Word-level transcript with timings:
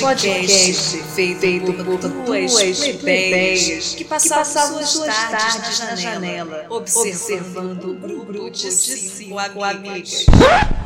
um 0.00 0.06
podcast 0.06 1.02
feito 1.14 1.72
por 1.84 1.98
duas 2.24 2.54
plebeias 2.98 3.94
que 3.94 4.04
passavam 4.04 4.84
suas 4.86 5.14
tardes 5.14 5.78
na 5.80 5.94
janela, 5.94 6.66
observando 6.70 7.92
um 7.92 8.24
grupo 8.24 8.50
de 8.50 8.72
cinco 8.72 9.62
amigas. 9.62 10.24
Voltando 10.26 10.79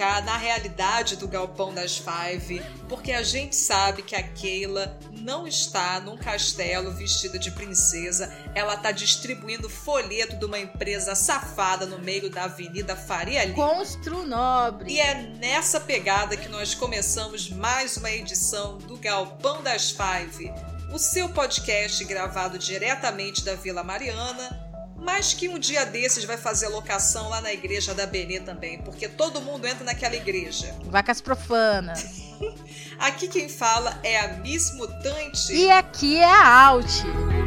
na 0.00 0.38
realidade 0.38 1.14
do 1.16 1.28
Galpão 1.28 1.74
das 1.74 1.98
Five, 1.98 2.62
porque 2.88 3.12
a 3.12 3.22
gente 3.22 3.54
sabe 3.54 4.02
que 4.02 4.16
a 4.16 4.22
Keila 4.22 4.98
não 5.12 5.46
está 5.46 6.00
num 6.00 6.16
castelo 6.16 6.90
vestida 6.90 7.38
de 7.38 7.50
princesa, 7.50 8.34
ela 8.54 8.78
tá 8.78 8.92
distribuindo 8.92 9.68
folheto 9.68 10.36
de 10.36 10.44
uma 10.46 10.58
empresa 10.58 11.14
safada 11.14 11.84
no 11.84 11.98
meio 11.98 12.30
da 12.30 12.44
Avenida 12.44 12.96
Faria 12.96 13.44
Lima. 13.44 13.56
Constru 13.56 14.24
Nobre. 14.24 14.94
E 14.94 14.98
é 14.98 15.14
nessa 15.38 15.78
pegada 15.78 16.34
que 16.34 16.48
nós 16.48 16.74
começamos 16.74 17.50
mais 17.50 17.98
uma 17.98 18.10
edição 18.10 18.78
do 18.78 18.96
Galpão 18.96 19.62
das 19.62 19.90
Five, 19.90 20.50
o 20.94 20.98
seu 20.98 21.28
podcast 21.28 22.02
gravado 22.06 22.58
diretamente 22.58 23.44
da 23.44 23.54
Vila 23.54 23.84
Mariana, 23.84 24.69
mas 25.00 25.32
que 25.32 25.48
um 25.48 25.58
dia 25.58 25.84
desses 25.86 26.24
vai 26.24 26.36
fazer 26.36 26.68
locação 26.68 27.28
lá 27.28 27.40
na 27.40 27.52
igreja 27.52 27.94
da 27.94 28.06
Benê 28.06 28.40
também, 28.40 28.78
porque 28.82 29.08
todo 29.08 29.40
mundo 29.40 29.66
entra 29.66 29.84
naquela 29.84 30.14
igreja. 30.14 30.74
Vacas 30.84 31.20
profanas. 31.20 32.30
Aqui 32.98 33.28
quem 33.28 33.48
fala 33.48 33.98
é 34.02 34.20
a 34.20 34.28
Miss 34.34 34.74
Mutante. 34.74 35.54
E 35.54 35.70
aqui 35.70 36.18
é 36.18 36.24
a 36.24 36.66
Alt. 36.66 36.86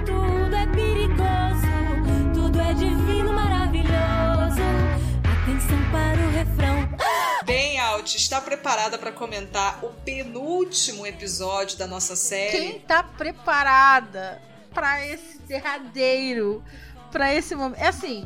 Tudo 0.04 0.56
é 0.56 0.66
perigoso, 0.66 2.34
tudo 2.34 2.60
é 2.60 2.74
divino, 2.74 3.32
maravilhoso. 3.32 4.62
Atenção 5.44 5.92
para 5.92 6.20
o 6.20 6.32
refrão. 6.32 6.90
Bem, 7.46 7.78
Alt, 7.78 8.16
está 8.16 8.42
preparada 8.42 8.98
para 8.98 9.12
comentar 9.12 9.86
o 9.86 9.90
penúltimo 9.90 11.06
episódio 11.06 11.78
da 11.78 11.86
nossa 11.86 12.16
série? 12.16 12.58
Quem 12.58 12.80
tá 12.80 13.04
preparada 13.04 14.42
para 14.74 15.06
esse 15.06 15.38
derradeiro, 15.40 16.64
para 17.14 17.32
esse 17.34 17.56
momento? 17.56 17.80
É 17.80 17.88
assim, 17.88 18.26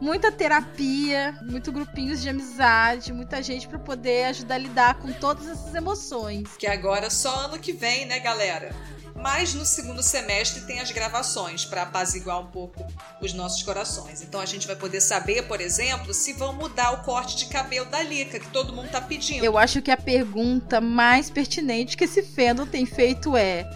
muita 0.00 0.30
terapia, 0.30 1.34
muito 1.42 1.72
grupinhos 1.72 2.20
de 2.20 2.28
amizade, 2.28 3.12
muita 3.12 3.42
gente 3.42 3.66
para 3.66 3.78
poder 3.78 4.26
ajudar 4.26 4.56
a 4.56 4.58
lidar 4.58 4.94
com 4.96 5.10
todas 5.10 5.48
essas 5.48 5.74
emoções. 5.74 6.50
Que 6.58 6.66
agora 6.66 7.08
só 7.08 7.46
ano 7.46 7.58
que 7.58 7.72
vem, 7.72 8.04
né, 8.04 8.20
galera? 8.20 8.76
Mas 9.14 9.54
no 9.54 9.64
segundo 9.64 10.02
semestre 10.02 10.60
tem 10.66 10.78
as 10.78 10.92
gravações 10.92 11.64
para 11.64 11.82
apaziguar 11.82 12.38
um 12.38 12.46
pouco 12.48 12.86
os 13.22 13.32
nossos 13.32 13.62
corações. 13.62 14.20
Então 14.20 14.38
a 14.38 14.44
gente 14.44 14.66
vai 14.66 14.76
poder 14.76 15.00
saber, 15.00 15.48
por 15.48 15.58
exemplo, 15.58 16.12
se 16.12 16.34
vão 16.34 16.52
mudar 16.52 16.92
o 16.92 17.02
corte 17.02 17.34
de 17.38 17.46
cabelo 17.46 17.86
da 17.86 18.02
Lica, 18.02 18.38
que 18.38 18.50
todo 18.50 18.74
mundo 18.74 18.90
tá 18.90 19.00
pedindo. 19.00 19.42
Eu 19.42 19.56
acho 19.56 19.80
que 19.80 19.90
a 19.90 19.96
pergunta 19.96 20.82
mais 20.82 21.30
pertinente 21.30 21.96
que 21.96 22.04
esse 22.04 22.22
fandom 22.22 22.66
tem 22.66 22.84
feito 22.84 23.34
é: 23.34 23.66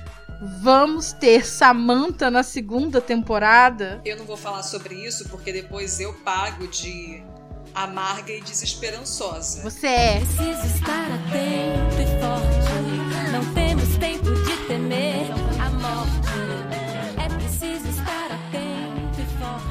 vamos 0.40 1.12
ter 1.12 1.46
Samantha 1.46 2.30
na 2.30 2.42
segunda 2.42 3.00
temporada? 3.00 4.00
Eu 4.04 4.16
não 4.16 4.24
vou 4.24 4.36
falar 4.36 4.62
sobre 4.62 4.94
isso 4.94 5.28
porque 5.28 5.52
depois 5.52 6.00
eu 6.00 6.14
pago 6.14 6.66
de 6.66 7.22
amarga 7.74 8.32
e 8.32 8.40
desesperançosa. 8.40 9.62
Você 9.62 9.86
é. 9.86 10.18
Preciso 10.20 10.66
estar 10.76 11.06
atento 11.12 12.00
e 12.00 12.06
forte. 12.20 13.30
Não 13.32 13.54
temos 13.54 13.96
tempo 13.98 14.34
de 14.44 14.66
temer 14.66 15.26
a 15.60 15.70
morte. 15.70 16.20
É 17.22 17.28
preciso 17.28 17.88
estar 17.88 18.26
atento 18.26 19.20
e 19.20 19.26
forte. 19.38 19.70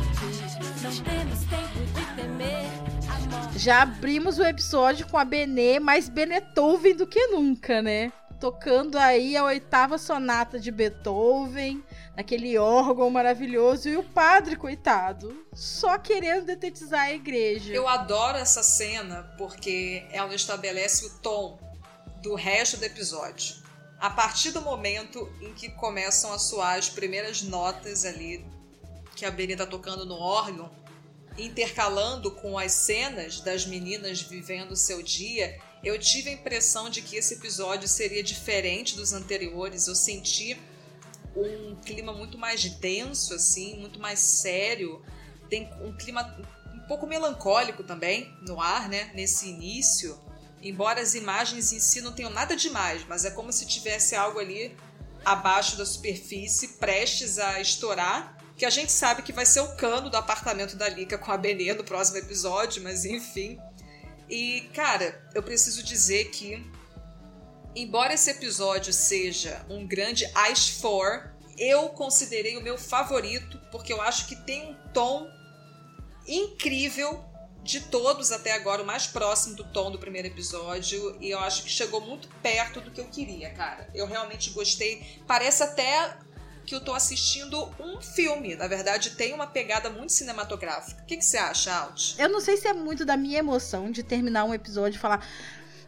Não 0.84 0.92
temos 1.04 1.40
tempo 1.40 1.80
de 1.94 2.16
temer 2.16 2.66
a 3.10 3.36
morte. 3.36 3.60
Já 3.60 3.82
abrimos 3.82 4.38
o 4.40 4.44
episódio 4.44 5.08
com 5.08 5.18
a 5.18 5.26
Benê 5.26 5.80
mais 5.80 6.08
Beethoven 6.08 6.96
do 6.96 7.08
que 7.08 7.28
nunca, 7.28 7.82
né? 7.82 8.12
Tocando 8.40 8.98
aí 8.98 9.36
a 9.36 9.44
oitava 9.44 9.98
sonata 9.98 10.58
de 10.58 10.72
Beethoven, 10.72 11.84
naquele 12.16 12.58
órgão 12.58 13.10
maravilhoso, 13.10 13.90
e 13.90 13.98
o 13.98 14.04
padre, 14.04 14.56
coitado, 14.56 15.46
só 15.54 15.98
querendo 15.98 16.46
detetizar 16.46 17.02
a 17.02 17.14
igreja. 17.14 17.74
Eu 17.74 17.88
adoro 17.88 18.38
essa 18.38 18.64
cena 18.64 19.34
porque 19.38 20.08
ela 20.12 20.34
estabelece 20.34 21.06
o 21.06 21.10
tom 21.20 21.60
do 22.22 22.36
resto 22.36 22.78
do 22.78 22.86
episódio. 22.86 23.56
A 24.00 24.10
partir 24.10 24.52
do 24.52 24.62
momento 24.62 25.30
em 25.42 25.54
que 25.54 25.70
começam 25.70 26.32
a 26.32 26.40
soar 26.40 26.78
as 26.78 26.90
primeiras 26.90 27.42
notas 27.42 28.06
ali 28.06 28.46
que 29.16 29.26
a 29.26 29.32
Benê 29.32 29.58
tá 29.58 29.66
tocando 29.66 30.06
no 30.06 30.16
órgão, 30.16 30.72
intercalando 31.38 32.32
com 32.32 32.58
as 32.58 32.72
cenas 32.72 33.42
das 33.42 33.66
meninas 33.66 34.22
vivendo 34.22 34.78
seu 34.78 35.04
dia, 35.04 35.60
eu 35.84 35.98
tive 35.98 36.30
a 36.30 36.34
impressão 36.34 36.90
de 36.90 37.02
que 37.02 37.16
esse 37.16 37.36
episódio 37.36 37.88
seria 37.88 38.22
diferente 38.22 38.96
dos 38.96 39.14
anteriores. 39.14 39.88
Eu 39.88 39.96
senti 39.96 40.60
um 41.36 41.76
clima 41.76 42.12
muito 42.12 42.38
mais 42.38 42.64
denso, 42.64 43.34
assim, 43.34 43.78
muito 43.80 44.00
mais 44.00 44.20
sério. 44.20 45.02
Tem 45.50 45.70
um 45.82 45.96
clima 45.96 46.38
um 46.74 46.88
pouco 46.88 47.08
melancólico 47.08 47.84
também 47.84 48.34
no 48.46 48.60
ar, 48.60 48.90
né? 48.90 49.12
Nesse 49.14 49.48
início. 49.48 50.20
Embora 50.62 51.02
as 51.02 51.16
imagens 51.16 51.72
em 51.72 51.80
si 51.80 52.02
não 52.02 52.12
tenham 52.12 52.30
nada 52.30 52.56
demais, 52.56 53.06
mas 53.08 53.24
é 53.24 53.32
como 53.32 53.52
se 53.54 53.66
tivesse 53.66 54.16
algo 54.16 54.40
ali 54.40 54.76
abaixo 55.24 55.78
da 55.78 55.86
superfície, 55.86 56.80
prestes 56.80 57.40
a 57.40 57.62
estourar. 57.62 58.38
Que 58.58 58.66
a 58.66 58.70
gente 58.70 58.92
sabe 58.92 59.22
que 59.22 59.32
vai 59.32 59.46
ser 59.46 59.62
o 59.62 59.76
cano 59.78 60.10
do 60.10 60.18
apartamento 60.18 60.76
da 60.76 60.90
Lika 60.90 61.18
com 61.18 61.32
a 61.32 61.38
Benê 61.38 61.74
no 61.74 61.86
próximo 61.86 62.18
episódio, 62.18 62.84
mas 62.84 63.06
enfim. 63.06 63.58
E, 64.30 64.70
cara, 64.74 65.28
eu 65.34 65.42
preciso 65.42 65.84
dizer 65.84 66.26
que, 66.26 66.64
embora 67.76 68.14
esse 68.14 68.30
episódio 68.30 68.94
seja 68.94 69.66
um 69.70 69.88
grande 69.88 70.26
Ice 70.52 70.80
4, 70.82 71.30
eu 71.58 71.90
considerei 71.90 72.56
o 72.56 72.62
meu 72.62 72.78
favorito, 72.78 73.60
porque 73.72 73.92
eu 73.92 74.02
acho 74.02 74.28
que 74.28 74.36
tem 74.36 74.72
um 74.72 74.76
tom 74.94 75.28
incrível 76.28 77.26
de 77.64 77.82
todos 77.82 78.32
até 78.32 78.54
agora, 78.54 78.82
o 78.82 78.86
mais 78.86 79.06
próximo 79.06 79.56
do 79.56 79.64
tom 79.64 79.92
do 79.92 80.00
primeiro 80.00 80.28
episódio, 80.28 81.18
e 81.20 81.30
eu 81.30 81.40
acho 81.40 81.64
que 81.64 81.70
chegou 81.70 82.00
muito 82.00 82.28
perto 82.42 82.80
do 82.80 82.90
que 82.90 83.02
eu 83.02 83.06
queria, 83.06 83.52
cara. 83.52 83.90
Eu 83.94 84.08
realmente 84.08 84.52
gostei. 84.52 85.22
Parece 85.28 85.64
até 85.64 86.18
que 86.70 86.76
eu 86.76 86.80
tô 86.80 86.94
assistindo 86.94 87.68
um 87.80 88.00
filme. 88.00 88.56
Na 88.56 88.68
verdade, 88.68 89.10
tem 89.16 89.34
uma 89.34 89.48
pegada 89.48 89.90
muito 89.90 90.14
cinematográfica. 90.14 91.02
O 91.02 91.06
que, 91.08 91.18
que 91.18 91.26
você 91.26 91.38
acha, 91.38 91.74
Alt? 91.74 92.14
Eu 92.20 92.30
não 92.30 92.40
sei 92.40 92.58
se 92.58 92.68
é 92.68 92.74
muito 92.74 93.04
da 93.04 93.18
minha 93.18 93.40
emoção 93.40 93.90
de 93.90 94.04
terminar 94.04 94.44
um 94.44 94.54
episódio 94.54 94.96
e 94.96 95.00
falar. 95.00 95.28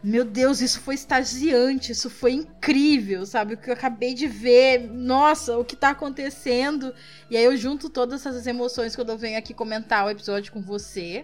Meu 0.04 0.26
Deus, 0.26 0.60
isso 0.60 0.82
foi 0.82 0.96
extasiante, 0.96 1.92
isso 1.92 2.10
foi 2.10 2.32
incrível, 2.32 3.24
sabe? 3.28 3.54
O 3.54 3.58
que 3.58 3.70
eu 3.70 3.76
acabei 3.76 4.16
de 4.16 4.26
ver, 4.26 4.80
nossa, 4.92 5.56
o 5.56 5.64
que 5.64 5.76
tá 5.76 5.92
acontecendo. 5.92 6.92
E 7.30 7.38
aí 7.38 7.44
eu 7.44 7.56
junto 7.56 7.88
todas 7.88 8.26
essas 8.26 8.48
emoções 8.48 8.96
quando 8.96 9.10
eu 9.10 9.18
venho 9.20 9.38
aqui 9.38 9.54
comentar 9.54 10.08
o 10.08 10.10
episódio 10.10 10.52
com 10.52 10.64
você. 10.64 11.24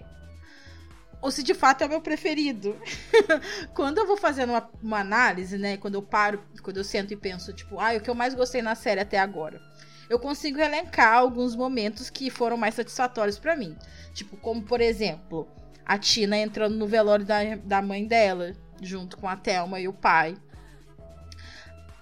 Ou 1.22 1.32
se 1.32 1.42
de 1.42 1.54
fato 1.54 1.84
é 1.84 1.88
o 1.88 1.90
meu 1.90 2.02
preferido. 2.02 2.80
quando 3.74 3.98
eu 3.98 4.06
vou 4.06 4.18
fazendo 4.18 4.52
uma, 4.52 4.70
uma, 4.82 5.00
análise, 5.00 5.58
né? 5.58 5.78
Quando 5.78 5.96
eu 5.96 6.02
paro, 6.02 6.44
quando 6.62 6.78
eu 6.78 6.84
sento 6.84 7.12
e 7.12 7.18
penso, 7.18 7.54
tipo, 7.54 7.80
ah, 7.80 7.96
o 7.96 8.02
que 8.02 8.10
eu 8.10 8.16
mais 8.16 8.34
gostei 8.36 8.62
na 8.62 8.76
série 8.76 9.02
até 9.02 9.18
agora. 9.18 9.62
Eu 10.10 10.20
consigo 10.20 10.60
elencar 10.60 11.14
alguns 11.14 11.56
momentos 11.56 12.10
que 12.10 12.30
foram 12.30 12.56
mais 12.56 12.76
satisfatórios 12.76 13.38
para 13.40 13.56
mim. 13.56 13.76
Tipo, 14.14 14.38
como 14.38 14.62
por 14.62 14.80
exemplo, 14.80 15.48
a 15.86 15.98
Tina 15.98 16.38
entrando 16.38 16.76
no 16.76 16.88
velório 16.88 17.26
da, 17.26 17.56
da 17.56 17.82
mãe 17.82 18.06
dela, 18.06 18.54
junto 18.82 19.18
com 19.18 19.28
a 19.28 19.36
Thelma 19.36 19.80
e 19.80 19.88
o 19.88 19.94
pai. 19.94 20.38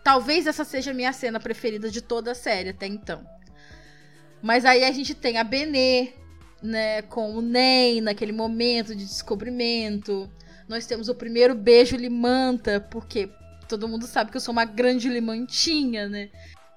Talvez 0.03 0.45
essa 0.45 0.63
seja 0.63 0.91
a 0.91 0.93
minha 0.93 1.13
cena 1.13 1.39
preferida 1.39 1.89
de 1.89 2.01
toda 2.01 2.31
a 2.31 2.35
série 2.35 2.69
até 2.69 2.85
então. 2.85 3.25
Mas 4.41 4.65
aí 4.65 4.83
a 4.83 4.91
gente 4.91 5.15
tem 5.15 5.37
a 5.39 5.43
Benê, 5.43 6.13
né, 6.61 7.01
com 7.03 7.35
o 7.35 7.41
Ney 7.41 8.01
naquele 8.01 8.31
momento 8.31 8.95
de 8.95 9.05
descobrimento. 9.05 10.29
Nós 10.67 10.85
temos 10.85 11.09
o 11.09 11.15
primeiro 11.15 11.53
beijo 11.53 11.95
limanta, 11.95 12.79
porque 12.79 13.29
todo 13.67 13.87
mundo 13.87 14.07
sabe 14.07 14.31
que 14.31 14.37
eu 14.37 14.41
sou 14.41 14.51
uma 14.51 14.65
grande 14.65 15.09
limantinha, 15.09 16.07
né? 16.07 16.29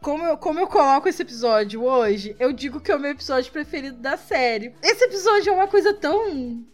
Como 0.03 0.25
eu, 0.25 0.37
como 0.37 0.61
eu 0.61 0.69
coloco 0.69 1.09
esse 1.09 1.23
episódio 1.23 1.83
hoje, 1.83 2.37
eu 2.39 2.53
digo 2.53 2.81
que 2.81 2.93
é 2.93 2.97
o 2.97 3.01
meu 3.01 3.11
episódio 3.11 3.51
preferido 3.51 3.99
da 3.99 4.17
série. 4.17 4.75
Esse 4.83 5.05
episódio 5.05 5.51
é 5.51 5.53
uma 5.53 5.67
coisa 5.67 5.93
tão 5.93 6.65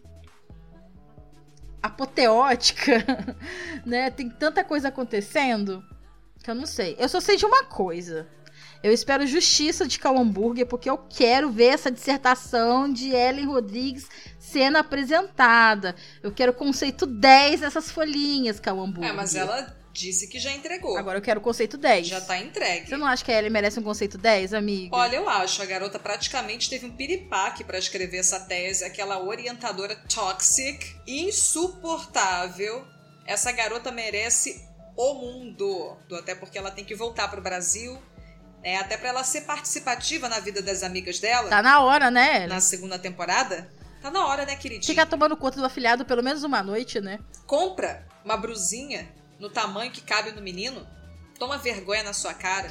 apoteótica, 1.83 3.05
né? 3.85 4.11
Tem 4.11 4.29
tanta 4.29 4.63
coisa 4.63 4.89
acontecendo 4.89 5.83
que 6.43 6.51
eu 6.51 6.55
não 6.55 6.67
sei. 6.67 6.97
Eu 6.99 7.09
só 7.09 7.21
sei 7.21 7.37
de 7.37 7.47
uma 7.47 7.65
coisa. 7.65 8.29
Eu 8.85 8.93
espero 8.93 9.27
justiça 9.27 9.89
de 9.89 9.99
Cal 9.99 10.19
Hambúrguer, 10.19 10.67
porque 10.67 10.91
eu 10.91 10.99
quero 10.99 11.51
ver 11.51 11.69
essa 11.69 11.91
dissertação 11.91 12.93
de 12.93 13.09
Ellen 13.13 13.47
Rodrigues 13.47 14.07
sendo 14.39 14.77
apresentada. 14.77 15.97
Eu 16.23 16.31
quero 16.31 16.53
conceito 16.53 17.07
10 17.07 17.63
dessas 17.63 17.91
folhinhas, 17.91 18.61
Cal 18.61 18.79
Hambúrguer. 18.79 19.09
É, 19.09 19.13
mas 19.15 19.35
ela 19.35 19.75
Disse 19.91 20.27
que 20.27 20.41
já 20.41 20.51
entregou. 20.51 20.99
Agora 20.99 21.19
eu 21.19 21.23
quero 21.23 21.39
o 21.39 21.43
conceito 21.43 21.79
10. 21.79 22.09
Já 22.09 22.21
tá 22.21 22.37
entregue. 22.37 22.89
Você 22.89 22.97
não 22.97 23.07
acha 23.07 23.25
que 23.25 23.31
a 23.31 23.39
Ellie 23.39 23.49
merece 23.49 23.79
um 23.79 23.83
conceito 23.83 24.19
10, 24.19 24.53
amiga? 24.53 24.95
Olha, 24.95 25.15
eu 25.15 25.29
acho. 25.29 25.63
A 25.63 25.65
garota 25.65 26.01
praticamente 26.01 26.69
teve 26.69 26.85
um 26.85 26.91
piripaque 26.91 27.63
pra 27.63 27.79
escrever 27.79 28.17
essa 28.17 28.41
tese. 28.41 28.85
Aquela 28.85 29.23
orientadora 29.23 29.95
toxic, 30.13 30.97
insuportável. 31.07 32.85
Essa 33.25 33.53
garota 33.53 33.93
merece 33.93 34.69
o 34.97 35.15
mundo. 35.15 35.97
Até 36.13 36.35
porque 36.35 36.59
ela 36.59 36.73
tem 36.73 36.85
que 36.85 36.97
voltar 36.97 37.29
pro 37.29 37.41
Brasil. 37.41 37.97
Né? 38.65 38.79
Até 38.79 38.97
pra 38.97 39.11
ela 39.11 39.23
ser 39.23 39.43
participativa 39.43 40.27
na 40.29 40.41
vida 40.41 40.63
das 40.63 40.83
amigas 40.83 41.21
dela. 41.21 41.51
Tá 41.51 41.63
na 41.63 41.81
hora, 41.81 42.11
né, 42.11 42.37
Ellie? 42.37 42.49
Na 42.49 42.61
segunda 42.63 42.99
temporada. 42.99 43.71
Tá 44.01 44.11
na 44.11 44.27
hora, 44.27 44.47
né, 44.47 44.57
queridinha? 44.57 44.87
Ficar 44.87 45.07
tomando 45.07 45.37
conta 45.37 45.61
do 45.61 45.67
afilhado 45.67 46.05
pelo 46.05 46.23
menos 46.23 46.43
uma 46.43 46.63
noite, 46.63 47.01
né? 47.01 47.19
Compra 47.47 48.07
uma 48.25 48.37
brusinha 48.37 49.09
no 49.39 49.51
tamanho 49.51 49.93
que 49.93 50.01
cabe 50.01 50.33
no 50.33 50.41
menino. 50.41 50.87
Toma 51.39 51.59
vergonha 51.59 52.03
na 52.03 52.13
sua 52.13 52.33
cara. 52.33 52.71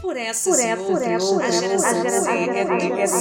Por 0.00 0.16
essas 0.16 0.56
Por 0.56 0.62
e 0.62 0.66
essas 0.66 0.88
outras, 0.90 1.08
e 1.08 1.26
outras, 1.26 1.54
a 1.54 1.60
geração 1.60 2.32
é 2.32 2.44
é 2.50 3.14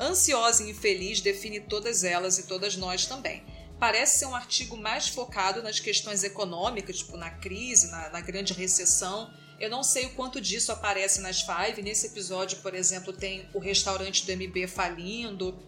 e. 0.00 0.02
Ansiosa 0.02 0.64
e 0.64 0.70
infeliz 0.70 1.20
define 1.20 1.60
todas 1.60 2.02
elas 2.02 2.38
e 2.38 2.44
todas 2.44 2.76
nós 2.76 3.06
também. 3.06 3.44
Parece 3.78 4.18
ser 4.18 4.26
um 4.26 4.34
artigo 4.34 4.76
mais 4.76 5.08
focado 5.08 5.62
nas 5.62 5.80
questões 5.80 6.24
econômicas, 6.24 6.98
tipo 6.98 7.16
na 7.16 7.30
crise, 7.30 7.90
na, 7.90 8.10
na 8.10 8.20
grande 8.20 8.52
recessão. 8.52 9.30
Eu 9.58 9.70
não 9.70 9.82
sei 9.82 10.06
o 10.06 10.10
quanto 10.10 10.40
disso 10.40 10.72
aparece 10.72 11.20
nas 11.20 11.42
Five. 11.42 11.82
Nesse 11.82 12.06
episódio, 12.06 12.58
por 12.58 12.74
exemplo, 12.74 13.12
tem 13.12 13.48
o 13.52 13.58
restaurante 13.58 14.24
do 14.26 14.32
MB 14.32 14.66
falindo. 14.66 15.58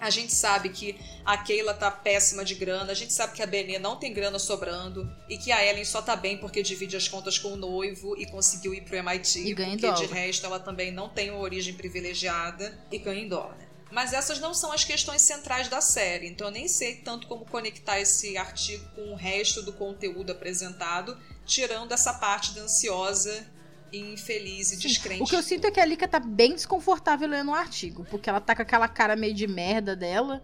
A 0.00 0.08
gente 0.08 0.32
sabe 0.32 0.70
que 0.70 0.98
a 1.26 1.36
Keila 1.36 1.74
tá 1.74 1.90
péssima 1.90 2.42
de 2.42 2.54
grana, 2.54 2.90
a 2.90 2.94
gente 2.94 3.12
sabe 3.12 3.34
que 3.34 3.42
a 3.42 3.46
Benê 3.46 3.78
não 3.78 3.96
tem 3.96 4.14
grana 4.14 4.38
sobrando 4.38 5.06
e 5.28 5.36
que 5.36 5.52
a 5.52 5.62
Ellen 5.62 5.84
só 5.84 6.00
tá 6.00 6.16
bem 6.16 6.38
porque 6.38 6.62
divide 6.62 6.96
as 6.96 7.06
contas 7.06 7.38
com 7.38 7.52
o 7.52 7.56
noivo 7.56 8.16
e 8.16 8.24
conseguiu 8.24 8.72
ir 8.72 8.80
pro 8.80 8.96
MIT, 8.96 9.40
E 9.40 9.52
ganha 9.52 9.74
em 9.74 9.78
porque 9.78 10.06
de 10.06 10.10
resto 10.10 10.46
ela 10.46 10.58
também 10.58 10.90
não 10.90 11.10
tem 11.10 11.30
uma 11.30 11.40
origem 11.40 11.74
privilegiada 11.74 12.82
e 12.90 12.96
ganha 12.96 13.20
em 13.20 13.28
dólar. 13.28 13.58
Mas 13.90 14.12
essas 14.12 14.38
não 14.38 14.54
são 14.54 14.72
as 14.72 14.84
questões 14.84 15.22
centrais 15.22 15.68
da 15.68 15.80
série, 15.80 16.28
então 16.28 16.46
eu 16.46 16.52
nem 16.52 16.68
sei 16.68 16.96
tanto 16.96 17.26
como 17.26 17.44
conectar 17.44 17.98
esse 17.98 18.36
artigo 18.36 18.84
com 18.94 19.12
o 19.12 19.16
resto 19.16 19.62
do 19.62 19.72
conteúdo 19.72 20.30
apresentado, 20.30 21.18
tirando 21.44 21.92
essa 21.92 22.14
parte 22.14 22.54
da 22.54 22.62
ansiosa 22.62 23.46
e 23.92 23.98
infeliz 23.98 24.72
e 24.72 24.76
descrente. 24.78 25.22
O 25.22 25.26
que 25.26 25.34
eu 25.34 25.42
sinto 25.42 25.66
é 25.66 25.70
que 25.70 25.80
a 25.80 25.84
Lika 25.84 26.06
tá 26.06 26.20
bem 26.20 26.54
desconfortável 26.54 27.28
lendo 27.28 27.50
o 27.50 27.54
artigo, 27.54 28.06
porque 28.08 28.30
ela 28.30 28.40
tá 28.40 28.54
com 28.54 28.62
aquela 28.62 28.86
cara 28.86 29.16
meio 29.16 29.34
de 29.34 29.48
merda 29.48 29.96
dela, 29.96 30.40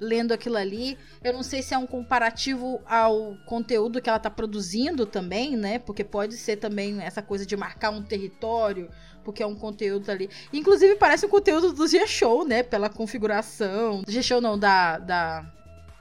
lendo 0.00 0.32
aquilo 0.32 0.56
ali. 0.56 0.98
Eu 1.22 1.32
não 1.32 1.42
sei 1.42 1.62
se 1.62 1.74
é 1.74 1.78
um 1.78 1.86
comparativo 1.86 2.80
ao 2.86 3.36
conteúdo 3.46 4.00
que 4.00 4.08
ela 4.08 4.18
tá 4.18 4.30
produzindo 4.30 5.06
também, 5.06 5.56
né? 5.56 5.78
Porque 5.78 6.04
pode 6.04 6.36
ser 6.36 6.56
também 6.56 7.00
essa 7.00 7.22
coisa 7.22 7.46
de 7.46 7.56
marcar 7.56 7.90
um 7.90 8.02
território, 8.02 8.90
porque 9.28 9.42
é 9.42 9.46
um 9.46 9.54
conteúdo 9.54 10.08
ali. 10.08 10.30
Inclusive 10.50 10.94
parece 10.94 11.26
um 11.26 11.28
conteúdo 11.28 11.70
do 11.74 11.86
G-Show, 11.86 12.46
né? 12.46 12.62
Pela 12.62 12.88
configuração. 12.88 14.02
G-Show 14.08 14.40
não, 14.40 14.58
da, 14.58 14.96
da 14.96 15.52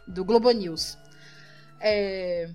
do 0.08 0.24
Globo 0.24 0.50
News. 0.52 0.98
É... 1.82 2.50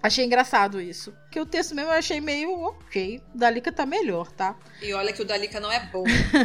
Achei 0.00 0.24
engraçado 0.24 0.80
isso. 0.80 1.10
Porque 1.22 1.40
o 1.40 1.44
texto 1.44 1.74
mesmo 1.74 1.90
eu 1.90 1.98
achei 1.98 2.20
meio 2.20 2.60
ok. 2.60 3.20
Da 3.34 3.50
Lika 3.50 3.72
tá 3.72 3.84
melhor, 3.84 4.30
tá? 4.30 4.56
E 4.80 4.94
olha 4.94 5.12
que 5.12 5.22
o 5.22 5.24
Dalika 5.24 5.58
não 5.58 5.72
é 5.72 5.84
bom. 5.86 6.04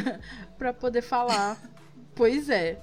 Pra 0.58 0.74
poder 0.74 1.04
falar. 1.04 1.62
pois 2.16 2.50
é. 2.50 2.82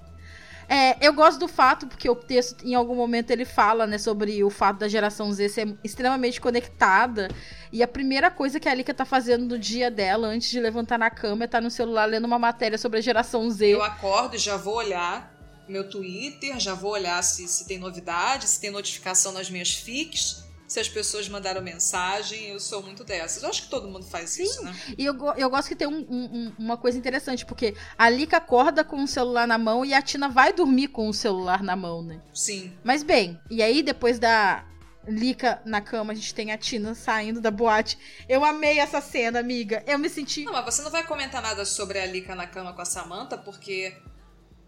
É, 0.69 1.07
eu 1.07 1.15
gosto 1.15 1.39
do 1.39 1.49
fato, 1.49 1.87
porque 1.87 2.09
o 2.11 2.15
texto, 2.15 2.63
em 2.63 2.75
algum 2.75 2.95
momento, 2.95 3.31
ele 3.31 3.47
fala, 3.47 3.87
né, 3.87 3.97
sobre 3.97 4.45
o 4.45 4.51
fato 4.51 4.79
da 4.79 4.89
geração 4.89 5.33
Z 5.33 5.49
ser 5.49 5.79
extremamente 5.83 6.41
conectada. 6.41 7.29
E 7.73 7.83
a 7.83 7.89
primeira 7.89 8.31
coisa 8.31 8.61
que 8.61 8.69
a 8.69 8.75
Lika 8.75 8.93
tá 8.93 9.07
fazendo 9.07 9.47
no 9.47 9.59
dia 9.59 9.91
dela, 9.91 10.29
antes 10.29 10.51
de 10.51 10.61
levantar 10.61 10.99
na 10.99 11.09
cama, 11.09 11.45
é 11.45 11.47
estar 11.47 11.63
no 11.63 11.71
celular 11.71 12.05
lendo 12.05 12.27
uma 12.27 12.39
matéria 12.39 12.77
sobre 12.77 12.99
a 12.99 13.03
geração 13.03 13.49
Z. 13.51 13.67
Eu 13.67 13.83
acordo 13.83 14.37
e 14.37 14.39
já 14.39 14.57
vou 14.59 14.75
olhar 14.75 15.39
meu 15.69 15.89
Twitter, 15.89 16.59
já 16.59 16.75
vou 16.75 16.93
olhar 16.93 17.23
se, 17.23 17.47
se 17.47 17.67
tem 17.67 17.79
novidade, 17.79 18.49
se 18.49 18.61
tem 18.61 18.71
notificação 18.71 19.33
nas 19.33 19.51
minhas 19.51 19.75
fics, 19.75 20.45
se 20.69 20.79
as 20.79 20.89
pessoas 20.89 21.29
mandaram 21.29 21.61
mensagem. 21.63 22.45
Eu 22.49 22.61
sou 22.61 22.83
muito 22.83 23.03
dessas. 23.03 23.43
Eu 23.43 23.49
acho 23.49 23.63
que 23.63 23.69
todo 23.71 23.89
mundo 23.89 24.05
faz 24.05 24.39
isso, 24.39 24.63
né? 24.63 24.73
E 24.99 25.05
eu, 25.05 25.15
eu 25.37 25.49
gosto 25.51 25.69
que 25.69 25.75
tem 25.75 25.89
um- 25.89 26.07
um- 26.09 26.53
uma 26.59 26.77
coisa 26.77 26.99
interessante, 26.99 27.45
porque 27.47 27.75
a 27.97 28.09
Lika 28.11 28.37
acorda 28.37 28.85
com 28.85 29.03
o 29.03 29.09
celular 29.09 29.47
na 29.49 29.57
mão 29.59 29.85
e 29.85 29.95
a 29.95 30.03
Tina 30.03 30.29
vai 30.29 30.53
dormir 30.53 30.89
com 30.89 31.09
o 31.09 31.15
celular 31.15 31.63
na 31.63 31.75
mão, 31.75 32.03
né? 32.03 32.21
Sim. 32.35 32.73
Mas 32.85 33.03
bem, 33.03 33.41
e 33.51 33.63
aí 33.63 33.83
depois 33.83 34.19
da 34.19 34.65
Lika 35.07 35.63
na 35.65 35.81
cama, 35.81 36.13
a 36.13 36.15
gente 36.15 36.35
tem 36.35 36.53
a 36.53 36.59
Tina 36.59 36.95
saindo 36.95 37.41
da 37.41 37.51
boate. 37.51 37.99
Eu 38.29 38.45
amei 38.45 38.79
essa 38.79 39.01
cena, 39.01 39.41
amiga. 39.41 39.83
Eu 39.87 39.99
me 39.99 40.11
senti. 40.11 40.45
Não, 40.45 40.53
mas 40.53 40.67
você 40.75 40.83
não 40.83 40.91
vai 40.91 41.03
comentar 41.07 41.41
nada 41.41 41.65
sobre 41.65 41.99
a 41.99 42.05
Lika 42.05 42.35
na 42.35 42.47
cama 42.47 42.75
com 42.75 42.83
a 42.83 42.85
Samantha, 42.85 43.39
porque, 43.39 43.97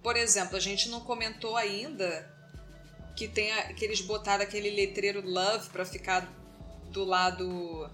por 0.03 0.17
exemplo, 0.17 0.57
a 0.57 0.61
gente 0.61 0.89
não 0.89 1.01
comentou 1.01 1.59
ainda 1.59 2.27
que, 3.17 3.29
tem 3.29 3.51
a- 3.53 3.73
que 3.73 3.85
eles 3.85 4.01
botaram 4.01 4.43
aquele 4.43 4.71
letreiro 4.71 5.23
Love 5.25 5.71
pra 5.71 5.85
ficar 5.85 6.29
do 6.91 7.05
lado 7.05 7.89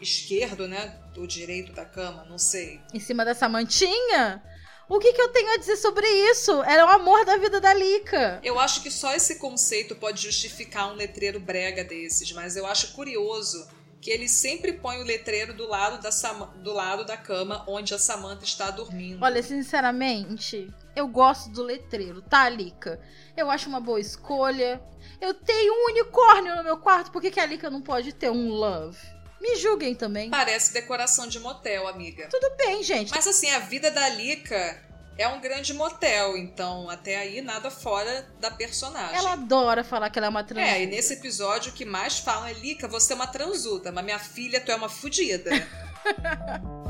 esquerdo, 0.00 0.66
né? 0.66 0.98
Do 1.14 1.26
direito 1.26 1.72
da 1.72 1.84
cama, 1.84 2.24
não 2.24 2.38
sei. 2.38 2.80
Em 2.92 3.00
cima 3.00 3.24
dessa 3.24 3.48
mantinha? 3.48 4.42
O 4.88 4.98
que, 4.98 5.12
que 5.12 5.22
eu 5.22 5.28
tenho 5.28 5.54
a 5.54 5.56
dizer 5.56 5.76
sobre 5.76 6.06
isso? 6.30 6.62
Era 6.64 6.84
o 6.84 6.88
amor 6.88 7.24
da 7.24 7.36
vida 7.36 7.60
da 7.60 7.72
Lika. 7.72 8.40
Eu 8.42 8.58
acho 8.58 8.82
que 8.82 8.90
só 8.90 9.14
esse 9.14 9.36
conceito 9.38 9.94
pode 9.96 10.20
justificar 10.22 10.90
um 10.90 10.94
letreiro 10.94 11.38
brega 11.40 11.84
desses, 11.84 12.30
mas 12.32 12.56
eu 12.56 12.66
acho 12.66 12.92
curioso 12.92 13.66
que 14.02 14.10
ele 14.10 14.28
sempre 14.28 14.72
põe 14.72 14.98
o 15.00 15.04
letreiro 15.04 15.54
do 15.54 15.66
lado 15.68 16.02
da, 16.02 16.10
Sama- 16.10 16.52
do 16.56 16.72
lado 16.72 17.04
da 17.04 17.16
cama 17.16 17.64
onde 17.68 17.94
a 17.94 17.98
Samantha 17.98 18.44
está 18.44 18.68
dormindo. 18.70 19.22
Olha, 19.24 19.40
sinceramente, 19.42 20.68
eu 20.96 21.06
gosto 21.06 21.48
do 21.50 21.62
letreiro, 21.62 22.20
tá, 22.20 22.48
Lika? 22.48 23.00
Eu 23.36 23.48
acho 23.48 23.68
uma 23.68 23.80
boa 23.80 24.00
escolha. 24.00 24.82
Eu 25.20 25.32
tenho 25.34 25.72
um 25.72 25.90
unicórnio 25.92 26.56
no 26.56 26.64
meu 26.64 26.76
quarto, 26.78 27.12
por 27.12 27.22
que, 27.22 27.30
que 27.30 27.38
a 27.40 27.46
Lika 27.46 27.70
não 27.70 27.80
pode 27.80 28.12
ter 28.12 28.28
um 28.28 28.48
love? 28.48 28.98
Me 29.40 29.54
julguem 29.56 29.94
também. 29.94 30.30
Parece 30.30 30.72
decoração 30.72 31.26
de 31.28 31.38
motel, 31.38 31.86
amiga. 31.86 32.28
Tudo 32.28 32.54
bem, 32.56 32.82
gente. 32.82 33.10
Mas 33.10 33.26
assim, 33.26 33.50
a 33.50 33.60
vida 33.60 33.90
da 33.90 34.08
Lika 34.08 34.82
é 35.22 35.28
um 35.28 35.40
grande 35.40 35.72
motel, 35.72 36.36
então 36.36 36.90
até 36.90 37.16
aí 37.16 37.40
nada 37.40 37.70
fora 37.70 38.26
da 38.40 38.50
personagem. 38.50 39.16
Ela 39.16 39.34
adora 39.34 39.84
falar 39.84 40.10
que 40.10 40.18
ela 40.18 40.26
é 40.26 40.30
uma 40.30 40.42
trans. 40.42 40.68
É, 40.68 40.82
e 40.82 40.86
nesse 40.86 41.14
episódio 41.14 41.70
o 41.70 41.74
que 41.74 41.84
mais 41.84 42.18
falam 42.18 42.46
é 42.48 42.52
Lika, 42.52 42.88
você 42.88 43.12
é 43.12 43.16
uma 43.16 43.26
transuda, 43.26 43.92
mas 43.92 44.04
minha 44.04 44.18
filha, 44.18 44.60
tu 44.60 44.72
é 44.72 44.74
uma 44.76 44.88
fudida. 44.88 45.50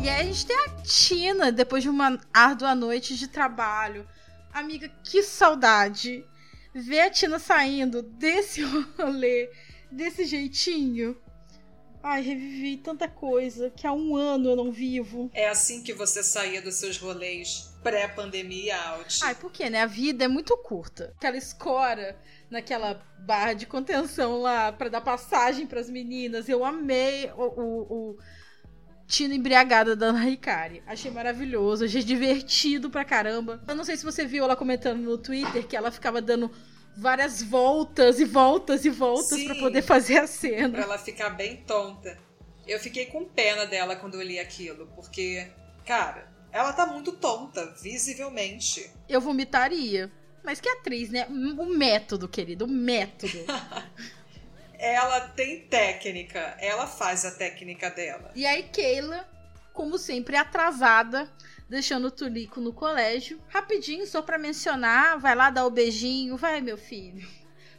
E 0.00 0.08
aí 0.08 0.20
a 0.20 0.24
gente 0.24 0.44
tem 0.44 0.54
a 0.54 0.68
Tina, 0.82 1.50
depois 1.50 1.82
de 1.82 1.88
uma 1.88 2.20
árdua 2.30 2.74
noite 2.74 3.16
de 3.16 3.26
trabalho. 3.26 4.06
Amiga, 4.52 4.86
que 5.02 5.22
saudade. 5.22 6.22
Ver 6.74 7.00
a 7.00 7.10
Tina 7.10 7.38
saindo 7.38 8.02
desse 8.02 8.60
rolê, 9.00 9.50
desse 9.90 10.26
jeitinho. 10.26 11.16
Ai, 12.06 12.20
revivi 12.20 12.76
tanta 12.76 13.08
coisa 13.08 13.70
que 13.70 13.86
há 13.86 13.92
um 13.94 14.14
ano 14.14 14.50
eu 14.50 14.56
não 14.56 14.70
vivo. 14.70 15.30
é 15.32 15.48
assim 15.48 15.82
que 15.82 15.94
você 15.94 16.22
saía 16.22 16.60
dos 16.60 16.74
seus 16.74 16.98
rolês 16.98 17.74
pré-pandemia 17.82 18.76
out. 18.90 19.20
Ai, 19.22 19.34
por 19.34 19.50
quê, 19.50 19.70
né? 19.70 19.80
A 19.80 19.86
vida 19.86 20.24
é 20.24 20.28
muito 20.28 20.54
curta. 20.58 21.14
Aquela 21.16 21.38
escora 21.38 22.14
naquela 22.50 23.02
barra 23.20 23.54
de 23.54 23.64
contenção 23.64 24.42
lá 24.42 24.70
pra 24.70 24.90
dar 24.90 25.00
passagem 25.00 25.66
pras 25.66 25.88
meninas. 25.88 26.46
Eu 26.46 26.62
amei 26.62 27.30
o, 27.36 27.42
o, 27.42 28.10
o 28.10 28.18
Tina 29.06 29.34
embriagada 29.34 29.96
da 29.96 30.06
Ana 30.06 30.28
Hikari. 30.28 30.82
Achei 30.86 31.10
maravilhoso, 31.10 31.86
achei 31.86 32.02
divertido 32.02 32.90
pra 32.90 33.02
caramba. 33.02 33.62
Eu 33.66 33.74
não 33.74 33.84
sei 33.84 33.96
se 33.96 34.04
você 34.04 34.26
viu 34.26 34.44
ela 34.44 34.56
comentando 34.56 35.00
no 35.00 35.16
Twitter 35.16 35.66
que 35.66 35.74
ela 35.74 35.90
ficava 35.90 36.20
dando 36.20 36.50
várias 36.96 37.42
voltas 37.42 38.20
e 38.20 38.24
voltas 38.24 38.84
e 38.84 38.90
voltas 38.90 39.42
pra 39.44 39.54
poder 39.54 39.82
fazer 39.82 40.14
a 40.16 40.20
Pra 40.20 40.26
cena. 40.26 40.78
ela 40.80 40.98
ficar 40.98 41.30
bem 41.30 41.56
tonta. 41.66 42.16
Eu 42.66 42.78
fiquei 42.80 43.06
com 43.06 43.24
pena 43.24 43.66
dela 43.66 43.94
quando 43.96 44.14
eu 44.14 44.22
li 44.22 44.38
aquilo, 44.38 44.86
porque, 44.94 45.46
cara, 45.84 46.26
ela 46.50 46.72
tá 46.72 46.86
muito 46.86 47.12
tonta, 47.12 47.74
visivelmente. 47.82 48.90
Eu 49.08 49.20
vomitaria. 49.20 50.10
Mas 50.42 50.60
que 50.60 50.68
atriz, 50.68 51.10
né? 51.10 51.26
O 51.28 51.64
método, 51.66 52.28
querido, 52.28 52.66
o 52.66 52.68
método. 52.68 53.32
Ela 54.78 55.20
tem 55.28 55.60
técnica, 55.62 56.56
ela 56.60 56.86
faz 56.86 57.24
a 57.24 57.30
técnica 57.30 57.88
dela. 57.90 58.30
E 58.34 58.44
aí, 58.44 58.64
Keila, 58.64 59.26
como 59.72 59.96
sempre, 59.96 60.36
atrasada, 60.36 61.30
deixando 61.68 62.06
o 62.06 62.10
Tulico 62.10 62.60
no 62.60 62.72
colégio. 62.72 63.40
Rapidinho, 63.48 64.06
só 64.06 64.22
pra 64.22 64.38
mencionar, 64.38 65.18
vai 65.18 65.34
lá 65.34 65.50
dar 65.50 65.66
o 65.66 65.70
beijinho, 65.70 66.36
vai, 66.36 66.60
meu 66.60 66.76
filho. 66.76 67.26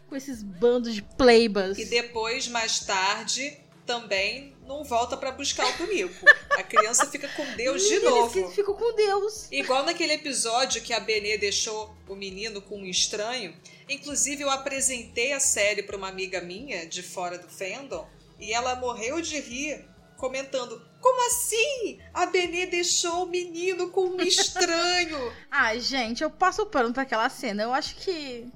Com 0.07 0.15
esses 0.15 0.43
bandos 0.43 0.93
de 0.93 1.01
playbas. 1.01 1.77
E 1.77 1.85
depois, 1.85 2.47
mais 2.47 2.79
tarde, 2.79 3.57
também 3.85 4.55
não 4.65 4.83
volta 4.83 5.15
pra 5.15 5.31
buscar 5.31 5.67
o 5.67 5.77
Tunico. 5.77 6.25
A 6.51 6.63
criança 6.63 7.05
fica 7.05 7.27
com 7.29 7.45
Deus 7.55 7.83
de 7.83 7.99
novo. 7.99 8.39
eles 8.39 8.53
ficam 8.53 8.73
com 8.73 8.95
Deus. 8.95 9.47
Igual 9.51 9.83
naquele 9.83 10.13
episódio 10.13 10.81
que 10.81 10.93
a 10.93 10.99
Benê 10.99 11.37
deixou 11.37 11.95
o 12.07 12.15
menino 12.15 12.61
com 12.61 12.77
um 12.77 12.85
estranho. 12.85 13.55
Inclusive, 13.87 14.43
eu 14.43 14.49
apresentei 14.49 15.33
a 15.33 15.39
série 15.39 15.83
para 15.83 15.97
uma 15.97 16.09
amiga 16.09 16.41
minha 16.41 16.85
de 16.87 17.03
fora 17.03 17.37
do 17.37 17.47
fandom 17.47 18.07
e 18.39 18.51
ela 18.51 18.75
morreu 18.75 19.21
de 19.21 19.39
rir, 19.39 19.85
comentando: 20.17 20.81
Como 21.05 21.27
assim? 21.27 21.99
A 22.11 22.25
Benê 22.25 22.65
deixou 22.65 23.25
o 23.25 23.27
menino 23.27 23.91
com 23.91 24.07
um 24.07 24.21
estranho? 24.21 25.31
Ai, 25.51 25.79
gente, 25.79 26.23
eu 26.23 26.31
passo 26.31 26.63
o 26.63 26.65
pano 26.65 26.91
pra 26.91 27.03
aquela 27.03 27.29
cena. 27.29 27.61
Eu 27.61 27.71
acho 27.71 27.95
que 27.97 28.47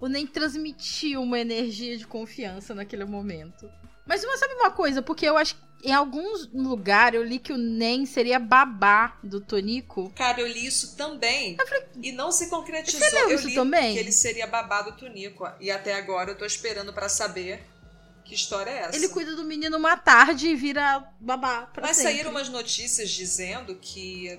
o 0.00 0.08
Nem 0.08 0.26
transmitiu 0.26 1.20
uma 1.20 1.38
energia 1.38 1.98
de 1.98 2.06
confiança 2.06 2.74
naquele 2.74 3.04
momento. 3.04 3.70
Mas 4.06 4.24
mas 4.24 4.40
sabe 4.40 4.54
uma 4.54 4.70
coisa? 4.70 5.02
Porque 5.02 5.28
eu 5.28 5.36
acho 5.36 5.56
que 5.56 5.90
em 5.90 5.92
alguns 5.92 6.50
lugares 6.54 7.20
eu 7.20 7.26
li 7.26 7.38
que 7.38 7.52
o 7.52 7.58
Nem 7.58 8.06
seria 8.06 8.38
babá 8.38 9.18
do 9.22 9.38
Tonico. 9.42 10.10
Cara, 10.16 10.40
eu 10.40 10.46
li 10.46 10.64
isso 10.64 10.96
também. 10.96 11.58
E 12.02 12.12
não 12.12 12.32
se 12.32 12.48
concretizou. 12.48 12.98
Você 12.98 13.14
leu 13.14 13.28
eu 13.28 13.36
isso 13.36 13.48
li 13.48 13.54
também? 13.54 13.92
que 13.92 14.00
ele 14.00 14.12
seria 14.12 14.46
babado 14.46 14.96
Tunico. 14.96 15.46
E 15.60 15.70
até 15.70 15.96
agora 15.96 16.30
eu 16.30 16.38
tô 16.38 16.46
esperando 16.46 16.94
pra 16.94 17.10
saber 17.10 17.62
que 18.24 18.34
história 18.34 18.70
é 18.70 18.78
essa. 18.78 18.96
Ele 18.96 19.08
cuida 19.08 19.36
do 19.36 19.44
menino 19.44 19.76
uma 19.76 19.96
tarde 19.96 20.48
e 20.48 20.56
vira 20.56 21.12
babá 21.20 21.66
pra 21.66 21.86
Mas 21.86 21.96
sempre. 21.98 22.12
saíram 22.12 22.30
umas 22.30 22.48
notícias 22.48 23.10
dizendo 23.10 23.76
que 23.76 24.38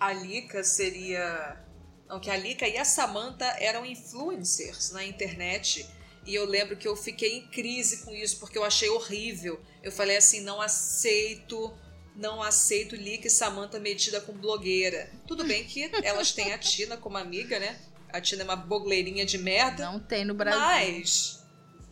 a 0.00 0.12
Lika 0.12 0.64
seria. 0.64 1.62
Não, 2.08 2.18
que 2.18 2.30
a 2.30 2.36
Lika 2.36 2.66
e 2.66 2.78
a 2.78 2.84
Samantha 2.84 3.44
eram 3.58 3.84
influencers 3.84 4.90
na 4.90 5.04
internet. 5.04 5.86
E 6.24 6.34
eu 6.34 6.44
lembro 6.44 6.76
que 6.76 6.88
eu 6.88 6.96
fiquei 6.96 7.38
em 7.38 7.46
crise 7.48 8.04
com 8.04 8.14
isso, 8.14 8.38
porque 8.38 8.56
eu 8.56 8.64
achei 8.64 8.88
horrível. 8.88 9.60
Eu 9.82 9.92
falei 9.92 10.16
assim: 10.16 10.40
não 10.40 10.60
aceito, 10.60 11.72
não 12.16 12.42
aceito 12.42 12.96
Lika 12.96 13.26
e 13.26 13.30
Samantha 13.30 13.78
metida 13.78 14.20
com 14.20 14.32
blogueira. 14.32 15.10
Tudo 15.26 15.44
bem 15.44 15.64
que 15.64 15.90
elas 16.02 16.32
têm 16.32 16.52
a 16.54 16.58
Tina 16.58 16.96
como 16.96 17.18
amiga, 17.18 17.58
né? 17.58 17.78
A 18.10 18.20
Tina 18.20 18.42
é 18.42 18.44
uma 18.44 18.56
bogleirinha 18.56 19.26
de 19.26 19.36
merda. 19.36 19.84
Não 19.90 20.00
tem 20.00 20.24
no 20.24 20.32
Brasil. 20.32 20.58
Mas 20.58 21.37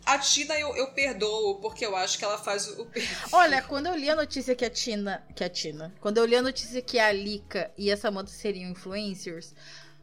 a 0.07 0.17
Tina 0.17 0.57
eu, 0.57 0.73
eu 0.77 0.87
perdoo, 0.87 1.55
porque 1.55 1.85
eu 1.85 1.93
acho 1.95 2.17
que 2.17 2.23
ela 2.23 2.37
faz 2.37 2.67
o. 2.67 2.87
Olha, 3.33 3.61
quando 3.61 3.87
eu 3.87 3.95
li 3.95 4.09
a 4.09 4.15
notícia 4.15 4.55
que 4.55 4.63
a 4.63 4.69
Tina. 4.69 5.21
Que 5.35 5.43
a 5.43 5.49
Tina. 5.49 5.93
Quando 5.99 6.17
eu 6.17 6.25
li 6.25 6.35
a 6.35 6.41
notícia 6.41 6.81
que 6.81 6.97
a 6.97 7.11
Lika 7.11 7.69
e 7.77 7.91
a 7.91 7.97
Samantha 7.97 8.31
seriam 8.31 8.71
influencers. 8.71 9.53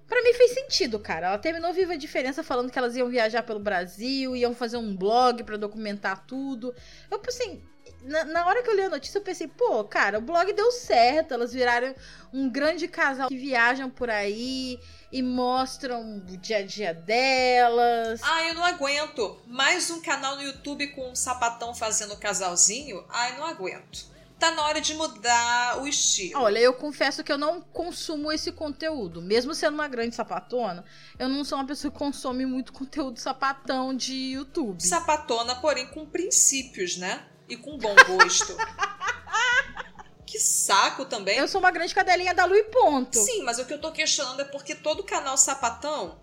Pra 0.07 0.23
mim 0.23 0.35
fez 0.35 0.53
sentido, 0.53 0.99
cara. 0.99 1.29
Ela 1.29 1.39
terminou 1.39 1.73
Viva 1.73 1.95
a 1.95 1.97
Diferença 1.97 2.43
falando 2.43 2.71
que 2.71 2.79
elas 2.79 2.95
iam 2.95 3.09
viajar 3.09 3.43
pelo 3.43 3.59
Brasil, 3.59 4.37
iam 4.37 4.55
fazer 4.55 4.77
um 4.77 4.95
blog 4.95 5.43
pra 5.43 5.57
documentar 5.57 6.27
tudo. 6.27 6.75
Eu 7.11 7.19
pensei, 7.19 7.63
na, 8.05 8.25
na 8.25 8.47
hora 8.47 8.63
que 8.63 8.71
eu 8.71 8.77
li 8.77 8.83
a 8.83 8.91
notícia, 8.91 9.19
eu 9.19 9.23
pensei, 9.23 9.49
pô, 9.49 9.83
cara, 9.85 10.19
o 10.19 10.23
blog 10.23 10.53
deu 10.53 10.71
certo. 10.71 11.35
Elas 11.35 11.53
viraram 11.53 11.95
um 12.33 12.49
grande 12.51 12.87
casal 12.87 13.29
que 13.29 13.37
viajam 13.37 13.89
por 13.89 14.11
aí 14.11 14.79
e 15.11 15.23
mostram 15.23 16.19
o 16.19 16.37
dia 16.37 16.59
a 16.59 16.63
dia 16.63 16.93
delas. 16.93 18.21
Ai, 18.23 18.51
eu 18.51 18.55
não 18.55 18.65
aguento. 18.65 19.41
Mais 19.47 19.91
um 19.91 20.01
canal 20.01 20.37
no 20.37 20.43
YouTube 20.43 20.89
com 20.89 21.11
um 21.11 21.15
sapatão 21.15 21.75
fazendo 21.75 22.17
casalzinho? 22.17 23.05
Ai, 23.09 23.37
não 23.39 23.47
aguento. 23.47 24.13
Tá 24.39 24.51
na 24.51 24.65
hora 24.65 24.81
de 24.81 24.93
mudar 24.95 25.81
o 25.81 25.87
estilo. 25.87 26.41
Olha, 26.41 26.59
eu 26.59 26.75
confesso 26.75 27.23
que 27.23 27.33
eu 27.33 27.39
não 27.39 27.61
consumo 27.61 28.33
esse 28.33 28.51
conteúdo. 28.53 29.23
Mesmo 29.23 29.55
sendo 29.55 29.75
uma 29.75 29.89
grande 29.89 30.15
sapatona, 30.15 30.85
eu 31.19 31.29
não 31.29 31.45
sou 31.45 31.57
uma 31.57 31.67
pessoa 31.67 31.91
que 31.91 31.99
consome 31.99 32.45
muito 32.45 32.73
conteúdo 32.73 33.19
sapatão 33.19 33.95
de 33.97 34.33
YouTube. 34.33 34.83
Sapatona, 34.83 35.55
porém 35.55 35.87
com 35.87 36.05
princípios, 36.05 36.97
né? 36.97 37.25
E 37.49 37.57
com 37.57 37.77
bom 37.79 37.95
gosto. 38.07 38.57
que 40.27 40.39
saco 40.39 41.05
também. 41.05 41.39
Eu 41.39 41.47
sou 41.47 41.61
uma 41.61 41.71
grande 41.71 41.95
cadelinha 41.95 42.35
da 42.35 42.45
Lu 42.45 42.57
e 42.57 42.65
ponto. 42.65 43.19
Sim, 43.19 43.43
mas 43.43 43.59
o 43.59 43.65
que 43.65 43.75
eu 43.75 43.81
tô 43.81 43.93
questionando 43.93 44.41
é 44.41 44.45
porque 44.45 44.75
todo 44.75 45.05
canal 45.05 45.37
sapatão 45.37 46.21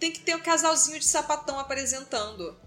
tem 0.00 0.10
que 0.10 0.20
ter 0.20 0.34
um 0.34 0.40
casalzinho 0.40 0.98
de 0.98 1.04
sapatão 1.06 1.58
apresentando. 1.58 2.58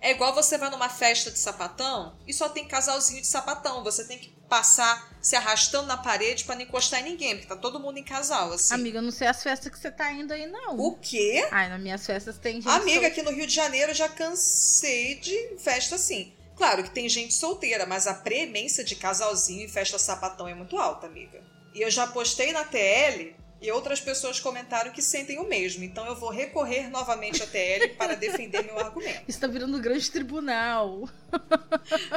É 0.00 0.10
igual 0.10 0.34
você 0.34 0.58
vai 0.58 0.68
numa 0.68 0.90
festa 0.90 1.30
de 1.30 1.38
sapatão 1.38 2.16
e 2.26 2.32
só 2.32 2.48
tem 2.48 2.68
casalzinho 2.68 3.22
de 3.22 3.26
sapatão. 3.26 3.82
Você 3.82 4.04
tem 4.06 4.18
que 4.18 4.28
passar 4.48 5.16
se 5.20 5.34
arrastando 5.34 5.86
na 5.86 5.96
parede 5.96 6.44
pra 6.44 6.54
não 6.54 6.62
encostar 6.62 7.00
em 7.00 7.04
ninguém, 7.04 7.36
porque 7.36 7.48
tá 7.48 7.56
todo 7.56 7.80
mundo 7.80 7.98
em 7.98 8.04
casal, 8.04 8.52
assim. 8.52 8.74
Amiga, 8.74 8.98
eu 8.98 9.02
não 9.02 9.10
sei 9.10 9.26
as 9.26 9.42
festas 9.42 9.72
que 9.72 9.78
você 9.78 9.90
tá 9.90 10.12
indo 10.12 10.32
aí, 10.32 10.46
não. 10.46 10.78
O 10.78 10.96
quê? 10.98 11.48
Ai, 11.50 11.70
nas 11.70 11.80
minhas 11.80 12.04
festas 12.04 12.38
tem 12.38 12.60
gente. 12.60 12.68
Amiga, 12.68 13.06
aqui 13.06 13.22
no 13.22 13.32
Rio 13.32 13.46
de 13.46 13.54
Janeiro 13.54 13.92
eu 13.92 13.94
já 13.94 14.08
cansei 14.08 15.14
de 15.16 15.56
festa 15.58 15.94
assim. 15.94 16.34
Claro 16.56 16.82
que 16.84 16.90
tem 16.90 17.08
gente 17.08 17.34
solteira, 17.34 17.84
mas 17.84 18.06
a 18.06 18.14
premência 18.14 18.84
de 18.84 18.94
casalzinho 18.94 19.64
e 19.64 19.68
festa 19.68 19.98
sapatão 19.98 20.46
é 20.46 20.54
muito 20.54 20.78
alta, 20.78 21.06
amiga. 21.06 21.42
E 21.74 21.82
eu 21.82 21.90
já 21.90 22.06
postei 22.06 22.52
na 22.52 22.64
TL 22.64 23.34
e 23.60 23.70
outras 23.72 24.00
pessoas 24.00 24.38
comentaram 24.38 24.92
que 24.92 25.02
sentem 25.02 25.38
o 25.38 25.48
mesmo. 25.48 25.82
Então 25.82 26.06
eu 26.06 26.14
vou 26.14 26.30
recorrer 26.30 26.88
novamente 26.90 27.42
à 27.42 27.46
TL 27.46 27.94
para 27.98 28.14
defender 28.14 28.62
meu 28.62 28.78
argumento. 28.78 29.24
Isso 29.26 29.40
tá 29.40 29.46
virando 29.46 29.76
um 29.76 29.80
grande 29.80 30.10
tribunal. 30.10 31.08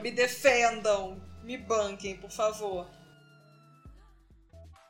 Me 0.03 0.11
defendam, 0.11 1.19
me 1.43 1.57
banquem, 1.57 2.17
por 2.17 2.29
favor. 2.29 2.87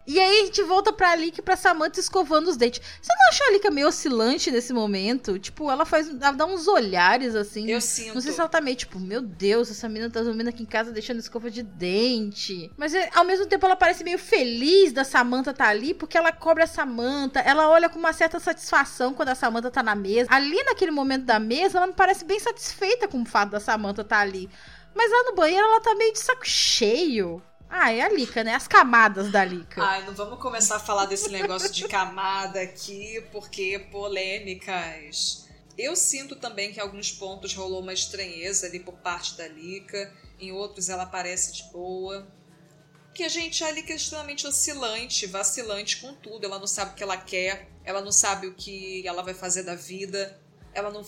E 0.08 0.18
aí 0.18 0.42
a 0.42 0.46
gente 0.46 0.64
volta 0.64 0.94
pra 0.94 1.14
Lika 1.16 1.42
e 1.42 1.44
pra 1.44 1.58
Samantha 1.58 2.00
escovando 2.00 2.48
os 2.48 2.56
dentes. 2.56 2.82
Você 3.02 3.14
não 3.14 3.28
achou 3.28 3.48
a 3.48 3.52
Lika 3.52 3.70
meio 3.70 3.90
oscilante 3.90 4.50
nesse 4.50 4.72
momento? 4.72 5.38
Tipo, 5.38 5.70
ela 5.70 5.86
faz. 5.86 6.10
Ela 6.10 6.32
dá 6.32 6.46
uns 6.46 6.66
olhares 6.66 7.36
assim. 7.36 7.70
Eu 7.70 7.82
sinto. 7.82 8.16
Não 8.16 8.22
sei 8.22 8.32
se 8.32 8.40
ela 8.40 8.48
tá 8.48 8.62
meio 8.62 8.78
tipo, 8.78 8.98
meu 9.00 9.22
Deus, 9.22 9.70
essa 9.70 9.90
menina 9.90 10.10
tá 10.10 10.24
dormindo 10.24 10.48
aqui 10.48 10.64
em 10.64 10.66
casa 10.66 10.94
deixando 10.94 11.20
escova 11.20 11.52
de 11.52 11.62
dente. 11.62 12.72
Mas 12.78 12.94
é, 12.94 13.10
ao 13.14 13.26
mesmo 13.26 13.46
tempo 13.48 13.66
ela 13.66 13.76
parece 13.76 14.02
meio 14.06 14.18
feliz 14.18 14.94
da 14.94 15.04
Samantha 15.04 15.54
tá 15.54 15.68
ali, 15.68 15.94
porque 15.94 16.18
ela 16.18 16.32
cobra 16.32 16.64
a 16.64 16.68
Samantha, 16.68 17.42
ela 17.42 17.70
olha 17.70 17.90
com 17.90 18.00
uma 18.00 18.14
certa 18.14 18.40
satisfação 18.40 19.14
quando 19.14 19.30
a 19.30 19.36
Samantha 19.36 19.70
tá 19.70 19.84
na 19.84 19.94
mesa. 19.94 20.30
Ali 20.32 20.64
naquele 20.64 20.92
momento 20.92 21.26
da 21.26 21.38
mesa, 21.38 21.80
ela 21.80 21.88
me 21.88 21.94
parece 21.94 22.24
bem 22.24 22.40
satisfeita 22.40 23.10
com 23.10 23.22
o 23.22 23.26
fato 23.26 23.50
da 23.50 23.60
Samantha 23.60 24.06
tá 24.06 24.20
ali. 24.20 24.50
Mas 24.96 25.12
lá 25.12 25.24
no 25.26 25.36
banheiro 25.36 25.66
ela 25.66 25.82
tá 25.82 25.94
meio 25.96 26.14
de 26.14 26.20
saco 26.20 26.48
cheio. 26.48 27.42
Ah, 27.70 27.92
é 27.92 28.02
a 28.02 28.10
Lika, 28.10 28.44
né? 28.44 28.54
As 28.54 28.68
camadas 28.68 29.32
da 29.32 29.44
Lika. 29.44 29.84
Ai, 29.84 30.06
não 30.06 30.14
vamos 30.14 30.40
começar 30.40 30.78
a 30.78 30.80
falar 30.80 31.06
desse 31.06 31.30
negócio 31.30 31.72
de 31.72 31.88
camada 31.88 32.62
aqui, 32.62 33.24
porque 33.32 33.80
polêmicas. 33.92 35.48
Eu 35.78 35.96
sinto 35.96 36.36
também 36.36 36.72
que 36.72 36.80
em 36.80 36.82
alguns 36.82 37.12
pontos 37.12 37.54
rolou 37.54 37.82
uma 37.82 37.94
estranheza 37.94 38.66
ali 38.66 38.80
por 38.80 38.96
parte 38.96 39.38
da 39.38 39.48
Lika, 39.48 40.12
em 40.40 40.52
outros 40.52 40.90
ela 40.90 41.06
parece 41.06 41.54
de 41.54 41.64
boa. 41.72 42.28
Que 43.14 43.24
a 43.24 43.30
gente, 43.30 43.64
a 43.64 43.72
Lika 43.72 43.94
é 43.94 43.96
extremamente 43.96 44.48
oscilante, 44.48 45.26
vacilante 45.26 45.98
com 45.98 46.14
tudo. 46.14 46.46
Ela 46.46 46.60
não 46.60 46.68
sabe 46.68 46.92
o 46.92 46.96
que 46.96 47.04
ela 47.04 47.18
quer, 47.18 47.70
ela 47.84 48.02
não 48.02 48.12
sabe 48.12 48.48
o 48.48 48.54
que 48.54 49.06
ela 49.08 49.22
vai 49.22 49.34
fazer 49.34 49.64
da 49.64 49.76
vida, 49.76 50.40
ela 50.74 50.90
não, 50.90 51.06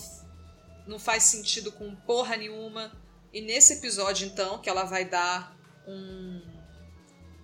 não 0.86 0.98
faz 0.98 1.24
sentido 1.24 1.72
com 1.72 1.94
porra 1.94 2.36
nenhuma. 2.36 2.92
E 3.32 3.40
nesse 3.40 3.74
episódio, 3.74 4.26
então, 4.26 4.58
que 4.58 4.68
ela 4.68 4.84
vai 4.84 5.04
dar 5.04 5.56
um 5.86 6.49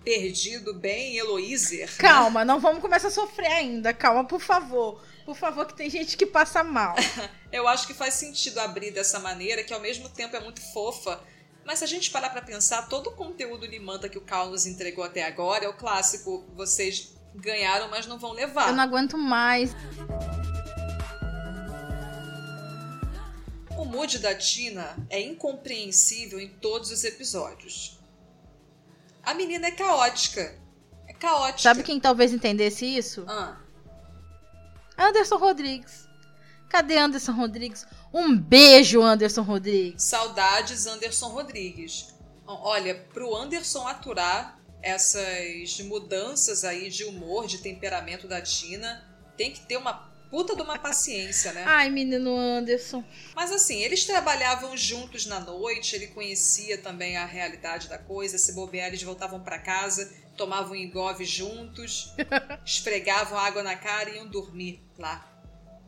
perdido 0.07 0.73
bem 0.73 1.17
Eloíser. 1.17 1.97
Calma, 1.97 2.45
não 2.45 2.61
vamos 2.61 2.81
começar 2.81 3.09
a 3.09 3.11
sofrer 3.11 3.51
ainda. 3.51 3.93
Calma, 3.93 4.23
por 4.23 4.39
favor. 4.39 5.03
Por 5.25 5.35
favor, 5.35 5.65
que 5.65 5.75
tem 5.75 5.89
gente 5.89 6.15
que 6.15 6.25
passa 6.25 6.63
mal. 6.63 6.95
Eu 7.51 7.67
acho 7.67 7.85
que 7.85 7.93
faz 7.93 8.13
sentido 8.13 8.57
abrir 8.59 8.91
dessa 8.91 9.19
maneira, 9.19 9.65
que 9.65 9.73
ao 9.73 9.81
mesmo 9.81 10.07
tempo 10.07 10.33
é 10.33 10.39
muito 10.39 10.61
fofa. 10.71 11.21
Mas 11.65 11.79
se 11.79 11.83
a 11.83 11.87
gente 11.87 12.09
parar 12.09 12.29
pra 12.29 12.41
pensar, 12.41 12.87
todo 12.87 13.07
o 13.07 13.15
conteúdo 13.17 13.65
limanta 13.65 14.07
que 14.07 14.17
o 14.17 14.21
Cal 14.21 14.49
nos 14.49 14.65
entregou 14.65 15.03
até 15.03 15.25
agora 15.25 15.65
é 15.65 15.67
o 15.67 15.73
clássico. 15.73 16.45
Vocês 16.55 17.13
ganharam, 17.35 17.89
mas 17.89 18.07
não 18.07 18.17
vão 18.17 18.31
levar. 18.31 18.69
Eu 18.69 18.75
não 18.77 18.83
aguento 18.85 19.17
mais. 19.17 19.75
O 23.77 23.83
mood 23.83 24.19
da 24.19 24.33
Tina 24.33 24.95
é 25.09 25.19
incompreensível 25.19 26.39
em 26.39 26.47
todos 26.47 26.91
os 26.91 27.03
episódios. 27.03 27.96
A 29.27 29.33
menina 29.33 29.67
é 29.67 29.71
caótica. 29.71 30.57
É 31.05 31.11
caótica. 31.11 31.59
Sabe 31.59 31.83
quem 31.83 31.99
talvez 31.99 32.31
entendesse 32.31 32.85
isso? 32.85 33.25
Ah, 33.27 33.57
Anderson 34.97 35.35
Rodrigues. 35.35 36.07
Cadê 36.69 36.97
Anderson 36.97 37.33
Rodrigues? 37.33 37.85
Um 38.13 38.37
beijo, 38.37 39.01
Anderson 39.01 39.41
Rodrigues. 39.41 40.01
saudades 40.01 40.87
Anderson 40.87 41.27
Rodrigues. 41.27 42.15
Olha, 42.47 42.95
pro 42.95 43.35
Anderson 43.35 43.85
aturar 43.85 44.57
essas 44.81 45.77
mudanças 45.81 46.63
aí 46.63 46.89
de 46.89 47.03
humor, 47.03 47.47
de 47.47 47.57
temperamento 47.57 48.29
da 48.29 48.41
Tina, 48.41 49.05
tem 49.35 49.51
que 49.51 49.59
ter 49.59 49.75
uma 49.75 50.09
puta 50.29 50.55
de 50.55 50.61
uma 50.61 50.77
paciência, 50.77 51.53
né? 51.53 51.63
Ai, 51.65 51.89
menino 51.89 52.35
Anderson. 52.35 53.03
Mas 53.35 53.51
assim, 53.51 53.81
eles 53.81 54.05
trabalhavam 54.05 54.75
juntos 54.75 55.25
na 55.25 55.39
noite, 55.39 55.95
ele 55.95 56.07
conhecia 56.07 56.77
também 56.77 57.17
a 57.17 57.25
realidade 57.25 57.87
da 57.87 57.97
coisa, 57.97 58.37
se 58.37 58.53
bobear, 58.53 58.87
eles 58.87 59.03
voltavam 59.03 59.39
pra 59.41 59.59
casa, 59.59 60.13
tomavam 60.35 60.75
engove 60.75 61.25
juntos, 61.25 62.13
esfregavam 62.65 63.37
água 63.37 63.63
na 63.63 63.75
cara 63.75 64.09
e 64.09 64.15
iam 64.15 64.27
dormir 64.27 64.81
lá, 64.97 65.27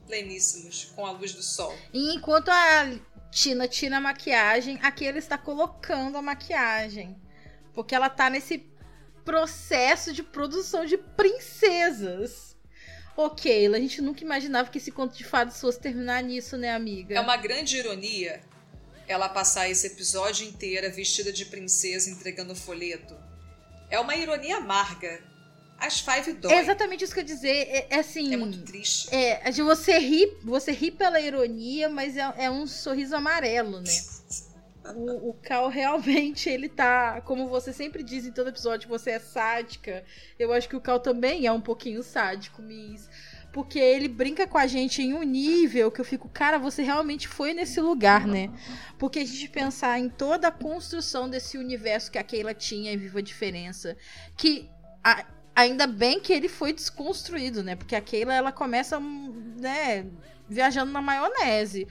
pleníssimos, 0.07 0.85
com 0.95 1.05
a 1.05 1.11
luz 1.11 1.33
do 1.33 1.43
sol. 1.43 1.75
E 1.93 2.15
enquanto 2.15 2.49
a 2.49 2.99
Tina 3.31 3.67
tira 3.67 3.97
a 3.97 4.01
maquiagem, 4.01 4.79
aqui 4.81 5.05
ele 5.05 5.19
está 5.19 5.37
colocando 5.37 6.17
a 6.17 6.21
maquiagem. 6.21 7.15
Porque 7.73 7.93
ela 7.93 8.09
tá 8.09 8.29
nesse 8.29 8.67
processo 9.23 10.11
de 10.11 10.23
produção 10.23 10.85
de 10.85 10.97
princesas. 10.97 12.48
Ok, 13.21 13.67
a 13.67 13.77
gente 13.77 14.01
nunca 14.01 14.23
imaginava 14.23 14.69
que 14.69 14.77
esse 14.77 14.93
conto 14.93 15.17
de 15.17 15.25
fadas 15.25 15.59
fosse 15.59 15.77
terminar 15.77 16.23
nisso, 16.23 16.55
né, 16.55 16.73
amiga? 16.73 17.13
É 17.13 17.19
uma 17.19 17.35
grande 17.35 17.75
ironia 17.75 18.39
ela 19.05 19.27
passar 19.27 19.69
esse 19.69 19.87
episódio 19.87 20.47
inteira 20.47 20.89
vestida 20.89 21.29
de 21.29 21.43
princesa 21.43 22.09
entregando 22.09 22.55
folheto. 22.55 23.17
É 23.89 23.99
uma 23.99 24.15
ironia 24.15 24.55
amarga. 24.55 25.21
As 25.77 25.99
Five 25.99 26.31
dói. 26.31 26.53
É 26.53 26.59
exatamente 26.61 27.03
isso 27.03 27.13
que 27.13 27.19
eu 27.19 27.23
ia 27.23 27.27
dizer. 27.27 27.67
É, 27.67 27.87
é 27.89 27.99
assim. 27.99 28.33
É 28.33 28.37
muito 28.37 28.61
triste. 28.61 29.13
É, 29.13 29.51
de 29.51 29.61
você 29.63 29.99
ri, 29.99 30.37
você 30.41 30.71
ri 30.71 30.89
pela 30.89 31.19
ironia, 31.19 31.89
mas 31.89 32.15
é, 32.15 32.33
é 32.37 32.49
um 32.49 32.65
sorriso 32.65 33.17
amarelo, 33.17 33.81
né? 33.81 33.91
O, 34.95 35.29
o 35.29 35.33
Cal 35.33 35.69
realmente, 35.69 36.49
ele 36.49 36.69
tá. 36.69 37.21
Como 37.21 37.47
você 37.47 37.71
sempre 37.73 38.03
diz 38.03 38.25
em 38.25 38.31
todo 38.31 38.49
episódio, 38.49 38.89
você 38.89 39.11
é 39.11 39.19
sádica. 39.19 40.03
Eu 40.37 40.53
acho 40.53 40.67
que 40.69 40.75
o 40.75 40.81
Cal 40.81 40.99
também 40.99 41.45
é 41.45 41.51
um 41.51 41.61
pouquinho 41.61 42.03
sádico, 42.03 42.61
Miss. 42.61 43.09
Porque 43.51 43.79
ele 43.79 44.07
brinca 44.07 44.45
com 44.45 44.57
a 44.57 44.67
gente 44.67 45.01
em 45.01 45.13
um 45.13 45.23
nível 45.23 45.89
que 45.91 45.99
eu 45.99 46.05
fico, 46.05 46.29
cara, 46.29 46.59
você 46.59 46.83
realmente 46.83 47.27
foi 47.27 47.53
nesse 47.53 47.81
lugar, 47.81 48.27
né? 48.27 48.51
Porque 48.97 49.19
a 49.19 49.25
gente 49.25 49.49
pensar 49.49 49.99
em 49.99 50.07
toda 50.07 50.49
a 50.49 50.51
construção 50.51 51.27
desse 51.27 51.57
universo 51.57 52.11
que 52.11 52.19
a 52.19 52.23
Keila 52.23 52.53
tinha 52.53 52.93
em 52.93 52.97
Viva 52.97 53.19
a 53.19 53.23
Diferença, 53.23 53.97
que 54.37 54.69
a, 55.03 55.25
ainda 55.55 55.87
bem 55.87 56.19
que 56.19 56.31
ele 56.31 56.47
foi 56.47 56.73
desconstruído, 56.73 57.63
né? 57.63 57.75
Porque 57.75 57.95
a 57.95 58.01
Keila 58.01 58.35
ela 58.35 58.51
começa, 58.51 58.99
né, 58.99 60.05
viajando 60.47 60.91
na 60.91 61.01
maionese 61.01 61.87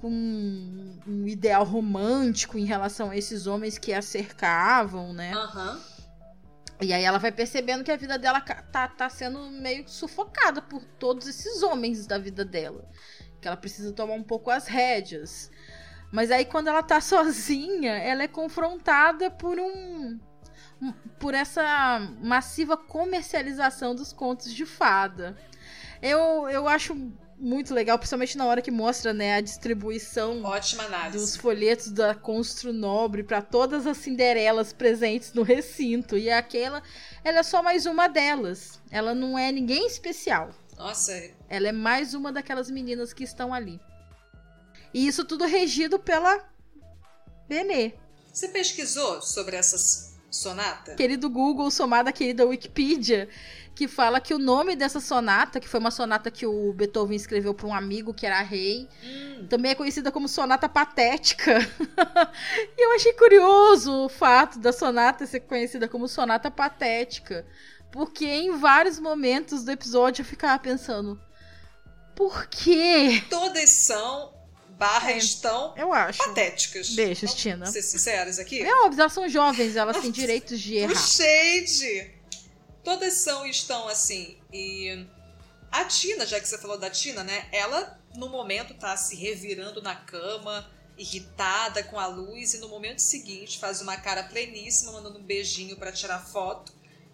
com 0.00 0.08
um 0.10 1.26
ideal 1.26 1.64
romântico 1.64 2.56
em 2.58 2.64
relação 2.64 3.10
a 3.10 3.16
esses 3.16 3.46
homens 3.46 3.78
que 3.78 3.92
a 3.92 4.00
cercavam, 4.02 5.12
né? 5.12 5.32
Aham. 5.34 5.80
E 6.80 6.92
aí 6.94 7.04
ela 7.04 7.18
vai 7.18 7.30
percebendo 7.30 7.84
que 7.84 7.92
a 7.92 7.96
vida 7.96 8.18
dela 8.18 8.40
tá, 8.40 8.88
tá 8.88 9.08
sendo 9.10 9.50
meio 9.50 9.86
sufocada 9.86 10.62
por 10.62 10.82
todos 10.98 11.26
esses 11.28 11.62
homens 11.62 12.06
da 12.06 12.16
vida 12.18 12.42
dela. 12.44 12.88
Que 13.40 13.46
ela 13.46 13.56
precisa 13.56 13.92
tomar 13.92 14.14
um 14.14 14.22
pouco 14.22 14.50
as 14.50 14.66
rédeas. 14.66 15.50
Mas 16.10 16.30
aí 16.30 16.44
quando 16.46 16.68
ela 16.68 16.82
tá 16.82 16.98
sozinha, 17.02 17.92
ela 17.98 18.22
é 18.22 18.28
confrontada 18.28 19.30
por 19.30 19.58
um- 19.58 20.18
por 21.18 21.34
essa 21.34 22.00
massiva 22.22 22.74
comercialização 22.76 23.94
dos 23.94 24.12
contos 24.14 24.52
de 24.54 24.64
fada. 24.64 25.36
Eu, 26.00 26.48
eu 26.48 26.66
acho 26.66 27.12
muito 27.40 27.72
legal, 27.74 27.98
principalmente 27.98 28.36
na 28.36 28.44
hora 28.46 28.60
que 28.62 28.70
mostra 28.70 29.14
né, 29.14 29.34
a 29.34 29.40
distribuição 29.40 30.42
Ótima 30.44 30.84
dos 30.84 30.92
análise. 30.92 31.38
folhetos 31.38 31.90
da 31.90 32.14
Constro 32.14 32.72
Nobre 32.72 33.22
para 33.24 33.40
todas 33.40 33.86
as 33.86 33.96
Cinderelas 33.96 34.72
presentes 34.72 35.32
no 35.32 35.42
recinto. 35.42 36.18
E 36.18 36.30
aquela, 36.30 36.82
ela 37.24 37.38
é 37.38 37.42
só 37.42 37.62
mais 37.62 37.86
uma 37.86 38.08
delas. 38.08 38.80
Ela 38.90 39.14
não 39.14 39.38
é 39.38 39.50
ninguém 39.50 39.86
especial. 39.86 40.50
Nossa, 40.76 41.12
Ela 41.48 41.68
é 41.68 41.72
mais 41.72 42.14
uma 42.14 42.32
daquelas 42.32 42.70
meninas 42.70 43.12
que 43.12 43.24
estão 43.24 43.52
ali. 43.52 43.80
E 44.94 45.06
isso 45.06 45.24
tudo 45.24 45.44
regido 45.44 45.98
pela 45.98 46.42
Benê. 47.48 47.92
você 48.32 48.48
pesquisou 48.48 49.20
sobre 49.20 49.56
essa 49.56 49.76
sonata? 50.30 50.94
Querido 50.94 51.28
Google, 51.28 51.70
somada 51.70 52.12
querida 52.12 52.46
Wikipedia, 52.46 53.28
que 53.80 53.88
fala 53.88 54.20
que 54.20 54.34
o 54.34 54.38
nome 54.38 54.76
dessa 54.76 55.00
sonata, 55.00 55.58
que 55.58 55.66
foi 55.66 55.80
uma 55.80 55.90
sonata 55.90 56.30
que 56.30 56.44
o 56.44 56.70
Beethoven 56.74 57.16
escreveu 57.16 57.54
para 57.54 57.66
um 57.66 57.74
amigo 57.74 58.12
que 58.12 58.26
era 58.26 58.42
rei, 58.42 58.86
Hum, 59.02 59.46
também 59.48 59.70
é 59.70 59.74
conhecida 59.74 60.12
como 60.12 60.28
sonata 60.28 60.68
patética. 60.68 61.56
e 62.76 62.84
eu 62.84 62.94
achei 62.94 63.14
curioso 63.14 63.90
o 64.04 64.08
fato 64.10 64.58
da 64.58 64.70
sonata 64.70 65.24
ser 65.26 65.40
conhecida 65.40 65.88
como 65.88 66.06
sonata 66.06 66.50
patética, 66.50 67.46
porque 67.90 68.26
em 68.26 68.58
vários 68.58 68.98
momentos 68.98 69.64
do 69.64 69.70
episódio 69.70 70.20
eu 70.20 70.26
ficava 70.26 70.58
pensando, 70.58 71.18
por 72.14 72.48
quê? 72.48 73.22
todas 73.30 73.70
são, 73.70 74.34
barra 74.78 75.12
É. 75.12 75.16
estão, 75.16 75.72
Eu 75.74 75.90
acho. 75.90 76.18
patéticas. 76.18 76.94
Vamos 76.94 77.34
Tina. 77.34 77.64
ser 77.64 77.80
sinceros 77.80 78.38
aqui? 78.38 78.60
É 78.60 78.84
óbvio, 78.84 79.00
elas 79.00 79.12
são 79.14 79.26
jovens, 79.26 79.74
elas 79.74 79.96
têm 80.02 80.10
direitos 80.10 80.60
de 80.60 80.74
O 80.74 80.78
errar. 80.80 80.94
shade! 80.96 82.19
Todas 82.82 83.14
são 83.14 83.46
estão 83.46 83.88
assim. 83.88 84.38
E 84.52 85.06
a 85.70 85.84
Tina, 85.84 86.26
já 86.26 86.40
que 86.40 86.48
você 86.48 86.58
falou 86.58 86.78
da 86.78 86.90
Tina, 86.90 87.22
né? 87.22 87.48
Ela, 87.52 88.00
no 88.16 88.28
momento, 88.28 88.74
tá 88.74 88.96
se 88.96 89.14
revirando 89.14 89.80
na 89.82 89.94
cama, 89.94 90.70
irritada 90.96 91.82
com 91.84 91.98
a 91.98 92.06
luz, 92.06 92.54
e 92.54 92.58
no 92.58 92.68
momento 92.68 92.98
seguinte 92.98 93.58
faz 93.58 93.80
uma 93.80 93.96
cara 93.96 94.24
pleníssima, 94.24 94.92
mandando 94.92 95.18
um 95.18 95.22
beijinho 95.22 95.76
pra 95.76 95.92
tirar 95.92 96.18
foto, 96.18 96.72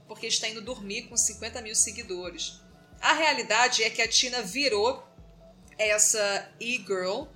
porque 0.08 0.26
está 0.26 0.48
indo 0.48 0.60
dormir 0.60 1.02
com 1.02 1.16
50 1.16 1.60
mil 1.62 1.74
seguidores. 1.74 2.60
A 3.00 3.12
realidade 3.12 3.82
é 3.82 3.90
que 3.90 4.02
a 4.02 4.08
Tina 4.08 4.42
virou 4.42 5.06
essa 5.78 6.50
e-girl 6.58 7.26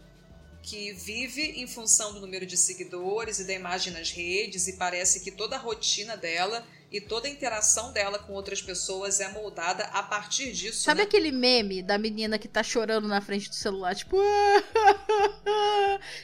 que 0.63 0.93
vive 0.93 1.43
em 1.61 1.67
função 1.67 2.13
do 2.13 2.21
número 2.21 2.45
de 2.45 2.57
seguidores 2.57 3.39
e 3.39 3.45
da 3.45 3.53
imagem 3.53 3.93
nas 3.93 4.11
redes, 4.11 4.67
e 4.69 4.75
parece 4.75 5.21
que 5.21 5.31
toda 5.31 5.57
a 5.57 5.59
rotina 5.59 6.17
dela 6.17 6.67
e 6.91 7.01
toda 7.01 7.29
a 7.29 7.31
interação 7.31 7.93
dela 7.93 8.19
com 8.19 8.33
outras 8.33 8.61
pessoas 8.61 9.21
é 9.21 9.29
moldada 9.29 9.85
a 9.85 10.03
partir 10.03 10.53
disso. 10.53 10.83
Sabe 10.83 10.99
né? 10.99 11.05
aquele 11.05 11.31
meme 11.31 11.83
da 11.83 11.97
menina 11.97 12.39
que 12.39 12.49
tá 12.49 12.65
chorando 12.65 13.07
na 13.07 13.21
frente 13.21 13.49
do 13.49 13.55
celular, 13.55 13.95
tipo. 13.95 14.17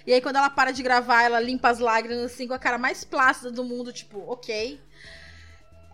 e 0.04 0.12
aí, 0.12 0.20
quando 0.20 0.36
ela 0.36 0.50
para 0.50 0.72
de 0.72 0.82
gravar, 0.82 1.22
ela 1.22 1.38
limpa 1.38 1.68
as 1.68 1.78
lágrimas 1.78 2.32
assim 2.32 2.48
com 2.48 2.54
a 2.54 2.58
cara 2.58 2.78
mais 2.78 3.04
plácida 3.04 3.50
do 3.50 3.62
mundo, 3.62 3.92
tipo, 3.92 4.18
ok. 4.26 4.80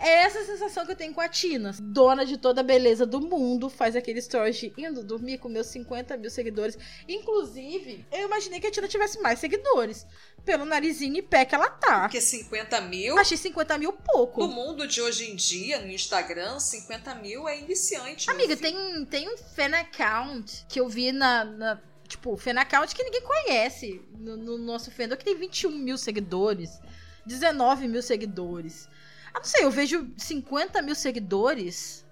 É 0.03 0.25
essa 0.25 0.45
sensação 0.45 0.85
que 0.85 0.93
eu 0.93 0.97
tenho 0.97 1.15
com 1.15 1.21
a 1.21 1.29
Tina. 1.29 1.73
Dona 1.81 2.27
de 2.27 2.37
toda 2.37 2.61
a 2.61 2.65
beleza 2.65 3.07
do 3.07 3.21
mundo, 3.21 3.71
faz 3.71 3.95
aquele 3.95 4.19
story 4.19 4.51
de 4.53 4.73
indo 4.77 5.05
dormir 5.05 5.39
com 5.39 5.49
meus 5.49 5.69
50 5.69 6.17
mil 6.17 6.29
seguidores. 6.31 6.77
Inclusive, 7.09 8.05
eu 8.11 8.27
imaginei 8.27 8.59
que 8.61 8.67
a 8.67 8.71
Tina 8.71 8.89
tivesse 8.89 9.21
mais 9.21 9.39
seguidores. 9.39 10.05
Pelo 10.45 10.65
narizinho 10.65 11.17
e 11.19 11.23
pé 11.23 11.45
que 11.45 11.55
ela 11.55 11.71
tá. 11.71 12.01
Porque 12.01 12.21
50 12.21 12.81
mil. 12.81 13.17
Achei 13.17 13.37
50 13.37 13.79
mil 13.79 13.93
pouco. 13.93 14.41
No 14.41 14.49
mundo 14.49 14.89
de 14.89 15.01
hoje 15.01 15.31
em 15.31 15.37
dia, 15.37 15.81
no 15.81 15.89
Instagram, 15.89 16.59
50 16.59 17.15
mil 17.17 17.47
é 17.49 17.61
iniciante. 17.61 18.29
Amiga, 18.29 18.57
tem, 18.57 19.05
tem 19.05 19.33
um 19.33 19.37
fan 19.37 19.71
account 19.77 20.65
que 20.69 20.81
eu 20.81 20.89
vi 20.89 21.13
na. 21.13 21.45
na- 21.45 21.81
tipo, 22.09 22.37
fan 22.37 22.59
account 22.59 22.93
que 22.95 23.05
ninguém 23.05 23.23
conhece 23.23 24.03
no, 24.19 24.37
no 24.37 24.59
nosso 24.59 24.91
fandom, 24.91 25.17
que 25.17 25.25
tem 25.25 25.37
21 25.37 25.71
mil 25.71 25.97
seguidores, 25.97 26.81
19 27.25 27.87
mil 27.89 28.03
seguidores. 28.03 28.89
Ah, 29.35 29.39
não 29.39 29.45
sei, 29.45 29.65
eu 29.65 29.71
vejo 29.71 30.11
50 30.17 30.83
mil 30.83 30.95
seguidores. 30.95 32.05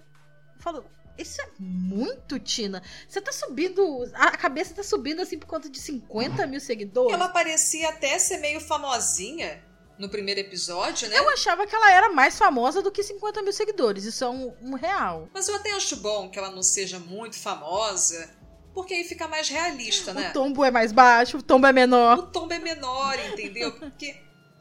Eu 0.56 0.62
falo, 0.62 0.84
isso 1.20 1.40
é 1.42 1.48
muito, 1.58 2.38
Tina. 2.38 2.82
Você 3.08 3.20
tá 3.20 3.32
subindo. 3.32 4.10
A 4.14 4.36
cabeça 4.36 4.74
tá 4.74 4.82
subindo 4.82 5.20
assim 5.20 5.38
por 5.38 5.46
conta 5.46 5.68
de 5.68 5.78
50 5.78 6.46
mil 6.46 6.60
seguidores. 6.60 7.12
Ela 7.12 7.28
parecia 7.28 7.90
até 7.90 8.18
ser 8.18 8.38
meio 8.38 8.60
famosinha 8.60 9.62
no 9.98 10.08
primeiro 10.08 10.40
episódio, 10.40 11.08
né? 11.10 11.18
Eu 11.18 11.28
achava 11.28 11.66
que 11.66 11.76
ela 11.76 11.92
era 11.92 12.08
mais 12.10 12.38
famosa 12.38 12.80
do 12.80 12.90
que 12.90 13.02
50 13.02 13.42
mil 13.42 13.52
seguidores. 13.52 14.04
Isso 14.04 14.24
é 14.24 14.30
um, 14.30 14.54
um 14.62 14.74
real. 14.74 15.28
Mas 15.34 15.46
eu 15.46 15.56
até 15.56 15.72
acho 15.72 15.96
bom 15.96 16.30
que 16.30 16.38
ela 16.38 16.50
não 16.50 16.62
seja 16.62 16.98
muito 16.98 17.38
famosa, 17.38 18.30
porque 18.72 18.94
aí 18.94 19.04
fica 19.04 19.28
mais 19.28 19.50
realista, 19.50 20.14
né? 20.14 20.30
O 20.30 20.32
tombo 20.32 20.64
é 20.64 20.70
mais 20.70 20.90
baixo, 20.90 21.36
o 21.36 21.42
tombo 21.42 21.66
é 21.66 21.72
menor. 21.72 22.18
O 22.18 22.22
tom 22.28 22.48
é 22.50 22.58
menor, 22.58 23.18
entendeu? 23.30 23.72
Porque 23.72 24.16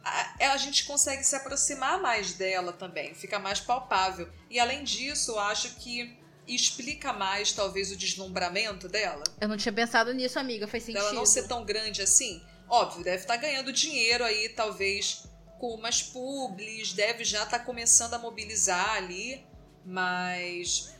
a, 0.09 0.53
a 0.53 0.57
gente 0.57 0.85
consegue 0.85 1.23
se 1.23 1.35
aproximar 1.35 2.01
mais 2.01 2.33
dela 2.33 2.73
também, 2.73 3.13
fica 3.13 3.39
mais 3.39 3.59
palpável. 3.59 4.29
E 4.49 4.59
além 4.59 4.83
disso, 4.83 5.31
eu 5.31 5.39
acho 5.39 5.75
que 5.75 6.17
explica 6.47 7.13
mais, 7.13 7.51
talvez, 7.51 7.91
o 7.91 7.95
deslumbramento 7.95 8.87
dela. 8.87 9.23
Eu 9.39 9.47
não 9.47 9.57
tinha 9.57 9.73
pensado 9.73 10.13
nisso, 10.13 10.39
amiga. 10.39 10.67
Faz 10.67 10.83
sentido. 10.83 11.01
Dela 11.01 11.13
não 11.13 11.25
ser 11.25 11.47
tão 11.47 11.63
grande 11.63 12.01
assim. 12.01 12.41
Óbvio, 12.67 13.03
deve 13.03 13.23
estar 13.23 13.37
ganhando 13.37 13.71
dinheiro 13.71 14.23
aí, 14.23 14.49
talvez 14.49 15.27
com 15.59 15.75
umas 15.75 16.01
publis, 16.01 16.93
deve 16.93 17.23
já 17.23 17.43
estar 17.43 17.59
começando 17.59 18.13
a 18.13 18.19
mobilizar 18.19 18.95
ali, 18.95 19.45
mas 19.85 20.93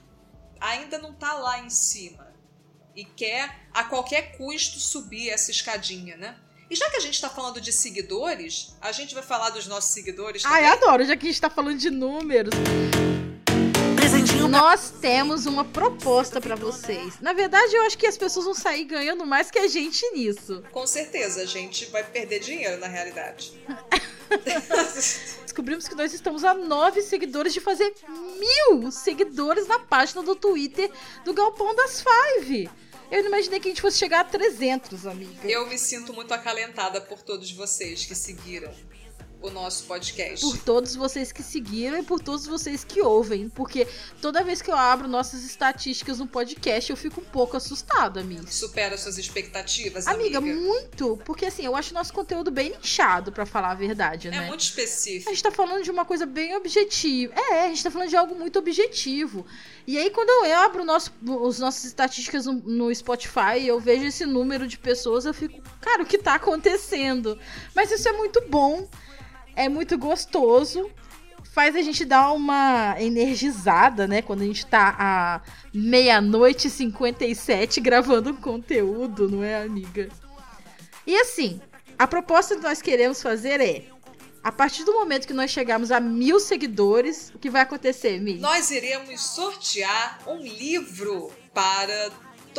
ainda 0.60 0.98
não 0.98 1.14
tá 1.14 1.34
lá 1.34 1.60
em 1.60 1.70
cima. 1.70 2.34
E 2.96 3.06
quer 3.06 3.68
a 3.74 3.86
qualquer 3.86 4.38
custo 4.38 4.80
subir 4.80 5.30
essa 5.30 5.50
escadinha, 5.50 6.18
né? 6.18 6.38
E 6.70 6.76
já 6.76 6.88
que 6.92 6.98
a 6.98 7.00
gente 7.00 7.20
tá 7.20 7.28
falando 7.30 7.60
de 7.60 7.74
seguidores, 7.74 8.76
a 8.80 8.92
gente 8.92 9.16
vai 9.16 9.24
falar 9.24 9.50
dos 9.50 9.66
nossos 9.66 9.92
seguidores 9.92 10.46
Ai, 10.46 10.62
também. 10.62 10.78
adoro, 10.78 11.04
já 11.04 11.18
que 11.18 11.26
a 11.26 11.32
gente 11.32 11.42
tá 11.42 11.50
falando 11.50 11.78
de 11.80 11.90
números. 11.90 12.54
Presentinho 13.96 14.48
Nós 14.48 14.92
temos 15.02 15.48
uma 15.48 15.66
proposta 15.66 16.40
pra 16.40 16.56
vocês. 16.56 17.20
Na 17.22 17.34
verdade, 17.34 17.76
eu 17.76 17.82
acho 17.84 17.98
que 17.98 18.06
as 18.06 18.18
pessoas 18.18 18.46
vão 18.46 18.54
sair 18.54 18.84
ganhando 18.84 19.26
mais 19.26 19.50
que 19.50 19.58
a 19.58 19.68
gente 19.68 20.08
nisso. 20.12 20.64
Com 20.72 20.86
certeza, 20.86 21.42
a 21.42 21.46
gente 21.46 21.86
vai 21.86 22.04
perder 22.04 22.40
dinheiro 22.40 22.80
na 22.80 22.88
realidade. 22.88 23.52
Descobrimos 25.42 25.88
que 25.88 25.96
nós 25.96 26.14
estamos 26.14 26.44
a 26.44 26.54
nove 26.54 27.02
seguidores 27.02 27.52
de 27.52 27.60
fazer 27.60 27.96
mil 28.08 28.92
seguidores 28.92 29.68
na 29.68 29.80
página 29.80 30.22
do 30.22 30.36
Twitter 30.36 30.92
do 31.26 31.34
Galpão 31.34 31.76
das 31.76 32.04
Five. 32.04 32.70
Eu 33.12 33.24
não 33.24 33.30
imaginei 33.30 33.60
que 33.60 33.68
a 33.68 33.72
gente 33.72 33.82
fosse 33.82 33.98
chegar 33.98 34.20
a 34.22 34.24
300, 34.24 35.08
amiga. 35.08 35.48
Eu 35.48 35.68
me 35.68 35.78
sinto 35.80 36.14
muito 36.14 36.32
acalentada 36.32 37.02
por 37.02 37.22
todos 37.22 37.52
vocês 37.52 38.06
que 38.06 38.14
seguiram 38.14 38.72
o 39.42 39.50
nosso 39.50 39.86
podcast. 39.86 40.46
Por 40.46 40.58
todos 40.60 40.96
vocês 40.96 41.32
que 41.32 41.42
seguiram 41.42 41.98
e 42.00 42.04
por 42.04 42.20
todos 42.20 42.46
vocês 42.46 42.84
que 42.84 43.02
ouvem. 43.02 43.48
Porque 43.50 43.88
toda 44.22 44.44
vez 44.44 44.62
que 44.62 44.70
eu 44.70 44.76
abro 44.76 45.08
nossas 45.08 45.44
estatísticas 45.44 46.20
no 46.20 46.28
podcast, 46.28 46.90
eu 46.90 46.98
fico 46.98 47.22
um 47.22 47.24
pouco 47.26 47.56
assustada, 47.56 48.20
amiga. 48.20 48.46
Supera 48.52 48.98
suas 48.98 49.18
expectativas, 49.18 50.08
Amiga, 50.08 50.40
amiga. 50.40 50.60
muito. 50.60 51.18
Porque 51.26 51.46
assim, 51.46 51.66
eu 51.66 51.76
acho 51.76 51.94
nosso 51.94 52.12
conteúdo 52.14 52.52
bem 52.52 52.72
nichado, 52.72 53.32
pra 53.32 53.46
falar 53.46 53.72
a 53.72 53.76
verdade, 53.76 54.28
É 54.28 54.32
né? 54.32 54.48
muito 54.48 54.62
A 54.62 54.64
específico. 54.64 55.30
gente 55.30 55.44
tá 55.44 55.52
falando 55.52 55.84
de 55.84 55.92
uma 55.92 56.04
coisa 56.06 56.26
bem 56.26 56.56
objetiva. 56.56 57.34
É, 57.36 57.66
a 57.66 57.68
gente 57.70 57.84
tá 57.84 57.92
falando 57.92 58.10
de 58.10 58.16
algo 58.18 58.36
muito 58.36 58.60
objetivo. 58.60 59.46
E 59.88 59.98
aí, 59.98 60.10
quando 60.10 60.30
eu 60.30 60.58
abro 60.58 60.84
nosso, 60.84 61.12
os 61.26 61.60
nossas 61.60 61.86
estatísticas 61.86 62.46
no, 62.46 62.54
no 62.54 62.94
Spotify 62.94 63.60
e 63.60 63.68
eu 63.68 63.80
vejo 63.80 64.06
esse 64.06 64.26
número 64.26 64.68
de 64.68 64.78
pessoas, 64.78 65.26
eu 65.26 65.34
fico, 65.34 65.60
cara, 65.82 66.04
o 66.04 66.06
que 66.06 66.18
tá 66.18 66.36
acontecendo? 66.36 67.40
Mas 67.74 67.92
isso 67.92 68.08
é 68.08 68.12
muito 68.12 68.42
bom, 68.50 68.88
é 69.56 69.70
muito 69.70 69.98
gostoso. 69.98 70.90
Faz 71.52 71.76
a 71.76 71.82
gente 71.82 72.06
dar 72.06 72.32
uma 72.32 72.96
energizada, 73.00 74.08
né? 74.08 74.22
Quando 74.22 74.42
a 74.42 74.46
gente 74.46 74.66
tá 74.66 74.96
à 74.98 75.42
meia-noite 75.74 76.68
e 76.68 76.72
57 76.72 77.82
gravando 77.82 78.34
conteúdo, 78.36 79.30
não 79.30 79.44
é, 79.44 79.64
amiga? 79.64 80.10
E 81.06 81.16
assim, 81.18 81.60
a 81.98 82.06
proposta 82.06 82.56
que 82.56 82.62
nós 82.62 82.82
queremos 82.82 83.22
fazer 83.22 83.60
é 83.60 83.86
a 84.44 84.52
partir 84.52 84.84
do 84.84 84.94
momento 84.94 85.28
que 85.28 85.34
nós 85.34 85.52
chegarmos 85.52 85.92
a 85.92 86.00
mil 86.00 86.40
seguidores, 86.40 87.32
o 87.36 87.40
que 87.40 87.50
vai 87.50 87.62
acontecer, 87.62 88.20
Mi? 88.20 88.36
Nós 88.36 88.72
iremos 88.72 89.22
sortear 89.22 90.20
um 90.26 90.42
livro 90.42 91.32
para 91.54 92.10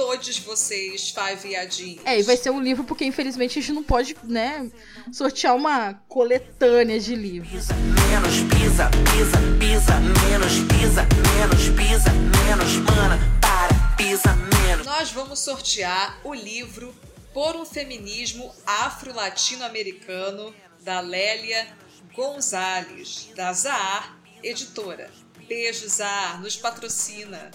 todos 0.01 0.39
vocês, 0.39 1.11
Five 1.11 1.47
Viadinhos. 1.47 2.01
É, 2.07 2.19
e 2.19 2.23
vai 2.23 2.35
ser 2.35 2.49
um 2.49 2.59
livro 2.59 2.85
porque 2.85 3.05
infelizmente 3.05 3.59
a 3.59 3.63
gente 3.63 3.75
não 3.75 3.83
pode, 3.83 4.17
né, 4.25 4.71
sortear 5.13 5.55
uma 5.55 5.93
coletânea 6.09 6.99
de 6.99 7.15
livros. 7.15 7.67
Menos 8.09 8.37
pisa, 8.49 8.89
pisa, 9.13 9.37
pisa, 9.61 10.01
menos 10.01 10.53
pisa, 10.73 11.07
menos 11.37 11.69
pisa, 11.77 12.11
menos 12.47 12.77
mana, 12.77 13.19
para, 13.43 13.95
pisa, 13.95 14.35
menos. 14.65 14.87
Nós 14.87 15.13
vamos 15.13 15.39
sortear 15.39 16.19
o 16.25 16.33
livro 16.33 16.95
Por 17.35 17.55
um 17.57 17.67
Feminismo 17.67 18.51
Afro-Latino-Americano, 18.67 20.55
da 20.81 21.01
Lélia 21.01 21.69
Gonzalez, 22.15 23.29
da 23.37 23.53
Zahar 23.53 24.17
Editora. 24.43 25.11
Beijo, 25.51 25.89
Zahar, 25.89 26.41
nos 26.41 26.55
patrocina. 26.55 27.51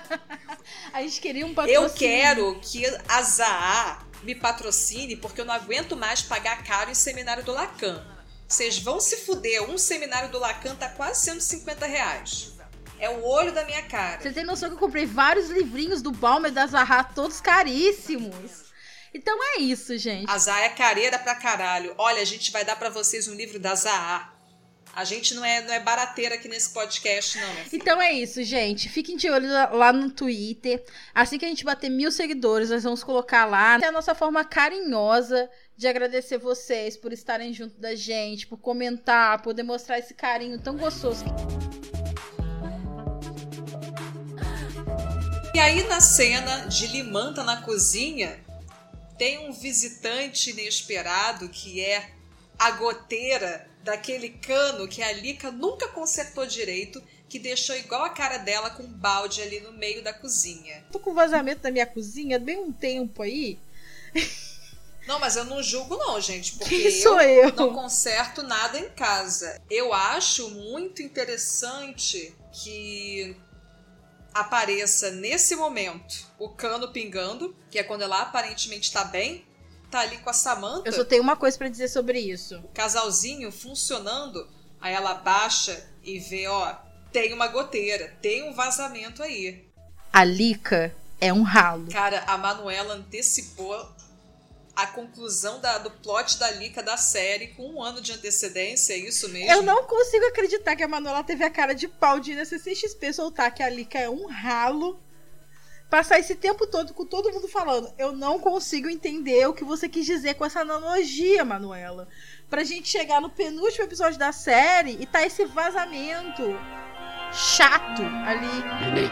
A 0.90 1.02
gente 1.02 1.20
queria 1.20 1.44
um 1.44 1.52
patrocínio. 1.52 1.86
Eu 1.86 1.94
quero 1.94 2.60
que 2.62 2.86
a 3.06 3.20
Zahar 3.20 4.06
me 4.22 4.34
patrocine 4.34 5.16
porque 5.16 5.42
eu 5.42 5.44
não 5.44 5.52
aguento 5.52 5.94
mais 5.94 6.22
pagar 6.22 6.64
caro 6.64 6.90
em 6.90 6.94
seminário 6.94 7.44
do 7.44 7.52
Lacan. 7.52 8.02
Vocês 8.48 8.78
vão 8.78 8.98
se 8.98 9.18
fuder, 9.18 9.68
um 9.68 9.76
seminário 9.76 10.30
do 10.30 10.38
Lacan 10.38 10.74
tá 10.76 10.88
quase 10.88 11.20
150 11.26 11.84
reais. 11.84 12.54
É 12.98 13.10
o 13.10 13.22
olho 13.22 13.52
da 13.52 13.66
minha 13.66 13.82
cara. 13.82 14.22
Você 14.22 14.32
tem 14.32 14.44
noção 14.44 14.70
que 14.70 14.76
eu 14.76 14.80
comprei 14.80 15.04
vários 15.04 15.50
livrinhos 15.50 16.00
do 16.00 16.12
Balmer 16.12 16.50
da 16.50 16.66
Zahra, 16.66 17.04
todos 17.04 17.38
caríssimos. 17.38 18.72
Então 19.12 19.36
é 19.42 19.60
isso, 19.60 19.98
gente. 19.98 20.30
A 20.30 20.38
Zahar 20.38 20.62
é 20.62 20.70
careira 20.70 21.18
pra 21.18 21.34
caralho. 21.34 21.94
Olha, 21.98 22.22
a 22.22 22.24
gente 22.24 22.50
vai 22.50 22.64
dar 22.64 22.76
pra 22.76 22.88
vocês 22.88 23.28
um 23.28 23.34
livro 23.34 23.58
da 23.58 23.74
Zahar. 23.74 24.39
A 24.92 25.04
gente 25.04 25.34
não 25.34 25.44
é, 25.44 25.62
não 25.62 25.72
é 25.72 25.78
barateira 25.80 26.34
aqui 26.34 26.48
nesse 26.48 26.70
podcast, 26.70 27.38
não. 27.38 27.48
Então 27.72 28.02
é 28.02 28.12
isso, 28.12 28.42
gente. 28.42 28.88
Fiquem 28.88 29.16
de 29.16 29.30
olho 29.30 29.48
lá- 29.50 29.70
lá 29.70 29.92
no 29.92 30.10
Twitter. 30.10 30.84
Assim 31.14 31.38
que 31.38 31.44
a 31.44 31.48
gente 31.48 31.64
bater 31.64 31.88
mil 31.88 32.10
seguidores, 32.10 32.70
nós 32.70 32.82
vamos 32.82 33.04
colocar 33.04 33.44
lá. 33.46 33.78
É 33.80 33.86
a 33.86 33.92
nossa 33.92 34.14
forma 34.14 34.44
carinhosa 34.44 35.48
de 35.76 35.86
agradecer 35.86 36.38
vocês 36.38 36.96
por 36.96 37.12
estarem 37.12 37.52
junto 37.54 37.80
da 37.80 37.94
gente, 37.94 38.46
por 38.48 38.58
comentar, 38.58 39.40
por 39.42 39.54
demonstrar 39.54 39.98
esse 39.98 40.12
carinho 40.12 40.60
tão 40.60 40.76
gostoso. 40.76 41.24
E 45.54 45.58
aí, 45.58 45.86
na 45.88 46.00
cena 46.00 46.66
de 46.66 46.86
Limanta 46.88 47.44
na 47.44 47.62
cozinha, 47.62 48.38
tem 49.16 49.48
um 49.48 49.52
visitante 49.52 50.50
inesperado 50.50 51.48
que 51.48 51.80
é 51.80 52.10
a 52.58 52.72
goteira 52.72 53.69
daquele 53.82 54.28
cano 54.30 54.88
que 54.88 55.02
a 55.02 55.12
Lika 55.12 55.50
nunca 55.50 55.88
consertou 55.88 56.46
direito, 56.46 57.02
que 57.28 57.38
deixou 57.38 57.76
igual 57.76 58.04
a 58.04 58.10
cara 58.10 58.38
dela 58.38 58.70
com 58.70 58.82
um 58.82 58.92
balde 58.92 59.40
ali 59.40 59.60
no 59.60 59.72
meio 59.72 60.02
da 60.02 60.12
cozinha. 60.12 60.84
Tô 60.90 60.98
com 60.98 61.14
vazamento 61.14 61.62
da 61.62 61.70
minha 61.70 61.86
cozinha 61.86 62.38
bem 62.38 62.58
um 62.58 62.72
tempo 62.72 63.22
aí. 63.22 63.58
Não, 65.06 65.18
mas 65.18 65.34
eu 65.36 65.44
não 65.44 65.62
julgo 65.62 65.96
não, 65.96 66.20
gente, 66.20 66.56
porque 66.56 66.82
Quem 66.82 66.90
sou 67.02 67.20
eu? 67.20 67.52
não 67.52 67.72
conserto 67.72 68.42
nada 68.42 68.78
em 68.78 68.90
casa. 68.90 69.60
Eu 69.70 69.92
acho 69.92 70.50
muito 70.50 71.02
interessante 71.02 72.34
que 72.52 73.36
apareça 74.32 75.10
nesse 75.10 75.56
momento 75.56 76.26
o 76.38 76.48
cano 76.48 76.92
pingando, 76.92 77.56
que 77.70 77.78
é 77.78 77.82
quando 77.82 78.02
ela 78.02 78.22
aparentemente 78.22 78.92
tá 78.92 79.04
bem, 79.04 79.44
tá 79.90 80.00
ali 80.00 80.18
com 80.18 80.30
a 80.30 80.32
Samantha, 80.32 80.88
Eu 80.88 80.92
só 80.92 81.04
tenho 81.04 81.22
uma 81.22 81.36
coisa 81.36 81.56
pra 81.58 81.68
dizer 81.68 81.88
sobre 81.88 82.18
isso. 82.20 82.58
o 82.60 82.68
casalzinho 82.68 83.50
funcionando, 83.52 84.46
aí 84.80 84.94
ela 84.94 85.14
baixa 85.14 85.84
e 86.02 86.18
vê, 86.18 86.46
ó, 86.46 86.74
tem 87.12 87.32
uma 87.34 87.48
goteira, 87.48 88.16
tem 88.22 88.48
um 88.48 88.54
vazamento 88.54 89.22
aí. 89.22 89.68
A 90.12 90.24
Lica 90.24 90.94
é 91.20 91.32
um 91.32 91.42
ralo. 91.42 91.88
Cara, 91.90 92.22
a 92.26 92.38
Manuela 92.38 92.94
antecipou 92.94 93.88
a 94.74 94.86
conclusão 94.86 95.60
da- 95.60 95.78
do 95.78 95.90
plot 95.90 96.38
da 96.38 96.50
Lica 96.52 96.82
da 96.82 96.96
série 96.96 97.48
com 97.48 97.68
um 97.74 97.82
ano 97.82 98.00
de 98.00 98.12
antecedência, 98.12 98.94
é 98.94 98.96
isso 98.98 99.28
mesmo? 99.28 99.50
Eu 99.50 99.60
não 99.62 99.84
consigo 99.84 100.24
acreditar 100.26 100.74
que 100.74 100.82
a 100.82 100.88
Manuela 100.88 101.22
teve 101.22 101.44
a 101.44 101.50
cara 101.50 101.74
de 101.74 101.86
pau 101.86 102.18
de 102.18 102.32
ir 102.32 102.36
na 102.36 102.44
CCXP 102.46 103.12
soltar 103.12 103.52
que 103.52 103.62
a 103.62 103.68
Lika 103.68 103.98
é 103.98 104.08
um 104.08 104.26
ralo. 104.26 104.98
Passar 105.90 106.20
esse 106.20 106.36
tempo 106.36 106.68
todo 106.68 106.94
com 106.94 107.04
todo 107.04 107.32
mundo 107.32 107.48
falando. 107.48 107.92
Eu 107.98 108.12
não 108.12 108.38
consigo 108.38 108.88
entender 108.88 109.44
o 109.48 109.52
que 109.52 109.64
você 109.64 109.88
quis 109.88 110.06
dizer 110.06 110.34
com 110.34 110.44
essa 110.44 110.60
analogia, 110.60 111.44
Manuela. 111.44 112.06
Pra 112.48 112.62
gente 112.62 112.88
chegar 112.88 113.20
no 113.20 113.28
penúltimo 113.28 113.84
episódio 113.84 114.16
da 114.16 114.30
série 114.30 114.96
e 115.00 115.04
tá 115.04 115.26
esse 115.26 115.44
vazamento 115.46 116.56
chato 117.32 118.02
ali. 118.24 118.46
Nenê, 118.80 119.10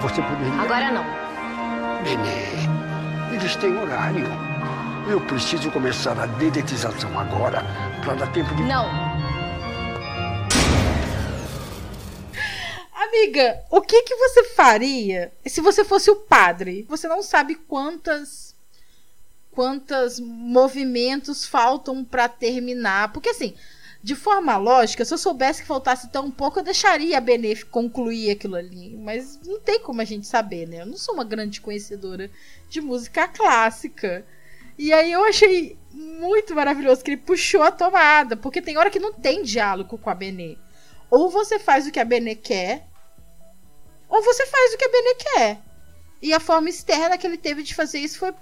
você 0.00 0.20
poderia. 0.20 0.60
Agora 0.60 0.90
não. 0.90 1.04
Nenê, 2.02 3.34
eles 3.36 3.54
têm 3.56 3.76
horário. 3.78 4.26
Eu 5.08 5.20
preciso 5.20 5.70
começar 5.70 6.18
a 6.18 6.26
dedetização 6.26 7.16
agora 7.18 7.62
para 8.02 8.14
dar 8.14 8.32
tempo 8.32 8.52
de. 8.56 8.64
Não. 8.64 9.13
Amiga, 13.24 13.64
o 13.70 13.80
que 13.80 14.02
que 14.02 14.14
você 14.14 14.44
faria 14.50 15.32
se 15.46 15.62
você 15.62 15.82
fosse 15.82 16.10
o 16.10 16.16
padre? 16.16 16.84
Você 16.90 17.08
não 17.08 17.22
sabe 17.22 17.54
quantas 17.54 18.54
quantos 19.50 20.20
movimentos 20.20 21.46
faltam 21.46 22.04
pra 22.04 22.28
terminar, 22.28 23.12
porque 23.12 23.30
assim, 23.30 23.54
de 24.02 24.14
forma 24.14 24.58
lógica, 24.58 25.06
se 25.06 25.14
eu 25.14 25.16
soubesse 25.16 25.62
que 25.62 25.68
faltasse 25.68 26.10
tão 26.10 26.30
pouco, 26.30 26.58
eu 26.58 26.62
deixaria 26.64 27.16
a 27.16 27.20
Benef 27.20 27.64
concluir 27.64 28.30
aquilo 28.30 28.56
ali, 28.56 28.94
mas 28.96 29.40
não 29.42 29.58
tem 29.58 29.80
como 29.80 30.02
a 30.02 30.04
gente 30.04 30.26
saber, 30.26 30.68
né? 30.68 30.82
Eu 30.82 30.86
não 30.86 30.98
sou 30.98 31.14
uma 31.14 31.24
grande 31.24 31.62
conhecedora 31.62 32.30
de 32.68 32.80
música 32.82 33.26
clássica. 33.26 34.26
E 34.76 34.92
aí 34.92 35.12
eu 35.12 35.24
achei 35.24 35.78
muito 35.90 36.54
maravilhoso 36.54 37.02
que 37.02 37.12
ele 37.12 37.16
puxou 37.16 37.62
a 37.62 37.70
tomada, 37.70 38.36
porque 38.36 38.60
tem 38.60 38.76
hora 38.76 38.90
que 38.90 39.00
não 39.00 39.14
tem 39.14 39.42
diálogo 39.42 39.96
com 39.96 40.10
a 40.10 40.14
Benê. 40.14 40.58
Ou 41.08 41.30
você 41.30 41.58
faz 41.58 41.86
o 41.86 41.92
que 41.92 42.00
a 42.00 42.04
Benê 42.04 42.34
quer, 42.34 42.88
ou 44.14 44.22
você 44.22 44.46
faz 44.46 44.72
o 44.72 44.78
que 44.78 44.84
a 44.84 44.88
Benê 44.88 45.14
quer. 45.16 45.60
E 46.22 46.32
a 46.32 46.38
forma 46.38 46.68
externa 46.68 47.18
que 47.18 47.26
ele 47.26 47.36
teve 47.36 47.64
de 47.64 47.74
fazer 47.74 47.98
isso 47.98 48.20
foi 48.20 48.32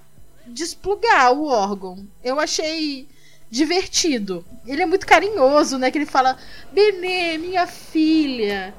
desplugar 0.47 1.33
o 1.33 1.47
órgão. 1.47 2.07
Eu 2.23 2.39
achei 2.39 3.09
divertido. 3.51 4.45
Ele 4.67 4.83
é 4.83 4.87
muito 4.87 5.07
carinhoso, 5.07 5.79
né? 5.79 5.91
Que 5.91 5.97
ele 5.97 6.07
fala: 6.07 6.37
Benê, 6.71 7.39
minha 7.39 7.67
filha. 7.67 8.75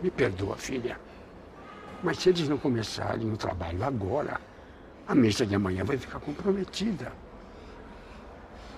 Me 0.00 0.08
perdoa, 0.08 0.56
filha. 0.56 1.00
Mas 2.00 2.18
se 2.18 2.28
eles 2.28 2.48
não 2.48 2.58
começarem 2.58 3.28
o 3.32 3.36
trabalho 3.36 3.82
agora, 3.82 4.40
a 5.08 5.16
mesa 5.16 5.44
de 5.44 5.56
amanhã 5.56 5.82
vai 5.82 5.98
ficar 5.98 6.20
comprometida. 6.20 7.12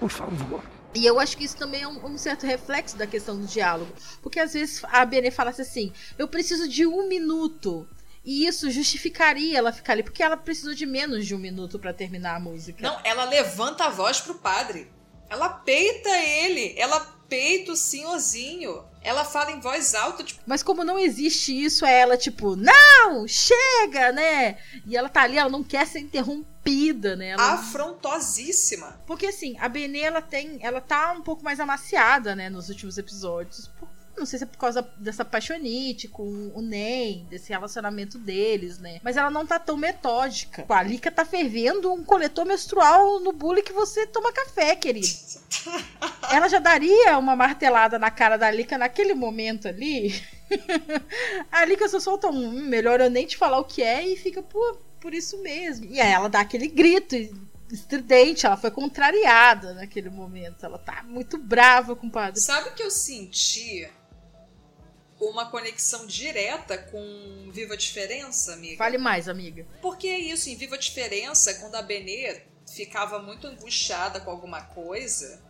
Por 0.00 0.08
favor. 0.08 0.62
E 0.94 1.04
eu 1.04 1.20
acho 1.20 1.36
que 1.36 1.44
isso 1.44 1.56
também 1.56 1.82
é 1.82 1.88
um, 1.88 2.04
um 2.04 2.18
certo 2.18 2.46
reflexo 2.46 2.96
da 2.96 3.06
questão 3.06 3.38
do 3.38 3.46
diálogo. 3.46 3.92
Porque 4.22 4.40
às 4.40 4.54
vezes 4.54 4.82
a 4.84 5.04
Benê 5.04 5.30
falasse 5.30 5.62
assim: 5.62 5.92
eu 6.18 6.28
preciso 6.28 6.68
de 6.68 6.86
um 6.86 7.08
minuto. 7.08 7.88
E 8.24 8.46
isso 8.46 8.70
justificaria 8.70 9.56
ela 9.56 9.72
ficar 9.72 9.94
ali, 9.94 10.02
porque 10.02 10.22
ela 10.22 10.36
precisou 10.36 10.74
de 10.74 10.84
menos 10.84 11.26
de 11.26 11.34
um 11.34 11.38
minuto 11.38 11.78
pra 11.78 11.94
terminar 11.94 12.36
a 12.36 12.40
música. 12.40 12.82
Não, 12.82 13.00
ela 13.02 13.24
levanta 13.24 13.84
a 13.84 13.90
voz 13.90 14.20
pro 14.20 14.34
padre. 14.34 14.90
Ela 15.30 15.48
peita 15.48 16.10
ele. 16.10 16.74
Ela 16.76 17.00
peita 17.28 17.72
o 17.72 17.76
senhorzinho. 17.76 18.84
Ela 19.00 19.24
fala 19.24 19.50
em 19.52 19.60
voz 19.60 19.94
alta, 19.94 20.22
tipo, 20.24 20.40
Mas 20.46 20.62
como 20.62 20.84
não 20.84 20.98
existe 20.98 21.52
isso, 21.52 21.86
é 21.86 22.00
ela 22.00 22.16
tipo, 22.16 22.56
não, 22.56 23.26
chega, 23.28 24.12
né? 24.12 24.58
E 24.86 24.96
ela 24.96 25.08
tá 25.08 25.22
ali, 25.22 25.38
ela 25.38 25.48
não 25.50 25.62
quer 25.64 25.86
ser 25.86 26.00
interrompida, 26.00 27.16
né? 27.16 27.28
Ela- 27.28 27.54
afrontosíssima. 27.54 29.00
Porque 29.06 29.26
assim, 29.26 29.56
a 29.58 29.68
Benê, 29.68 30.00
ela 30.00 30.20
tem. 30.22 30.58
Ela 30.62 30.80
tá 30.80 31.12
um 31.12 31.22
pouco 31.22 31.44
mais 31.44 31.60
amaciada, 31.60 32.34
né, 32.34 32.48
nos 32.50 32.68
últimos 32.68 32.98
episódios. 32.98 33.68
Por- 33.78 33.88
Não 34.18 34.26
sei 34.26 34.38
se 34.38 34.44
é 34.44 34.46
por 34.48 34.58
causa 34.58 34.82
dessa 34.96 35.24
paixonite 35.24 36.08
com 36.08 36.50
o 36.54 36.60
Nen, 36.60 37.26
desse 37.30 37.50
relacionamento 37.50 38.18
deles, 38.18 38.78
né? 38.78 39.00
Mas 39.02 39.16
ela 39.16 39.30
não 39.30 39.46
tá 39.46 39.58
tão 39.58 39.76
metódica. 39.76 40.64
A 40.68 40.82
Lika 40.82 41.10
tá 41.10 41.24
fervendo 41.24 41.92
um 41.92 42.04
coletor 42.04 42.44
menstrual 42.44 43.20
no 43.20 43.32
bule 43.32 43.62
que 43.62 43.72
você 43.72 44.06
toma 44.06 44.32
café, 44.32 44.74
querido. 44.76 45.06
Ela 46.30 46.48
já 46.48 46.58
daria 46.58 47.18
uma 47.18 47.34
martelada 47.34 47.98
na 47.98 48.10
cara 48.10 48.36
da 48.36 48.50
Lika 48.50 48.76
naquele 48.76 49.14
momento 49.14 49.66
ali. 49.68 50.14
a 51.50 51.64
Lika 51.64 51.88
só 51.88 52.00
solta 52.00 52.28
um, 52.28 52.48
"Hum, 52.48 52.64
melhor 52.66 53.00
eu 53.00 53.10
nem 53.10 53.26
te 53.26 53.36
falar 53.36 53.58
o 53.58 53.64
que 53.64 53.82
é 53.82 54.06
e 54.06 54.16
fica 54.16 54.42
por, 54.42 54.76
por 55.00 55.14
isso 55.14 55.40
mesmo. 55.42 55.86
E 55.86 56.00
aí 56.00 56.12
ela 56.12 56.28
dá 56.28 56.40
aquele 56.40 56.68
grito 56.68 57.16
estridente, 57.72 58.46
ela 58.46 58.56
foi 58.56 58.70
contrariada 58.70 59.74
naquele 59.74 60.10
momento. 60.10 60.64
Ela 60.64 60.78
tá 60.78 61.02
muito 61.06 61.38
brava 61.38 61.94
com 61.94 62.06
o 62.06 62.10
padre. 62.10 62.40
Sabe 62.40 62.70
que 62.70 62.82
eu 62.82 62.90
senti 62.90 63.88
uma 65.20 65.50
conexão 65.50 66.06
direta 66.06 66.78
com 66.78 67.50
Viva 67.52 67.74
a 67.74 67.76
Diferença, 67.76 68.52
amiga? 68.52 68.76
Fale 68.76 68.98
mais, 68.98 69.28
amiga. 69.28 69.66
Porque 69.82 70.08
é 70.08 70.18
isso, 70.18 70.48
em 70.48 70.56
Viva 70.56 70.76
a 70.76 70.78
Diferença, 70.78 71.54
quando 71.54 71.74
a 71.74 71.82
Benê 71.82 72.42
ficava 72.72 73.18
muito 73.18 73.46
angustiada 73.46 74.20
com 74.20 74.30
alguma 74.30 74.62
coisa, 74.62 75.42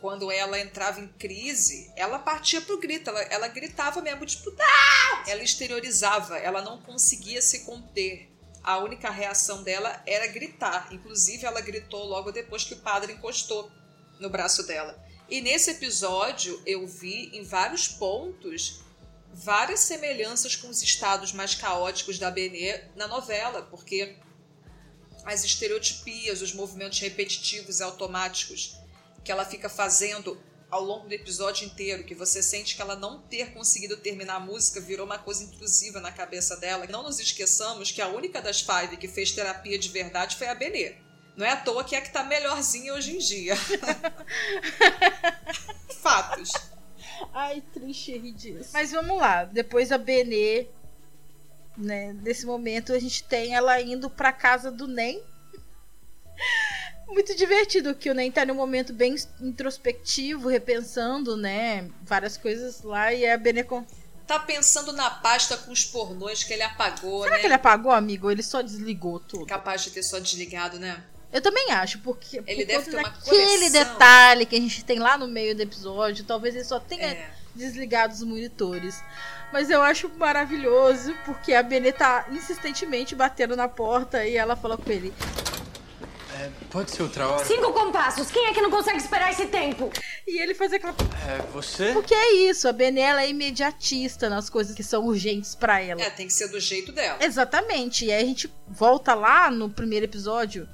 quando 0.00 0.30
ela 0.30 0.60
entrava 0.60 1.00
em 1.00 1.08
crise, 1.08 1.92
ela 1.96 2.18
partia 2.18 2.60
pro 2.60 2.78
grito, 2.78 3.10
ela, 3.10 3.22
ela 3.22 3.48
gritava 3.48 4.00
mesmo, 4.00 4.24
tipo, 4.24 4.50
não! 4.50 5.24
Ela 5.26 5.42
exteriorizava, 5.42 6.38
ela 6.38 6.62
não 6.62 6.80
conseguia 6.80 7.42
se 7.42 7.64
conter. 7.64 8.30
A 8.62 8.78
única 8.78 9.10
reação 9.10 9.62
dela 9.62 10.02
era 10.06 10.26
gritar. 10.26 10.88
Inclusive, 10.92 11.44
ela 11.44 11.60
gritou 11.60 12.04
logo 12.04 12.32
depois 12.32 12.64
que 12.64 12.74
o 12.74 12.78
padre 12.78 13.12
encostou 13.12 13.70
no 14.18 14.28
braço 14.28 14.66
dela. 14.66 15.00
E 15.28 15.40
nesse 15.40 15.72
episódio, 15.72 16.60
eu 16.66 16.86
vi 16.86 17.30
em 17.32 17.42
vários 17.42 17.88
pontos 17.88 18.84
várias 19.36 19.80
semelhanças 19.80 20.56
com 20.56 20.68
os 20.68 20.82
estados 20.82 21.32
mais 21.32 21.54
caóticos 21.54 22.18
da 22.18 22.30
Benê 22.30 22.84
na 22.96 23.06
novela, 23.06 23.62
porque 23.62 24.16
as 25.24 25.44
estereotipias, 25.44 26.40
os 26.40 26.54
movimentos 26.54 26.98
repetitivos 27.00 27.80
e 27.80 27.82
automáticos 27.82 28.78
que 29.22 29.30
ela 29.30 29.44
fica 29.44 29.68
fazendo 29.68 30.40
ao 30.70 30.82
longo 30.82 31.06
do 31.06 31.12
episódio 31.12 31.66
inteiro, 31.66 32.04
que 32.04 32.14
você 32.14 32.42
sente 32.42 32.74
que 32.74 32.82
ela 32.82 32.96
não 32.96 33.20
ter 33.22 33.52
conseguido 33.52 33.96
terminar 33.98 34.36
a 34.36 34.40
música 34.40 34.80
virou 34.80 35.04
uma 35.04 35.18
coisa 35.18 35.44
intrusiva 35.44 36.00
na 36.00 36.10
cabeça 36.10 36.56
dela. 36.56 36.86
Não 36.86 37.02
nos 37.02 37.20
esqueçamos 37.20 37.90
que 37.90 38.00
a 38.00 38.08
única 38.08 38.40
das 38.40 38.62
Five 38.62 38.96
que 38.96 39.06
fez 39.06 39.32
terapia 39.32 39.78
de 39.78 39.90
verdade 39.90 40.36
foi 40.36 40.48
a 40.48 40.54
Benê. 40.54 40.96
Não 41.36 41.44
é 41.44 41.50
à 41.50 41.56
toa 41.56 41.84
que 41.84 41.94
é 41.94 41.98
a 41.98 42.00
que 42.02 42.10
tá 42.10 42.24
melhorzinha 42.24 42.94
hoje 42.94 43.14
em 43.14 43.18
dia. 43.18 43.54
Fatos. 46.00 46.50
Ai, 47.32 47.62
triste 47.72 48.16
rir 48.16 48.32
disso. 48.32 48.70
Mas 48.72 48.92
vamos 48.92 49.18
lá, 49.18 49.44
depois 49.44 49.92
a 49.92 49.98
Benê, 49.98 50.66
né, 51.76 52.12
nesse 52.22 52.46
momento 52.46 52.92
a 52.92 52.98
gente 52.98 53.24
tem 53.24 53.54
ela 53.54 53.80
indo 53.80 54.08
pra 54.08 54.32
casa 54.32 54.70
do 54.70 54.86
Nen. 54.86 55.22
Muito 57.08 57.36
divertido 57.36 57.94
que 57.94 58.10
o 58.10 58.14
Nen 58.14 58.32
tá 58.32 58.44
num 58.44 58.54
momento 58.54 58.92
bem 58.92 59.14
introspectivo, 59.40 60.48
repensando, 60.48 61.36
né, 61.36 61.88
várias 62.02 62.36
coisas 62.36 62.82
lá 62.82 63.12
e 63.12 63.28
a 63.28 63.38
Benê 63.38 63.62
com... 63.62 63.84
Tá 64.26 64.40
pensando 64.40 64.92
na 64.92 65.08
pasta 65.08 65.56
com 65.56 65.70
os 65.70 65.84
pornôs 65.84 66.42
que 66.42 66.52
ele 66.52 66.62
apagou, 66.62 67.22
Será 67.22 67.36
né? 67.36 67.40
que 67.40 67.46
ele 67.46 67.54
apagou, 67.54 67.92
amigo? 67.92 68.28
Ele 68.28 68.42
só 68.42 68.60
desligou 68.60 69.20
tudo? 69.20 69.46
Capaz 69.46 69.84
de 69.84 69.92
ter 69.92 70.02
só 70.02 70.18
desligado, 70.18 70.80
né? 70.80 71.04
Eu 71.36 71.42
também 71.42 71.70
acho, 71.70 71.98
porque 71.98 72.38
Ele 72.46 72.64
por 72.64 72.66
deve 72.66 72.90
ter 72.90 72.96
uma 72.96 73.10
coleção. 73.10 73.70
detalhe 73.70 74.46
que 74.46 74.56
a 74.56 74.60
gente 74.60 74.82
tem 74.84 74.98
lá 74.98 75.18
no 75.18 75.28
meio 75.28 75.54
do 75.54 75.60
episódio, 75.60 76.24
talvez 76.24 76.54
ele 76.54 76.64
só 76.64 76.80
tenha 76.80 77.08
É. 77.08 77.30
desligado 77.54 78.14
os 78.14 78.22
monitores. 78.22 79.02
Mas 79.52 79.68
eu 79.68 79.82
acho 79.82 80.08
maravilhoso 80.16 81.14
porque 81.26 81.52
a 81.52 81.62
Benê 81.62 81.92
tá 81.92 82.26
insistentemente 82.32 83.14
batendo 83.14 83.54
na 83.54 83.68
porta 83.68 84.24
e 84.26 84.34
ela 84.36 84.56
fala 84.56 84.78
com 84.78 84.90
ele: 84.90 85.12
É, 86.38 86.50
pode 86.70 86.90
ser 86.90 87.02
outra 87.02 87.28
hora. 87.28 87.44
Cinco 87.44 87.72
compassos. 87.72 88.30
Quem 88.30 88.46
é 88.46 88.52
que 88.54 88.60
não 88.60 88.70
consegue 88.70 88.96
esperar 88.98 89.30
esse 89.30 89.46
tempo? 89.46 89.90
E 90.26 90.38
ele 90.40 90.54
faz 90.54 90.72
aquela. 90.72 90.94
É, 91.28 91.42
você? 91.52 91.92
Porque 91.92 92.14
é 92.14 92.32
isso, 92.50 92.66
a 92.68 92.72
Benê 92.72 93.00
ela 93.02 93.22
é 93.22 93.28
imediatista 93.30 94.28
nas 94.30 94.48
coisas 94.50 94.74
que 94.74 94.82
são 94.82 95.04
urgentes 95.06 95.54
pra 95.54 95.80
ela. 95.82 96.00
É, 96.00 96.08
tem 96.10 96.26
que 96.26 96.32
ser 96.32 96.48
do 96.48 96.58
jeito 96.60 96.92
dela. 96.92 97.18
Exatamente. 97.22 98.06
E 98.06 98.12
aí 98.12 98.22
a 98.22 98.26
gente 98.26 98.50
volta 98.66 99.14
lá 99.14 99.50
no 99.50 99.68
primeiro 99.70 100.06
episódio. 100.06 100.66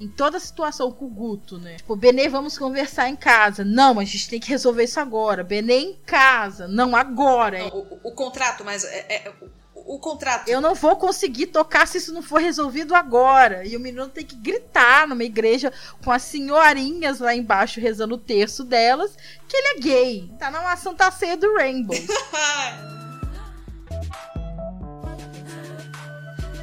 Em 0.00 0.08
toda 0.08 0.38
a 0.38 0.40
situação 0.40 0.90
com 0.90 1.04
o 1.04 1.08
Guto, 1.10 1.58
né? 1.58 1.76
Tipo, 1.76 1.94
Benê, 1.94 2.26
vamos 2.26 2.56
conversar 2.56 3.08
em 3.10 3.16
casa. 3.16 3.62
Não, 3.64 3.98
a 3.98 4.04
gente 4.04 4.30
tem 4.30 4.40
que 4.40 4.48
resolver 4.48 4.84
isso 4.84 4.98
agora. 4.98 5.44
Benê 5.44 5.78
em 5.78 5.94
casa. 6.06 6.66
Não, 6.66 6.96
agora. 6.96 7.58
Não, 7.58 7.68
o, 7.68 8.00
o- 8.04 8.12
contrato, 8.12 8.64
mas 8.64 8.82
é, 8.84 9.06
é- 9.08 9.32
o, 9.74 9.96
o 9.96 9.98
contrato. 9.98 10.48
Eu 10.48 10.58
não 10.60 10.74
vou 10.74 10.96
conseguir 10.96 11.48
tocar 11.48 11.86
se 11.86 11.98
isso 11.98 12.14
não 12.14 12.22
for 12.22 12.40
resolvido 12.40 12.94
agora. 12.94 13.66
E 13.66 13.76
o 13.76 13.80
menino 13.80 14.08
tem 14.08 14.24
que 14.24 14.36
gritar 14.36 15.06
numa 15.06 15.22
igreja 15.24 15.70
com 16.02 16.10
as 16.10 16.22
senhorinhas 16.22 17.18
lá 17.20 17.34
embaixo 17.34 17.78
rezando 17.78 18.14
o 18.14 18.18
terço 18.18 18.64
delas 18.64 19.14
que 19.46 19.54
ele 19.56 19.68
é 19.68 19.80
gay. 19.80 20.30
Tá 20.38 20.50
numa 20.50 20.76
santa 20.78 21.10
ceia 21.10 21.36
do 21.36 21.54
Rainbow. 21.56 21.94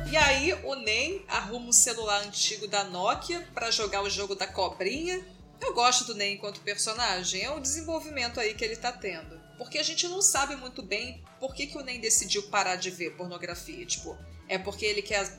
E 0.10 0.16
aí 0.16 0.54
o 0.64 0.74
Nen 0.74 1.22
arruma 1.28 1.68
um 1.68 1.72
celular 1.74 2.26
antigo 2.26 2.66
da 2.66 2.86
Nokia 2.86 3.46
pra 3.54 3.70
jogar 3.70 4.02
o 4.02 4.10
jogo 4.10 4.36
da 4.36 4.48
cobrinha. 4.48 5.22
Eu 5.60 5.74
gosto 5.74 6.06
do 6.06 6.16
Nen 6.16 6.36
enquanto 6.36 6.62
personagem, 6.62 7.44
é 7.44 7.52
o 7.52 7.60
desenvolvimento 7.60 8.40
aí 8.40 8.54
que 8.54 8.64
ele 8.64 8.78
tá 8.78 8.90
tendo. 8.90 9.38
Porque 9.58 9.78
a 9.78 9.84
gente 9.84 10.08
não 10.08 10.22
sabe 10.22 10.56
muito 10.56 10.82
bem 10.82 11.22
por 11.42 11.54
que, 11.54 11.68
que 11.68 11.78
o 11.78 11.84
Nen 11.84 12.00
decidiu 12.00 12.44
parar 12.44 12.78
de 12.78 12.90
ver 12.90 13.18
pornografia. 13.18 13.86
Tipo, 13.86 14.18
é 14.48 14.58
porque 14.58 14.86
ele 14.86 15.02
quer 15.02 15.30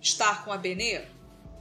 estar 0.00 0.44
com 0.44 0.52
a 0.52 0.56
Benê? 0.56 1.02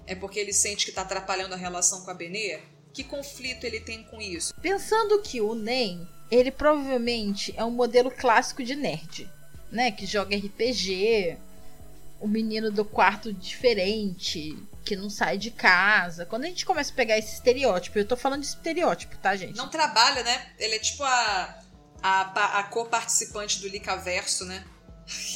É 0.07 0.15
porque 0.15 0.39
ele 0.39 0.53
sente 0.53 0.87
que 0.87 0.91
tá 0.91 1.03
atrapalhando 1.03 1.53
a 1.53 1.57
relação 1.57 2.03
com 2.03 2.09
a 2.09 2.15
Benê? 2.15 2.59
Que 2.91 3.03
conflito 3.03 3.63
ele 3.63 3.79
tem 3.79 4.03
com 4.05 4.19
isso? 4.19 4.55
Pensando 4.59 5.21
que 5.21 5.39
o 5.39 5.53
Nen, 5.53 6.07
ele 6.31 6.49
provavelmente 6.49 7.53
é 7.55 7.63
um 7.63 7.71
modelo 7.71 8.09
clássico 8.09 8.63
de 8.63 8.75
nerd, 8.75 9.29
né? 9.71 9.91
Que 9.91 10.07
joga 10.07 10.35
RPG, 10.35 11.37
o 12.23 12.27
menino 12.27 12.71
do 12.71 12.85
quarto 12.85 13.33
diferente, 13.33 14.57
que 14.85 14.95
não 14.95 15.09
sai 15.09 15.37
de 15.37 15.51
casa. 15.51 16.25
Quando 16.25 16.45
a 16.45 16.47
gente 16.47 16.65
começa 16.65 16.89
a 16.89 16.95
pegar 16.95 17.17
esse 17.17 17.33
estereótipo, 17.33 17.99
eu 17.99 18.07
tô 18.07 18.15
falando 18.15 18.39
de 18.39 18.47
estereótipo, 18.47 19.17
tá, 19.17 19.35
gente? 19.35 19.57
Não 19.57 19.67
trabalha, 19.67 20.23
né? 20.23 20.45
Ele 20.57 20.75
é 20.75 20.79
tipo 20.79 21.03
a, 21.03 21.59
a, 22.01 22.59
a 22.59 22.63
co-participante 22.63 23.59
do 23.59 23.67
Licaverso, 23.67 24.45
né? 24.45 24.63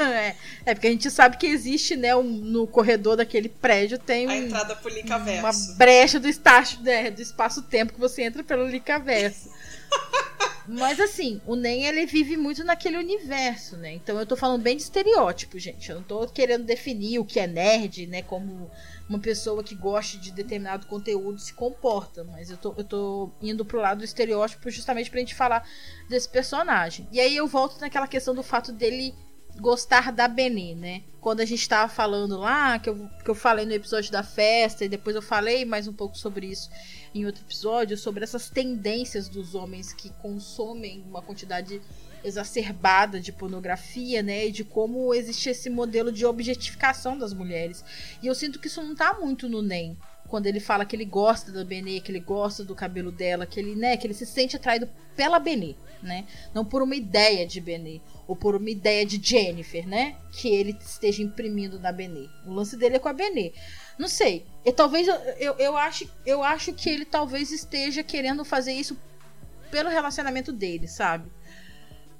é, 0.00 0.36
é, 0.64 0.74
porque 0.74 0.86
a 0.86 0.90
gente 0.90 1.10
sabe 1.10 1.36
que 1.36 1.46
existe, 1.46 1.94
né, 1.96 2.16
um- 2.16 2.22
no 2.22 2.66
corredor 2.66 3.14
daquele 3.16 3.50
prédio 3.50 3.98
tem 3.98 4.24
a 4.26 4.30
um, 4.30 4.32
entrada 4.32 4.74
pro 4.74 4.90
uma 4.90 4.96
Licaverso. 4.96 5.76
brecha 5.76 6.18
do, 6.18 6.28
estágio, 6.28 6.80
né, 6.80 7.10
do 7.10 7.20
espaço-tempo 7.20 7.92
que 7.92 8.00
você 8.00 8.22
entra 8.22 8.42
pelo 8.42 8.66
Licaverso. 8.66 9.50
Mas 10.68 10.98
assim, 10.98 11.40
o 11.46 11.54
Nen 11.54 11.84
ele 11.84 12.06
vive 12.06 12.36
muito 12.36 12.64
naquele 12.64 12.96
universo, 12.96 13.76
né? 13.76 13.94
Então 13.94 14.18
eu 14.18 14.26
tô 14.26 14.36
falando 14.36 14.62
bem 14.62 14.76
de 14.76 14.82
estereótipo, 14.82 15.58
gente. 15.58 15.88
Eu 15.88 15.96
não 15.96 16.02
tô 16.02 16.26
querendo 16.26 16.64
definir 16.64 17.18
o 17.18 17.24
que 17.24 17.38
é 17.38 17.46
nerd, 17.46 18.06
né? 18.06 18.22
Como 18.22 18.70
uma 19.08 19.18
pessoa 19.18 19.62
que 19.62 19.74
gosta 19.74 20.18
de 20.18 20.32
determinado 20.32 20.86
conteúdo 20.86 21.38
se 21.38 21.54
comporta. 21.54 22.24
Mas 22.24 22.50
eu 22.50 22.56
tô, 22.56 22.74
eu 22.76 22.84
tô 22.84 23.30
indo 23.40 23.64
pro 23.64 23.80
lado 23.80 23.98
do 23.98 24.04
estereótipo 24.04 24.70
justamente 24.70 25.10
pra 25.10 25.20
gente 25.20 25.34
falar 25.34 25.68
desse 26.08 26.28
personagem. 26.28 27.06
E 27.12 27.20
aí 27.20 27.36
eu 27.36 27.46
volto 27.46 27.80
naquela 27.80 28.08
questão 28.08 28.34
do 28.34 28.42
fato 28.42 28.72
dele 28.72 29.14
gostar 29.60 30.12
da 30.12 30.28
Benê, 30.28 30.74
né? 30.74 31.02
Quando 31.20 31.40
a 31.40 31.44
gente 31.44 31.68
tava 31.68 31.90
falando 31.90 32.36
lá, 32.38 32.78
que 32.78 32.90
eu, 32.90 33.08
que 33.24 33.30
eu 33.30 33.34
falei 33.34 33.64
no 33.64 33.72
episódio 33.72 34.12
da 34.12 34.22
festa, 34.22 34.84
e 34.84 34.88
depois 34.88 35.16
eu 35.16 35.22
falei 35.22 35.64
mais 35.64 35.88
um 35.88 35.92
pouco 35.92 36.16
sobre 36.16 36.46
isso 36.46 36.68
em 37.18 37.26
outro 37.26 37.42
episódio, 37.42 37.96
sobre 37.96 38.24
essas 38.24 38.50
tendências 38.50 39.28
dos 39.28 39.54
homens 39.54 39.92
que 39.92 40.10
consomem 40.10 41.02
uma 41.08 41.22
quantidade 41.22 41.80
exacerbada 42.22 43.20
de 43.20 43.32
pornografia, 43.32 44.22
né? 44.22 44.46
E 44.46 44.52
de 44.52 44.64
como 44.64 45.14
existe 45.14 45.48
esse 45.48 45.70
modelo 45.70 46.10
de 46.10 46.26
objetificação 46.26 47.16
das 47.16 47.32
mulheres. 47.32 47.84
E 48.22 48.26
eu 48.26 48.34
sinto 48.34 48.58
que 48.58 48.66
isso 48.66 48.82
não 48.82 48.94
tá 48.94 49.18
muito 49.18 49.48
no 49.48 49.62
NEM. 49.62 49.96
Quando 50.28 50.46
ele 50.46 50.60
fala 50.60 50.84
que 50.84 50.96
ele 50.96 51.04
gosta 51.04 51.52
da 51.52 51.64
Benê, 51.64 52.00
que 52.00 52.10
ele 52.10 52.20
gosta 52.20 52.64
do 52.64 52.74
cabelo 52.74 53.12
dela, 53.12 53.46
que 53.46 53.60
ele, 53.60 53.74
né, 53.74 53.96
que 53.96 54.06
ele 54.06 54.14
se 54.14 54.26
sente 54.26 54.56
atraído 54.56 54.88
pela 55.14 55.38
Benê, 55.38 55.74
né? 56.02 56.26
Não 56.54 56.64
por 56.64 56.82
uma 56.82 56.94
ideia 56.94 57.46
de 57.46 57.60
Benê, 57.60 58.00
ou 58.26 58.36
por 58.36 58.54
uma 58.54 58.68
ideia 58.68 59.06
de 59.06 59.20
Jennifer, 59.22 59.86
né? 59.88 60.16
Que 60.32 60.48
ele 60.48 60.76
esteja 60.80 61.22
imprimindo 61.22 61.78
na 61.78 61.92
Benê. 61.92 62.28
O 62.44 62.52
lance 62.52 62.76
dele 62.76 62.96
é 62.96 62.98
com 62.98 63.08
a 63.08 63.12
Benê. 63.12 63.52
Não 63.98 64.08
sei. 64.08 64.44
E 64.64 64.72
talvez 64.72 65.08
eu, 65.08 65.14
eu, 65.14 65.54
eu, 65.54 65.76
acho, 65.76 66.10
eu 66.24 66.42
acho 66.42 66.72
que 66.72 66.90
ele 66.90 67.04
talvez 67.04 67.50
esteja 67.50 68.02
querendo 68.02 68.44
fazer 68.44 68.72
isso 68.72 68.98
pelo 69.70 69.88
relacionamento 69.88 70.52
dele, 70.52 70.86
sabe? 70.86 71.30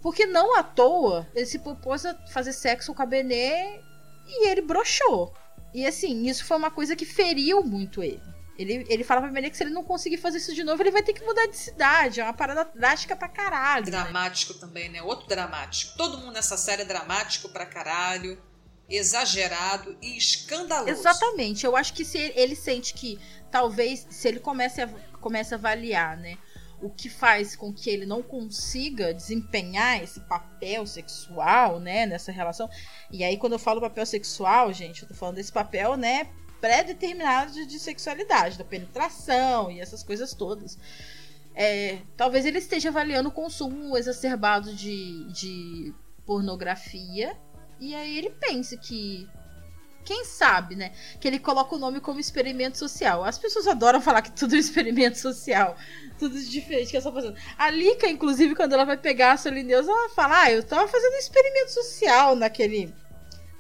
Porque 0.01 0.27
não 0.27 0.57
à 0.57 0.63
toa 0.63 1.27
ele 1.35 1.47
se 1.47 1.59
propôs 1.59 2.07
a 2.07 2.15
fazer 2.29 2.53
sexo 2.53 2.95
com 2.95 3.03
a 3.03 3.07
Benê 3.07 3.81
e 4.27 4.49
ele 4.49 4.63
broxou. 4.63 5.35
E 5.77 5.87
assim, 5.87 6.27
isso 6.27 6.45
foi 6.45 6.57
uma 6.57 6.71
coisa 6.71 6.97
que 6.97 7.05
feriu 7.05 7.63
muito 7.63 8.03
ele. 8.03 8.23
Ele, 8.59 8.87
ele 8.89 9.05
fala 9.05 9.21
pra 9.21 9.31
Benê 9.31 9.51
que 9.51 9.57
se 9.59 9.63
ele 9.63 9.71
não 9.75 9.85
conseguir 9.85 10.17
fazer 10.17 10.39
isso 10.39 10.55
de 10.55 10.65
novo, 10.65 10.83
ele 10.83 10.91
vai 10.91 11.03
ter 11.03 11.13
que 11.13 11.23
mudar 11.23 11.45
de 11.47 11.57
cidade. 11.59 12.21
É 12.21 12.25
uma 12.25 12.33
parada 12.33 12.65
drástica 12.75 13.15
pra 13.15 13.29
caralho. 13.29 13.85
né? 13.85 13.91
Dramático 13.91 14.55
também, 14.55 14.89
né? 14.89 15.03
Outro 15.03 15.29
dramático. 15.29 15.95
Todo 15.99 16.17
mundo 16.17 16.33
nessa 16.33 16.57
série 16.57 16.81
é 16.81 16.85
dramático 16.87 17.51
pra 17.51 17.67
caralho, 17.67 18.43
exagerado 18.89 19.97
e 20.01 20.17
escandaloso. 20.17 20.89
Exatamente. 20.89 21.67
Eu 21.67 21.77
acho 21.77 21.93
que 21.93 22.05
se 22.05 22.17
ele, 22.17 22.33
ele 22.35 22.57
sente 22.57 22.95
que 22.95 23.19
talvez 23.51 24.07
se 24.09 24.27
ele 24.29 24.41
comece 24.41 24.81
a, 24.81 24.89
comece 25.21 25.53
a 25.55 25.59
avaliar, 25.59 26.17
né? 26.17 26.39
O 26.87 26.91
que 26.91 27.09
faz 27.11 27.57
com 27.57 27.73
que 27.73 27.91
ele 27.91 28.07
não 28.07 28.23
consiga 28.23 29.13
desempenhar 29.13 30.01
esse 30.01 30.21
papel 30.21 30.87
sexual, 30.87 31.81
né? 31.81 32.07
Nessa 32.07 32.31
relação. 32.31 32.71
E 33.11 33.25
aí, 33.25 33.37
quando 33.37 33.55
eu 33.55 33.59
falo 33.59 33.81
papel 33.81 34.07
sexual, 34.07 34.73
gente, 34.73 35.03
eu 35.03 35.09
tô 35.09 35.15
falando 35.15 35.35
desse 35.35 35.51
papel, 35.51 35.97
né? 35.97 36.29
Pré-determinado 36.61 37.53
de, 37.53 37.67
de 37.67 37.81
sexualidade, 37.81 38.57
da 38.57 38.63
penetração 38.65 39.69
e 39.69 39.81
essas 39.81 40.05
coisas 40.05 40.33
todas. 40.33 40.79
É, 41.57 41.99
talvez 42.17 42.47
ele 42.47 42.59
esteja 42.59 42.91
avaliando 42.91 43.31
o 43.31 43.33
consumo 43.33 43.97
exacerbado 43.97 44.73
de, 44.73 45.25
de 45.33 45.95
pornografia. 46.25 47.37
E 47.81 47.97
aí 47.97 48.17
ele 48.17 48.31
pense 48.31 48.79
que 48.79 49.29
quem 50.07 50.25
sabe, 50.25 50.77
né? 50.77 50.93
Que 51.21 51.27
ele 51.27 51.41
coloca 51.41 51.75
o 51.75 51.79
nome 51.79 52.01
como 52.01 52.21
experimento 52.21 52.79
social. 52.79 53.25
As 53.25 53.37
pessoas 53.37 53.67
adoram 53.67 54.01
falar 54.01 54.23
que 54.23 54.31
tudo 54.31 54.55
é 54.55 54.59
experimento 54.59 55.19
social. 55.19 55.77
Tudo 56.17 56.41
diferente 56.41 56.91
que 56.91 56.97
eu 56.97 57.01
estou 57.01 57.13
fazendo. 57.13 57.37
A 57.59 57.69
Lika, 57.69 58.09
inclusive, 58.09 58.55
quando 58.55 58.73
ela 58.73 58.85
vai 58.85 58.97
pegar 58.97 59.33
a 59.33 59.37
Solineusa, 59.37 59.91
ela 59.91 60.09
fala: 60.11 60.43
Ah, 60.43 60.53
eu 60.53 60.63
tava 60.63 60.87
fazendo 60.87 61.15
um 61.15 61.19
experimento 61.19 61.73
social 61.73 62.37
naquele 62.37 62.95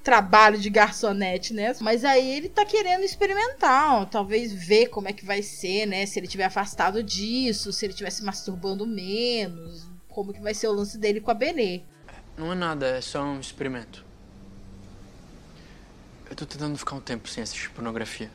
trabalho 0.04 0.56
de 0.56 0.70
garçonete, 0.70 1.52
né? 1.52 1.74
Mas 1.80 2.04
aí 2.04 2.36
ele 2.36 2.48
tá 2.48 2.64
querendo 2.64 3.02
experimentar, 3.02 4.02
ó, 4.02 4.04
talvez 4.04 4.52
ver 4.52 4.86
como 4.86 5.08
é 5.08 5.12
que 5.12 5.26
vai 5.26 5.42
ser, 5.42 5.84
né? 5.84 6.06
Se 6.06 6.20
ele 6.20 6.28
tiver 6.28 6.44
afastado 6.44 7.02
disso, 7.02 7.72
se 7.72 7.84
ele 7.84 7.92
estiver 7.92 8.10
se 8.10 8.22
masturbando 8.22 8.86
menos, 8.86 9.90
como 10.08 10.32
que 10.32 10.40
vai 10.40 10.54
ser 10.54 10.68
o 10.68 10.72
lance 10.72 10.96
dele 10.96 11.20
com 11.20 11.32
a 11.32 11.34
Benê. 11.34 11.82
Não 12.38 12.52
é 12.52 12.54
nada, 12.54 12.86
é 12.86 13.00
só 13.00 13.24
um 13.24 13.40
experimento. 13.40 14.05
Eu 16.28 16.34
tô 16.34 16.44
tentando 16.44 16.76
ficar 16.76 16.96
um 16.96 17.00
tempo 17.00 17.28
sem 17.28 17.42
assistir 17.42 17.70
pornografia. 17.70 18.30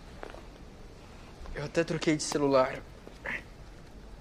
Eu 1.53 1.65
até 1.65 1.83
troquei 1.83 2.15
de 2.15 2.23
celular. 2.23 2.81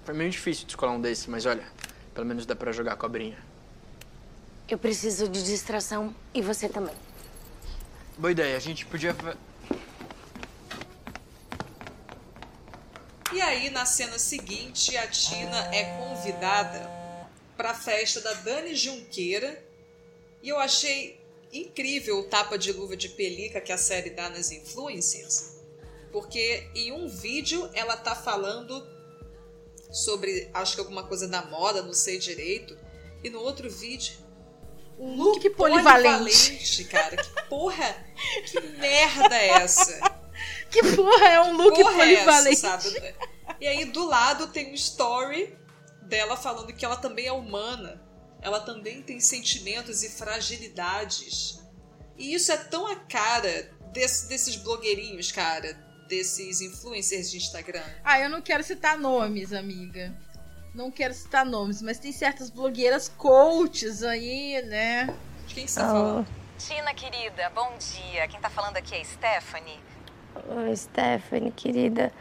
Foi 0.03 0.13
meio 0.13 0.29
difícil 0.29 0.65
descolar 0.65 0.93
um 0.93 0.99
desse, 0.99 1.29
mas 1.29 1.45
olha, 1.45 1.65
pelo 2.13 2.25
menos 2.25 2.45
dá 2.45 2.55
pra 2.55 2.71
jogar 2.71 2.97
cobrinha. 2.97 3.37
Eu 4.67 4.77
preciso 4.77 5.29
de 5.29 5.43
distração 5.43 6.13
e 6.33 6.41
você 6.41 6.67
também. 6.67 6.95
Boa 8.17 8.31
ideia, 8.31 8.57
a 8.57 8.59
gente 8.59 8.85
podia. 8.85 9.15
E 13.33 13.41
aí, 13.41 13.69
na 13.69 13.85
cena 13.85 14.19
seguinte, 14.19 14.97
a 14.97 15.07
Tina 15.07 15.73
é 15.73 15.97
convidada 15.97 16.89
para 17.55 17.71
a 17.71 17.73
festa 17.73 18.19
da 18.19 18.33
Dani 18.33 18.75
Junqueira. 18.75 19.63
E 20.43 20.49
eu 20.49 20.59
achei 20.59 21.20
incrível 21.51 22.19
o 22.19 22.23
tapa 22.23 22.57
de 22.57 22.71
luva 22.71 22.95
de 22.95 23.09
pelica 23.09 23.61
que 23.61 23.71
a 23.71 23.77
série 23.77 24.09
dá 24.11 24.29
nas 24.29 24.51
influencers. 24.51 25.59
Porque 26.11 26.69
em 26.75 26.91
um 26.91 27.07
vídeo 27.07 27.69
ela 27.73 27.95
tá 27.97 28.13
falando 28.15 28.85
sobre, 29.91 30.49
acho 30.53 30.75
que 30.75 30.79
alguma 30.81 31.03
coisa 31.03 31.27
da 31.27 31.43
moda, 31.43 31.81
não 31.81 31.93
sei 31.93 32.17
direito. 32.17 32.77
E 33.23 33.29
no 33.29 33.39
outro 33.39 33.69
vídeo, 33.69 34.13
Um 34.97 35.15
look 35.15 35.49
polivalente. 35.51 36.83
cara. 36.85 37.15
Que 37.17 37.43
porra, 37.49 38.05
que 38.45 38.59
merda 38.77 39.35
é 39.35 39.47
essa? 39.63 39.99
Que 40.69 40.81
porra 40.95 41.27
é 41.27 41.41
um 41.41 41.55
look 41.57 41.75
porra 41.75 42.03
é 42.03 42.13
essa, 42.13 42.23
polivalente? 42.23 42.55
sabe? 42.57 43.15
E 43.59 43.67
aí 43.67 43.85
do 43.85 44.05
lado 44.05 44.47
tem 44.47 44.71
um 44.71 44.73
story 44.73 45.55
dela 46.03 46.35
falando 46.35 46.73
que 46.73 46.83
ela 46.83 46.97
também 46.97 47.27
é 47.27 47.31
humana. 47.31 48.00
Ela 48.41 48.59
também 48.59 49.01
tem 49.01 49.19
sentimentos 49.19 50.03
e 50.03 50.09
fragilidades. 50.09 51.59
E 52.17 52.33
isso 52.33 52.51
é 52.51 52.57
tão 52.57 52.87
a 52.87 52.95
cara 52.95 53.69
desse- 53.93 54.27
desses 54.27 54.55
blogueirinhos, 54.55 55.31
cara. 55.31 55.73
Desses 56.07 56.59
influencers 56.59 57.31
de 57.31 57.37
Instagram. 57.37 57.83
Ah, 58.03 58.19
eu 58.19 58.29
não 58.29 58.41
quero 58.41 58.63
citar 58.63 58.97
nomes, 58.97 59.53
amiga. 59.53 60.13
Não 60.75 60.91
quero 60.91 61.13
citar 61.13 61.45
nomes, 61.45 61.81
mas 61.81 61.99
tem 61.99 62.11
certas 62.11 62.49
blogueiras 62.49 63.07
coaches 63.07 64.03
aí, 64.03 64.61
né? 64.65 65.13
De 65.47 65.53
quem 65.55 65.67
você 65.67 65.79
tá 65.79 65.85
falando? 65.87 66.27
Tina, 66.57 66.93
querida, 66.93 67.49
bom 67.51 67.73
dia. 67.77 68.27
Quem 68.27 68.39
tá 68.41 68.49
falando 68.49 68.75
aqui 68.77 68.93
é 68.95 69.03
Stephanie. 69.03 69.79
Oi, 70.47 70.75
Stephanie, 70.75 71.51
querida. 71.51 72.11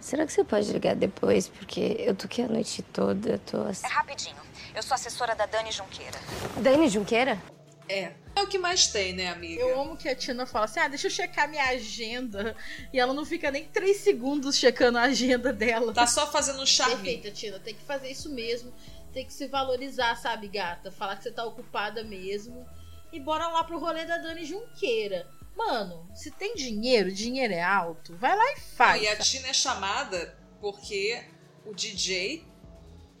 Será 0.00 0.24
que 0.26 0.32
você 0.32 0.42
pode 0.44 0.72
ligar 0.72 0.94
depois? 0.96 1.48
Porque 1.48 1.96
eu 1.98 2.14
tô 2.14 2.26
aqui 2.26 2.42
a 2.42 2.48
noite 2.48 2.82
toda, 2.82 3.30
eu 3.32 3.38
tô 3.38 3.62
assim. 3.62 3.86
É 3.86 3.90
rapidinho. 3.90 4.36
Eu 4.74 4.82
sou 4.82 4.94
assessora 4.94 5.34
da 5.34 5.46
Dani 5.46 5.72
Junqueira. 5.72 6.18
Dani 6.58 6.88
Junqueira? 6.88 7.40
É. 7.88 8.12
É 8.36 8.42
o 8.42 8.46
que 8.46 8.58
mais 8.58 8.86
tem, 8.86 9.12
né, 9.12 9.28
amiga? 9.28 9.60
Eu 9.60 9.80
amo 9.80 9.96
que 9.96 10.08
a 10.08 10.14
Tina 10.14 10.46
fala 10.46 10.64
assim: 10.64 10.78
ah, 10.80 10.88
deixa 10.88 11.08
eu 11.08 11.10
checar 11.10 11.48
minha 11.48 11.64
agenda. 11.64 12.56
E 12.92 12.98
ela 13.00 13.12
não 13.12 13.24
fica 13.24 13.50
nem 13.50 13.66
três 13.66 13.98
segundos 13.98 14.56
checando 14.56 14.96
a 14.98 15.02
agenda 15.02 15.52
dela. 15.52 15.92
Tá 15.92 16.06
só 16.06 16.30
fazendo 16.30 16.62
um 16.62 16.66
charme. 16.66 16.94
Perfeita, 16.94 17.30
Tina. 17.32 17.58
Tem 17.58 17.74
que 17.74 17.82
fazer 17.82 18.08
isso 18.10 18.30
mesmo. 18.30 18.72
Tem 19.12 19.26
que 19.26 19.32
se 19.32 19.48
valorizar, 19.48 20.14
sabe, 20.16 20.46
gata? 20.46 20.92
Falar 20.92 21.16
que 21.16 21.24
você 21.24 21.32
tá 21.32 21.44
ocupada 21.44 22.04
mesmo. 22.04 22.64
E 23.12 23.18
bora 23.18 23.48
lá 23.48 23.64
pro 23.64 23.80
rolê 23.80 24.04
da 24.04 24.18
Dani 24.18 24.44
Junqueira. 24.44 25.28
Mano, 25.56 26.08
se 26.14 26.30
tem 26.30 26.54
dinheiro, 26.54 27.12
dinheiro 27.12 27.52
é 27.52 27.62
alto, 27.62 28.16
vai 28.16 28.34
lá 28.36 28.52
e 28.52 28.60
faz. 28.60 29.02
E 29.02 29.08
a 29.08 29.16
Tina 29.16 29.48
é 29.48 29.52
chamada 29.52 30.38
porque 30.60 31.22
o 31.66 31.74
DJ, 31.74 32.44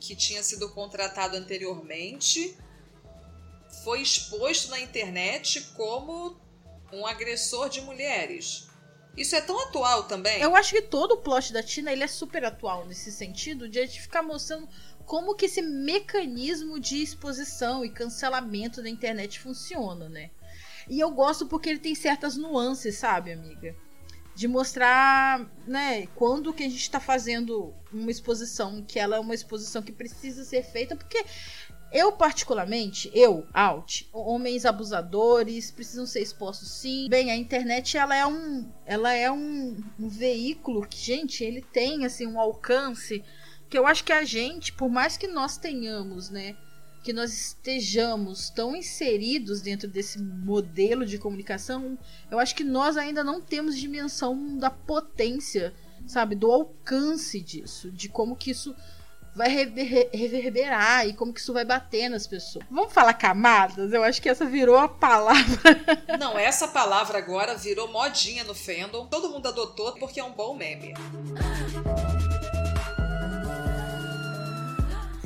que 0.00 0.16
tinha 0.16 0.42
sido 0.42 0.70
contratado 0.70 1.36
anteriormente, 1.36 2.56
foi 3.84 4.00
exposto 4.00 4.70
na 4.70 4.80
internet 4.80 5.60
como 5.76 6.36
um 6.92 7.06
agressor 7.06 7.68
de 7.68 7.80
mulheres. 7.82 8.68
Isso 9.16 9.36
é 9.36 9.40
tão 9.40 9.60
atual 9.60 10.04
também. 10.04 10.40
Eu 10.40 10.56
acho 10.56 10.72
que 10.72 10.82
todo 10.82 11.12
o 11.12 11.16
plot 11.18 11.52
da 11.52 11.62
Tina 11.62 11.92
ele 11.92 12.02
é 12.02 12.08
super 12.08 12.44
atual 12.44 12.86
nesse 12.86 13.12
sentido 13.12 13.68
de 13.68 13.78
a 13.78 13.84
gente 13.84 14.00
ficar 14.00 14.22
mostrando 14.22 14.68
como 15.04 15.34
que 15.34 15.46
esse 15.46 15.60
mecanismo 15.60 16.78
de 16.78 17.02
exposição 17.02 17.84
e 17.84 17.90
cancelamento 17.90 18.82
da 18.82 18.88
internet 18.88 19.38
funciona, 19.40 20.08
né? 20.08 20.30
E 20.88 20.98
eu 20.98 21.10
gosto 21.10 21.46
porque 21.46 21.68
ele 21.68 21.78
tem 21.78 21.94
certas 21.94 22.36
nuances, 22.36 22.96
sabe, 22.96 23.32
amiga? 23.32 23.76
De 24.40 24.48
mostrar, 24.48 25.46
né, 25.66 26.06
quando 26.14 26.50
que 26.54 26.62
a 26.62 26.68
gente 26.68 26.90
tá 26.90 26.98
fazendo 26.98 27.74
uma 27.92 28.10
exposição, 28.10 28.82
que 28.82 28.98
ela 28.98 29.16
é 29.16 29.20
uma 29.20 29.34
exposição 29.34 29.82
que 29.82 29.92
precisa 29.92 30.44
ser 30.44 30.62
feita, 30.62 30.96
porque 30.96 31.22
eu, 31.92 32.10
particularmente, 32.10 33.10
eu, 33.12 33.46
out, 33.52 34.08
homens 34.10 34.64
abusadores 34.64 35.70
precisam 35.70 36.06
ser 36.06 36.22
expostos 36.22 36.70
sim. 36.70 37.06
Bem, 37.10 37.30
a 37.30 37.36
internet 37.36 37.98
ela 37.98 38.16
é 38.16 38.26
um, 38.26 38.66
ela 38.86 39.12
é 39.12 39.30
um, 39.30 39.76
um 39.98 40.08
veículo 40.08 40.86
que, 40.88 40.96
gente, 40.96 41.44
ele 41.44 41.60
tem 41.60 42.06
assim 42.06 42.26
um 42.26 42.40
alcance 42.40 43.22
que 43.68 43.76
eu 43.76 43.86
acho 43.86 44.02
que 44.04 44.12
a 44.12 44.24
gente, 44.24 44.72
por 44.72 44.88
mais 44.88 45.18
que 45.18 45.26
nós 45.26 45.58
tenhamos, 45.58 46.30
né, 46.30 46.56
que 47.02 47.12
nós 47.12 47.32
estejamos 47.32 48.50
tão 48.50 48.76
inseridos 48.76 49.60
dentro 49.60 49.88
desse 49.88 50.20
modelo 50.20 51.06
de 51.06 51.18
comunicação, 51.18 51.98
eu 52.30 52.38
acho 52.38 52.54
que 52.54 52.64
nós 52.64 52.96
ainda 52.96 53.24
não 53.24 53.40
temos 53.40 53.76
dimensão 53.78 54.58
da 54.58 54.70
potência, 54.70 55.72
sabe, 56.06 56.34
do 56.34 56.50
alcance 56.50 57.40
disso, 57.40 57.90
de 57.90 58.08
como 58.08 58.36
que 58.36 58.50
isso 58.50 58.74
vai 59.34 59.48
rever- 59.48 60.10
reverberar 60.12 61.06
e 61.06 61.14
como 61.14 61.32
que 61.32 61.40
isso 61.40 61.52
vai 61.52 61.64
bater 61.64 62.08
nas 62.10 62.26
pessoas. 62.26 62.64
Vamos 62.70 62.92
falar 62.92 63.14
camadas? 63.14 63.92
Eu 63.92 64.02
acho 64.02 64.20
que 64.20 64.28
essa 64.28 64.44
virou 64.44 64.76
a 64.76 64.88
palavra. 64.88 65.80
Não, 66.18 66.36
essa 66.38 66.68
palavra 66.68 67.16
agora 67.18 67.54
virou 67.56 67.90
modinha 67.90 68.42
no 68.44 68.54
fandom. 68.54 69.06
Todo 69.06 69.30
mundo 69.30 69.46
adotou 69.48 69.92
porque 69.94 70.18
é 70.20 70.24
um 70.24 70.32
bom 70.32 70.54
meme. 70.54 70.94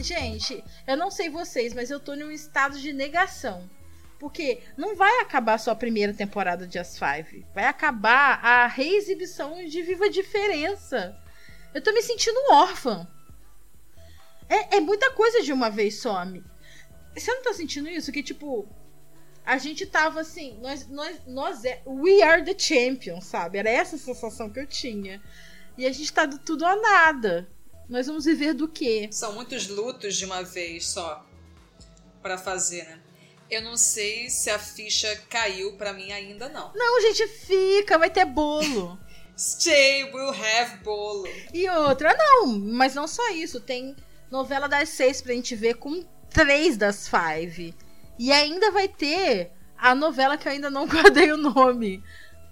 Gente, 0.05 0.63
eu 0.87 0.99
não 0.99 1.11
sei 1.11 1.31
vocês, 1.31 1.73
mas 1.73 1.91
eu 1.91 1.99
tô 1.99 2.15
num 2.15 2.31
estado 2.31 2.79
de 2.79 2.93
negação. 2.93 3.71
Porque 4.19 4.61
não 4.77 4.95
vai 4.95 5.21
acabar 5.21 5.57
só 5.59 5.71
a 5.71 5.77
primeira 5.77 6.13
temporada 6.13 6.67
de 6.67 6.79
As 6.79 6.99
Five. 6.99 7.47
Vai 7.55 7.65
acabar 7.65 8.39
a 8.45 8.67
reexibição 8.67 9.65
de 9.65 9.83
Viva 9.83 10.05
a 10.05 10.11
Diferença. 10.11 11.19
Eu 11.73 11.81
tô 11.81 11.91
me 11.91 12.03
sentindo 12.03 12.39
órfã. 12.53 13.09
É, 14.47 14.77
é 14.77 14.81
muita 14.81 15.11
coisa 15.13 15.43
de 15.43 15.55
uma 15.55 15.71
vez 15.71 16.03
só. 16.03 16.23
Você 17.17 17.33
não 17.33 17.43
tá 17.43 17.55
sentindo 17.55 17.89
isso? 17.89 18.13
Que 18.13 18.23
tipo. 18.23 18.69
A 19.43 19.57
gente 19.57 19.87
tava 19.87 20.21
assim. 20.21 20.59
Nós, 20.61 20.87
nós, 20.87 21.21
nós 21.27 21.65
é. 21.65 21.83
We 21.87 22.23
are 22.23 22.45
the 22.45 22.59
champions, 22.59 23.25
sabe? 23.25 23.57
Era 23.57 23.71
essa 23.71 23.97
a 23.97 23.99
sensação 23.99 24.51
que 24.51 24.61
eu 24.61 24.67
tinha. 24.67 25.23
E 25.79 25.87
a 25.87 25.93
gente 25.93 26.13
tá 26.13 26.27
do 26.27 26.39
tudo 26.39 26.67
ou 26.67 26.83
nada. 26.83 27.49
Nós 27.89 28.07
vamos 28.07 28.25
viver 28.25 28.55
do 28.55 28.67
quê? 28.67 29.09
São 29.11 29.35
muitos 29.35 29.69
lutos 29.69 30.17
de 30.17 30.25
uma 30.25 30.43
vez 30.43 30.87
só 30.89 31.25
pra 32.23 32.39
fazer, 32.39 32.85
né? 32.85 33.01
Eu 33.51 33.63
não 33.63 33.77
sei 33.77 34.31
se 34.31 34.49
a 34.51 34.59
ficha 34.59 35.15
caiu 35.29 35.77
pra 35.77 35.93
mim 35.93 36.11
ainda 36.11 36.49
não. 36.49 36.73
Não, 36.75 37.01
gente, 37.03 37.27
fica, 37.29 37.99
vai 37.99 38.09
ter 38.11 38.25
bolo. 38.25 38.99
Stay, 39.37 40.05
will 40.13 40.31
have 40.31 40.83
bolo. 40.83 41.29
E 41.53 41.69
outra, 41.69 42.15
não, 42.17 42.47
mas 42.47 42.95
não 42.95 43.07
só 43.07 43.31
isso. 43.31 43.61
Tem 43.61 43.95
novela 44.31 44.67
das 44.69 44.89
seis 44.89 45.21
pra 45.21 45.35
gente 45.35 45.55
ver 45.55 45.75
com 45.75 46.05
três 46.31 46.77
das 46.77 47.09
five. 47.09 47.75
E 48.19 48.33
ainda 48.33 48.71
vai 48.71 48.89
ter 48.89 49.51
a 49.77 49.95
novela 49.95 50.39
que 50.39 50.49
eu 50.49 50.53
ainda 50.53 50.71
não 50.71 50.87
guardei 50.89 51.31
o 51.33 51.37
nome. 51.37 52.03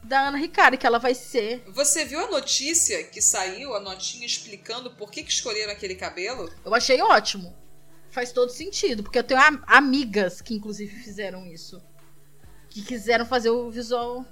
Da 0.03 0.29
Ana 0.29 0.39
Ricardo, 0.39 0.77
que 0.77 0.87
ela 0.87 0.99
vai 0.99 1.15
ser. 1.15 1.63
Você 1.69 2.05
viu 2.05 2.19
a 2.21 2.31
notícia 2.31 3.05
que 3.05 3.23
saiu, 3.23 3.75
a 3.75 3.81
notinha 3.81 4.27
explicando 4.27 4.91
por 4.97 5.11
que, 5.11 5.23
que 5.23 5.31
escolheram 5.31 5.73
aquele 5.73 5.95
cabelo? 5.95 6.53
Eu 6.65 6.75
achei 6.75 7.01
ótimo. 7.01 7.57
Faz 8.11 8.33
todo 8.33 8.51
sentido, 8.51 9.03
porque 9.03 9.19
eu 9.19 9.25
tenho 9.25 9.41
am- 9.41 9.63
amigas 9.67 10.41
que 10.43 10.55
inclusive 10.55 10.95
fizeram 11.03 11.47
isso. 11.47 11.81
Que 12.69 12.83
quiseram 12.83 13.25
fazer 13.25 13.51
o 13.51 13.71
visual 13.71 14.25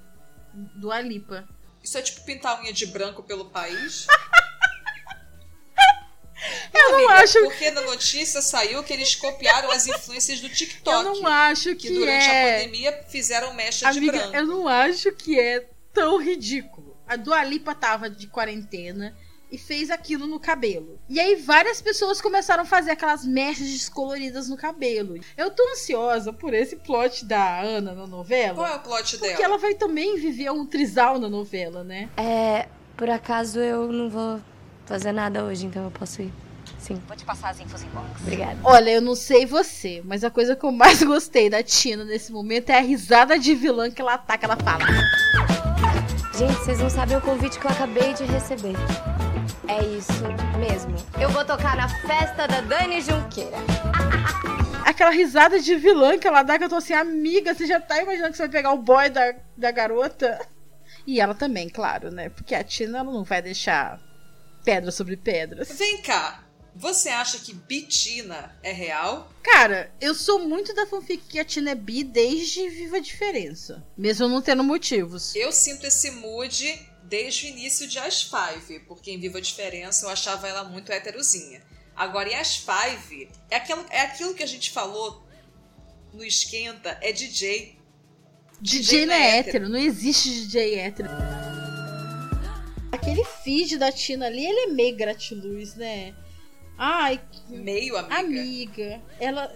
do 0.53 0.91
Alipa. 0.91 1.49
Isso 1.83 1.97
é 1.97 2.03
tipo 2.03 2.23
pintar 2.25 2.61
unha 2.61 2.73
de 2.73 2.87
branco 2.87 3.23
pelo 3.23 3.47
país? 3.51 4.07
Eu 6.73 6.91
não 6.93 6.99
Amiga, 6.99 7.13
acho, 7.23 7.39
Porque 7.41 7.71
na 7.71 7.83
notícia 7.83 8.41
saiu 8.41 8.83
que 8.83 8.93
eles 8.93 9.15
copiaram 9.15 9.71
as 9.71 9.87
influências 9.87 10.41
do 10.41 10.49
TikTok. 10.49 10.97
eu 11.07 11.15
não 11.15 11.27
acho 11.27 11.75
que, 11.77 11.89
que 11.89 11.95
durante 11.95 12.29
a 12.29 12.33
é. 12.35 12.59
pandemia 12.59 13.05
fizeram 13.09 13.55
mecha 13.55 13.91
de 13.91 13.99
Amiga, 13.99 14.19
branco. 14.19 14.37
eu 14.37 14.47
não 14.47 14.69
acho 14.69 15.13
que 15.13 15.39
é 15.39 15.67
tão 15.93 16.19
ridículo. 16.19 16.97
A 17.07 17.17
Dua 17.17 17.43
Lipa 17.45 17.75
tava 17.75 18.09
de 18.09 18.27
quarentena 18.29 19.17
e 19.51 19.59
fez 19.59 19.91
aquilo 19.91 20.27
no 20.27 20.39
cabelo. 20.39 20.99
E 21.09 21.19
aí 21.19 21.35
várias 21.35 21.83
pessoas 21.83 22.21
começaram 22.21 22.63
a 22.63 22.67
fazer 22.67 22.93
aquelas 22.93 23.25
mechas 23.25 23.67
descoloridas 23.67 24.49
no 24.49 24.57
cabelo. 24.57 25.19
Eu 25.37 25.51
tô 25.51 25.63
ansiosa 25.73 26.33
por 26.33 26.55
esse 26.55 26.77
plot 26.77 27.25
da 27.25 27.61
Ana 27.61 27.93
na 27.93 28.07
novela. 28.07 28.55
Qual 28.55 28.67
é 28.67 28.77
o 28.77 28.81
plot 28.81 29.19
Porque 29.19 29.33
dela? 29.35 29.45
ela 29.45 29.59
vai 29.59 29.75
também 29.75 30.17
viver 30.19 30.51
um 30.53 30.65
trisal 30.65 31.19
na 31.19 31.29
novela, 31.29 31.83
né? 31.83 32.09
É, 32.17 32.69
por 32.97 33.11
acaso 33.11 33.59
eu 33.59 33.91
não 33.91 34.09
vou 34.09 34.41
fazer 34.91 35.13
nada 35.13 35.45
hoje, 35.45 35.67
então 35.67 35.85
eu 35.85 35.91
posso 35.93 36.21
ir. 36.21 36.33
Sim, 36.81 37.01
Vou 37.07 37.17
te 37.17 37.25
passar 37.25 37.51
as 37.51 37.61
infos 37.61 37.81
em 37.85 37.89
box. 37.91 38.09
obrigada. 38.23 38.59
Olha, 38.65 38.91
eu 38.91 39.01
não 39.01 39.15
sei 39.15 39.47
você, 39.47 40.03
mas 40.05 40.25
a 40.25 40.31
coisa 40.31 40.57
que 40.57 40.65
eu 40.65 40.73
mais 40.73 41.01
gostei 41.05 41.49
da 41.49 41.63
Tina 41.63 42.05
nesse 42.05 42.33
momento 42.33 42.71
é 42.71 42.79
a 42.79 42.81
risada 42.81 43.39
de 43.39 43.55
vilã 43.55 43.89
que 43.89 44.03
ela 44.03 44.19
tá, 44.19 44.37
que 44.37 44.45
ela 44.45 44.57
fala. 44.57 44.85
Gente, 46.37 46.55
vocês 46.55 46.81
não 46.81 46.91
sabem 46.91 47.17
o 47.17 47.21
convite 47.21 47.61
que 47.61 47.67
eu 47.67 47.71
acabei 47.71 48.13
de 48.15 48.25
receber. 48.25 48.75
É 49.69 49.81
isso 49.97 50.25
mesmo. 50.59 50.97
Eu 51.21 51.29
vou 51.31 51.45
tocar 51.45 51.77
na 51.77 51.89
festa 51.89 52.49
da 52.49 52.61
Dani 52.61 53.01
Junqueira. 53.01 53.59
Aquela 54.85 55.11
risada 55.11 55.61
de 55.61 55.77
vilã 55.77 56.19
que 56.19 56.27
ela 56.27 56.43
dá, 56.43 56.59
que 56.59 56.65
eu 56.65 56.69
tô 56.69 56.77
assim, 56.77 56.95
amiga, 56.95 57.55
você 57.55 57.65
já 57.65 57.79
tá 57.79 58.03
imaginando 58.03 58.33
que 58.33 58.39
você 58.39 58.43
vai 58.43 58.51
pegar 58.51 58.73
o 58.73 58.79
boy 58.79 59.09
da, 59.09 59.35
da 59.57 59.71
garota? 59.71 60.41
E 61.07 61.21
ela 61.21 61.35
também, 61.35 61.69
claro, 61.69 62.11
né? 62.11 62.29
Porque 62.31 62.57
a 62.57 62.65
Tina 62.65 62.99
ela 62.99 63.13
não 63.13 63.23
vai 63.23 63.41
deixar 63.41 64.01
pedra 64.65 64.91
sobre 64.91 65.17
pedras. 65.17 65.69
Vem 65.73 66.03
cá. 66.03 66.45
Você 66.75 67.09
acha 67.09 67.39
que 67.39 67.53
Bitina 67.53 68.57
é 68.63 68.73
real? 68.73 69.31
Cara, 69.43 69.93
eu 70.01 70.15
sou 70.15 70.39
muito 70.39 70.73
da 70.73 70.87
fanfic 70.87 71.25
que 71.29 71.39
a 71.39 71.45
Tina 71.45 71.71
é 71.71 71.75
bi 71.75 72.05
desde 72.05 72.69
Viva 72.69 72.99
a 72.99 73.01
Diferença. 73.01 73.85
Mesmo 73.97 74.29
não 74.29 74.41
tendo 74.41 74.63
motivos. 74.63 75.35
Eu 75.35 75.51
sinto 75.51 75.87
esse 75.87 76.11
mood 76.13 76.89
desde 77.05 77.47
o 77.47 77.49
início 77.49 77.89
de 77.89 77.99
As 77.99 78.23
Five, 78.23 78.81
porque 78.81 79.11
em 79.11 79.19
Viva 79.19 79.39
a 79.39 79.41
Diferença 79.41 80.07
eu 80.07 80.11
achava 80.11 80.47
ela 80.47 80.65
muito 80.65 80.93
heterozinha. 80.93 81.61
Agora, 81.97 82.31
em 82.31 82.35
As 82.35 82.57
Five, 82.57 83.29
é 83.51 83.57
aquilo, 83.57 83.85
é 83.91 84.01
aquilo 84.03 84.35
que 84.35 84.43
a 84.43 84.47
gente 84.47 84.71
falou 84.71 85.23
no 86.15 86.25
Esquenta, 86.25 86.97
é 87.03 87.13
DJ. 87.13 87.79
DJ 88.61 89.07
não 89.07 89.15
é 89.15 89.39
hétero, 89.39 89.69
não 89.69 89.79
existe 89.79 90.31
DJ 90.31 90.77
hétero. 90.77 91.11
Aquele 92.93 93.25
feed 93.25 93.79
da 93.79 93.93
Tina 93.93 94.27
ali, 94.27 94.45
ele 94.45 94.61
é 94.61 94.67
meio 94.69 94.97
gratiluz, 94.97 95.75
né? 95.75 96.15
Ai, 96.77 97.21
Meio, 97.49 97.97
amiga. 97.97 98.19
amiga. 98.19 99.03
Ela. 99.19 99.53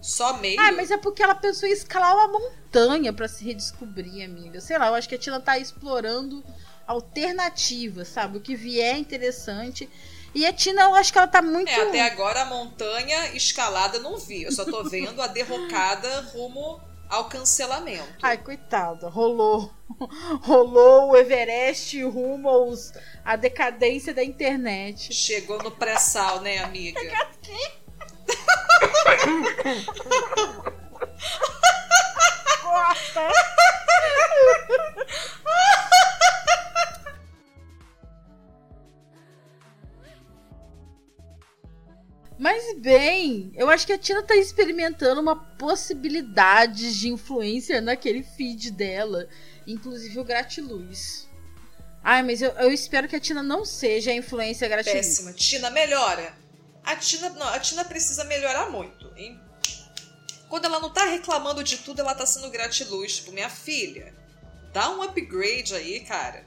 Só 0.00 0.34
meio. 0.38 0.60
Ah, 0.60 0.70
mas 0.72 0.90
é 0.90 0.96
porque 0.96 1.22
ela 1.22 1.34
pensou 1.34 1.68
em 1.68 1.72
escalar 1.72 2.14
uma 2.14 2.28
montanha 2.28 3.12
pra 3.12 3.26
se 3.26 3.44
redescobrir, 3.44 4.24
amiga. 4.24 4.60
Sei 4.60 4.78
lá, 4.78 4.86
eu 4.86 4.94
acho 4.94 5.08
que 5.08 5.16
a 5.16 5.18
Tina 5.18 5.40
tá 5.40 5.58
explorando 5.58 6.44
alternativas, 6.86 8.08
sabe? 8.08 8.38
O 8.38 8.40
que 8.40 8.54
vier 8.54 8.94
é 8.94 8.98
interessante. 8.98 9.88
E 10.34 10.46
a 10.46 10.52
Tina, 10.52 10.82
eu 10.82 10.94
acho 10.94 11.10
que 11.12 11.18
ela 11.18 11.26
tá 11.26 11.42
muito. 11.42 11.68
É, 11.68 11.82
até 11.82 12.00
agora 12.02 12.42
a 12.42 12.44
montanha 12.44 13.34
escalada 13.34 13.96
eu 13.96 14.02
não 14.02 14.18
vi. 14.18 14.42
Eu 14.42 14.52
só 14.52 14.64
tô 14.64 14.84
vendo 14.84 15.20
a 15.20 15.26
derrocada 15.26 16.20
rumo 16.32 16.80
ao 17.08 17.28
cancelamento. 17.28 18.04
Ai, 18.22 18.38
coitada, 18.38 19.08
rolou. 19.08 19.72
Rolou 20.42 21.10
o 21.10 21.16
Everest 21.16 22.02
rumo 22.02 22.48
aos, 22.48 22.92
à 23.24 23.36
decadência 23.36 24.12
da 24.12 24.24
internet. 24.24 25.14
Chegou 25.14 25.62
no 25.62 25.70
pré-sal, 25.70 26.40
né, 26.40 26.58
amiga? 26.58 27.00
Corta! 32.62 33.30
Mas 42.38 42.78
bem, 42.78 43.50
eu 43.54 43.70
acho 43.70 43.86
que 43.86 43.92
a 43.92 43.98
Tina 43.98 44.22
tá 44.22 44.36
experimentando 44.36 45.20
uma 45.20 45.36
possibilidade 45.36 46.98
de 46.98 47.08
influência 47.08 47.80
naquele 47.80 48.22
feed 48.22 48.70
dela, 48.70 49.26
inclusive 49.66 50.18
o 50.18 50.24
Gratiluz. 50.24 51.26
Ai, 52.04 52.22
mas 52.22 52.42
eu, 52.42 52.50
eu 52.52 52.70
espero 52.70 53.08
que 53.08 53.16
a 53.16 53.20
Tina 53.20 53.42
não 53.42 53.64
seja 53.64 54.10
a 54.10 54.14
influência 54.14 54.68
Gratiluz. 54.68 55.06
Péssima. 55.06 55.32
Tina, 55.32 55.70
melhora. 55.70 56.34
A 56.84 56.94
Tina, 56.94 57.30
não, 57.30 57.48
a 57.48 57.58
Tina 57.58 57.84
precisa 57.84 58.22
melhorar 58.24 58.70
muito, 58.70 59.12
hein? 59.16 59.40
Quando 60.48 60.66
ela 60.66 60.78
não 60.78 60.90
tá 60.90 61.04
reclamando 61.06 61.64
de 61.64 61.78
tudo, 61.78 62.00
ela 62.00 62.14
tá 62.14 62.24
sendo 62.24 62.50
gratiluz. 62.50 63.16
Tipo, 63.16 63.32
minha 63.32 63.50
filha, 63.50 64.14
dá 64.72 64.90
um 64.90 65.02
upgrade 65.02 65.74
aí, 65.74 66.00
cara. 66.00 66.44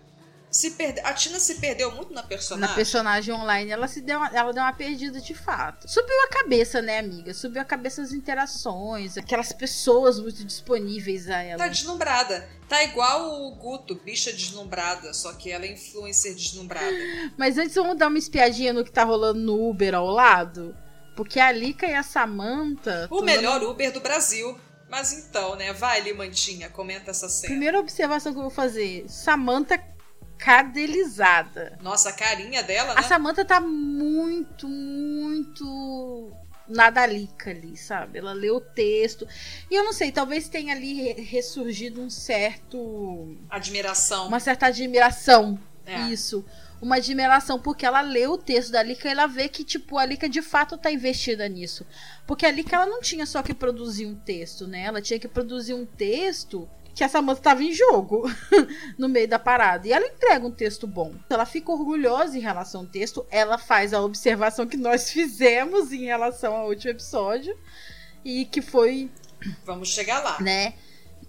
Se 0.52 0.72
perde... 0.72 1.00
A 1.02 1.14
Tina 1.14 1.40
se 1.40 1.56
perdeu 1.56 1.92
muito 1.96 2.14
na 2.14 2.24
personagem. 2.24 2.70
Na 2.70 2.76
personagem 2.76 3.34
online, 3.34 3.72
ela 3.72 3.88
se 3.88 4.02
deu 4.02 4.18
uma, 4.18 4.28
ela 4.30 4.52
deu 4.52 4.64
uma 4.64 4.74
perdida 4.74 5.22
de 5.22 5.36
fato. 5.36 5.88
Subiu 5.88 6.16
a 6.24 6.30
cabeça, 6.30 6.82
né, 6.82 7.00
amiga? 7.00 7.34
Subiu 7.34 7.62
a 7.62 7.66
cabeça 7.66 8.02
as 8.02 8.12
interações, 8.12 9.18
aquelas 9.18 9.54
pessoas 9.54 10.20
muito 10.20 10.44
disponíveis 10.44 11.30
a 11.30 11.42
ela. 11.42 11.60
Tá 11.60 11.68
deslumbrada. 11.68 12.50
Tá 12.68 12.84
igual 12.84 13.44
o 13.44 13.56
Guto, 13.56 13.96
bicha 13.96 14.32
deslumbrada, 14.32 15.14
só 15.14 15.34
que 15.34 15.52
ela 15.52 15.66
é 15.66 15.74
influencer 15.74 16.36
deslumbrada. 16.36 16.96
Mas 17.38 17.58
antes 17.58 17.76
vamos 17.76 17.98
dar 17.98 18.08
uma 18.08 18.18
espiadinha 18.18 18.74
no 18.74 18.84
que 18.84 18.92
tá 18.92 19.04
rolando 19.04 19.40
no 19.40 19.70
Uber 19.70 19.96
ao 19.96 20.08
lado. 20.08 20.76
Porque 21.16 21.40
a 21.40 21.52
Lika 21.52 21.86
e 21.86 21.94
a 21.94 22.02
Samantha. 22.04 23.08
O 23.12 23.22
melhor 23.22 23.62
Uber 23.64 23.92
do 23.92 24.00
Brasil. 24.00 24.58
Mas 24.90 25.14
então, 25.14 25.56
né? 25.56 25.72
Vai, 25.74 26.02
Limantinha, 26.02 26.70
comenta 26.70 27.12
essa 27.12 27.30
cena. 27.30 27.52
Primeira 27.52 27.80
observação 27.80 28.32
que 28.32 28.40
eu 28.40 28.44
vou 28.44 28.52
fazer: 28.52 29.06
Samantha 29.08 29.78
cadelizada. 30.40 31.78
Nossa, 31.82 32.10
a 32.10 32.14
carinha 32.14 32.64
dela, 32.64 32.94
A 32.94 33.02
né? 33.02 33.02
Samantha 33.04 33.46
tá 33.46 33.60
muito, 33.60 34.68
muito 34.68 36.32
nada 36.68 37.06
Lika 37.06 37.50
ali, 37.52 37.76
sabe? 37.78 38.20
Ela 38.20 38.34
leu 38.34 38.56
o 38.56 38.62
texto. 38.62 39.28
E 39.70 39.76
eu 39.76 39.84
não 39.84 39.94
sei, 39.94 40.12
talvez 40.12 40.48
tenha 40.48 40.74
ali 40.74 40.94
re- 40.94 41.22
ressurgido 41.22 42.02
um 42.02 42.10
certo. 42.10 43.36
Admiração. 43.50 44.28
Uma 44.28 44.40
certa 44.40 44.68
admiração. 44.68 45.60
É. 45.86 46.00
Isso. 46.08 46.46
Uma 46.82 46.96
admiração, 46.96 47.60
porque 47.60 47.86
ela 47.86 48.00
lê 48.00 48.26
o 48.26 48.38
texto 48.38 48.72
da 48.72 48.82
Lika 48.82 49.10
e 49.10 49.12
ela 49.12 49.28
vê 49.28 49.50
que, 49.50 49.66
tipo, 49.66 49.98
a 49.98 50.06
Lika 50.06 50.30
de 50.30 50.42
fato 50.42 50.78
tá 50.78 50.90
investida 50.90 51.48
nisso. 51.50 51.86
Porque 52.26 52.46
a 52.46 52.52
Lika, 52.52 52.76
ela 52.78 52.86
não 52.86 53.02
tinha 53.02 53.26
só 53.26 53.42
que 53.44 53.54
produzir 53.54 54.06
um 54.06 54.16
texto, 54.16 54.66
né? 54.66 54.84
Ela 54.84 55.02
tinha 55.02 55.20
que 55.20 55.28
produzir 55.28 55.74
um 55.74 55.86
texto 55.86 56.70
que 57.00 57.04
a 57.06 57.08
Samantha 57.08 57.42
tava 57.42 57.64
em 57.64 57.72
jogo 57.72 58.30
no 59.00 59.08
meio 59.08 59.26
da 59.26 59.40
parada. 59.40 59.88
E 59.88 59.94
ela 59.94 60.06
entrega 60.06 60.46
um 60.46 60.52
texto 60.52 60.86
bom. 60.86 61.16
Ela 61.30 61.46
fica 61.46 61.72
orgulhosa 61.72 62.38
em 62.38 62.42
relação 62.42 62.82
ao 62.82 62.88
texto. 62.88 63.26
Ela 63.32 63.58
faz 63.58 63.94
a 63.94 64.02
observação 64.02 64.68
que 64.68 64.76
nós 64.76 65.08
fizemos 65.10 65.94
em 65.94 66.04
relação 66.04 66.54
ao 66.54 66.68
último 66.68 66.92
episódio. 66.92 67.58
E 68.26 68.44
que 68.44 68.62
foi 68.62 69.10
Vamos 69.66 69.94
chegar 69.94 70.22
lá. 70.22 70.42
né? 70.42 70.74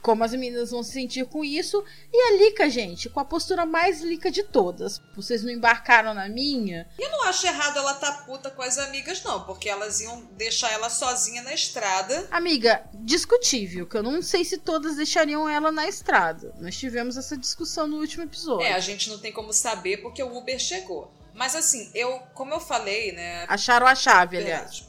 Como 0.00 0.24
as 0.24 0.32
meninas 0.32 0.70
vão 0.70 0.82
se 0.82 0.92
sentir 0.92 1.26
com 1.26 1.44
isso. 1.44 1.82
E 2.12 2.16
a 2.16 2.38
Lica, 2.38 2.68
gente, 2.68 3.08
com 3.08 3.20
a 3.20 3.24
postura 3.24 3.64
mais 3.66 4.00
Lica 4.00 4.30
de 4.30 4.42
todas. 4.42 5.00
Vocês 5.14 5.42
não 5.42 5.50
embarcaram 5.50 6.14
na 6.14 6.28
minha? 6.28 6.88
E 6.98 7.02
eu 7.02 7.10
não 7.10 7.24
acho 7.24 7.46
errado 7.46 7.78
ela 7.78 7.94
tá 7.94 8.12
puta 8.26 8.50
com 8.50 8.62
as 8.62 8.78
amigas, 8.78 9.22
não, 9.22 9.44
porque 9.44 9.68
elas 9.68 10.00
iam 10.00 10.22
deixar 10.32 10.70
ela 10.72 10.90
sozinha 10.90 11.42
na 11.42 11.54
estrada. 11.54 12.28
Amiga, 12.30 12.84
discutível, 12.94 13.86
que 13.86 13.96
eu 13.96 14.02
não 14.02 14.20
sei 14.22 14.44
se 14.44 14.58
todas 14.58 14.96
deixariam 14.96 15.48
ela 15.48 15.70
na 15.70 15.88
estrada. 15.88 16.54
Nós 16.58 16.76
tivemos 16.76 17.16
essa 17.16 17.36
discussão 17.36 17.86
no 17.86 17.98
último 17.98 18.24
episódio. 18.24 18.66
É, 18.66 18.72
a 18.72 18.80
gente 18.80 19.08
não 19.10 19.18
tem 19.18 19.32
como 19.32 19.52
saber 19.52 19.98
porque 19.98 20.22
o 20.22 20.36
Uber 20.36 20.58
chegou. 20.58 21.12
Mas 21.34 21.54
assim, 21.54 21.90
eu, 21.94 22.20
como 22.34 22.52
eu 22.52 22.60
falei, 22.60 23.12
né? 23.12 23.44
Acharam 23.48 23.86
a 23.86 23.94
chave, 23.94 24.36
aliás. 24.36 24.88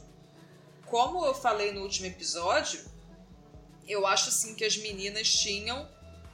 Como 0.86 1.24
eu 1.24 1.34
falei 1.34 1.72
no 1.72 1.80
último 1.80 2.06
episódio, 2.06 2.80
eu 3.88 4.06
acho 4.06 4.30
sim 4.30 4.54
que 4.54 4.64
as 4.64 4.76
meninas 4.76 5.28
tinham 5.28 5.88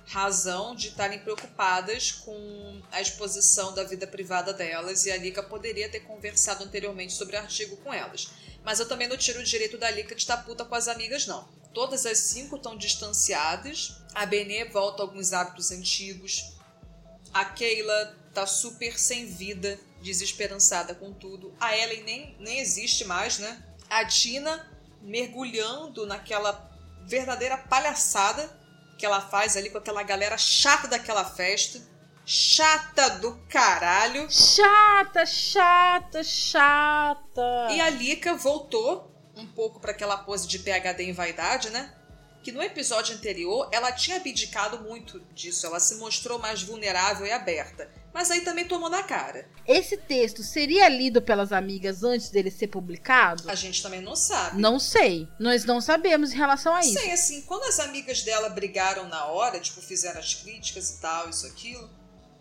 razão 0.07 0.75
de 0.75 0.89
estarem 0.89 1.19
preocupadas 1.19 2.11
com 2.13 2.81
a 2.91 3.01
exposição 3.01 3.75
da 3.75 3.85
vida 3.85 4.07
privada 4.07 4.55
delas 4.55 5.05
e 5.05 5.11
a 5.11 5.17
Lika 5.17 5.43
poderia 5.43 5.89
ter 5.89 6.01
conversado 6.01 6.65
anteriormente 6.65 7.13
sobre 7.13 7.37
o 7.37 7.39
artigo 7.39 7.77
com 7.79 7.93
elas. 7.93 8.29
Mas 8.65 8.81
eu 8.81 8.89
também 8.89 9.07
não 9.07 9.17
tiro 9.17 9.41
o 9.41 9.45
direito 9.45 9.77
da 9.77 9.91
Lika 9.91 10.15
de 10.15 10.23
estar 10.23 10.39
puta 10.39 10.65
com 10.65 10.75
as 10.75 10.89
amigas, 10.89 11.27
não. 11.27 11.47
Todas 11.75 12.07
as 12.07 12.19
cinco 12.19 12.57
estão 12.57 12.77
distanciadas. 12.77 13.97
A 14.15 14.25
Benê 14.25 14.65
volta 14.65 15.03
a 15.03 15.05
alguns 15.05 15.33
hábitos 15.33 15.71
antigos. 15.71 16.55
A 17.33 17.45
Keila 17.45 18.17
tá 18.33 18.47
super 18.47 18.99
sem 18.99 19.27
vida, 19.27 19.79
desesperançada 20.03 20.95
com 20.95 21.13
tudo. 21.13 21.55
A 21.61 21.77
Ellen 21.77 22.03
nem, 22.05 22.37
nem 22.41 22.59
existe 22.61 23.05
mais, 23.05 23.39
né? 23.39 23.63
A 23.89 24.05
Tina 24.07 24.67
mergulhando 25.03 26.07
naquela 26.07 26.53
verdadeira 27.09 27.57
palhaçada 27.57 28.57
que 28.99 29.07
ela 29.07 29.21
faz 29.21 29.57
ali 29.57 29.71
com 29.71 29.79
aquela 29.79 30.03
galera 30.03 30.37
chata 30.37 30.87
daquela 30.87 31.25
festa. 31.25 31.81
Chata 32.27 33.09
do 33.21 33.37
caralho. 33.49 34.31
Chata, 34.31 35.25
chata, 35.25 36.23
chata. 36.23 37.69
E 37.71 37.81
a 37.81 37.89
Lika 37.89 38.35
voltou 38.35 39.11
um 39.35 39.47
pouco 39.47 39.81
para 39.81 39.93
aquela 39.93 40.19
pose 40.19 40.47
de 40.47 40.59
PHD 40.59 41.05
em 41.05 41.13
vaidade, 41.13 41.71
né? 41.71 41.91
Que 42.49 42.53
no 42.53 42.63
episódio 42.63 43.15
anterior 43.15 43.69
ela 43.71 43.93
tinha 43.93 44.17
abdicado 44.17 44.81
muito 44.81 45.21
disso, 45.35 45.67
ela 45.67 45.79
se 45.79 45.97
mostrou 45.97 46.39
mais 46.39 46.63
vulnerável 46.63 47.27
e 47.27 47.31
aberta. 47.31 47.91
Mas 48.11 48.31
aí 48.31 48.41
também 48.41 48.67
tomou 48.67 48.89
na 48.89 49.03
cara. 49.03 49.47
Esse 49.67 49.99
texto 49.99 50.43
seria 50.43 50.89
lido 50.89 51.21
pelas 51.21 51.53
amigas 51.53 52.03
antes 52.03 52.31
dele 52.31 52.51
ser 52.51 52.69
publicado? 52.69 53.51
A 53.51 53.55
gente 53.55 53.83
também 53.83 54.01
não 54.01 54.17
sabe. 54.17 54.59
Não 54.59 54.79
sei. 54.79 55.29
Nós 55.39 55.67
não 55.67 55.79
sabemos 55.79 56.33
em 56.33 56.37
relação 56.37 56.75
a 56.75 56.81
isso. 56.81 56.95
Sei, 56.95 57.13
assim, 57.13 57.43
quando 57.43 57.65
as 57.65 57.79
amigas 57.81 58.23
dela 58.23 58.49
brigaram 58.49 59.07
na 59.09 59.27
hora, 59.27 59.61
tipo, 59.61 59.83
fizeram 59.83 60.19
as 60.19 60.33
críticas 60.33 60.89
e 60.89 61.01
tal, 61.03 61.29
isso, 61.29 61.47
aquilo, 61.47 61.91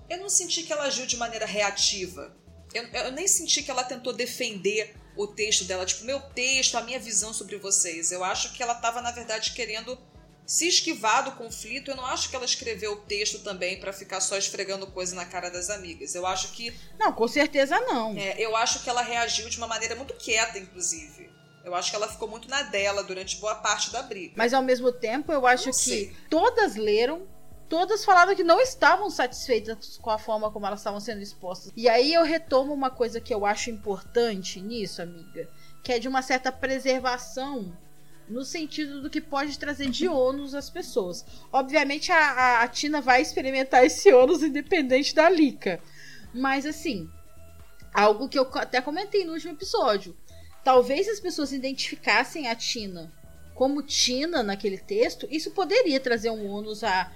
eu 0.09 0.19
não 0.19 0.29
senti 0.29 0.63
que 0.63 0.71
ela 0.71 0.85
agiu 0.85 1.05
de 1.05 1.17
maneira 1.17 1.45
reativa. 1.45 2.33
Eu, 2.73 2.83
eu 2.83 3.11
nem 3.11 3.27
senti 3.27 3.61
que 3.61 3.69
ela 3.69 3.83
tentou 3.83 4.13
defender 4.13 4.95
o 5.17 5.27
texto 5.27 5.65
dela, 5.65 5.85
tipo, 5.85 6.05
meu 6.05 6.19
texto, 6.19 6.75
a 6.75 6.81
minha 6.81 6.99
visão 6.99 7.33
sobre 7.33 7.57
vocês. 7.57 8.11
Eu 8.11 8.23
acho 8.23 8.53
que 8.53 8.61
ela 8.61 8.75
tava, 8.75 9.01
na 9.01 9.11
verdade, 9.11 9.53
querendo 9.53 9.97
se 10.45 10.67
esquivar 10.67 11.25
do 11.25 11.31
conflito. 11.33 11.91
Eu 11.91 11.97
não 11.97 12.05
acho 12.05 12.29
que 12.29 12.35
ela 12.35 12.45
escreveu 12.45 12.93
o 12.93 13.01
texto 13.01 13.39
também 13.39 13.79
para 13.79 13.91
ficar 13.91 14.21
só 14.21 14.37
esfregando 14.37 14.87
coisa 14.87 15.15
na 15.15 15.25
cara 15.25 15.49
das 15.49 15.69
amigas. 15.69 16.15
Eu 16.15 16.25
acho 16.25 16.53
que. 16.53 16.73
Não, 16.97 17.11
com 17.11 17.27
certeza 17.27 17.79
não. 17.81 18.17
É, 18.17 18.39
eu 18.39 18.55
acho 18.55 18.83
que 18.83 18.89
ela 18.89 19.01
reagiu 19.01 19.49
de 19.49 19.57
uma 19.57 19.67
maneira 19.67 19.95
muito 19.95 20.13
quieta, 20.13 20.57
inclusive. 20.57 21.29
Eu 21.65 21.75
acho 21.75 21.89
que 21.89 21.97
ela 21.97 22.07
ficou 22.07 22.29
muito 22.29 22.47
na 22.47 22.61
dela 22.61 23.03
durante 23.03 23.35
boa 23.37 23.55
parte 23.55 23.91
da 23.91 24.01
briga. 24.01 24.35
Mas 24.37 24.53
ao 24.53 24.63
mesmo 24.63 24.89
tempo, 24.89 25.33
eu 25.33 25.45
acho 25.45 25.69
que 25.71 26.15
todas 26.29 26.77
leram. 26.77 27.27
Todas 27.69 28.05
falaram 28.05 28.35
que 28.35 28.43
não 28.43 28.61
estavam 28.61 29.09
satisfeitas 29.09 29.97
com 29.97 30.09
a 30.09 30.17
forma 30.17 30.49
como 30.51 30.65
elas 30.65 30.79
estavam 30.79 30.99
sendo 30.99 31.21
expostas. 31.21 31.71
E 31.75 31.89
aí 31.89 32.13
eu 32.13 32.23
retomo 32.23 32.73
uma 32.73 32.89
coisa 32.89 33.19
que 33.19 33.33
eu 33.33 33.45
acho 33.45 33.69
importante 33.69 34.61
nisso, 34.61 35.01
amiga, 35.01 35.49
que 35.83 35.91
é 35.91 35.99
de 35.99 36.07
uma 36.07 36.21
certa 36.21 36.51
preservação 36.51 37.77
no 38.29 38.43
sentido 38.43 39.01
do 39.01 39.09
que 39.09 39.21
pode 39.21 39.57
trazer 39.57 39.89
de 39.89 40.07
ônus 40.07 40.53
às 40.53 40.69
pessoas. 40.69 41.25
Obviamente 41.51 42.11
a, 42.11 42.17
a, 42.17 42.63
a 42.63 42.67
Tina 42.67 43.01
vai 43.01 43.21
experimentar 43.21 43.85
esse 43.85 44.13
ônus 44.13 44.43
independente 44.43 45.13
da 45.13 45.29
Lica. 45.29 45.81
Mas 46.33 46.65
assim, 46.65 47.09
algo 47.93 48.29
que 48.29 48.39
eu 48.39 48.49
até 48.53 48.81
comentei 48.81 49.25
no 49.25 49.33
último 49.33 49.53
episódio. 49.53 50.15
Talvez 50.63 51.07
as 51.07 51.19
pessoas 51.19 51.53
identificassem 51.53 52.47
a 52.47 52.55
Tina 52.55 53.11
como 53.57 53.81
Tina 53.81 54.43
naquele 54.43 54.77
texto, 54.77 55.27
isso 55.31 55.49
poderia 55.49 55.99
trazer 55.99 56.29
um 56.29 56.47
ônus 56.47 56.83
a 56.83 57.11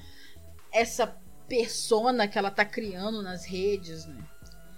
essa 0.72 1.08
persona 1.48 2.28
que 2.28 2.38
ela 2.38 2.52
tá 2.52 2.64
criando 2.64 3.22
nas 3.22 3.46
redes, 3.46 4.06
né? 4.06 4.24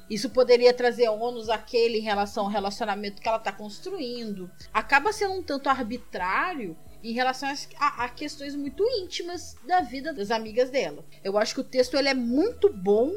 Isso 0.09 0.29
poderia 0.29 0.73
trazer 0.73 1.07
ônus 1.09 1.49
àquele 1.49 1.99
em 1.99 2.01
relação 2.01 2.45
ao 2.45 2.51
relacionamento 2.51 3.21
que 3.21 3.27
ela 3.27 3.39
tá 3.39 3.51
construindo. 3.51 4.51
Acaba 4.73 5.13
sendo 5.13 5.33
um 5.33 5.41
tanto 5.41 5.69
arbitrário 5.69 6.77
em 7.03 7.13
relação 7.13 7.49
a, 7.77 8.05
a 8.05 8.09
questões 8.09 8.55
muito 8.55 8.83
íntimas 8.99 9.55
da 9.65 9.81
vida 9.81 10.13
das 10.13 10.29
amigas 10.29 10.69
dela. 10.69 11.05
Eu 11.23 11.37
acho 11.37 11.55
que 11.55 11.61
o 11.61 11.63
texto 11.63 11.97
ele 11.97 12.09
é 12.09 12.13
muito 12.13 12.71
bom 12.71 13.13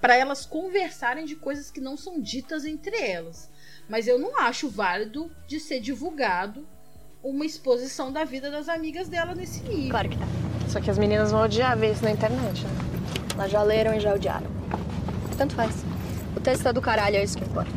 para 0.00 0.16
elas 0.16 0.44
conversarem 0.46 1.24
de 1.24 1.36
coisas 1.36 1.70
que 1.70 1.80
não 1.80 1.96
são 1.96 2.20
ditas 2.20 2.64
entre 2.64 2.96
elas. 2.96 3.50
Mas 3.88 4.06
eu 4.06 4.18
não 4.18 4.38
acho 4.38 4.68
válido 4.68 5.30
de 5.46 5.58
ser 5.58 5.80
divulgado 5.80 6.68
uma 7.22 7.44
exposição 7.44 8.12
da 8.12 8.24
vida 8.24 8.50
das 8.50 8.68
amigas 8.68 9.08
dela 9.08 9.34
nesse 9.34 9.60
nível. 9.62 9.90
Claro 9.90 10.08
que 10.08 10.18
tá. 10.18 10.26
Só 10.68 10.80
que 10.80 10.90
as 10.90 10.98
meninas 10.98 11.30
vão 11.30 11.42
odiar 11.42 11.76
ver 11.76 11.92
isso 11.92 12.04
na 12.04 12.10
internet, 12.10 12.64
né? 12.64 12.70
Elas 13.34 13.50
já 13.50 13.62
leram 13.62 13.94
e 13.94 14.00
já 14.00 14.14
odiaram. 14.14 14.46
Tanto 15.36 15.54
faz. 15.54 15.74
O 16.36 16.40
texto 16.40 16.66
é 16.66 16.72
do 16.72 16.80
caralho, 16.80 17.16
é 17.16 17.24
isso 17.24 17.36
que 17.36 17.44
importa. 17.44 17.70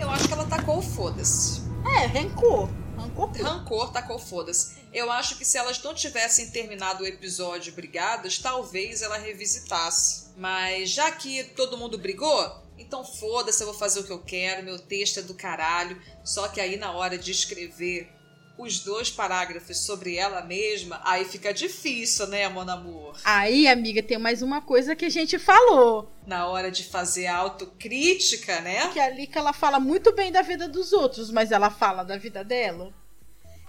Eu 0.00 0.10
acho 0.10 0.26
que 0.26 0.34
ela 0.34 0.44
tacou 0.46 0.78
o 0.78 0.82
foda-se. 0.82 1.62
É, 1.96 2.06
rancor. 2.06 2.68
Rancor. 2.96 3.30
Rancor 3.42 3.92
tacou 3.92 4.18
foda-se. 4.18 4.76
Eu 4.92 5.10
acho 5.10 5.36
que 5.36 5.44
se 5.44 5.56
elas 5.56 5.82
não 5.82 5.94
tivessem 5.94 6.50
terminado 6.50 7.02
o 7.02 7.06
episódio 7.06 7.72
brigadas, 7.72 8.38
talvez 8.38 9.02
ela 9.02 9.18
revisitasse. 9.18 10.26
Mas 10.36 10.90
já 10.90 11.10
que 11.10 11.44
todo 11.44 11.78
mundo 11.78 11.98
brigou, 11.98 12.61
então 12.82 13.04
foda-se, 13.04 13.62
eu 13.62 13.66
vou 13.66 13.76
fazer 13.76 14.00
o 14.00 14.04
que 14.04 14.12
eu 14.12 14.22
quero, 14.22 14.64
meu 14.64 14.78
texto 14.78 15.20
é 15.20 15.22
do 15.22 15.34
caralho. 15.34 16.00
Só 16.24 16.48
que 16.48 16.60
aí 16.60 16.76
na 16.76 16.92
hora 16.92 17.16
de 17.16 17.30
escrever 17.30 18.10
os 18.58 18.80
dois 18.80 19.10
parágrafos 19.10 19.78
sobre 19.78 20.16
ela 20.16 20.42
mesma, 20.42 21.00
aí 21.04 21.24
fica 21.24 21.52
difícil, 21.52 22.26
né, 22.28 22.48
Mon 22.48 22.68
Amour? 22.68 23.18
Aí, 23.24 23.66
amiga, 23.66 24.02
tem 24.02 24.18
mais 24.18 24.42
uma 24.42 24.60
coisa 24.60 24.94
que 24.94 25.04
a 25.04 25.10
gente 25.10 25.38
falou. 25.38 26.12
Na 26.26 26.46
hora 26.46 26.70
de 26.70 26.84
fazer 26.84 27.26
a 27.26 27.36
autocrítica, 27.36 28.60
né? 28.60 28.88
Que 28.92 29.00
a 29.00 29.08
Lika, 29.08 29.38
ela 29.38 29.52
fala 29.52 29.80
muito 29.80 30.12
bem 30.12 30.30
da 30.30 30.42
vida 30.42 30.68
dos 30.68 30.92
outros, 30.92 31.30
mas 31.30 31.50
ela 31.50 31.70
fala 31.70 32.04
da 32.04 32.16
vida 32.16 32.44
dela? 32.44 32.92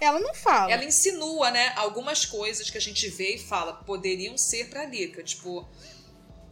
Ela 0.01 0.19
não 0.19 0.33
fala. 0.33 0.71
Ela 0.71 0.83
insinua, 0.83 1.49
né, 1.49 1.71
algumas 1.75 2.25
coisas 2.25 2.69
que 2.69 2.77
a 2.77 2.81
gente 2.81 3.07
vê 3.09 3.35
e 3.35 3.39
fala 3.39 3.73
poderiam 3.73 4.37
ser 4.37 4.69
pra 4.69 4.85
Lika, 4.85 5.23
tipo 5.23 5.67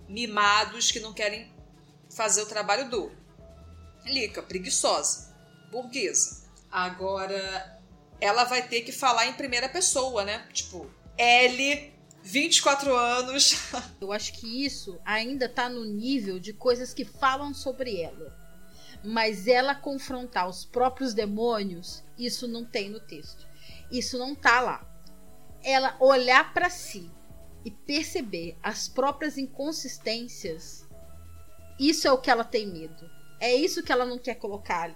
mimados 0.07 0.91
que 0.91 0.99
não 0.99 1.13
querem 1.13 1.49
fazer 2.11 2.41
o 2.41 2.45
trabalho 2.45 2.89
duro. 2.89 3.15
Lica, 4.05 4.41
preguiçosa, 4.41 5.35
burguesa. 5.71 6.43
Agora 6.71 7.79
ela 8.19 8.43
vai 8.43 8.67
ter 8.67 8.81
que 8.81 8.91
falar 8.91 9.27
em 9.27 9.33
primeira 9.33 9.67
pessoa, 9.67 10.23
né? 10.23 10.47
Tipo, 10.53 10.89
L, 11.17 11.93
24 12.23 12.95
anos. 12.95 13.55
Eu 13.99 14.11
acho 14.11 14.33
que 14.33 14.63
isso 14.63 14.99
ainda 15.03 15.49
tá 15.49 15.67
no 15.67 15.83
nível 15.83 16.39
de 16.39 16.53
coisas 16.53 16.93
que 16.93 17.03
falam 17.03 17.53
sobre 17.53 17.99
ela. 17.99 18.39
Mas 19.03 19.47
ela 19.47 19.73
confrontar 19.73 20.47
os 20.47 20.63
próprios 20.63 21.13
demônios, 21.13 22.03
isso 22.17 22.47
não 22.47 22.63
tem 22.63 22.89
no 22.89 22.99
texto. 22.99 23.47
Isso 23.91 24.17
não 24.17 24.35
tá 24.35 24.61
lá. 24.61 24.87
Ela 25.63 25.97
olhar 25.99 26.53
pra 26.53 26.69
si 26.69 27.09
e 27.65 27.71
perceber 27.71 28.57
as 28.61 28.87
próprias 28.87 29.37
inconsistências, 29.37 30.87
isso 31.89 32.07
é 32.07 32.11
o 32.11 32.17
que 32.17 32.29
ela 32.29 32.43
tem 32.43 32.67
medo. 32.67 33.09
É 33.39 33.53
isso 33.53 33.81
que 33.81 33.91
ela 33.91 34.05
não 34.05 34.19
quer 34.19 34.35
colocar 34.35 34.83
ali. 34.83 34.95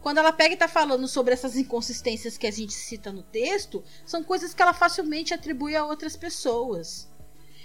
Quando 0.00 0.18
ela 0.18 0.32
pega 0.32 0.54
e 0.54 0.56
tá 0.56 0.68
falando 0.68 1.08
sobre 1.08 1.32
essas 1.32 1.56
inconsistências 1.56 2.36
que 2.36 2.46
a 2.46 2.50
gente 2.50 2.74
cita 2.74 3.10
no 3.10 3.22
texto, 3.22 3.82
são 4.04 4.22
coisas 4.22 4.52
que 4.52 4.60
ela 4.60 4.74
facilmente 4.74 5.32
atribui 5.32 5.74
a 5.74 5.84
outras 5.84 6.14
pessoas. 6.16 7.10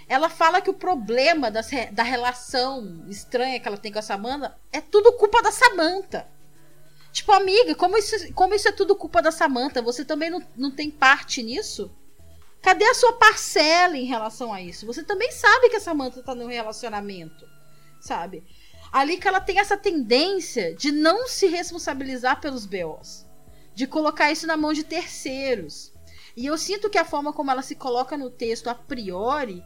Ela 0.08 0.28
fala 0.28 0.60
que 0.60 0.70
o 0.70 0.74
problema 0.74 1.50
das 1.50 1.70
da 1.92 2.02
relação 2.02 3.04
estranha 3.08 3.60
que 3.60 3.68
ela 3.68 3.76
tem 3.76 3.92
com 3.92 3.98
a 3.98 4.02
Samantha 4.02 4.56
é 4.72 4.80
tudo 4.80 5.12
culpa 5.12 5.42
da 5.42 5.52
Samantha. 5.52 6.26
Tipo, 7.12 7.32
amiga, 7.32 7.74
como 7.74 7.96
isso, 7.96 8.32
como 8.32 8.54
isso 8.54 8.68
é 8.68 8.72
tudo 8.72 8.96
culpa 8.96 9.20
da 9.20 9.30
Samantha? 9.30 9.82
Você 9.82 10.04
também 10.04 10.30
não, 10.30 10.42
não 10.56 10.70
tem 10.70 10.90
parte 10.90 11.42
nisso? 11.42 11.94
Cadê 12.62 12.84
a 12.84 12.94
sua 12.94 13.12
parcela 13.14 13.96
em 13.96 14.04
relação 14.04 14.52
a 14.52 14.60
isso? 14.60 14.86
Você 14.86 15.02
também 15.02 15.30
sabe 15.32 15.68
que 15.68 15.76
a 15.76 15.80
Samantha 15.80 16.22
tá 16.22 16.34
num 16.34 16.46
relacionamento, 16.46 17.46
sabe? 18.00 18.44
Ali 18.90 19.18
que 19.18 19.28
ela 19.28 19.40
tem 19.40 19.60
essa 19.60 19.76
tendência 19.76 20.74
de 20.74 20.90
não 20.90 21.28
se 21.28 21.46
responsabilizar 21.46 22.40
pelos 22.40 22.66
BOs, 22.66 23.26
de 23.74 23.86
colocar 23.86 24.32
isso 24.32 24.46
na 24.46 24.56
mão 24.56 24.72
de 24.72 24.82
terceiros. 24.82 25.92
E 26.36 26.46
eu 26.46 26.58
sinto 26.58 26.90
que 26.90 26.98
a 26.98 27.04
forma 27.04 27.32
como 27.32 27.50
ela 27.50 27.62
se 27.62 27.76
coloca 27.76 28.16
no 28.16 28.30
texto 28.30 28.68
a 28.68 28.74
priori 28.74 29.62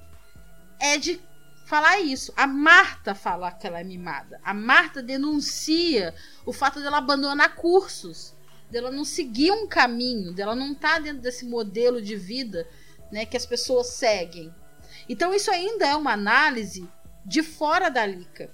é 0.78 0.98
de 0.98 1.20
falar 1.64 2.00
isso. 2.00 2.32
A 2.36 2.46
Marta 2.46 3.14
fala 3.14 3.50
que 3.50 3.66
ela 3.66 3.80
é 3.80 3.84
mimada. 3.84 4.40
A 4.44 4.52
Marta 4.52 5.02
denuncia 5.02 6.14
o 6.44 6.52
fato 6.52 6.80
dela 6.80 6.98
abandonar 6.98 7.54
cursos, 7.54 8.34
dela 8.70 8.90
não 8.90 9.04
seguir 9.04 9.52
um 9.52 9.66
caminho, 9.66 10.32
dela 10.32 10.54
não 10.54 10.72
estar 10.72 10.94
tá 10.94 10.98
dentro 10.98 11.22
desse 11.22 11.46
modelo 11.46 12.02
de 12.02 12.16
vida, 12.16 12.68
né, 13.10 13.24
que 13.24 13.36
as 13.36 13.46
pessoas 13.46 13.88
seguem. 13.88 14.54
Então 15.08 15.32
isso 15.32 15.50
ainda 15.50 15.86
é 15.86 15.96
uma 15.96 16.12
análise 16.12 16.88
de 17.24 17.42
fora 17.42 17.88
da 17.88 18.04
Lica. 18.04 18.50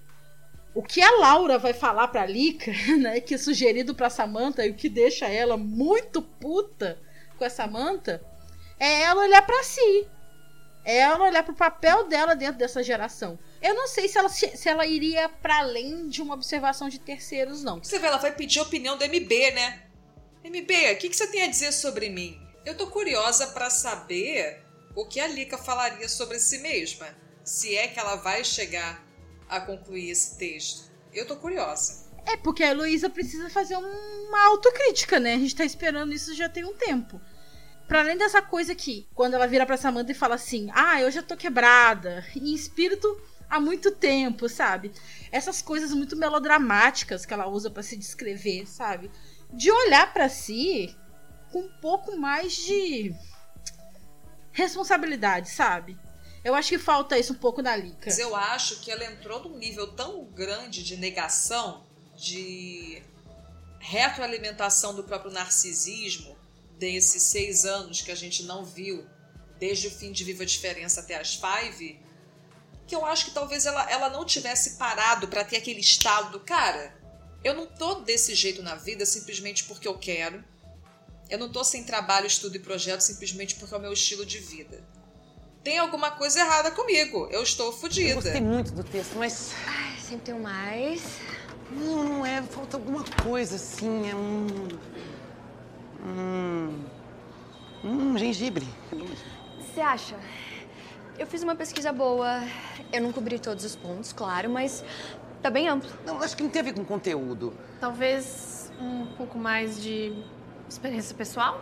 O 0.75 0.83
que 0.83 1.03
a 1.03 1.11
Laura 1.19 1.59
vai 1.59 1.73
falar 1.73 2.09
pra 2.09 2.27
Lica, 2.27 2.71
né, 2.99 3.21
que 3.21 3.35
é 3.35 3.39
sugerido 3.39 3.95
pra 3.95 4.11
Samantha 4.11 4.65
e 4.65 4.71
o 4.71 4.75
que 4.75 4.89
deixa 4.89 5.27
ela 5.27 5.57
muito 5.57 6.23
puta 6.23 6.99
com 7.37 7.45
essa 7.45 7.65
Samantha, 7.65 8.23
é 8.79 9.03
ela 9.03 9.23
olhar 9.23 9.43
para 9.43 9.63
si. 9.63 10.09
É 10.85 10.99
ela 10.99 11.27
olhar 11.27 11.43
pro 11.43 11.55
papel 11.55 12.09
dela 12.09 12.35
dentro 12.35 12.59
dessa 12.59 12.83
geração. 12.83 13.39
Eu 13.61 13.75
não 13.75 13.87
sei 13.87 14.09
se 14.09 14.17
ela, 14.17 14.29
se 14.29 14.69
ela 14.69 14.87
iria 14.87 15.29
para 15.29 15.59
além 15.59 16.09
de 16.09 16.23
uma 16.23 16.35
observação 16.35 16.89
de 16.89 16.99
terceiros, 16.99 17.63
não. 17.63 17.83
Você 17.83 17.99
vê, 17.99 18.07
ela 18.07 18.17
vai 18.17 18.35
pedir 18.35 18.61
a 18.61 18.63
opinião 18.63 18.97
do 18.97 19.05
MB, 19.05 19.51
né? 19.51 19.83
MB, 20.43 20.93
o 20.93 20.97
que, 20.97 21.11
que 21.11 21.17
você 21.17 21.27
tem 21.27 21.43
a 21.43 21.49
dizer 21.49 21.73
sobre 21.73 22.09
mim? 22.09 22.41
Eu 22.65 22.77
tô 22.77 22.87
curiosa 22.87 23.49
para 23.49 23.69
saber 23.69 24.65
o 24.95 25.05
que 25.05 25.21
a 25.21 25.27
Lika 25.27 25.59
falaria 25.59 26.09
sobre 26.09 26.39
si 26.39 26.59
mesma. 26.59 27.09
Se 27.51 27.75
é 27.75 27.89
que 27.89 27.99
ela 27.99 28.15
vai 28.15 28.45
chegar 28.45 29.05
a 29.49 29.61
concluir 29.61 30.09
esse 30.09 30.39
texto. 30.39 30.89
Eu 31.13 31.27
tô 31.27 31.35
curiosa. 31.35 32.09
É, 32.25 32.37
porque 32.37 32.63
a 32.63 32.69
Heloísa 32.69 33.11
precisa 33.11 33.51
fazer 33.51 33.75
uma 33.75 34.47
autocrítica, 34.47 35.19
né? 35.19 35.35
A 35.35 35.39
gente 35.39 35.57
tá 35.57 35.65
esperando 35.65 36.13
isso 36.13 36.33
já 36.33 36.49
tem 36.49 36.65
um 36.65 36.75
tempo. 36.75 37.21
Para 37.89 38.03
além 38.03 38.17
dessa 38.17 38.41
coisa 38.41 38.73
que, 38.73 39.09
quando 39.17 39.35
ela 39.35 39.49
vira 39.49 39.67
pra 39.67 39.77
Samantha 39.77 40.13
e 40.13 40.15
fala 40.15 40.37
assim: 40.37 40.71
Ah, 40.73 41.01
eu 41.01 41.11
já 41.11 41.25
tô 41.25 41.37
quebrada. 41.37 42.25
Em 42.37 42.55
espírito 42.55 43.21
há 43.49 43.59
muito 43.59 43.91
tempo, 43.91 44.49
sabe? 44.49 44.93
Essas 45.33 45.61
coisas 45.61 45.91
muito 45.91 46.17
melodramáticas 46.17 47.27
que 47.27 47.35
ela 47.35 47.49
usa 47.49 47.69
para 47.69 47.83
se 47.83 47.97
descrever, 47.97 48.65
sabe? 48.65 49.11
De 49.53 49.73
olhar 49.73 50.13
para 50.13 50.29
si 50.29 50.97
com 51.51 51.63
um 51.63 51.81
pouco 51.81 52.17
mais 52.17 52.55
de 52.55 53.13
responsabilidade, 54.53 55.51
sabe? 55.51 55.99
Eu 56.43 56.55
acho 56.55 56.71
que 56.71 56.79
falta 56.79 57.19
isso 57.19 57.35
um 57.35 57.37
pouco 57.37 57.61
na 57.61 57.77
Lika. 57.77 58.07
Mas 58.07 58.19
eu 58.19 58.35
acho 58.35 58.81
que 58.81 58.91
ela 58.91 59.05
entrou 59.05 59.43
num 59.45 59.59
nível 59.59 59.93
tão 59.93 60.25
grande 60.25 60.83
de 60.83 60.97
negação, 60.97 61.85
de 62.17 63.03
retroalimentação 63.79 64.95
do 64.95 65.05
próprio 65.05 65.31
narcisismo, 65.31 66.37
desses 66.79 67.25
seis 67.25 67.67
anos 67.67 68.01
que 68.01 68.11
a 68.11 68.15
gente 68.15 68.43
não 68.45 68.65
viu, 68.65 69.07
desde 69.59 69.89
o 69.89 69.91
fim 69.91 70.13
de 70.13 70.25
Viva 70.25 70.43
a 70.43 70.47
Diferença 70.47 71.01
até 71.01 71.19
as 71.19 71.35
Five, 71.35 72.01
que 72.87 72.97
eu 72.97 73.05
acho 73.05 73.27
que 73.27 73.31
talvez 73.33 73.67
ela, 73.67 73.91
ela 73.91 74.09
não 74.09 74.25
tivesse 74.25 74.79
parado 74.79 75.29
para 75.29 75.45
ter 75.45 75.59
aquele 75.59 75.81
estado 75.81 76.33
do 76.33 76.41
cara. 76.41 76.99
Eu 77.45 77.55
não 77.55 77.67
tô 77.67 77.97
desse 77.97 78.35
jeito 78.35 78.63
na 78.63 78.75
vida 78.75 79.05
simplesmente 79.05 79.65
porque 79.65 79.87
eu 79.87 79.99
quero. 79.99 80.43
Eu 81.29 81.39
não 81.39 81.53
tô 81.53 81.63
sem 81.63 81.85
trabalho, 81.85 82.27
estudo 82.27 82.57
e 82.57 82.61
projeto 82.61 83.03
simplesmente 83.03 83.57
porque 83.57 83.75
é 83.75 83.77
o 83.77 83.81
meu 83.81 83.93
estilo 83.93 84.25
de 84.25 84.39
vida 84.39 84.83
tem 85.63 85.79
alguma 85.79 86.11
coisa 86.11 86.41
errada 86.41 86.71
comigo. 86.71 87.29
Eu 87.31 87.43
estou 87.43 87.73
fodida. 87.73 88.11
Eu 88.11 88.15
gostei 88.17 88.41
muito 88.41 88.73
do 88.73 88.83
texto, 88.83 89.17
mas. 89.17 89.55
Ai, 89.67 89.99
sempre 89.99 90.33
tem 90.33 90.41
mais. 90.41 91.03
Não, 91.71 92.05
não 92.05 92.27
é. 92.27 92.43
Falta 92.43 92.77
alguma 92.77 93.05
coisa 93.23 93.57
assim. 93.57 94.11
É 94.11 94.15
um. 94.15 94.47
Hum. 96.05 96.85
Hum, 97.85 98.19
gengibre. 98.19 98.67
Você 99.59 99.81
acha? 99.81 100.17
Eu 101.19 101.27
fiz 101.27 101.43
uma 101.43 101.55
pesquisa 101.55 101.93
boa. 101.93 102.43
Eu 102.93 103.03
não 103.03 103.13
cobri 103.13 103.39
todos 103.39 103.65
os 103.65 103.77
pontos, 103.77 104.13
claro, 104.13 104.51
mas 104.51 104.85
tá 105.43 105.51
bem 105.51 105.69
amplo. 105.69 105.91
Não, 106.05 106.21
acho 106.23 106.37
que 106.37 106.43
não 106.43 106.51
tem 106.51 106.61
a 106.61 106.65
ver 106.65 106.75
com 106.75 106.85
conteúdo. 106.85 107.53
Talvez 107.81 108.73
um 108.81 109.07
pouco 109.17 109.39
mais 109.39 109.83
de 109.83 110.13
experiência 110.69 111.15
pessoal? 111.15 111.61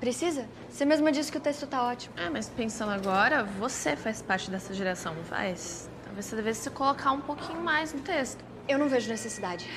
Precisa? 0.00 0.48
Você 0.70 0.86
mesma 0.86 1.12
disse 1.12 1.30
que 1.30 1.36
o 1.36 1.40
texto 1.40 1.66
tá 1.66 1.82
ótimo. 1.82 2.14
Ah, 2.16 2.30
mas 2.30 2.48
pensando 2.48 2.90
agora, 2.90 3.44
você 3.44 3.94
faz 3.94 4.22
parte 4.22 4.50
dessa 4.50 4.72
geração, 4.72 5.14
não 5.14 5.24
faz? 5.24 5.90
Talvez 6.04 6.24
você 6.24 6.36
devesse 6.36 6.62
se 6.62 6.70
colocar 6.70 7.12
um 7.12 7.20
pouquinho 7.20 7.60
mais 7.60 7.92
no 7.92 8.00
texto. 8.00 8.42
Eu 8.66 8.78
não 8.78 8.88
vejo 8.88 9.10
necessidade. 9.10 9.68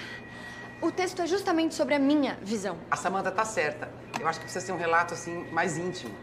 O 0.82 0.90
texto 0.92 1.22
é 1.22 1.28
justamente 1.28 1.76
sobre 1.76 1.96
a 1.96 2.00
minha 2.00 2.38
visão. 2.42 2.78
A 2.90 2.96
Samantha 2.96 3.32
tá 3.32 3.44
certa. 3.44 3.92
Eu 4.18 4.26
acho 4.26 4.40
que 4.40 4.46
precisa 4.46 4.66
ser 4.66 4.72
um 4.72 4.78
relato, 4.78 5.14
assim, 5.14 5.46
mais 5.52 5.78
íntimo. 5.78 6.16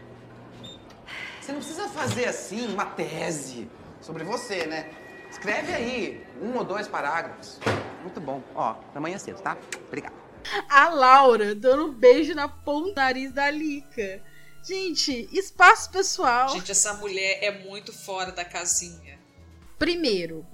Você 1.39 1.51
não 1.51 1.59
precisa 1.59 1.87
fazer, 1.87 2.25
assim, 2.25 2.73
uma 2.73 2.85
tese 2.85 3.69
sobre 4.01 4.23
você, 4.23 4.65
né? 4.65 4.89
Escreve 5.29 5.73
aí 5.73 6.25
um 6.41 6.57
ou 6.57 6.63
dois 6.63 6.87
parágrafos. 6.87 7.59
Muito 8.01 8.19
bom. 8.19 8.41
Ó, 8.55 8.75
amanhã 8.95 9.19
cedo, 9.19 9.41
tá? 9.41 9.55
Obrigado. 9.87 10.13
A 10.69 10.89
Laura 10.89 11.55
dando 11.55 11.87
um 11.87 11.93
beijo 11.93 12.33
na 12.33 12.47
ponta 12.47 13.01
nariz 13.01 13.31
da 13.31 13.49
Lica. 13.49 14.21
Gente, 14.63 15.27
espaço 15.31 15.89
pessoal. 15.89 16.49
Gente, 16.49 16.71
essa 16.71 16.93
mulher 16.93 17.39
é 17.41 17.65
muito 17.65 17.91
fora 17.91 18.31
da 18.31 18.45
casinha. 18.45 19.19
Primeiro, 19.79 20.45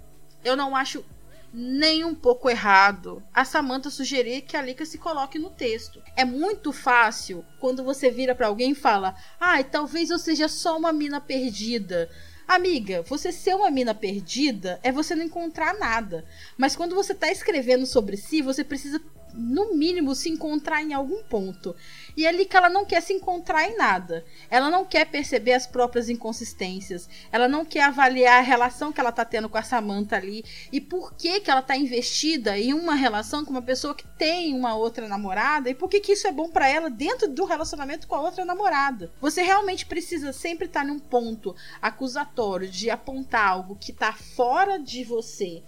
eu 0.43 0.55
não 0.55 0.75
acho 0.75 1.03
nem 1.51 2.05
um 2.05 2.13
pouco 2.13 2.49
errado 2.49 3.23
a 3.33 3.43
Samantha 3.43 3.89
sugerir 3.89 4.41
que 4.41 4.55
a 4.55 4.61
Lika 4.61 4.85
se 4.85 4.97
coloque 4.97 5.39
no 5.39 5.49
texto. 5.49 6.01
É 6.15 6.23
muito 6.23 6.71
fácil 6.71 7.43
quando 7.59 7.83
você 7.83 8.09
vira 8.09 8.33
para 8.33 8.47
alguém 8.47 8.71
e 8.71 8.75
fala: 8.75 9.15
"Ai, 9.39 9.61
ah, 9.61 9.63
talvez 9.63 10.09
eu 10.09 10.19
seja 10.19 10.47
só 10.47 10.77
uma 10.77 10.93
mina 10.93 11.19
perdida". 11.19 12.09
Amiga, 12.47 13.01
você 13.01 13.29
ser 13.29 13.55
uma 13.55 13.69
mina 13.69 13.93
perdida 13.93 14.79
é 14.81 14.89
você 14.89 15.13
não 15.13 15.25
encontrar 15.25 15.77
nada. 15.77 16.23
Mas 16.57 16.77
quando 16.77 16.95
você 16.95 17.13
tá 17.13 17.29
escrevendo 17.29 17.85
sobre 17.85 18.15
si, 18.15 18.41
você 18.41 18.63
precisa 18.63 19.01
no 19.37 19.75
mínimo, 19.75 20.15
se 20.15 20.29
encontrar 20.29 20.81
em 20.81 20.93
algum 20.93 21.23
ponto. 21.23 21.75
E 22.15 22.25
é 22.25 22.29
ali 22.29 22.45
que 22.45 22.57
ela 22.57 22.69
não 22.69 22.85
quer 22.85 23.01
se 23.01 23.13
encontrar 23.13 23.69
em 23.69 23.77
nada. 23.77 24.25
Ela 24.49 24.69
não 24.69 24.83
quer 24.83 25.05
perceber 25.05 25.53
as 25.53 25.67
próprias 25.67 26.09
inconsistências. 26.09 27.07
Ela 27.31 27.47
não 27.47 27.63
quer 27.63 27.83
avaliar 27.83 28.39
a 28.39 28.41
relação 28.41 28.91
que 28.91 28.99
ela 28.99 29.11
tá 29.11 29.23
tendo 29.23 29.47
com 29.47 29.57
a 29.57 29.63
Samantha 29.63 30.15
ali. 30.15 30.43
E 30.71 30.81
por 30.81 31.13
que, 31.13 31.39
que 31.39 31.51
ela 31.51 31.61
tá 31.61 31.77
investida 31.77 32.57
em 32.57 32.73
uma 32.73 32.95
relação 32.95 33.45
com 33.45 33.51
uma 33.51 33.61
pessoa 33.61 33.93
que 33.93 34.07
tem 34.17 34.53
uma 34.53 34.75
outra 34.75 35.07
namorada. 35.07 35.69
E 35.69 35.75
por 35.75 35.89
que, 35.89 35.99
que 35.99 36.13
isso 36.13 36.27
é 36.27 36.31
bom 36.31 36.49
para 36.49 36.67
ela 36.67 36.89
dentro 36.89 37.27
do 37.27 37.45
relacionamento 37.45 38.07
com 38.07 38.15
a 38.15 38.21
outra 38.21 38.43
namorada. 38.43 39.11
Você 39.21 39.41
realmente 39.41 39.85
precisa 39.85 40.33
sempre 40.33 40.65
estar 40.65 40.81
tá 40.81 40.85
num 40.85 40.99
ponto 40.99 41.55
acusatório 41.81 42.67
de 42.67 42.89
apontar 42.89 43.47
algo 43.47 43.75
que 43.75 43.93
tá 43.93 44.13
fora 44.13 44.77
de 44.79 45.03
você 45.03 45.63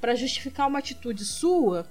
para 0.00 0.14
justificar 0.14 0.68
uma 0.68 0.78
atitude 0.78 1.24
sua 1.24 1.86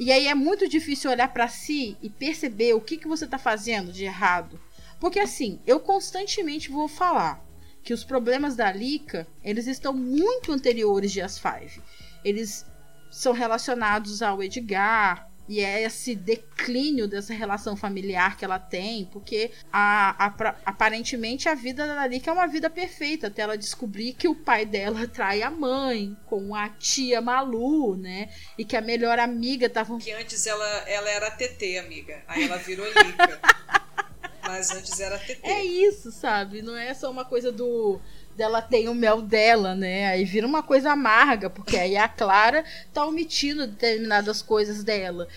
e 0.00 0.10
aí 0.10 0.28
é 0.28 0.34
muito 0.34 0.66
difícil 0.66 1.10
olhar 1.10 1.30
para 1.30 1.46
si 1.46 1.94
e 2.00 2.08
perceber 2.08 2.72
o 2.72 2.80
que, 2.80 2.96
que 2.96 3.06
você 3.06 3.26
tá 3.26 3.36
fazendo 3.36 3.92
de 3.92 4.06
errado. 4.06 4.58
Porque 4.98 5.20
assim, 5.20 5.60
eu 5.66 5.78
constantemente 5.78 6.70
vou 6.70 6.88
falar 6.88 7.44
que 7.82 7.92
os 7.92 8.02
problemas 8.02 8.56
da 8.56 8.72
Lika, 8.72 9.28
eles 9.44 9.66
estão 9.66 9.92
muito 9.92 10.52
anteriores 10.52 11.12
de 11.12 11.20
As 11.20 11.38
Five. 11.38 11.82
Eles 12.24 12.64
são 13.10 13.34
relacionados 13.34 14.22
ao 14.22 14.42
Edgar, 14.42 15.29
e 15.50 15.58
é 15.58 15.82
esse 15.82 16.14
declínio 16.14 17.08
dessa 17.08 17.34
relação 17.34 17.76
familiar 17.76 18.36
que 18.36 18.44
ela 18.44 18.56
tem, 18.56 19.06
porque 19.06 19.50
a, 19.72 20.26
a, 20.26 20.54
aparentemente 20.64 21.48
a 21.48 21.56
vida 21.56 21.88
da 21.88 22.06
Lika 22.06 22.30
é 22.30 22.32
uma 22.32 22.46
vida 22.46 22.70
perfeita, 22.70 23.26
até 23.26 23.42
ela 23.42 23.58
descobrir 23.58 24.12
que 24.12 24.28
o 24.28 24.34
pai 24.36 24.64
dela 24.64 25.08
trai 25.10 25.42
a 25.42 25.50
mãe 25.50 26.16
com 26.26 26.54
a 26.54 26.68
tia 26.68 27.20
Malu, 27.20 27.96
né? 27.96 28.32
E 28.56 28.64
que 28.64 28.76
a 28.76 28.80
melhor 28.80 29.18
amiga 29.18 29.68
tava. 29.68 29.98
Que 29.98 30.12
antes 30.12 30.46
ela, 30.46 30.68
ela 30.88 31.10
era 31.10 31.28
TT, 31.32 31.78
amiga. 31.78 32.22
Aí 32.28 32.44
ela 32.44 32.56
virou 32.58 32.86
Lika. 32.86 33.40
Mas 34.46 34.70
antes 34.70 35.00
era 35.00 35.18
TT. 35.18 35.40
É 35.42 35.64
isso, 35.64 36.12
sabe? 36.12 36.62
Não 36.62 36.76
é 36.76 36.94
só 36.94 37.10
uma 37.10 37.24
coisa 37.24 37.50
do 37.50 38.00
dela 38.40 38.62
tem 38.62 38.88
o 38.88 38.94
mel 38.94 39.20
dela, 39.20 39.74
né? 39.74 40.06
Aí 40.06 40.24
vira 40.24 40.46
uma 40.46 40.62
coisa 40.62 40.92
amarga, 40.92 41.50
porque 41.50 41.76
aí 41.76 41.94
a 41.94 42.08
Clara 42.08 42.64
tá 42.90 43.04
omitindo 43.04 43.66
determinadas 43.66 44.40
coisas 44.40 44.82
dela. 44.82 45.28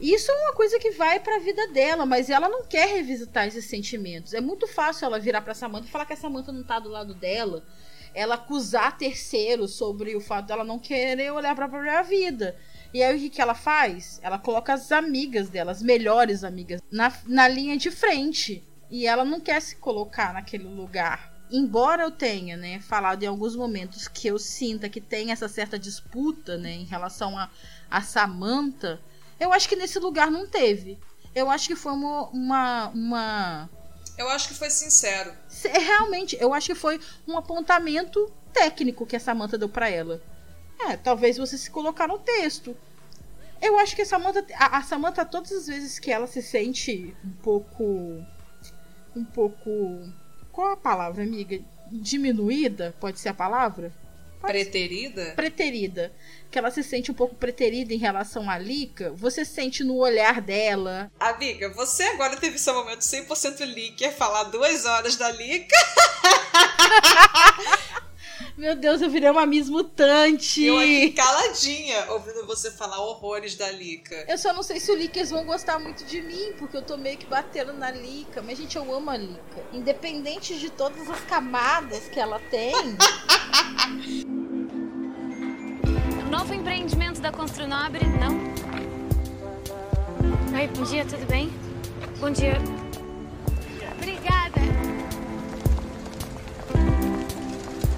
Isso 0.00 0.28
é 0.28 0.34
uma 0.34 0.52
coisa 0.52 0.76
que 0.80 0.90
vai 0.90 1.20
para 1.20 1.36
a 1.36 1.38
vida 1.38 1.68
dela, 1.68 2.04
mas 2.04 2.28
ela 2.28 2.48
não 2.48 2.64
quer 2.64 2.88
revisitar 2.88 3.46
esses 3.46 3.66
sentimentos. 3.66 4.34
É 4.34 4.40
muito 4.40 4.66
fácil 4.66 5.04
ela 5.04 5.20
virar 5.20 5.42
para 5.42 5.54
Samantha 5.54 5.86
e 5.86 5.90
falar 5.90 6.04
que 6.04 6.14
a 6.14 6.16
Samantha 6.16 6.50
não 6.50 6.64
tá 6.64 6.80
do 6.80 6.88
lado 6.88 7.14
dela, 7.14 7.64
ela 8.12 8.34
acusar 8.34 8.98
terceiros 8.98 9.74
sobre 9.74 10.16
o 10.16 10.20
fato 10.20 10.46
dela 10.46 10.64
não 10.64 10.80
querer 10.80 11.30
olhar 11.30 11.54
para 11.54 11.66
a 11.66 11.68
própria 11.68 12.02
vida. 12.02 12.56
E 12.92 13.04
aí 13.04 13.16
o 13.16 13.20
que, 13.20 13.30
que 13.30 13.40
ela 13.40 13.54
faz? 13.54 14.18
Ela 14.20 14.36
coloca 14.36 14.72
as 14.72 14.90
amigas 14.90 15.48
dela, 15.48 15.70
as 15.70 15.80
melhores 15.80 16.42
amigas, 16.42 16.80
na, 16.90 17.12
na 17.24 17.46
linha 17.46 17.76
de 17.76 17.92
frente. 17.92 18.64
E 18.90 19.06
ela 19.06 19.24
não 19.24 19.40
quer 19.40 19.62
se 19.62 19.76
colocar 19.76 20.34
naquele 20.34 20.64
lugar 20.64 21.31
embora 21.52 22.02
eu 22.04 22.10
tenha, 22.10 22.56
né, 22.56 22.80
falado 22.80 23.22
em 23.22 23.26
alguns 23.26 23.54
momentos 23.54 24.08
que 24.08 24.28
eu 24.28 24.38
sinta 24.38 24.88
que 24.88 25.00
tem 25.00 25.30
essa 25.30 25.48
certa 25.48 25.78
disputa, 25.78 26.56
né, 26.56 26.72
em 26.72 26.84
relação 26.84 27.36
a, 27.38 27.50
a 27.90 28.00
Samantha, 28.00 29.00
eu 29.38 29.52
acho 29.52 29.68
que 29.68 29.76
nesse 29.76 29.98
lugar 29.98 30.30
não 30.30 30.46
teve. 30.46 30.98
Eu 31.34 31.50
acho 31.50 31.66
que 31.66 31.76
foi 31.76 31.92
uma. 31.92 32.28
uma, 32.28 32.88
uma... 32.88 33.70
Eu 34.16 34.28
acho 34.28 34.48
que 34.48 34.54
foi 34.54 34.70
sincero. 34.70 35.32
É, 35.64 35.78
Realmente, 35.78 36.36
eu 36.40 36.52
acho 36.52 36.68
que 36.68 36.74
foi 36.74 37.00
um 37.26 37.36
apontamento 37.36 38.30
técnico 38.52 39.06
que 39.06 39.16
a 39.16 39.20
Samantha 39.20 39.58
deu 39.58 39.68
pra 39.68 39.88
ela. 39.88 40.22
É, 40.78 40.96
talvez 40.96 41.38
você 41.38 41.56
se 41.56 41.70
colocar 41.70 42.06
no 42.06 42.18
texto. 42.18 42.76
Eu 43.60 43.78
acho 43.78 43.94
que 43.94 44.02
a 44.02 44.06
Samantha, 44.06 44.44
a, 44.54 44.78
a 44.78 44.82
Samantha, 44.82 45.24
todas 45.24 45.52
as 45.52 45.66
vezes 45.66 45.98
que 45.98 46.10
ela 46.10 46.26
se 46.26 46.42
sente 46.42 47.16
um 47.24 47.30
pouco. 47.42 47.84
Um 49.16 49.24
pouco. 49.24 49.70
Qual 50.52 50.70
a 50.70 50.76
palavra, 50.76 51.22
amiga? 51.22 51.58
Diminuída? 51.90 52.94
Pode 53.00 53.18
ser 53.18 53.30
a 53.30 53.34
palavra? 53.34 53.90
Preterida? 54.42 55.32
Preterida. 55.34 56.12
Que 56.50 56.58
ela 56.58 56.70
se 56.70 56.82
sente 56.82 57.10
um 57.10 57.14
pouco 57.14 57.34
preterida 57.34 57.94
em 57.94 57.98
relação 57.98 58.50
à 58.50 58.58
Lika. 58.58 59.10
Você 59.12 59.44
sente 59.44 59.82
no 59.82 59.96
olhar 59.96 60.42
dela. 60.42 61.10
Amiga, 61.18 61.70
você 61.70 62.02
agora 62.02 62.36
teve 62.36 62.58
seu 62.58 62.74
momento 62.74 63.00
100% 63.00 63.64
Licker, 63.64 64.12
falar 64.12 64.44
duas 64.44 64.84
horas 64.84 65.16
da 65.16 65.30
Lika. 65.30 65.76
Meu 68.56 68.76
Deus, 68.76 69.00
eu 69.00 69.10
virei 69.10 69.30
uma 69.30 69.46
Miss 69.46 69.68
Mutante. 69.68 70.64
Eu 70.64 70.78
aqui 70.78 71.10
caladinha, 71.12 72.12
ouvindo 72.12 72.46
você 72.46 72.70
falar 72.70 73.00
horrores 73.00 73.54
da 73.56 73.70
Lika. 73.70 74.24
Eu 74.28 74.38
só 74.38 74.52
não 74.52 74.62
sei 74.62 74.78
se 74.78 74.90
os 74.92 74.98
Lickers 74.98 75.30
vão 75.30 75.44
gostar 75.44 75.78
muito 75.78 76.04
de 76.04 76.20
mim, 76.22 76.52
porque 76.58 76.76
eu 76.76 76.82
tô 76.82 76.96
meio 76.96 77.16
que 77.16 77.26
batendo 77.26 77.72
na 77.72 77.90
Lika. 77.90 78.42
Mas, 78.42 78.58
gente, 78.58 78.76
eu 78.76 78.94
amo 78.94 79.10
a 79.10 79.16
Lika. 79.16 79.62
Independente 79.72 80.58
de 80.58 80.70
todas 80.70 81.08
as 81.08 81.20
camadas 81.22 82.08
que 82.08 82.20
ela 82.20 82.38
tem. 82.50 82.72
Novo 86.30 86.54
empreendimento 86.54 87.20
da 87.20 87.30
Construnobre, 87.30 88.06
não? 88.06 88.32
Oi, 90.58 90.66
bom 90.68 90.82
dia, 90.84 91.04
tudo 91.04 91.26
bem? 91.26 91.52
Bom 92.18 92.30
dia. 92.30 92.58
Obrigada. 93.98 94.61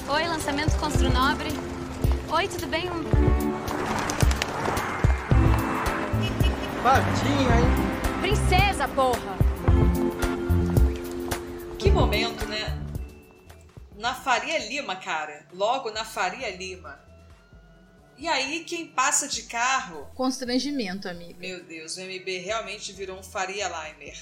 Oi, 0.09 0.29
lançamento 0.29 0.77
Construnobre. 0.79 1.49
Oi, 2.33 2.49
tudo 2.49 2.67
bem? 2.67 2.91
Um- 2.91 3.05
Patinha, 6.83 7.57
hein? 7.61 8.21
Princesa, 8.21 8.87
porra! 8.89 9.37
Que 11.79 11.91
momento, 11.91 12.47
né? 12.47 12.79
Na 13.97 14.15
Faria 14.15 14.59
Lima, 14.59 14.97
cara. 14.97 15.47
Logo 15.53 15.91
na 15.91 16.05
Faria 16.05 16.55
Lima. 16.55 17.01
E 18.17 18.29
aí, 18.29 18.65
quem 18.65 18.87
passa 18.87 19.27
de 19.27 19.43
carro. 19.45 20.07
Constrangimento, 20.15 21.09
amiga. 21.09 21.39
Meu 21.39 21.65
Deus, 21.65 21.97
o 21.97 22.01
MB 22.03 22.39
realmente 22.39 22.93
virou 22.93 23.19
um 23.19 23.23
Faria 23.23 23.67
Limer. 23.67 24.17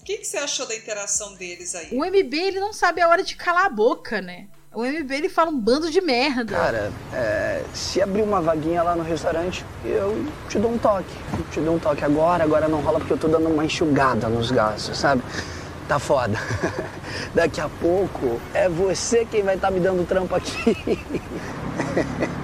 O 0.00 0.04
que, 0.04 0.18
que 0.18 0.24
você 0.24 0.36
achou 0.36 0.66
da 0.66 0.76
interação 0.76 1.34
deles 1.34 1.74
aí? 1.74 1.88
O 1.92 2.04
MB, 2.04 2.34
ele 2.36 2.60
não 2.60 2.72
sabe 2.72 3.00
a 3.00 3.08
hora 3.08 3.22
de 3.22 3.36
calar 3.36 3.66
a 3.66 3.70
boca, 3.70 4.20
né? 4.20 4.48
O 4.74 4.84
MB, 4.84 5.14
ele 5.14 5.28
fala 5.28 5.50
um 5.50 5.58
bando 5.58 5.90
de 5.90 6.00
merda. 6.00 6.54
Cara, 6.56 6.90
é, 7.12 7.62
se 7.74 8.00
abrir 8.00 8.22
uma 8.22 8.40
vaguinha 8.40 8.82
lá 8.82 8.96
no 8.96 9.02
restaurante, 9.02 9.64
eu 9.84 10.26
te 10.48 10.58
dou 10.58 10.72
um 10.72 10.78
toque. 10.78 11.14
Eu 11.38 11.44
te 11.50 11.60
dou 11.60 11.74
um 11.74 11.78
toque 11.78 12.02
agora, 12.02 12.42
agora 12.42 12.66
não 12.68 12.80
rola 12.80 12.98
porque 12.98 13.12
eu 13.12 13.18
tô 13.18 13.28
dando 13.28 13.48
uma 13.48 13.66
enxugada 13.66 14.28
nos 14.28 14.50
gastos, 14.50 14.96
sabe? 14.96 15.22
Tá 15.86 15.98
foda. 15.98 16.38
Daqui 17.34 17.60
a 17.60 17.68
pouco 17.68 18.40
é 18.54 18.66
você 18.66 19.26
quem 19.26 19.42
vai 19.42 19.56
estar 19.56 19.70
me 19.70 19.78
dando 19.78 20.06
trampo 20.06 20.34
aqui. 20.34 20.74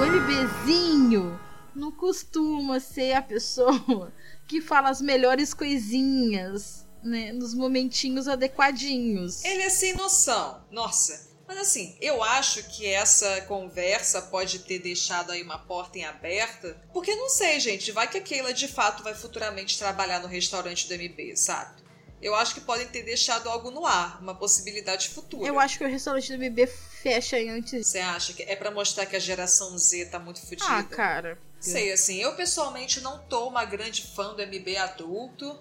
O 0.00 0.04
MBzinho 0.04 1.38
não 1.74 1.92
costuma 1.92 2.80
ser 2.80 3.12
a 3.12 3.22
pessoa 3.22 4.10
que 4.48 4.60
fala 4.60 4.90
as 4.90 5.00
melhores 5.00 5.54
coisinhas, 5.54 6.81
né? 7.02 7.32
Nos 7.32 7.54
momentinhos 7.54 8.28
adequadinhos. 8.28 9.44
Ele 9.44 9.62
é 9.62 9.70
sem 9.70 9.94
noção. 9.94 10.62
Nossa. 10.70 11.32
Mas 11.46 11.58
assim, 11.58 11.96
eu 12.00 12.22
acho 12.22 12.62
que 12.64 12.86
essa 12.86 13.42
conversa 13.42 14.22
pode 14.22 14.60
ter 14.60 14.78
deixado 14.78 15.32
aí 15.32 15.42
uma 15.42 15.58
porta 15.58 15.98
em 15.98 16.04
aberta. 16.04 16.80
Porque 16.92 17.14
não 17.14 17.28
sei, 17.28 17.60
gente. 17.60 17.92
Vai 17.92 18.08
que 18.08 18.16
a 18.16 18.22
Keila 18.22 18.54
de 18.54 18.68
fato 18.68 19.02
vai 19.02 19.14
futuramente 19.14 19.78
trabalhar 19.78 20.20
no 20.20 20.28
restaurante 20.28 20.88
do 20.88 20.94
MB, 20.94 21.36
sabe? 21.36 21.82
Eu 22.22 22.36
acho 22.36 22.54
que 22.54 22.60
podem 22.60 22.86
ter 22.86 23.02
deixado 23.02 23.48
algo 23.48 23.70
no 23.70 23.84
ar, 23.84 24.22
uma 24.22 24.34
possibilidade 24.34 25.08
futura. 25.08 25.46
Eu 25.46 25.58
acho 25.58 25.76
que 25.76 25.84
o 25.84 25.88
restaurante 25.88 26.34
do 26.34 26.38
MB 26.38 26.68
fecha 27.02 27.36
antes. 27.36 27.88
Você 27.88 27.98
acha 27.98 28.32
que 28.32 28.44
é 28.44 28.54
pra 28.54 28.70
mostrar 28.70 29.06
que 29.06 29.16
a 29.16 29.18
geração 29.18 29.76
Z 29.76 30.06
tá 30.06 30.20
muito 30.20 30.40
fodida? 30.40 30.64
Ah, 30.70 30.84
cara. 30.84 31.36
Sei, 31.58 31.92
assim, 31.92 32.18
eu 32.18 32.34
pessoalmente 32.34 33.00
não 33.00 33.18
tô 33.18 33.48
uma 33.48 33.64
grande 33.64 34.02
fã 34.02 34.34
do 34.34 34.42
MB 34.42 34.76
adulto. 34.76 35.60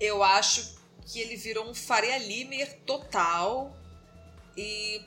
Eu 0.00 0.22
acho 0.22 0.76
que 1.06 1.20
ele 1.20 1.36
virou 1.36 1.68
um 1.68 1.74
Faria 1.74 2.18
Limer 2.18 2.80
total. 2.80 3.76
E 4.56 5.02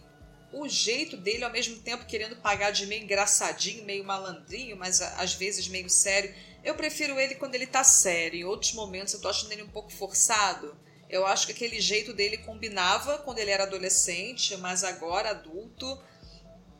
o 0.52 0.68
jeito 0.68 1.18
dele, 1.18 1.44
ao 1.44 1.52
mesmo 1.52 1.78
tempo 1.80 2.06
querendo 2.06 2.36
pagar 2.38 2.72
de 2.72 2.86
meio 2.86 3.04
engraçadinho, 3.04 3.86
meio 3.86 4.04
malandrinho, 4.04 4.78
mas 4.78 5.02
às 5.02 5.34
vezes 5.34 5.68
meio 5.68 5.90
sério. 5.90 6.34
Eu 6.64 6.76
prefiro 6.76 7.20
ele 7.20 7.36
quando 7.36 7.56
ele 7.56 7.68
tá 7.68 7.84
sério. 7.84 8.40
Em 8.40 8.44
outros 8.44 8.74
momentos 8.74 9.14
eu 9.14 9.22
tô 9.22 9.30
achando 9.30 9.52
ele 9.52 9.64
um 9.64 9.70
pouco 9.70 9.92
forçado. 9.92 10.76
Eu 11.10 11.26
acho 11.26 11.48
que 11.48 11.54
aquele 11.54 11.80
jeito 11.82 12.14
dele 12.14 12.38
combinava 12.38 13.18
quando 13.20 13.40
ele 13.40 13.52
era 13.52 13.64
adolescente, 13.64 14.56
mas 14.58 14.84
agora 14.84 15.32
adulto, 15.32 16.00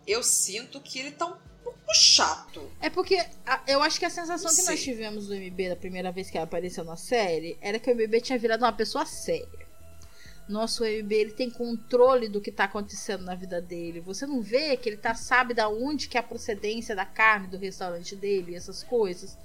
eu 0.06 0.22
sinto 0.24 0.80
que 0.80 1.00
ele 1.00 1.12
tá 1.12 1.26
um 1.26 1.49
pouco 1.74 1.94
chato. 1.96 2.72
É 2.82 2.90
porque 2.90 3.16
a- 3.46 3.62
eu 3.68 3.82
acho 3.82 4.00
que 4.00 4.06
a 4.06 4.10
sensação 4.10 4.50
que 4.56 4.70
nós 4.70 4.82
tivemos 4.84 5.28
do 5.28 5.34
MB 5.36 5.70
da 5.70 5.76
primeira 5.76 6.12
vez 6.12 6.30
que 6.30 6.38
ela 6.38 6.46
apareceu 6.46 6.84
na 6.84 6.96
série 6.98 7.58
era 7.62 7.80
que 7.80 7.90
o 7.90 7.94
MB 7.96 8.22
tinha 8.22 8.38
virado 8.40 8.64
uma 8.64 8.74
pessoa 8.74 9.06
séria. 9.06 9.68
Nosso 10.48 10.84
MB 10.84 11.14
ele 11.16 11.32
tem 11.32 11.50
controle 11.50 12.28
do 12.28 12.42
que 12.42 12.52
tá 12.52 12.64
acontecendo 12.64 13.24
na 13.24 13.36
vida 13.36 13.62
dele. 13.62 14.00
Você 14.02 14.26
não 14.26 14.42
vê 14.42 14.76
que 14.78 14.90
ele 14.90 14.98
tá 14.98 15.14
sabe 15.14 15.54
da 15.54 15.70
onde 15.70 16.08
que 16.10 16.18
é 16.18 16.20
a 16.20 16.24
procedência 16.24 16.96
da 16.96 17.06
carne 17.06 17.48
do 17.48 17.58
restaurante 17.58 18.16
dele, 18.16 18.56
essas 18.56 18.84
coisas. 18.84 19.38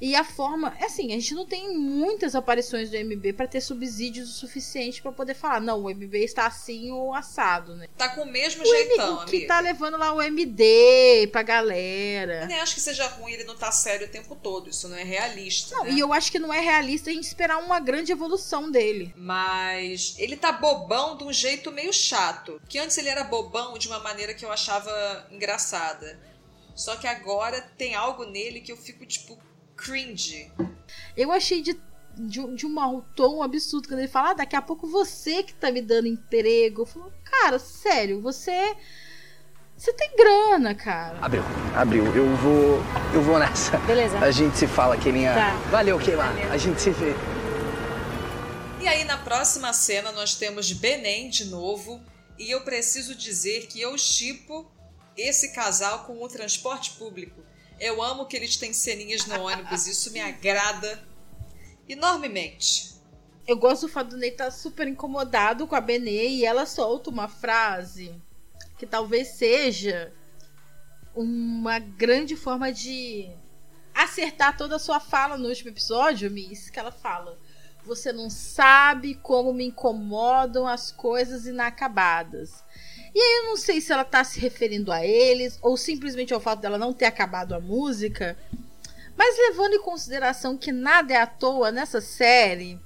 E 0.00 0.14
a 0.14 0.22
forma, 0.22 0.76
é 0.78 0.84
assim, 0.84 1.08
a 1.08 1.16
gente 1.16 1.34
não 1.34 1.44
tem 1.44 1.76
muitas 1.76 2.36
aparições 2.36 2.88
do 2.88 2.96
MB 2.96 3.32
pra 3.32 3.48
ter 3.48 3.60
subsídios 3.60 4.30
o 4.30 4.32
suficiente 4.32 5.02
pra 5.02 5.10
poder 5.10 5.34
falar, 5.34 5.60
não, 5.60 5.82
o 5.84 5.90
MB 5.90 6.14
está 6.22 6.46
assim 6.46 6.92
ou 6.92 7.12
assado, 7.12 7.74
né? 7.74 7.88
Tá 7.96 8.08
com 8.10 8.22
o 8.22 8.26
mesmo 8.26 8.62
O 8.62 8.66
jeitão, 8.66 9.16
M- 9.16 9.22
o 9.22 9.26
que 9.26 9.46
tá 9.46 9.58
levando 9.58 9.96
lá 9.98 10.12
o 10.12 10.22
MD 10.22 11.28
pra 11.32 11.42
galera. 11.42 12.42
Eu 12.42 12.46
nem 12.46 12.60
acho 12.60 12.74
que 12.76 12.80
seja 12.80 13.08
ruim 13.08 13.32
ele 13.32 13.42
não 13.44 13.56
tá 13.56 13.72
sério 13.72 14.06
o 14.06 14.10
tempo 14.10 14.36
todo. 14.36 14.70
Isso 14.70 14.88
não 14.88 14.96
é 14.96 15.02
realista. 15.02 15.74
Não, 15.74 15.84
né? 15.84 15.90
e 15.92 15.98
eu 15.98 16.12
acho 16.12 16.30
que 16.30 16.38
não 16.38 16.54
é 16.54 16.60
realista 16.60 17.10
a 17.10 17.12
gente 17.12 17.24
esperar 17.24 17.58
uma 17.58 17.80
grande 17.80 18.12
evolução 18.12 18.70
dele. 18.70 19.12
Mas 19.16 20.14
ele 20.18 20.36
tá 20.36 20.52
bobão 20.52 21.16
de 21.16 21.24
um 21.24 21.32
jeito 21.32 21.72
meio 21.72 21.92
chato. 21.92 22.60
Que 22.68 22.78
antes 22.78 22.96
ele 22.98 23.08
era 23.08 23.24
bobão 23.24 23.76
de 23.76 23.88
uma 23.88 23.98
maneira 23.98 24.32
que 24.32 24.44
eu 24.44 24.52
achava 24.52 25.26
engraçada. 25.30 26.18
Só 26.76 26.94
que 26.94 27.08
agora 27.08 27.60
tem 27.76 27.96
algo 27.96 28.24
nele 28.24 28.60
que 28.60 28.70
eu 28.70 28.76
fico, 28.76 29.04
tipo, 29.04 29.36
cringe. 29.78 30.52
Eu 31.16 31.32
achei 31.32 31.62
de, 31.62 31.78
de, 32.16 32.40
um- 32.40 32.54
de 32.54 32.66
um 32.66 32.68
mau 32.70 33.00
tom 33.16 33.42
absurdo 33.42 33.88
quando 33.88 34.00
ele 34.00 34.08
fala: 34.08 34.30
ah, 34.32 34.34
daqui 34.34 34.54
a 34.56 34.60
pouco 34.62 34.86
você 34.86 35.42
que 35.42 35.54
tá 35.54 35.70
me 35.70 35.80
dando 35.80 36.06
emprego. 36.08 36.82
Eu 36.82 36.86
falo, 36.86 37.12
cara, 37.24 37.58
sério, 37.58 38.20
você. 38.20 38.76
Você 39.76 39.92
tem 39.92 40.10
grana, 40.16 40.74
cara. 40.74 41.16
Abriu, 41.22 41.42
abriu. 41.74 42.04
Eu 42.14 42.34
vou. 42.36 42.80
Eu 43.14 43.22
vou 43.22 43.38
nessa. 43.38 43.78
Beleza. 43.78 44.18
A 44.18 44.30
gente 44.32 44.58
se 44.58 44.66
fala, 44.66 44.96
Kelinha. 44.96 45.32
Tá. 45.32 45.50
Valeu, 45.70 45.98
Keila. 46.00 46.24
A 46.52 46.56
gente 46.56 46.80
se 46.82 46.90
vê. 46.90 47.14
E 48.80 48.88
aí, 48.88 49.04
na 49.04 49.18
próxima 49.18 49.72
cena, 49.72 50.10
nós 50.12 50.34
temos 50.34 50.72
Benem 50.72 51.28
de 51.30 51.44
novo. 51.44 52.00
E 52.38 52.50
eu 52.50 52.60
preciso 52.62 53.14
dizer 53.14 53.66
que 53.66 53.80
eu 53.80 53.96
chipo 53.98 54.70
esse 55.16 55.52
casal 55.52 56.04
com 56.04 56.22
o 56.22 56.28
transporte 56.28 56.92
público. 56.92 57.40
Eu 57.80 58.02
amo 58.02 58.26
que 58.26 58.36
eles 58.36 58.56
têm 58.56 58.72
ceninhas 58.72 59.26
no 59.26 59.40
ônibus, 59.42 59.86
isso 59.86 60.12
me 60.12 60.20
agrada 60.20 61.02
enormemente. 61.88 62.94
Eu 63.46 63.56
gosto 63.56 63.86
do 63.86 63.92
fato 63.92 64.10
do 64.10 64.16
Ney 64.16 64.30
estar 64.30 64.50
super 64.50 64.86
incomodado 64.86 65.66
com 65.66 65.74
a 65.74 65.80
Benê 65.80 66.28
e 66.28 66.44
ela 66.44 66.66
solta 66.66 67.08
uma 67.08 67.28
frase 67.28 68.14
que 68.76 68.86
talvez 68.86 69.28
seja 69.28 70.12
uma 71.14 71.78
grande 71.78 72.36
forma 72.36 72.70
de 72.72 73.30
acertar 73.94 74.56
toda 74.56 74.76
a 74.76 74.78
sua 74.78 75.00
fala 75.00 75.36
no 75.36 75.48
último 75.48 75.70
episódio, 75.70 76.30
Miss, 76.30 76.70
que 76.70 76.78
ela 76.78 76.92
fala: 76.92 77.38
Você 77.84 78.12
não 78.12 78.28
sabe 78.28 79.14
como 79.14 79.52
me 79.52 79.66
incomodam 79.66 80.66
as 80.66 80.92
coisas 80.92 81.46
inacabadas. 81.46 82.62
E 83.18 83.20
aí 83.20 83.38
eu 83.38 83.46
não 83.46 83.56
sei 83.56 83.80
se 83.80 83.92
ela 83.92 84.04
tá 84.04 84.22
se 84.22 84.38
referindo 84.38 84.92
a 84.92 85.04
eles 85.04 85.58
ou 85.60 85.76
simplesmente 85.76 86.32
ao 86.32 86.38
fato 86.38 86.60
dela 86.60 86.78
não 86.78 86.92
ter 86.92 87.06
acabado 87.06 87.52
a 87.52 87.58
música. 87.58 88.38
Mas 89.16 89.36
levando 89.36 89.74
em 89.74 89.82
consideração 89.82 90.56
que 90.56 90.70
nada 90.70 91.12
é 91.12 91.16
à 91.16 91.26
toa 91.26 91.72
nessa 91.72 92.00
série, 92.00 92.78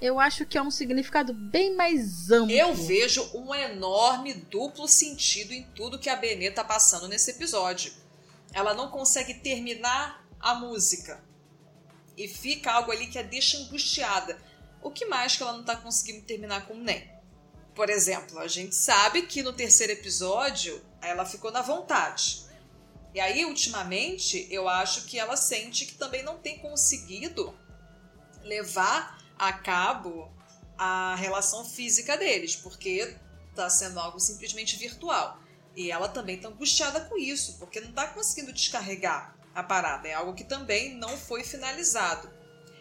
eu 0.00 0.18
acho 0.18 0.46
que 0.46 0.56
é 0.56 0.62
um 0.62 0.70
significado 0.70 1.34
bem 1.34 1.76
mais 1.76 2.30
amplo. 2.30 2.56
Eu 2.56 2.72
vejo 2.72 3.30
um 3.34 3.54
enorme 3.54 4.32
duplo 4.32 4.88
sentido 4.88 5.52
em 5.52 5.64
tudo 5.74 5.98
que 5.98 6.08
a 6.08 6.16
Benê 6.16 6.50
tá 6.50 6.64
passando 6.64 7.06
nesse 7.06 7.32
episódio. 7.32 7.92
Ela 8.54 8.72
não 8.72 8.88
consegue 8.88 9.34
terminar 9.34 10.26
a 10.40 10.54
música. 10.54 11.22
E 12.16 12.26
fica 12.26 12.72
algo 12.72 12.92
ali 12.92 13.08
que 13.08 13.18
a 13.18 13.22
deixa 13.22 13.58
angustiada. 13.58 14.40
O 14.82 14.90
que 14.90 15.04
mais 15.04 15.36
que 15.36 15.42
ela 15.42 15.52
não 15.52 15.64
tá 15.64 15.76
conseguindo 15.76 16.24
terminar 16.24 16.66
com 16.66 16.72
o 16.72 16.82
Nen? 16.82 17.15
Por 17.76 17.90
exemplo, 17.90 18.38
a 18.38 18.48
gente 18.48 18.74
sabe 18.74 19.26
que 19.26 19.42
no 19.42 19.52
terceiro 19.52 19.92
episódio 19.92 20.82
ela 21.02 21.26
ficou 21.26 21.52
na 21.52 21.60
vontade. 21.60 22.46
E 23.14 23.20
aí, 23.20 23.44
ultimamente, 23.44 24.48
eu 24.50 24.66
acho 24.66 25.04
que 25.04 25.18
ela 25.18 25.36
sente 25.36 25.84
que 25.84 25.94
também 25.94 26.22
não 26.22 26.38
tem 26.38 26.58
conseguido 26.58 27.54
levar 28.42 29.22
a 29.38 29.52
cabo 29.52 30.34
a 30.78 31.14
relação 31.16 31.66
física 31.66 32.16
deles, 32.16 32.56
porque 32.56 33.14
tá 33.54 33.68
sendo 33.68 34.00
algo 34.00 34.18
simplesmente 34.18 34.76
virtual. 34.76 35.38
E 35.76 35.90
ela 35.90 36.08
também 36.08 36.38
tá 36.38 36.48
angustiada 36.48 37.00
com 37.02 37.18
isso, 37.18 37.58
porque 37.58 37.80
não 37.80 37.92
tá 37.92 38.06
conseguindo 38.06 38.54
descarregar 38.54 39.36
a 39.54 39.62
parada. 39.62 40.08
É 40.08 40.14
algo 40.14 40.34
que 40.34 40.44
também 40.44 40.94
não 40.94 41.14
foi 41.18 41.44
finalizado. 41.44 42.30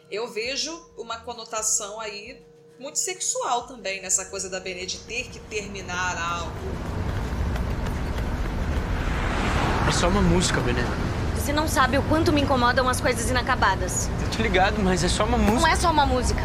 Eu 0.09 0.31
vejo 0.31 0.73
uma 0.97 1.19
conotação 1.19 1.99
aí 1.99 2.45
muito 2.79 2.99
sexual 2.99 3.67
também 3.67 4.01
nessa 4.01 4.25
coisa 4.25 4.49
da 4.49 4.59
Benê 4.59 4.85
de 4.85 4.97
ter 4.99 5.29
que 5.29 5.39
terminar 5.39 6.17
algo. 6.17 6.51
É 9.87 9.91
só 9.91 10.07
uma 10.09 10.21
música, 10.21 10.59
Benê. 10.61 10.81
Você 11.35 11.53
não 11.53 11.67
sabe 11.67 11.97
o 11.97 12.03
quanto 12.03 12.33
me 12.33 12.41
incomodam 12.41 12.89
as 12.89 12.99
coisas 12.99 13.29
inacabadas. 13.29 14.09
Tô 14.35 14.41
ligado, 14.41 14.81
mas 14.81 15.03
é 15.03 15.07
só 15.07 15.25
uma 15.25 15.37
música. 15.37 15.61
Não 15.61 15.67
é 15.67 15.75
só 15.75 15.91
uma 15.91 16.05
música. 16.05 16.41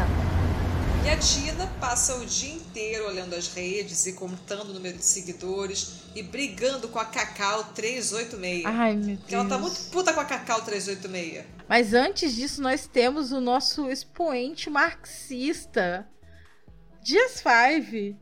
E 1.02 1.08
a 1.08 1.16
Tina 1.16 1.66
passa 1.80 2.14
o 2.16 2.26
dia 2.26 2.52
inteiro 2.52 3.08
olhando 3.08 3.34
as 3.34 3.48
redes 3.48 4.06
e 4.06 4.12
contando 4.12 4.68
o 4.68 4.74
número 4.74 4.98
de 4.98 5.04
seguidores 5.04 6.02
e 6.14 6.22
brigando 6.22 6.88
com 6.88 6.98
a 6.98 7.06
Cacau 7.06 7.64
386. 7.74 8.66
Ai, 8.66 8.94
meu 8.94 9.16
Porque 9.16 9.34
ela 9.34 9.44
tá 9.48 9.56
Deus. 9.56 9.60
muito 9.62 9.90
puta 9.90 10.12
com 10.12 10.20
a 10.20 10.24
Cacau 10.26 10.60
386. 10.60 11.46
Mas 11.66 11.94
antes 11.94 12.34
disso, 12.34 12.60
nós 12.60 12.86
temos 12.86 13.32
o 13.32 13.40
nosso 13.40 13.88
expoente 13.90 14.68
marxista, 14.68 16.06
Dias 17.02 17.42
Five, 17.42 18.16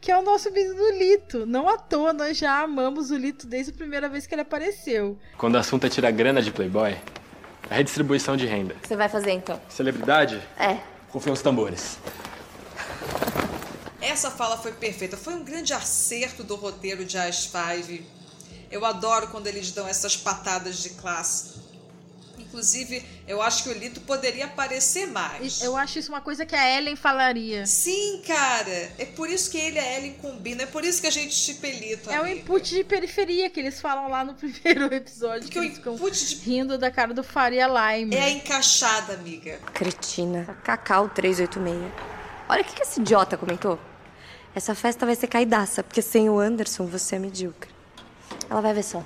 que 0.00 0.10
é 0.10 0.18
o 0.18 0.22
nosso 0.22 0.50
menino 0.50 0.90
Lito. 0.98 1.46
Não 1.46 1.68
à 1.68 1.78
toa, 1.78 2.12
nós 2.12 2.36
já 2.36 2.60
amamos 2.60 3.10
o 3.10 3.16
Lito 3.16 3.46
desde 3.46 3.72
a 3.72 3.74
primeira 3.74 4.08
vez 4.08 4.26
que 4.26 4.34
ele 4.34 4.42
apareceu. 4.42 5.18
Quando 5.38 5.54
o 5.54 5.58
assunto 5.58 5.86
é 5.86 5.88
tirar 5.88 6.10
grana 6.10 6.42
de 6.42 6.50
Playboy, 6.50 6.96
a 7.70 7.74
redistribuição 7.74 8.36
de 8.36 8.46
renda. 8.46 8.74
Você 8.82 8.96
vai 8.96 9.08
fazer 9.08 9.30
então? 9.30 9.60
Celebridade? 9.68 10.42
É. 10.58 10.78
Rufem 11.10 11.32
os 11.32 11.40
tambores. 11.40 11.98
Essa 14.00 14.30
fala 14.30 14.58
foi 14.58 14.72
perfeita. 14.72 15.16
Foi 15.16 15.34
um 15.34 15.44
grande 15.44 15.72
acerto 15.72 16.42
do 16.44 16.56
roteiro 16.56 17.04
de 17.04 17.16
As 17.16 17.46
Five. 17.46 18.04
Eu 18.70 18.84
adoro 18.84 19.28
quando 19.28 19.46
eles 19.46 19.70
dão 19.70 19.86
essas 19.88 20.16
patadas 20.16 20.82
de 20.82 20.90
classe. 20.90 21.63
Inclusive, 22.54 23.04
eu 23.26 23.42
acho 23.42 23.64
que 23.64 23.68
o 23.68 23.72
Lito 23.72 24.00
poderia 24.02 24.44
aparecer 24.44 25.08
mais. 25.08 25.60
Eu 25.60 25.76
acho 25.76 25.98
isso 25.98 26.12
uma 26.12 26.20
coisa 26.20 26.46
que 26.46 26.54
a 26.54 26.78
Ellen 26.78 26.94
falaria. 26.94 27.66
Sim, 27.66 28.22
cara. 28.24 28.92
É 28.96 29.04
por 29.04 29.28
isso 29.28 29.50
que 29.50 29.58
ele 29.58 29.76
e 29.76 29.80
a 29.80 29.98
Ellen 29.98 30.12
combinam. 30.22 30.62
É 30.62 30.66
por 30.66 30.84
isso 30.84 31.00
que 31.00 31.08
a 31.08 31.10
gente 31.10 31.34
chipelita. 31.34 32.12
É 32.12 32.20
o 32.20 32.26
input 32.26 32.72
de 32.72 32.84
periferia 32.84 33.50
que 33.50 33.58
eles 33.58 33.80
falam 33.80 34.08
lá 34.08 34.24
no 34.24 34.34
primeiro 34.38 34.94
episódio. 34.94 35.48
Que, 35.48 35.58
eles 35.58 35.78
ficam 35.78 35.98
rindo 36.44 36.78
da 36.78 36.92
cara 36.92 37.12
do 37.12 37.24
Faria 37.24 37.66
Lime. 37.66 38.14
É 38.14 38.22
a 38.22 38.30
encaixada, 38.30 39.14
amiga. 39.14 39.58
Cretina. 39.72 40.56
Cacau 40.62 41.08
386. 41.08 41.92
Olha 42.48 42.62
o 42.62 42.64
que, 42.64 42.76
que 42.76 42.82
esse 42.82 43.00
idiota 43.00 43.36
comentou. 43.36 43.80
Essa 44.54 44.76
festa 44.76 45.04
vai 45.04 45.16
ser 45.16 45.26
caidaça, 45.26 45.82
porque 45.82 46.00
sem 46.00 46.30
o 46.30 46.38
Anderson 46.38 46.86
você 46.86 47.16
é 47.16 47.18
medíocre. 47.18 47.74
Ela 48.48 48.60
vai 48.60 48.72
ver 48.72 48.84
só. 48.84 49.02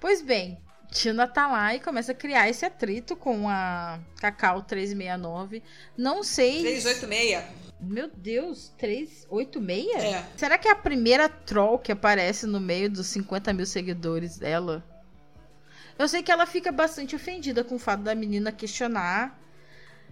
Pois 0.00 0.22
bem, 0.22 0.58
Tina 0.90 1.26
tá 1.26 1.46
lá 1.46 1.74
e 1.74 1.80
começa 1.80 2.12
a 2.12 2.14
criar 2.14 2.48
esse 2.48 2.64
atrito 2.64 3.14
com 3.14 3.48
a 3.48 4.00
Cacau 4.20 4.62
369. 4.62 5.62
Não 5.96 6.22
sei. 6.22 6.60
386? 6.62 7.44
Meu 7.80 8.10
Deus, 8.14 8.72
386? 8.76 10.02
É. 10.02 10.24
Será 10.36 10.58
que 10.58 10.68
é 10.68 10.72
a 10.72 10.76
primeira 10.76 11.28
troll 11.28 11.78
que 11.78 11.92
aparece 11.92 12.46
no 12.46 12.60
meio 12.60 12.90
dos 12.90 13.06
50 13.06 13.52
mil 13.52 13.66
seguidores 13.66 14.36
dela? 14.36 14.84
Eu 15.98 16.08
sei 16.08 16.22
que 16.22 16.32
ela 16.32 16.46
fica 16.46 16.72
bastante 16.72 17.14
ofendida 17.14 17.62
com 17.62 17.76
o 17.76 17.78
fato 17.78 18.02
da 18.02 18.14
menina 18.14 18.50
questionar 18.50 19.38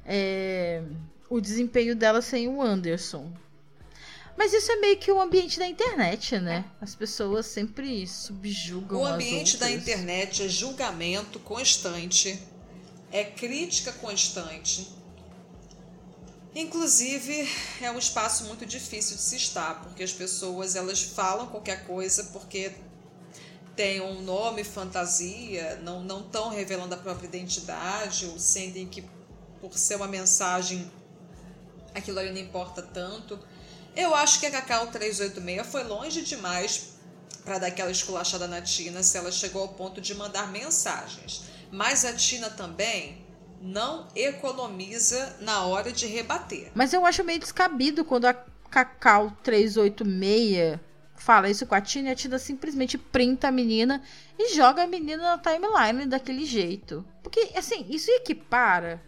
é, 0.05 0.83
o 1.29 1.41
desempenho 1.41 1.97
dela 1.97 2.22
sem 2.22 2.49
o 2.49 2.62
Anderson. 2.62 3.33
Mas 4.39 4.53
isso 4.53 4.70
é 4.70 4.76
meio 4.76 4.97
que 4.97 5.11
o 5.11 5.20
ambiente 5.20 5.59
da 5.59 5.66
internet, 5.66 6.39
né? 6.39 6.64
As 6.80 6.95
pessoas 6.95 7.45
sempre 7.45 8.07
subjugam 8.07 9.01
O 9.01 9.05
ambiente 9.05 9.57
da 9.57 9.68
internet 9.68 10.45
é 10.45 10.49
julgamento 10.49 11.41
constante, 11.41 12.41
é 13.11 13.24
crítica 13.24 13.91
constante. 13.91 14.97
Inclusive, 16.55 17.49
é 17.82 17.91
um 17.91 17.99
espaço 17.99 18.45
muito 18.45 18.64
difícil 18.64 19.16
de 19.16 19.22
se 19.22 19.34
estar, 19.34 19.82
porque 19.82 20.05
as 20.05 20.12
pessoas 20.12 20.76
elas 20.76 21.03
falam 21.03 21.49
qualquer 21.49 21.84
coisa 21.84 22.22
porque 22.32 22.70
tem 23.74 24.01
um 24.01 24.22
nome, 24.22 24.62
fantasia, 24.62 25.80
não 25.82 26.05
não 26.05 26.20
estão 26.20 26.49
revelando 26.49 26.95
a 26.95 26.99
própria 26.99 27.26
identidade 27.26 28.26
ou 28.26 28.39
sentem 28.39 28.86
que 28.86 29.05
por 29.61 29.76
ser 29.76 29.97
uma 29.97 30.07
mensagem 30.07 30.89
aquilo 31.93 32.20
ali 32.20 32.30
não 32.30 32.41
importa 32.41 32.82
tanto. 32.82 33.36
Eu 33.99 34.14
acho 34.14 34.38
que 34.38 34.46
a 34.46 34.51
Cacau 34.53 34.86
386 34.86 35.66
foi 35.66 35.82
longe 35.82 36.22
demais 36.22 36.90
para 37.44 37.59
dar 37.59 37.66
aquela 37.66 37.90
esculachada 37.90 38.46
na 38.46 38.62
Tina 38.62 39.03
se 39.03 39.18
ela 39.18 39.32
chegou 39.32 39.62
ao 39.62 39.70
ponto 39.70 40.01
de 40.01 40.14
mandar 40.14 40.53
mensagens. 40.53 41.42
Mas 41.72 42.05
a 42.05 42.12
Tina 42.12 42.49
também 42.49 43.26
não 43.61 44.07
economiza 44.14 45.36
na 45.40 45.64
hora 45.64 45.90
de 45.90 46.07
rebater. 46.07 46.70
Mas 46.76 46.92
eu 46.92 47.05
acho 47.05 47.24
meio 47.24 47.40
descabido 47.40 48.05
quando 48.05 48.26
a 48.26 48.34
Cacau 48.70 49.36
386 49.42 50.78
fala 51.16 51.51
isso 51.51 51.66
com 51.66 51.74
a 51.74 51.80
Tina 51.80 52.11
e 52.11 52.12
a 52.12 52.14
Tina 52.14 52.38
simplesmente 52.38 52.96
printa 52.96 53.49
a 53.49 53.53
menina 53.53 54.01
e 54.38 54.55
joga 54.55 54.84
a 54.84 54.86
menina 54.86 55.24
na 55.24 55.38
timeline 55.38 56.07
daquele 56.07 56.44
jeito. 56.44 57.05
Porque, 57.20 57.51
assim, 57.57 57.84
isso 57.90 58.12
equipara. 58.12 59.03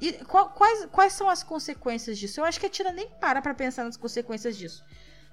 E 0.00 0.12
quais, 0.24 0.86
quais 0.86 1.12
são 1.12 1.28
as 1.28 1.42
consequências 1.42 2.18
disso? 2.18 2.40
Eu 2.40 2.44
acho 2.44 2.58
que 2.58 2.66
a 2.66 2.70
Tina 2.70 2.90
nem 2.90 3.08
para 3.20 3.42
pra 3.42 3.52
pensar 3.54 3.84
nas 3.84 3.96
consequências 3.96 4.56
disso. 4.56 4.84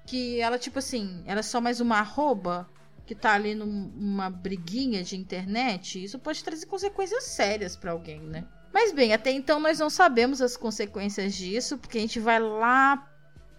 Que 0.06 0.40
ela, 0.40 0.58
tipo 0.58 0.78
assim, 0.78 1.22
ela 1.26 1.40
é 1.40 1.42
só 1.42 1.60
mais 1.60 1.80
uma 1.80 1.98
arroba 1.98 2.68
que 3.06 3.14
tá 3.14 3.32
ali 3.32 3.54
num- 3.54 3.90
numa 3.94 4.28
briguinha 4.28 5.02
de 5.02 5.16
internet. 5.16 6.02
Isso 6.04 6.18
pode 6.18 6.44
trazer 6.44 6.66
consequências 6.66 7.24
sérias 7.24 7.74
pra 7.76 7.92
alguém, 7.92 8.20
né? 8.20 8.46
Mas 8.72 8.92
bem, 8.92 9.14
até 9.14 9.30
então 9.30 9.58
nós 9.58 9.78
não 9.78 9.88
sabemos 9.88 10.42
as 10.42 10.56
consequências 10.56 11.34
disso, 11.34 11.78
porque 11.78 11.96
a 11.96 12.00
gente 12.02 12.20
vai 12.20 12.38
lá 12.38 13.10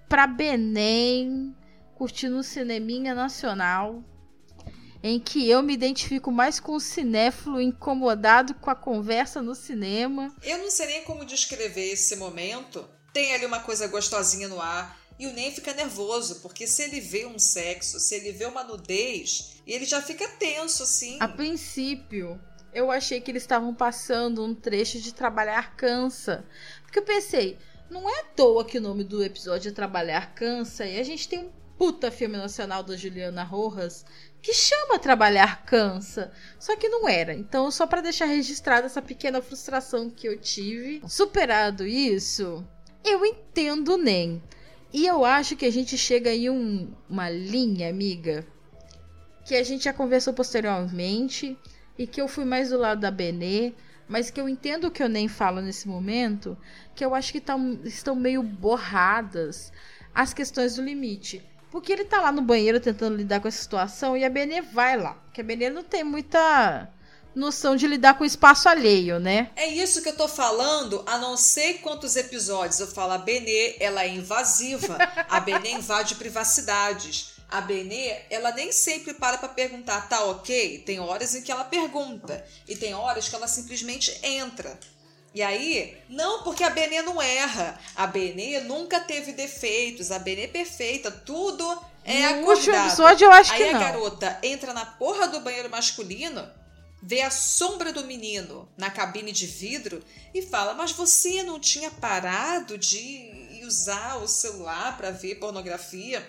pra 0.07 0.27
Belém, 0.27 1.55
curtindo 1.95 2.37
um 2.37 2.43
cineminha 2.43 3.15
nacional, 3.15 4.03
em 5.01 5.19
que 5.19 5.49
eu 5.49 5.63
me 5.63 5.73
identifico 5.73 6.31
mais 6.31 6.59
com 6.59 6.73
o 6.73 6.79
cinéfilo 6.79 7.61
incomodado 7.61 8.53
com 8.55 8.69
a 8.69 8.75
conversa 8.75 9.41
no 9.41 9.55
cinema. 9.55 10.33
Eu 10.43 10.57
não 10.57 10.69
sei 10.69 10.87
nem 10.87 11.03
como 11.03 11.25
descrever 11.25 11.91
esse 11.91 12.15
momento. 12.15 12.87
Tem 13.13 13.33
ali 13.33 13.45
uma 13.45 13.59
coisa 13.59 13.87
gostosinha 13.87 14.47
no 14.47 14.61
ar. 14.61 14.99
E 15.17 15.27
o 15.27 15.33
Ney 15.33 15.51
fica 15.51 15.73
nervoso, 15.73 16.39
porque 16.41 16.65
se 16.65 16.81
ele 16.83 17.01
vê 17.01 17.25
um 17.25 17.37
sexo, 17.37 17.99
se 17.99 18.15
ele 18.15 18.31
vê 18.31 18.45
uma 18.45 18.63
nudez, 18.63 19.61
ele 19.67 19.83
já 19.83 20.01
fica 20.01 20.25
tenso, 20.39 20.83
assim. 20.83 21.17
A 21.19 21.27
princípio, 21.27 22.39
eu 22.73 22.89
achei 22.89 23.19
que 23.19 23.29
eles 23.29 23.43
estavam 23.43 23.73
passando 23.73 24.45
um 24.45 24.55
trecho 24.55 24.97
de 24.99 25.13
Trabalhar 25.13 25.75
Cansa. 25.75 26.45
Porque 26.83 26.99
eu 26.99 27.03
pensei, 27.03 27.57
não 27.89 28.09
é 28.09 28.21
à 28.21 28.23
toa 28.23 28.63
que 28.63 28.77
o 28.77 28.81
nome 28.81 29.03
do 29.03 29.21
episódio 29.21 29.69
é 29.69 29.73
Trabalhar 29.73 30.33
Cansa, 30.33 30.85
e 30.85 30.97
a 30.97 31.03
gente 31.03 31.27
tem 31.27 31.39
um 31.39 31.51
puta 31.79 32.11
filme 32.11 32.35
nacional 32.35 32.83
da 32.83 32.97
Juliana 32.97 33.41
Rojas 33.41 34.05
que 34.41 34.53
chama 34.53 34.99
Trabalhar 34.99 35.63
Cansa. 35.63 36.29
Só 36.59 36.75
que 36.75 36.89
não 36.89 37.07
era. 37.07 37.33
Então, 37.33 37.71
só 37.71 37.87
para 37.87 38.01
deixar 38.01 38.25
registrada 38.25 38.85
essa 38.85 39.01
pequena 39.01 39.41
frustração 39.41 40.09
que 40.09 40.27
eu 40.27 40.37
tive. 40.37 41.01
Superado 41.07 41.87
isso, 41.87 42.67
eu 43.01 43.25
entendo 43.25 43.97
nem. 43.97 44.43
E 44.91 45.05
eu 45.07 45.23
acho 45.23 45.55
que 45.55 45.65
a 45.65 45.71
gente 45.71 45.97
chega 45.97 46.31
aí 46.31 46.49
um, 46.49 46.93
uma 47.09 47.29
linha, 47.29 47.89
amiga, 47.89 48.45
que 49.45 49.55
a 49.55 49.63
gente 49.63 49.85
já 49.85 49.93
conversou 49.93 50.33
posteriormente 50.33 51.57
e 51.97 52.05
que 52.05 52.19
eu 52.19 52.27
fui 52.27 52.43
mais 52.43 52.71
do 52.71 52.77
lado 52.77 52.99
da 52.99 53.09
Benê, 53.09 53.73
mas 54.05 54.29
que 54.29 54.41
eu 54.41 54.49
entendo 54.49 54.87
o 54.87 54.91
que 54.91 55.01
eu 55.01 55.07
nem 55.07 55.29
falo 55.29 55.61
nesse 55.61 55.87
momento, 55.87 56.57
que 56.93 57.05
eu 57.05 57.15
acho 57.15 57.31
que 57.31 57.39
tão, 57.39 57.79
estão 57.85 58.17
meio 58.17 58.43
borradas 58.43 59.71
as 60.13 60.33
questões 60.33 60.75
do 60.75 60.81
limite. 60.81 61.41
Porque 61.71 61.91
ele 61.91 62.05
tá 62.05 62.19
lá 62.19 62.31
no 62.31 62.41
banheiro 62.41 62.79
tentando 62.79 63.15
lidar 63.15 63.39
com 63.39 63.47
essa 63.47 63.61
situação 63.61 64.17
e 64.17 64.25
a 64.25 64.29
Benê 64.29 64.61
vai 64.61 64.97
lá. 64.97 65.13
Porque 65.25 65.41
a 65.41 65.43
Benê 65.43 65.69
não 65.69 65.83
tem 65.83 66.03
muita 66.03 66.89
noção 67.35 67.75
de 67.75 67.87
lidar 67.87 68.15
com 68.17 68.23
o 68.23 68.27
espaço 68.27 68.67
alheio, 68.67 69.19
né? 69.19 69.51
É 69.55 69.67
isso 69.67 70.01
que 70.01 70.09
eu 70.09 70.15
tô 70.15 70.27
falando, 70.27 71.03
a 71.05 71.17
não 71.17 71.37
sei 71.37 71.75
quantos 71.75 72.15
episódios 72.15 72.79
eu 72.79 72.87
falo, 72.87 73.13
a 73.13 73.17
Benê, 73.17 73.75
ela 73.79 74.03
é 74.03 74.09
invasiva, 74.09 74.97
a 75.29 75.39
Benê 75.39 75.71
invade 75.71 76.15
privacidades. 76.15 77.33
a 77.51 77.61
Benê, 77.61 78.15
ela 78.29 78.51
nem 78.51 78.71
sempre 78.71 79.13
para 79.13 79.37
pra 79.37 79.49
perguntar, 79.49 80.07
tá 80.07 80.23
ok? 80.25 80.79
Tem 80.85 80.99
horas 80.99 81.33
em 81.33 81.41
que 81.41 81.51
ela 81.51 81.63
pergunta. 81.63 82.45
E 82.67 82.75
tem 82.75 82.93
horas 82.93 83.27
que 83.27 83.35
ela 83.35 83.47
simplesmente 83.47 84.15
entra. 84.23 84.79
E 85.33 85.41
aí, 85.43 85.95
não, 86.09 86.41
porque 86.43 86.63
a 86.63 86.69
Benê 86.71 87.01
não 87.03 87.21
erra. 87.21 87.79
A 87.95 88.07
Benê 88.07 88.61
nunca 88.61 88.99
teve 88.99 89.31
defeitos. 89.31 90.11
A 90.11 90.17
Benê 90.19 90.43
é 90.43 90.47
perfeita. 90.47 91.11
Tudo 91.11 91.63
é 92.03 92.21
No 92.21 92.25
acordado. 92.41 92.47
último 92.57 92.75
episódio, 92.75 93.25
eu 93.25 93.31
acho 93.31 93.53
aí 93.53 93.59
que 93.63 93.69
a 93.69 93.73
não. 93.73 93.79
garota 93.79 94.39
entra 94.41 94.73
na 94.73 94.85
porra 94.85 95.27
do 95.27 95.39
banheiro 95.41 95.69
masculino, 95.69 96.49
vê 97.03 97.21
a 97.21 97.29
sombra 97.29 97.93
do 97.93 98.03
menino 98.05 98.67
na 98.75 98.89
cabine 98.89 99.31
de 99.31 99.45
vidro 99.45 100.03
e 100.33 100.41
fala: 100.41 100.73
Mas 100.73 100.91
você 100.93 101.43
não 101.43 101.59
tinha 101.59 101.91
parado 101.91 102.75
de 102.77 103.61
usar 103.65 104.17
o 104.17 104.27
celular 104.27 104.97
pra 104.97 105.11
ver 105.11 105.35
pornografia? 105.35 106.27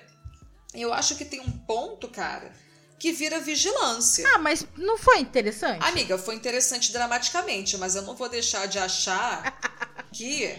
Eu 0.74 0.92
acho 0.92 1.16
que 1.16 1.24
tem 1.24 1.40
um 1.40 1.50
ponto, 1.50 2.06
cara, 2.08 2.52
que 3.00 3.12
vira 3.12 3.40
vigilância. 3.40 4.28
Ah, 4.34 4.38
mas 4.38 4.66
não 4.76 4.98
foi 4.98 5.20
interessante? 5.20 5.82
Amiga, 5.82 6.18
foi 6.18 6.34
interessante 6.34 6.92
dramaticamente, 6.92 7.78
mas 7.78 7.96
eu 7.96 8.02
não 8.02 8.14
vou 8.14 8.28
deixar 8.28 8.66
de 8.66 8.78
achar 8.78 9.58
que 10.12 10.54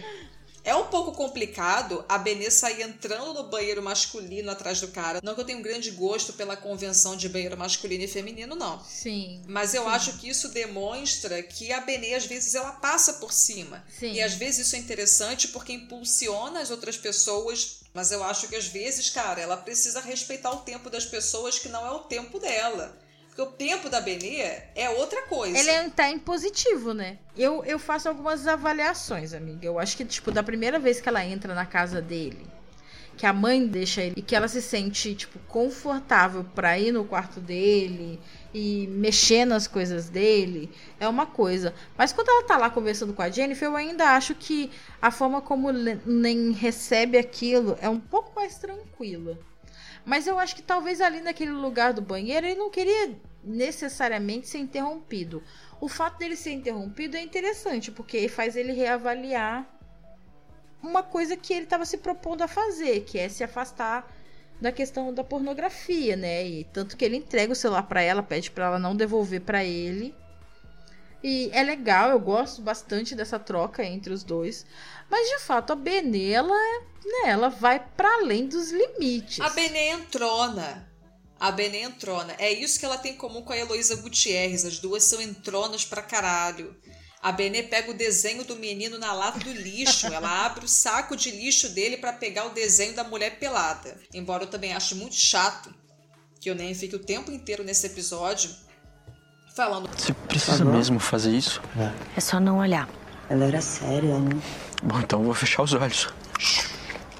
é 0.64 0.74
um 0.74 0.84
pouco 0.84 1.12
complicado 1.12 2.04
a 2.08 2.18
Benê 2.18 2.50
sair 2.50 2.82
entrando 2.82 3.34
no 3.34 3.44
banheiro 3.44 3.82
masculino 3.82 4.50
atrás 4.50 4.80
do 4.80 4.88
cara. 4.88 5.20
Não 5.22 5.34
que 5.34 5.40
eu 5.40 5.44
tenha 5.44 5.58
um 5.58 5.62
grande 5.62 5.92
gosto 5.92 6.32
pela 6.32 6.56
convenção 6.56 7.16
de 7.16 7.28
banheiro 7.28 7.56
masculino 7.56 8.04
e 8.04 8.08
feminino, 8.08 8.56
não. 8.56 8.82
Sim. 8.84 9.40
Mas 9.46 9.72
eu 9.72 9.84
sim. 9.84 9.88
acho 9.90 10.18
que 10.18 10.28
isso 10.28 10.48
demonstra 10.48 11.42
que 11.44 11.72
a 11.72 11.80
Benê, 11.80 12.14
às 12.14 12.26
vezes, 12.26 12.56
ela 12.56 12.72
passa 12.72 13.14
por 13.14 13.32
cima. 13.32 13.84
Sim. 13.98 14.14
E 14.14 14.22
às 14.22 14.34
vezes 14.34 14.66
isso 14.66 14.76
é 14.76 14.78
interessante 14.80 15.48
porque 15.48 15.72
impulsiona 15.72 16.60
as 16.60 16.70
outras 16.70 16.96
pessoas. 16.96 17.81
Mas 17.94 18.10
eu 18.10 18.24
acho 18.24 18.48
que 18.48 18.56
às 18.56 18.66
vezes, 18.66 19.10
cara, 19.10 19.40
ela 19.40 19.56
precisa 19.56 20.00
respeitar 20.00 20.50
o 20.50 20.60
tempo 20.60 20.88
das 20.88 21.04
pessoas 21.04 21.58
que 21.58 21.68
não 21.68 21.86
é 21.86 21.90
o 21.90 22.00
tempo 22.00 22.38
dela. 22.38 22.96
Porque 23.28 23.42
o 23.42 23.46
tempo 23.46 23.88
da 23.88 24.00
Benê 24.00 24.40
é 24.74 24.90
outra 24.98 25.22
coisa. 25.22 25.58
Ele 25.58 25.70
é- 25.70 25.88
tá 25.88 26.10
em 26.10 26.18
positivo, 26.18 26.92
né? 26.92 27.18
Eu, 27.36 27.64
eu 27.64 27.78
faço 27.78 28.08
algumas 28.08 28.46
avaliações, 28.46 29.32
amiga. 29.32 29.64
Eu 29.66 29.78
acho 29.78 29.96
que, 29.96 30.04
tipo, 30.04 30.30
da 30.30 30.42
primeira 30.42 30.78
vez 30.78 31.00
que 31.00 31.08
ela 31.08 31.24
entra 31.24 31.54
na 31.54 31.64
casa 31.64 32.02
dele, 32.02 32.46
que 33.16 33.24
a 33.24 33.32
mãe 33.32 33.66
deixa 33.66 34.02
ele 34.02 34.14
e 34.18 34.22
que 34.22 34.36
ela 34.36 34.48
se 34.48 34.60
sente, 34.60 35.14
tipo, 35.14 35.38
confortável 35.48 36.44
pra 36.54 36.78
ir 36.78 36.92
no 36.92 37.04
quarto 37.06 37.40
dele 37.40 38.20
e 38.54 38.86
mexer 38.88 39.44
nas 39.44 39.66
coisas 39.66 40.08
dele, 40.08 40.70
é 41.00 41.08
uma 41.08 41.26
coisa. 41.26 41.74
Mas 41.96 42.12
quando 42.12 42.28
ela 42.28 42.44
tá 42.44 42.56
lá 42.56 42.68
conversando 42.68 43.14
com 43.14 43.22
a 43.22 43.30
Jennifer, 43.30 43.68
eu 43.68 43.76
ainda 43.76 44.10
acho 44.10 44.34
que 44.34 44.70
a 45.00 45.10
forma 45.10 45.40
como 45.40 45.70
nem 45.72 46.52
recebe 46.52 47.16
aquilo 47.16 47.76
é 47.80 47.88
um 47.88 48.00
pouco 48.00 48.32
mais 48.34 48.58
tranquila. 48.58 49.38
Mas 50.04 50.26
eu 50.26 50.38
acho 50.38 50.56
que 50.56 50.62
talvez 50.62 51.00
ali 51.00 51.20
naquele 51.20 51.52
lugar 51.52 51.92
do 51.92 52.02
banheiro 52.02 52.46
ele 52.46 52.58
não 52.58 52.70
queria 52.70 53.16
necessariamente 53.42 54.48
ser 54.48 54.58
interrompido. 54.58 55.42
O 55.80 55.88
fato 55.88 56.18
dele 56.18 56.36
ser 56.36 56.52
interrompido 56.52 57.16
é 57.16 57.22
interessante, 57.22 57.90
porque 57.90 58.28
faz 58.28 58.56
ele 58.56 58.72
reavaliar 58.72 59.66
uma 60.82 61.02
coisa 61.02 61.36
que 61.36 61.52
ele 61.54 61.64
estava 61.64 61.84
se 61.84 61.98
propondo 61.98 62.42
a 62.42 62.48
fazer, 62.48 63.04
que 63.04 63.18
é 63.18 63.28
se 63.28 63.44
afastar 63.44 64.12
da 64.62 64.72
questão 64.72 65.12
da 65.12 65.24
pornografia, 65.24 66.16
né? 66.16 66.46
E 66.46 66.64
tanto 66.64 66.96
que 66.96 67.04
ele 67.04 67.16
entrega 67.16 67.52
o 67.52 67.56
celular 67.56 67.82
para 67.82 68.00
ela, 68.00 68.22
pede 68.22 68.50
para 68.50 68.66
ela 68.66 68.78
não 68.78 68.96
devolver 68.96 69.40
para 69.40 69.64
ele. 69.64 70.14
E 71.22 71.50
é 71.52 71.62
legal, 71.62 72.10
eu 72.10 72.20
gosto 72.20 72.62
bastante 72.62 73.14
dessa 73.14 73.38
troca 73.38 73.84
entre 73.84 74.12
os 74.12 74.22
dois. 74.22 74.64
Mas 75.10 75.28
de 75.28 75.40
fato, 75.40 75.72
a 75.72 75.76
Benê, 75.76 76.30
ela, 76.30 76.54
né, 77.04 77.30
ela 77.30 77.48
vai 77.48 77.80
para 77.80 78.08
além 78.20 78.46
dos 78.46 78.70
limites. 78.70 79.40
A 79.40 79.50
Benê 79.50 79.90
entrona. 79.90 80.88
A 81.38 81.50
Benê 81.50 81.82
entrona. 81.82 82.34
É 82.38 82.52
isso 82.52 82.78
que 82.78 82.84
ela 82.84 82.98
tem 82.98 83.12
em 83.12 83.16
comum 83.16 83.42
com 83.42 83.52
a 83.52 83.58
Heloísa 83.58 83.96
Gutierrez. 83.96 84.64
As 84.64 84.78
duas 84.78 85.02
são 85.04 85.20
entronas 85.20 85.84
pra 85.84 86.02
caralho. 86.02 86.76
A 87.22 87.30
Benê 87.30 87.62
pega 87.62 87.88
o 87.88 87.94
desenho 87.94 88.42
do 88.44 88.56
menino 88.56 88.98
na 88.98 89.12
lata 89.12 89.38
do 89.38 89.52
lixo. 89.52 90.08
Ela 90.08 90.44
abre 90.44 90.64
o 90.64 90.68
saco 90.68 91.14
de 91.14 91.30
lixo 91.30 91.68
dele 91.68 91.96
pra 91.96 92.12
pegar 92.12 92.46
o 92.46 92.50
desenho 92.50 92.96
da 92.96 93.04
mulher 93.04 93.38
pelada. 93.38 93.96
Embora 94.12 94.42
eu 94.42 94.48
também 94.48 94.74
ache 94.74 94.96
muito 94.96 95.14
chato 95.14 95.72
que 96.40 96.50
eu 96.50 96.54
nem 96.56 96.74
fique 96.74 96.96
o 96.96 96.98
tempo 96.98 97.30
inteiro 97.30 97.62
nesse 97.62 97.86
episódio 97.86 98.50
falando. 99.54 99.88
Você 99.96 100.12
precisa 100.12 100.64
mesmo 100.64 100.98
fazer 100.98 101.30
isso? 101.30 101.62
É 102.16 102.20
só 102.20 102.40
não 102.40 102.58
olhar. 102.58 102.88
Ela 103.30 103.44
era 103.44 103.60
séria, 103.60 104.18
né? 104.18 104.42
Bom, 104.82 104.98
então 104.98 105.20
eu 105.20 105.26
vou 105.26 105.34
fechar 105.34 105.62
os 105.62 105.72
olhos. 105.72 106.08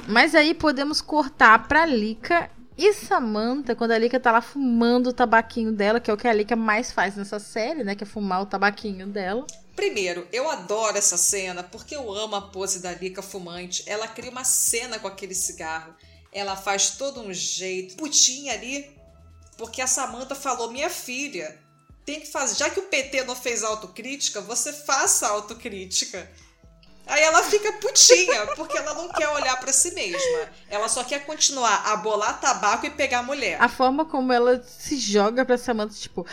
Mas 0.09 0.35
aí 0.35 0.53
podemos 0.53 1.01
cortar 1.01 1.69
pra 1.69 1.87
Lika 1.87 2.51
e 2.77 2.93
Samantha, 2.93 3.77
quando 3.77 3.93
a 3.93 3.99
Lika 3.99 4.19
tá 4.19 4.33
lá 4.33 4.41
fumando 4.41 5.11
o 5.11 5.13
tabaquinho 5.13 5.71
dela, 5.71 6.01
que 6.01 6.11
é 6.11 6.15
o 6.15 6.17
que 6.17 6.27
a 6.27 6.33
Lika 6.33 6.57
mais 6.57 6.91
faz 6.91 7.15
nessa 7.15 7.39
série, 7.39 7.85
né? 7.85 7.95
Que 7.95 8.03
é 8.03 8.07
fumar 8.07 8.43
o 8.43 8.47
tabaquinho 8.47 9.07
dela. 9.07 9.47
Primeiro, 9.75 10.29
eu 10.33 10.51
adoro 10.51 10.99
essa 10.99 11.17
cena 11.17 11.63
porque 11.63 11.97
eu 11.97 12.13
amo 12.13 12.37
a 12.37 12.43
pose 12.43 12.81
da 12.81 12.93
Lika 12.93 13.23
fumante. 13.23 13.83
Ela 13.87 14.07
cria 14.07 14.31
uma 14.31 14.45
cena 14.45 14.99
com 14.99 15.09
aquele 15.09 15.35
cigarro. 15.35 15.95
Ela 16.33 16.57
faz 16.57 16.91
todo 16.91 17.21
um 17.21 17.33
jeito. 17.33 17.97
Putinha 17.97 18.53
ali. 18.53 18.91
Porque 19.57 19.81
a 19.81 19.87
Samantha 19.87 20.35
falou: 20.35 20.71
minha 20.71 20.91
filha, 20.91 21.59
tem 22.05 22.21
que 22.21 22.27
fazer. 22.27 22.57
Já 22.57 22.71
que 22.71 22.81
o 22.81 22.85
PT 22.85 23.25
não 23.25 23.37
fez 23.37 23.63
autocrítica, 23.63 24.41
você 24.41 24.73
faça 24.73 25.29
autocrítica. 25.29 26.31
Aí 27.07 27.23
ela 27.23 27.43
fica 27.43 27.73
putinha, 27.73 28.47
porque 28.55 28.79
ela 28.79 28.95
não 28.95 29.09
quer 29.09 29.29
olhar 29.29 29.59
pra 29.59 29.73
si 29.73 29.93
mesma. 29.95 30.49
Ela 30.71 30.89
só 30.89 31.03
quer 31.05 31.27
continuar 31.27 31.93
a 31.93 31.97
bolar 31.97 32.41
tabaco 32.41 32.87
e 32.87 32.91
pegar 32.91 33.19
a 33.19 33.23
mulher. 33.23 33.61
A 33.61 33.69
forma 33.69 34.05
como 34.05 34.33
ela 34.33 34.63
se 34.63 34.97
joga 34.97 35.45
pra 35.45 35.59
Samantha, 35.59 35.95
tipo, 35.95 36.27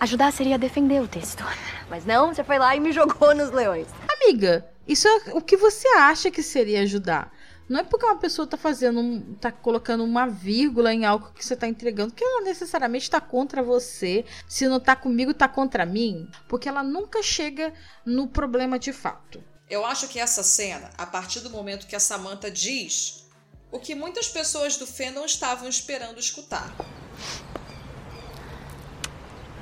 Ajudar 0.00 0.32
seria 0.32 0.58
defender 0.58 1.02
o 1.02 1.08
texto. 1.08 1.44
Mas 1.88 2.04
não, 2.04 2.34
você 2.34 2.42
foi 2.42 2.58
lá 2.58 2.74
e 2.74 2.80
me 2.80 2.92
jogou 2.92 3.34
nos 3.34 3.50
leões. 3.50 3.86
amiga, 4.22 4.66
isso 4.88 5.06
é 5.06 5.32
o 5.32 5.40
que 5.40 5.56
você 5.56 5.86
acha 5.88 6.30
que 6.30 6.42
seria 6.42 6.82
ajudar. 6.82 7.32
Não 7.66 7.80
é 7.80 7.82
porque 7.82 8.04
uma 8.04 8.16
pessoa 8.18 8.46
tá 8.46 8.58
fazendo, 8.58 9.00
um, 9.00 9.34
tá 9.40 9.50
colocando 9.50 10.04
uma 10.04 10.26
vírgula 10.26 10.92
em 10.92 11.06
algo 11.06 11.32
que 11.34 11.44
você 11.44 11.56
tá 11.56 11.66
entregando, 11.66 12.12
que 12.12 12.22
ela 12.22 12.42
necessariamente 12.42 13.08
tá 13.08 13.20
contra 13.20 13.62
você. 13.62 14.24
Se 14.46 14.68
não 14.68 14.78
tá 14.78 14.94
comigo, 14.94 15.32
tá 15.32 15.48
contra 15.48 15.86
mim. 15.86 16.28
Porque 16.46 16.68
ela 16.68 16.82
nunca 16.82 17.22
chega 17.22 17.72
no 18.04 18.28
problema 18.28 18.78
de 18.78 18.92
fato. 18.92 19.42
Eu 19.68 19.84
acho 19.84 20.08
que 20.08 20.18
essa 20.20 20.42
cena, 20.42 20.90
a 20.98 21.06
partir 21.06 21.40
do 21.40 21.50
momento 21.50 21.86
que 21.86 21.96
a 21.96 22.00
Samantha 22.00 22.50
diz 22.50 23.24
o 23.72 23.78
que 23.78 23.94
muitas 23.94 24.28
pessoas 24.28 24.76
do 24.76 24.86
fã 24.86 25.10
não 25.10 25.24
estavam 25.24 25.68
esperando 25.68 26.20
escutar. 26.20 26.72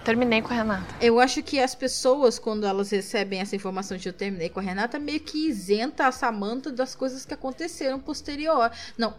Terminei 0.05 0.43
com 0.43 0.53
a 0.53 0.57
Renata. 0.57 0.95
Eu 1.01 1.21
acho 1.21 1.43
que 1.45 1.61
as 1.61 1.75
pessoas, 1.77 2.37
quando 2.39 2.67
elas 2.67 2.91
recebem 2.91 3.41
essa 3.41 3.55
informação 3.55 3.97
de 3.97 4.09
eu 4.09 4.13
terminei 4.13 4.49
com 4.49 4.59
a 4.59 4.63
Renata, 4.63 4.99
meio 4.99 5.21
que 5.21 5.49
isenta 5.49 6.07
a 6.09 6.13
Samantha 6.13 6.73
das 6.73 6.95
coisas 6.97 7.25
que 7.25 7.33
aconteceram 7.33 8.01
posterior. 8.01 8.71
Não, 8.99 9.15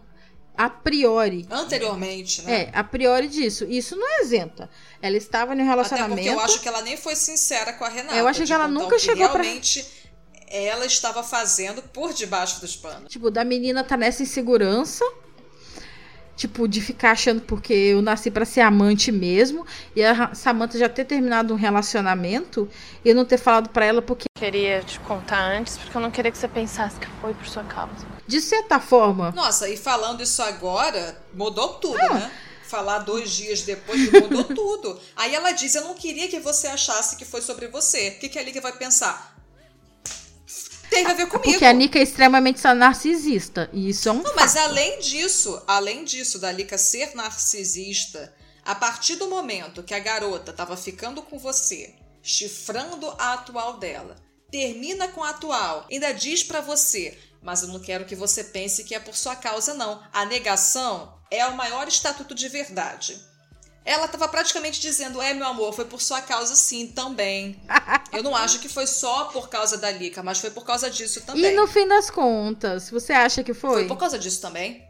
a 0.57 0.69
priori. 0.69 1.47
Anteriormente, 1.49 2.41
né? 2.41 2.63
É, 2.63 2.69
a 2.73 2.83
priori 2.83 3.29
disso. 3.29 3.63
Isso 3.63 3.95
não 3.95 4.05
é 4.19 4.23
isenta. 4.23 4.69
Ela 5.01 5.15
estava 5.15 5.53
em 5.55 5.59
um 5.59 5.61
Até 5.61 5.69
relacionamento. 5.69 6.15
porque 6.15 6.29
eu 6.29 6.39
acho 6.41 6.59
que 6.61 6.67
ela 6.67 6.81
nem 6.81 6.97
foi 6.97 7.15
sincera 7.15 7.71
com 7.73 7.85
a 7.85 7.89
Renata. 7.89 8.17
Eu 8.17 8.27
acho 8.27 8.41
que 8.41 8.45
de 8.45 8.51
ela 8.53 8.67
contar 8.67 8.73
nunca 8.81 8.95
o 8.95 8.99
que 8.99 9.05
chegou 9.05 9.29
pra- 9.29 9.41
realmente 9.41 10.02
ela 10.55 10.85
estava 10.85 11.23
fazendo 11.23 11.81
por 11.81 12.13
debaixo 12.13 12.61
dos 12.61 12.75
panos. 12.75 13.11
Tipo, 13.11 13.31
da 13.31 13.43
menina 13.43 13.83
tá 13.83 13.97
nessa 13.97 14.21
insegurança. 14.23 15.03
Tipo, 16.35 16.67
de 16.67 16.81
ficar 16.81 17.11
achando 17.11 17.41
porque 17.41 17.71
eu 17.73 18.01
nasci 18.01 18.31
pra 18.31 18.43
ser 18.43 18.61
amante 18.61 19.11
mesmo. 19.11 19.65
E 19.95 20.03
a 20.03 20.33
Samantha 20.33 20.79
já 20.79 20.89
ter 20.89 21.05
terminado 21.05 21.53
um 21.53 21.57
relacionamento 21.57 22.67
e 23.05 23.09
eu 23.09 23.15
não 23.15 23.23
ter 23.23 23.37
falado 23.37 23.69
pra 23.69 23.85
ela 23.85 24.01
porque, 24.01 24.25
Queria 24.35 24.81
te 24.81 24.99
contar 25.01 25.39
antes, 25.39 25.77
porque 25.77 25.95
eu 25.95 26.01
não 26.01 26.09
queria 26.09 26.31
que 26.31 26.37
você 26.37 26.47
pensasse 26.47 26.99
que 26.99 27.07
foi 27.21 27.33
por 27.35 27.47
sua 27.47 27.63
causa. 27.63 28.05
de 28.27 28.41
certa 28.41 28.79
forma, 28.79 29.31
Nossa, 29.31 29.69
e 29.69 29.77
falando 29.77 30.21
isso 30.23 30.41
agora, 30.41 31.17
mudou 31.33 31.75
tudo, 31.75 31.99
Ah. 32.01 32.13
né? 32.15 32.31
Falar 32.63 32.99
dois 32.99 33.29
dias 33.29 33.61
depois 33.61 34.01
mudou 34.11 34.43
tudo. 34.45 34.99
Aí 35.15 35.35
ela 35.35 35.51
diz: 35.51 35.75
Eu 35.75 35.83
não 35.83 35.93
queria 35.93 36.27
que 36.27 36.39
você 36.39 36.65
achasse 36.65 37.15
que 37.15 37.23
foi 37.23 37.39
sobre 37.41 37.67
você. 37.67 38.09
O 38.09 38.19
que, 38.19 38.27
que 38.27 38.39
a 38.39 38.43
Liga 38.43 38.59
vai 38.59 38.71
pensar? 38.73 39.32
Teve 40.89 41.11
a 41.11 41.13
ver 41.13 41.27
comigo. 41.27 41.51
porque 41.51 41.65
a 41.65 41.73
Nika 41.73 41.99
é 41.99 42.03
extremamente 42.03 42.61
narcisista. 42.73 43.69
E 43.73 43.89
isso 43.89 44.09
é 44.09 44.11
um 44.11 44.21
Não, 44.21 44.35
mas 44.35 44.55
além 44.55 44.99
disso, 44.99 45.61
além 45.67 46.03
disso, 46.03 46.39
da 46.39 46.51
Lika 46.51 46.77
ser 46.77 47.15
narcisista, 47.15 48.33
a 48.63 48.75
partir 48.75 49.15
do 49.15 49.27
momento 49.27 49.83
que 49.83 49.93
a 49.93 49.99
garota 49.99 50.53
tava 50.53 50.77
ficando 50.77 51.21
com 51.21 51.37
você, 51.37 51.95
chifrando 52.21 53.09
a 53.17 53.33
atual 53.33 53.77
dela, 53.77 54.15
termina 54.51 55.07
com 55.07 55.23
a 55.23 55.31
atual, 55.31 55.87
ainda 55.91 56.13
diz 56.13 56.43
pra 56.43 56.61
você, 56.61 57.17
mas 57.41 57.61
eu 57.61 57.69
não 57.69 57.79
quero 57.79 58.05
que 58.05 58.15
você 58.15 58.43
pense 58.43 58.83
que 58.83 58.95
é 58.95 58.99
por 58.99 59.15
sua 59.15 59.35
causa, 59.35 59.73
não. 59.73 60.01
A 60.13 60.25
negação 60.25 61.13
é 61.29 61.45
o 61.45 61.57
maior 61.57 61.87
estatuto 61.87 62.33
de 62.33 62.47
verdade. 62.47 63.19
Ela 63.85 64.07
tava 64.07 64.27
praticamente 64.27 64.79
dizendo: 64.79 65.21
É, 65.21 65.33
meu 65.33 65.47
amor, 65.47 65.73
foi 65.73 65.85
por 65.85 66.01
sua 66.01 66.21
causa 66.21 66.55
sim, 66.55 66.87
também. 66.87 67.59
Eu 68.11 68.23
não 68.23 68.35
acho 68.35 68.59
que 68.59 68.69
foi 68.69 68.87
só 68.87 69.25
por 69.25 69.49
causa 69.49 69.77
da 69.77 69.91
Lika, 69.91 70.23
mas 70.23 70.39
foi 70.39 70.51
por 70.51 70.63
causa 70.63 70.89
disso 70.89 71.21
também. 71.21 71.51
E 71.51 71.55
no 71.55 71.67
fim 71.67 71.87
das 71.87 72.09
contas, 72.09 72.89
você 72.89 73.11
acha 73.11 73.43
que 73.43 73.53
foi? 73.53 73.73
Foi 73.73 73.87
por 73.87 73.97
causa 73.97 74.17
disso 74.17 74.39
também. 74.39 74.87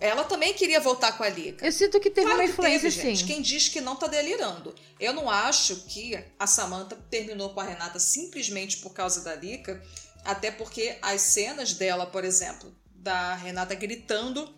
Ela 0.00 0.24
também 0.24 0.52
queria 0.52 0.80
voltar 0.80 1.16
com 1.16 1.22
a 1.22 1.28
Lika. 1.28 1.64
Eu 1.64 1.72
sinto 1.72 2.00
que 2.00 2.10
teve 2.10 2.26
Claro 2.26 2.42
uma 2.42 2.48
influência, 2.48 2.90
teve, 2.90 3.02
gente. 3.02 3.20
sim. 3.20 3.26
Quem 3.26 3.40
diz 3.40 3.68
que 3.68 3.80
não 3.80 3.96
tá 3.96 4.06
delirando. 4.08 4.74
Eu 4.98 5.12
não 5.12 5.30
acho 5.30 5.76
que 5.86 6.18
a 6.38 6.46
Samantha 6.46 6.96
terminou 7.08 7.50
com 7.54 7.60
a 7.60 7.64
Renata 7.64 7.98
simplesmente 7.98 8.78
por 8.78 8.92
causa 8.92 9.22
da 9.22 9.34
Lika, 9.34 9.80
até 10.24 10.50
porque 10.50 10.98
as 11.00 11.20
cenas 11.22 11.72
dela, 11.72 12.04
por 12.04 12.24
exemplo, 12.24 12.74
da 12.96 13.34
Renata 13.36 13.74
gritando 13.74 14.52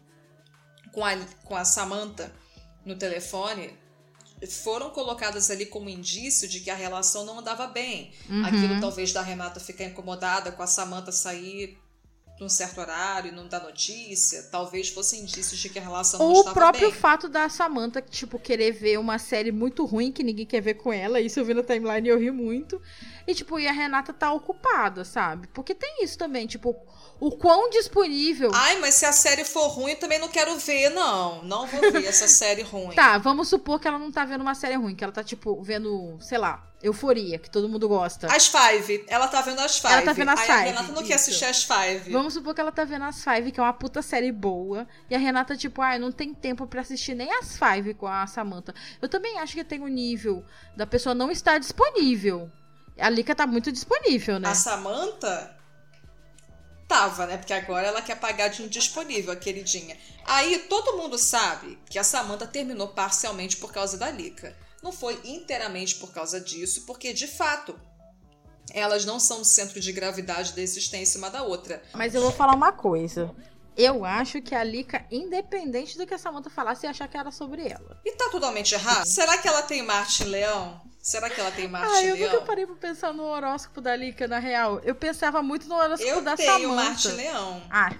com 0.92 1.04
a, 1.04 1.14
com 1.44 1.54
a 1.54 1.64
Samantha 1.64 2.32
no 2.84 2.96
telefone, 2.96 3.76
foram 4.46 4.90
colocadas 4.90 5.50
ali 5.50 5.66
como 5.66 5.88
indício 5.88 6.48
de 6.48 6.60
que 6.60 6.70
a 6.70 6.74
relação 6.74 7.24
não 7.24 7.40
andava 7.40 7.66
bem. 7.66 8.12
Uhum. 8.28 8.44
Aquilo 8.44 8.80
talvez 8.80 9.12
da 9.12 9.22
Renata 9.22 9.58
ficar 9.58 9.84
incomodada 9.84 10.52
com 10.52 10.62
a 10.62 10.66
Samantha 10.66 11.10
sair 11.10 11.78
num 12.40 12.48
certo 12.48 12.80
horário 12.80 13.32
e 13.32 13.34
não 13.34 13.48
dar 13.48 13.60
notícia, 13.60 14.44
talvez 14.44 14.88
fossem 14.90 15.22
indícios 15.22 15.58
de 15.58 15.68
que 15.68 15.78
a 15.78 15.82
relação 15.82 16.20
não 16.20 16.26
Ou 16.26 16.36
o 16.36 16.38
estava 16.38 16.54
próprio 16.54 16.90
bem. 16.90 17.00
fato 17.00 17.28
da 17.28 17.48
Samantha, 17.48 18.00
tipo, 18.00 18.38
querer 18.38 18.70
ver 18.70 18.98
uma 18.98 19.18
série 19.18 19.50
muito 19.50 19.84
ruim 19.84 20.12
que 20.12 20.22
ninguém 20.22 20.46
quer 20.46 20.60
ver 20.60 20.74
com 20.74 20.92
ela. 20.92 21.20
Isso 21.20 21.40
eu 21.40 21.44
vi 21.44 21.52
na 21.52 21.64
timeline 21.64 22.06
e 22.06 22.10
eu 22.10 22.18
ri 22.18 22.30
muito. 22.30 22.80
E, 23.28 23.34
tipo, 23.34 23.60
e 23.60 23.68
a 23.68 23.72
Renata 23.72 24.10
tá 24.10 24.32
ocupada, 24.32 25.04
sabe? 25.04 25.48
Porque 25.48 25.74
tem 25.74 26.02
isso 26.02 26.16
também, 26.16 26.46
tipo, 26.46 26.74
o 27.20 27.30
quão 27.30 27.68
disponível. 27.68 28.50
Ai, 28.54 28.78
mas 28.78 28.94
se 28.94 29.04
a 29.04 29.12
série 29.12 29.44
for 29.44 29.68
ruim, 29.68 29.90
eu 29.92 29.98
também 29.98 30.18
não 30.18 30.28
quero 30.28 30.56
ver, 30.56 30.88
não. 30.88 31.42
Não 31.44 31.66
vou 31.66 31.92
ver 31.92 32.06
essa 32.06 32.26
série 32.28 32.62
ruim. 32.62 32.94
Tá, 32.94 33.18
vamos 33.18 33.48
supor 33.48 33.78
que 33.78 33.86
ela 33.86 33.98
não 33.98 34.10
tá 34.10 34.24
vendo 34.24 34.40
uma 34.40 34.54
série 34.54 34.76
ruim, 34.76 34.94
que 34.94 35.04
ela 35.04 35.12
tá, 35.12 35.22
tipo, 35.22 35.62
vendo, 35.62 36.16
sei 36.22 36.38
lá, 36.38 36.66
Euforia, 36.82 37.38
que 37.38 37.50
todo 37.50 37.68
mundo 37.68 37.86
gosta. 37.86 38.34
As 38.34 38.46
Five. 38.46 39.04
Ela 39.08 39.28
tá 39.28 39.42
vendo 39.42 39.60
as 39.60 39.78
Five. 39.78 39.92
Ela 39.92 40.02
tá 40.02 40.12
vendo 40.14 40.30
as 40.30 40.40
Aí 40.40 40.46
Five, 40.46 40.58
a 40.58 40.62
Renata 40.62 40.92
não 40.92 41.02
quer 41.02 41.04
isso. 41.04 41.14
assistir 41.16 41.44
as 41.44 41.64
Five. 41.64 42.10
Vamos 42.10 42.32
supor 42.32 42.54
que 42.54 42.62
ela 42.62 42.72
tá 42.72 42.84
vendo 42.84 43.04
as 43.04 43.22
Five, 43.22 43.52
que 43.52 43.60
é 43.60 43.62
uma 43.62 43.74
puta 43.74 44.00
série 44.00 44.32
boa. 44.32 44.86
E 45.10 45.14
a 45.14 45.18
Renata, 45.18 45.54
tipo, 45.54 45.82
ah, 45.82 45.98
não 45.98 46.10
tem 46.10 46.32
tempo 46.32 46.66
pra 46.66 46.80
assistir 46.80 47.14
nem 47.14 47.30
as 47.34 47.58
Five 47.58 47.92
com 47.92 48.06
a 48.06 48.26
Samantha. 48.26 48.74
Eu 49.02 49.08
também 49.08 49.38
acho 49.38 49.52
que 49.54 49.64
tem 49.64 49.80
o 49.82 49.88
nível 49.88 50.42
da 50.74 50.86
pessoa 50.86 51.14
não 51.14 51.30
estar 51.30 51.58
disponível. 51.58 52.50
A 52.98 53.08
Lika 53.08 53.34
tá 53.34 53.46
muito 53.46 53.70
disponível, 53.70 54.38
né? 54.38 54.48
A 54.48 54.54
Samantha 54.54 55.56
tava, 56.88 57.26
né? 57.26 57.36
Porque 57.36 57.52
agora 57.52 57.86
ela 57.86 58.02
quer 58.02 58.18
pagar 58.18 58.48
de 58.48 58.62
indisponível, 58.62 59.32
a 59.32 59.36
queridinha. 59.36 59.96
Aí 60.24 60.58
todo 60.68 60.96
mundo 60.96 61.18
sabe 61.18 61.78
que 61.88 61.98
a 61.98 62.04
Samantha 62.04 62.46
terminou 62.46 62.88
parcialmente 62.88 63.58
por 63.58 63.72
causa 63.72 63.96
da 63.98 64.10
Lika. 64.10 64.56
Não 64.82 64.92
foi 64.92 65.20
inteiramente 65.24 65.96
por 65.96 66.12
causa 66.12 66.40
disso, 66.40 66.84
porque 66.86 67.12
de 67.12 67.26
fato 67.26 67.78
elas 68.72 69.04
não 69.04 69.18
são 69.18 69.40
o 69.40 69.44
centro 69.44 69.80
de 69.80 69.92
gravidade 69.92 70.52
da 70.52 70.62
existência 70.62 71.18
uma 71.18 71.30
da 71.30 71.42
outra. 71.42 71.82
Mas 71.94 72.14
eu 72.14 72.22
vou 72.22 72.32
falar 72.32 72.54
uma 72.54 72.72
coisa. 72.72 73.34
Eu 73.76 74.04
acho 74.04 74.42
que 74.42 74.54
a 74.54 74.64
Lika, 74.64 75.06
independente 75.10 75.96
do 75.96 76.06
que 76.06 76.12
a 76.12 76.18
Samantha 76.18 76.50
falasse, 76.50 76.84
ia 76.84 76.90
achar 76.90 77.06
que 77.06 77.16
era 77.16 77.30
sobre 77.30 77.68
ela. 77.68 78.00
E 78.04 78.12
tá 78.12 78.28
totalmente 78.28 78.74
errado? 78.74 79.06
Será 79.06 79.38
que 79.38 79.46
ela 79.46 79.62
tem 79.62 79.82
Marte 79.82 80.24
em 80.24 80.26
Leão? 80.26 80.80
Será 81.08 81.30
que 81.30 81.40
ela 81.40 81.50
tem 81.50 81.66
Marte 81.66 81.90
Ah, 81.90 82.04
eu 82.04 82.14
Leão? 82.16 82.32
nunca 82.34 82.44
parei 82.44 82.66
pra 82.66 82.74
pensar 82.76 83.14
no 83.14 83.22
horóscopo 83.22 83.80
da 83.80 83.96
Lika, 83.96 84.28
na 84.28 84.38
real. 84.38 84.78
Eu 84.84 84.94
pensava 84.94 85.42
muito 85.42 85.66
no 85.66 85.74
horóscopo 85.74 86.06
Eu 86.06 86.20
da 86.20 86.36
tenho 86.36 86.68
Samantha. 86.68 86.74
Marte 86.84 87.08
em 87.08 87.12
Leão. 87.12 87.62
Ah. 87.70 87.92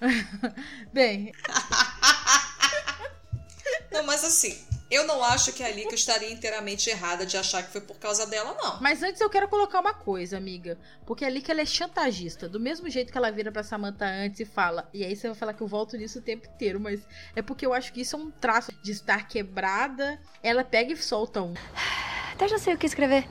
Bem, 0.92 1.32
Não, 3.90 4.04
mas 4.04 4.22
assim, 4.22 4.62
eu 4.92 5.06
não 5.06 5.24
acho 5.24 5.54
que 5.54 5.62
a 5.62 5.70
Lika 5.70 5.94
estaria 5.94 6.30
inteiramente 6.30 6.90
errada 6.90 7.24
de 7.24 7.36
achar 7.38 7.62
que 7.62 7.72
foi 7.72 7.80
por 7.80 7.96
causa 7.96 8.26
dela, 8.26 8.54
não. 8.62 8.78
Mas 8.78 9.02
antes 9.02 9.22
eu 9.22 9.30
quero 9.30 9.48
colocar 9.48 9.80
uma 9.80 9.94
coisa, 9.94 10.36
amiga. 10.36 10.78
Porque 11.06 11.24
a 11.24 11.30
Lika 11.30 11.50
ela 11.50 11.62
é 11.62 11.66
chantagista. 11.66 12.46
Do 12.46 12.60
mesmo 12.60 12.90
jeito 12.90 13.10
que 13.10 13.16
ela 13.16 13.32
vira 13.32 13.50
pra 13.50 13.62
Samantha 13.62 14.04
antes 14.04 14.40
e 14.40 14.44
fala. 14.44 14.86
E 14.92 15.02
aí 15.02 15.16
você 15.16 15.28
vai 15.28 15.36
falar 15.36 15.54
que 15.54 15.62
eu 15.62 15.66
volto 15.66 15.96
nisso 15.96 16.18
o 16.18 16.22
tempo 16.22 16.46
inteiro. 16.46 16.78
Mas 16.78 17.00
é 17.34 17.40
porque 17.40 17.64
eu 17.64 17.72
acho 17.72 17.90
que 17.90 18.02
isso 18.02 18.16
é 18.16 18.18
um 18.18 18.30
traço 18.30 18.70
de 18.82 18.92
estar 18.92 19.26
quebrada. 19.26 20.20
Ela 20.42 20.62
pega 20.62 20.92
e 20.92 20.96
solta 20.96 21.40
um. 21.40 21.54
Até 22.34 22.46
já 22.46 22.58
sei 22.58 22.74
o 22.74 22.78
que 22.78 22.84
escrever. 22.84 23.26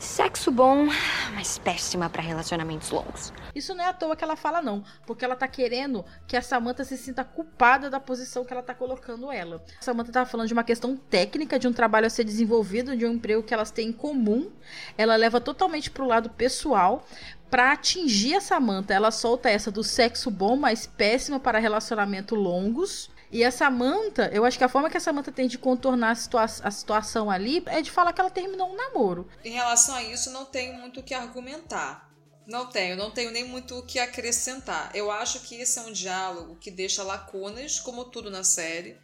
Sexo 0.00 0.50
bom, 0.50 0.88
mas 1.32 1.58
péssima 1.58 2.10
pra 2.10 2.22
relacionamentos 2.22 2.90
longos. 2.90 3.32
Isso 3.56 3.74
não 3.74 3.82
é 3.82 3.88
à 3.88 3.92
toa 3.94 4.14
que 4.14 4.22
ela 4.22 4.36
fala, 4.36 4.60
não. 4.60 4.84
Porque 5.06 5.24
ela 5.24 5.34
tá 5.34 5.48
querendo 5.48 6.04
que 6.26 6.36
a 6.36 6.42
Samantha 6.42 6.84
se 6.84 6.94
sinta 6.98 7.24
culpada 7.24 7.88
da 7.88 7.98
posição 7.98 8.44
que 8.44 8.52
ela 8.52 8.62
tá 8.62 8.74
colocando 8.74 9.32
ela. 9.32 9.64
A 9.80 9.82
Samantha 9.82 10.12
tava 10.12 10.28
falando 10.28 10.46
de 10.46 10.52
uma 10.52 10.62
questão 10.62 10.94
técnica, 10.94 11.58
de 11.58 11.66
um 11.66 11.72
trabalho 11.72 12.06
a 12.06 12.10
ser 12.10 12.22
desenvolvido, 12.22 12.94
de 12.94 13.06
um 13.06 13.14
emprego 13.14 13.42
que 13.42 13.54
elas 13.54 13.70
têm 13.70 13.88
em 13.88 13.92
comum. 13.92 14.52
Ela 14.98 15.16
leva 15.16 15.40
totalmente 15.40 15.90
pro 15.90 16.04
lado 16.04 16.28
pessoal. 16.28 17.08
Pra 17.48 17.72
atingir 17.72 18.34
a 18.34 18.42
Samantha, 18.42 18.92
ela 18.92 19.10
solta 19.10 19.48
essa 19.48 19.70
do 19.70 19.82
sexo 19.82 20.30
bom, 20.30 20.54
mas 20.54 20.86
péssima 20.86 21.40
para 21.40 21.58
relacionamento 21.58 22.34
longos. 22.34 23.08
E 23.32 23.42
a 23.42 23.50
Samantha, 23.50 24.28
eu 24.34 24.44
acho 24.44 24.58
que 24.58 24.64
a 24.64 24.68
forma 24.68 24.90
que 24.90 24.96
a 24.98 25.00
Samantha 25.00 25.32
tem 25.32 25.48
de 25.48 25.56
contornar 25.56 26.10
a, 26.10 26.14
situa 26.14 26.44
a 26.44 26.70
situação 26.70 27.30
ali 27.30 27.62
é 27.66 27.80
de 27.80 27.90
falar 27.90 28.12
que 28.12 28.20
ela 28.20 28.30
terminou 28.30 28.70
um 28.70 28.76
namoro. 28.76 29.26
Em 29.42 29.52
relação 29.52 29.94
a 29.94 30.02
isso, 30.02 30.30
não 30.30 30.44
tenho 30.44 30.74
muito 30.74 31.00
o 31.00 31.02
que 31.02 31.14
argumentar. 31.14 32.05
Não 32.46 32.66
tenho, 32.66 32.96
não 32.96 33.10
tenho 33.10 33.32
nem 33.32 33.44
muito 33.44 33.76
o 33.76 33.82
que 33.82 33.98
acrescentar. 33.98 34.94
Eu 34.94 35.10
acho 35.10 35.40
que 35.40 35.56
esse 35.56 35.78
é 35.78 35.82
um 35.82 35.92
diálogo 35.92 36.56
que 36.56 36.70
deixa 36.70 37.02
lacunas, 37.02 37.80
como 37.80 38.04
tudo 38.04 38.30
na 38.30 38.44
série, 38.44 38.96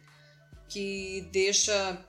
que 0.69 1.27
deixa 1.31 2.05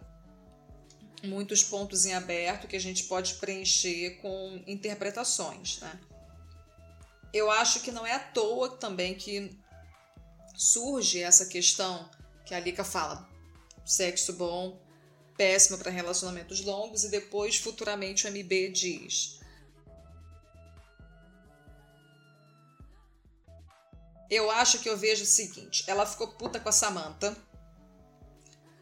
muitos 1.25 1.63
pontos 1.63 2.07
em 2.07 2.15
aberto 2.15 2.69
que 2.69 2.77
a 2.77 2.81
gente 2.81 3.05
pode 3.05 3.35
preencher 3.35 4.19
com 4.21 4.63
interpretações, 4.67 5.81
né? 5.81 5.99
Eu 7.33 7.51
acho 7.51 7.81
que 7.81 7.91
não 7.91 8.07
é 8.07 8.13
à 8.13 8.21
toa 8.21 8.69
também 8.77 9.15
que 9.15 9.59
surge 10.55 11.21
essa 11.21 11.47
questão 11.47 12.09
que 12.45 12.55
a 12.55 12.61
Lika 12.61 12.85
fala: 12.85 13.29
sexo 13.85 14.35
bom, 14.35 14.81
péssimo 15.37 15.79
para 15.79 15.91
relacionamentos 15.91 16.61
longos, 16.61 17.03
e 17.03 17.11
depois, 17.11 17.57
futuramente, 17.57 18.27
o 18.27 18.31
MB 18.31 18.71
diz: 18.71 19.41
Eu 24.31 24.51
acho 24.51 24.79
que 24.79 24.89
eu 24.89 24.97
vejo 24.97 25.25
o 25.25 25.27
seguinte: 25.27 25.85
ela 25.87 26.07
ficou 26.07 26.29
puta 26.29 26.61
com 26.61 26.69
a 26.69 26.73
Samantha. 26.73 27.37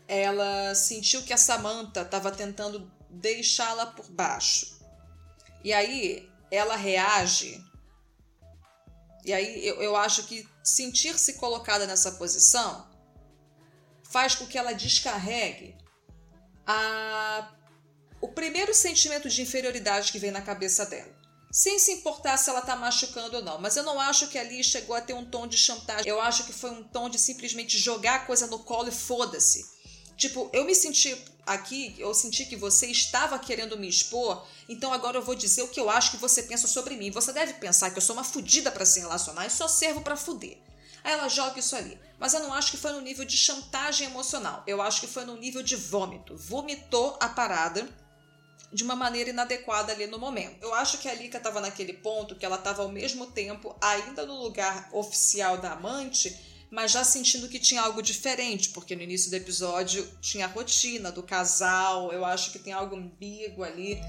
Ela 0.06 0.74
sentiu 0.74 1.22
que 1.22 1.32
a 1.32 1.38
Samantha 1.38 2.02
estava 2.02 2.30
tentando 2.30 2.90
deixá-la 3.08 3.86
por 3.86 4.10
baixo. 4.10 4.78
E 5.64 5.72
aí 5.72 6.28
ela 6.50 6.76
reage. 6.76 7.62
E 9.24 9.32
aí 9.32 9.66
eu, 9.66 9.80
eu 9.80 9.96
acho 9.96 10.24
que 10.24 10.48
sentir-se 10.62 11.34
colocada 11.34 11.86
nessa 11.86 12.12
posição 12.12 12.90
faz 14.02 14.34
com 14.34 14.46
que 14.46 14.58
ela 14.58 14.72
descarregue 14.72 15.76
a, 16.66 17.50
o 18.20 18.28
primeiro 18.28 18.74
sentimento 18.74 19.28
de 19.28 19.42
inferioridade 19.42 20.12
que 20.12 20.18
vem 20.18 20.30
na 20.30 20.42
cabeça 20.42 20.84
dela. 20.84 21.21
Sem 21.52 21.78
se 21.78 21.92
importar 21.92 22.38
se 22.38 22.48
ela 22.48 22.62
tá 22.62 22.74
machucando 22.74 23.36
ou 23.36 23.42
não. 23.42 23.60
Mas 23.60 23.76
eu 23.76 23.82
não 23.82 24.00
acho 24.00 24.26
que 24.28 24.38
ali 24.38 24.64
chegou 24.64 24.96
a 24.96 25.02
ter 25.02 25.12
um 25.12 25.26
tom 25.26 25.46
de 25.46 25.58
chantagem. 25.58 26.08
Eu 26.08 26.18
acho 26.18 26.44
que 26.44 26.52
foi 26.52 26.70
um 26.70 26.82
tom 26.82 27.10
de 27.10 27.18
simplesmente 27.18 27.76
jogar 27.76 28.14
a 28.14 28.18
coisa 28.20 28.46
no 28.46 28.58
colo 28.60 28.88
e 28.88 28.92
foda-se. 28.92 29.70
Tipo, 30.16 30.48
eu 30.50 30.64
me 30.64 30.74
senti 30.74 31.14
aqui, 31.44 31.94
eu 31.98 32.14
senti 32.14 32.46
que 32.46 32.56
você 32.56 32.86
estava 32.86 33.38
querendo 33.38 33.76
me 33.76 33.88
expor, 33.88 34.46
então 34.68 34.92
agora 34.92 35.18
eu 35.18 35.22
vou 35.22 35.34
dizer 35.34 35.62
o 35.62 35.68
que 35.68 35.80
eu 35.80 35.90
acho 35.90 36.12
que 36.12 36.16
você 36.16 36.42
pensa 36.44 36.66
sobre 36.66 36.96
mim. 36.96 37.10
Você 37.10 37.32
deve 37.32 37.54
pensar 37.54 37.90
que 37.90 37.98
eu 37.98 38.02
sou 38.02 38.16
uma 38.16 38.24
fudida 38.24 38.70
para 38.70 38.86
se 38.86 39.00
relacionar 39.00 39.46
e 39.46 39.50
só 39.50 39.68
servo 39.68 40.00
para 40.00 40.16
fuder. 40.16 40.56
Aí 41.04 41.12
ela 41.12 41.28
joga 41.28 41.58
isso 41.58 41.76
ali. 41.76 41.98
Mas 42.18 42.32
eu 42.32 42.40
não 42.40 42.54
acho 42.54 42.70
que 42.70 42.76
foi 42.76 42.92
no 42.92 43.00
nível 43.00 43.24
de 43.24 43.36
chantagem 43.36 44.06
emocional. 44.06 44.62
Eu 44.66 44.80
acho 44.80 45.00
que 45.00 45.06
foi 45.06 45.24
no 45.24 45.36
nível 45.36 45.62
de 45.62 45.76
vômito. 45.76 46.36
Vomitou 46.36 47.18
a 47.20 47.28
parada 47.28 47.88
de 48.72 48.82
uma 48.82 48.96
maneira 48.96 49.30
inadequada 49.30 49.92
ali 49.92 50.06
no 50.06 50.18
momento. 50.18 50.62
Eu 50.62 50.74
acho 50.74 50.98
que 50.98 51.08
a 51.08 51.14
Lika 51.14 51.38
estava 51.38 51.60
naquele 51.60 51.92
ponto 51.92 52.34
que 52.34 52.44
ela 52.44 52.56
estava 52.56 52.82
ao 52.82 52.88
mesmo 52.88 53.26
tempo 53.26 53.76
ainda 53.80 54.24
no 54.24 54.42
lugar 54.42 54.88
oficial 54.92 55.58
da 55.58 55.72
amante, 55.72 56.34
mas 56.70 56.90
já 56.90 57.04
sentindo 57.04 57.48
que 57.48 57.58
tinha 57.58 57.82
algo 57.82 58.02
diferente, 58.02 58.70
porque 58.70 58.96
no 58.96 59.02
início 59.02 59.30
do 59.30 59.36
episódio 59.36 60.08
tinha 60.20 60.46
a 60.46 60.48
rotina 60.48 61.12
do 61.12 61.22
casal, 61.22 62.10
eu 62.12 62.24
acho 62.24 62.50
que 62.50 62.58
tem 62.58 62.72
algo 62.72 62.96
ambíguo 62.96 63.62
ali. 63.62 64.00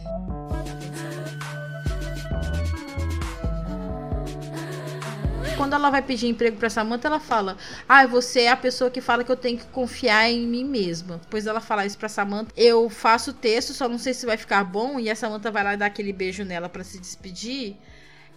Quando 5.56 5.74
ela 5.74 5.90
vai 5.90 6.02
pedir 6.02 6.28
emprego 6.28 6.58
pra 6.58 6.70
Samantha, 6.70 7.08
ela 7.08 7.20
fala: 7.20 7.58
Ah, 7.88 8.06
você 8.08 8.42
é 8.42 8.52
a 8.52 8.58
pessoa 8.58 8.90
que 8.90 9.02
fala 9.02 9.24
que 9.24 9.32
eu 9.32 9.36
tenho 9.36 9.58
que 9.58 9.68
confiar 9.68 10.30
em 10.30 10.48
mim 10.48 10.64
mesma. 10.64 11.18
Depois 11.18 11.46
ela 11.46 11.62
fala 11.62 11.86
isso 11.86 11.98
pra 11.98 12.10
Samantha. 12.10 12.52
Eu 12.58 12.90
faço 12.90 13.32
o 13.32 13.34
texto, 13.34 13.74
só 13.74 13.88
não 13.88 14.00
sei 14.00 14.14
se 14.14 14.26
vai 14.26 14.38
ficar 14.38 14.64
bom. 14.64 15.00
E 15.00 15.10
a 15.10 15.16
Samantha 15.16 15.52
vai 15.52 15.64
lá 15.64 15.76
dar 15.76 15.86
aquele 15.86 16.12
beijo 16.12 16.44
nela 16.44 16.68
pra 16.68 16.84
se 16.84 17.00
despedir. 17.00 17.76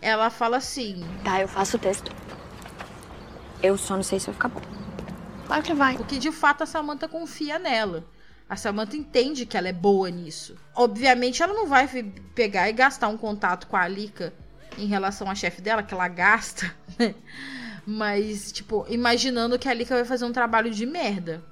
Ela 0.01 0.29
fala 0.29 0.59
assim: 0.59 1.05
Tá, 1.25 1.41
eu 1.41 1.49
faço 1.49 1.77
o 1.77 1.81
texto. 1.81 2.13
Eu 3.63 3.79
só 3.79 3.97
não 3.97 4.03
sei 4.03 4.21
se 4.21 4.27
vai 4.27 4.35
ficar 4.35 4.49
bom. 4.49 4.61
Claro 5.47 5.63
que 5.63 5.75
vai. 5.75 5.97
Porque 5.97 6.19
de 6.19 6.31
fato 6.31 6.63
a 6.63 6.67
Samantha 6.67 7.09
confia 7.09 7.59
nela. 7.59 8.05
A 8.49 8.57
Samantha 8.57 8.97
entende 8.97 9.47
que 9.47 9.57
ela 9.57 9.69
é 9.69 9.73
boa 9.73 10.11
nisso. 10.11 10.57
Obviamente 10.75 11.43
ela 11.43 11.55
não 11.55 11.67
vai 11.67 11.89
pegar 12.35 12.69
e 12.69 12.73
gastar 12.73 13.09
um 13.09 13.17
contato 13.17 13.67
com 13.67 13.77
a 13.77 13.83
Alika 13.83 14.33
em 14.79 14.87
relação 14.87 15.31
à 15.31 15.35
chefe 15.35 15.61
dela, 15.61 15.83
que 15.83 15.95
ela 15.95 16.09
gasta, 16.09 16.75
né? 16.99 17.15
Mas, 17.87 18.51
tipo, 18.51 18.85
imaginando 18.89 19.59
que 19.59 19.69
a 19.69 19.75
Lika 19.75 19.95
vai 19.95 20.05
fazer 20.05 20.25
um 20.25 20.33
trabalho 20.33 20.71
de 20.71 20.85
merda. 20.85 21.43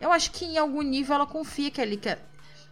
Eu 0.00 0.10
acho 0.10 0.30
que 0.30 0.44
em 0.44 0.58
algum 0.58 0.82
nível 0.82 1.14
ela 1.14 1.26
confia 1.26 1.70
que 1.70 1.80
a 1.80 1.84
Lika 1.84 2.18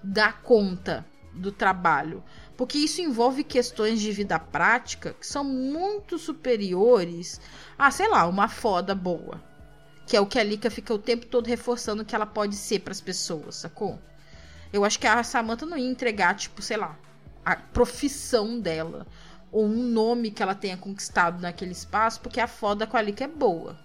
dá 0.02 0.32
conta 0.32 1.06
do 1.32 1.52
trabalho. 1.52 2.22
Porque 2.56 2.78
isso 2.78 3.00
envolve 3.00 3.44
questões 3.44 4.00
de 4.00 4.12
vida 4.12 4.38
prática 4.38 5.14
que 5.18 5.26
são 5.26 5.44
muito 5.44 6.18
superiores 6.18 7.40
a, 7.78 7.90
sei 7.90 8.08
lá, 8.08 8.26
uma 8.26 8.48
foda 8.48 8.94
boa. 8.94 9.42
Que 10.06 10.16
é 10.16 10.20
o 10.20 10.26
que 10.26 10.38
a 10.38 10.42
Lika 10.42 10.70
fica 10.70 10.92
o 10.92 10.98
tempo 10.98 11.26
todo 11.26 11.46
reforçando 11.46 12.04
que 12.04 12.14
ela 12.14 12.26
pode 12.26 12.56
ser 12.56 12.80
para 12.80 12.92
as 12.92 13.00
pessoas, 13.00 13.56
sacou? 13.56 13.98
Eu 14.72 14.84
acho 14.84 14.98
que 14.98 15.06
a 15.06 15.22
Samantha 15.22 15.64
não 15.66 15.76
ia 15.76 15.88
entregar, 15.88 16.34
tipo, 16.34 16.60
sei 16.60 16.76
lá, 16.76 16.98
a 17.44 17.56
profissão 17.56 18.60
dela. 18.60 19.06
Ou 19.52 19.66
um 19.66 19.82
nome 19.82 20.30
que 20.30 20.42
ela 20.42 20.54
tenha 20.54 20.76
conquistado 20.76 21.40
naquele 21.40 21.72
espaço, 21.72 22.20
porque 22.20 22.40
a 22.40 22.46
foda 22.46 22.86
com 22.86 22.96
a 22.96 23.02
Lika 23.02 23.24
é 23.24 23.28
boa. 23.28 23.78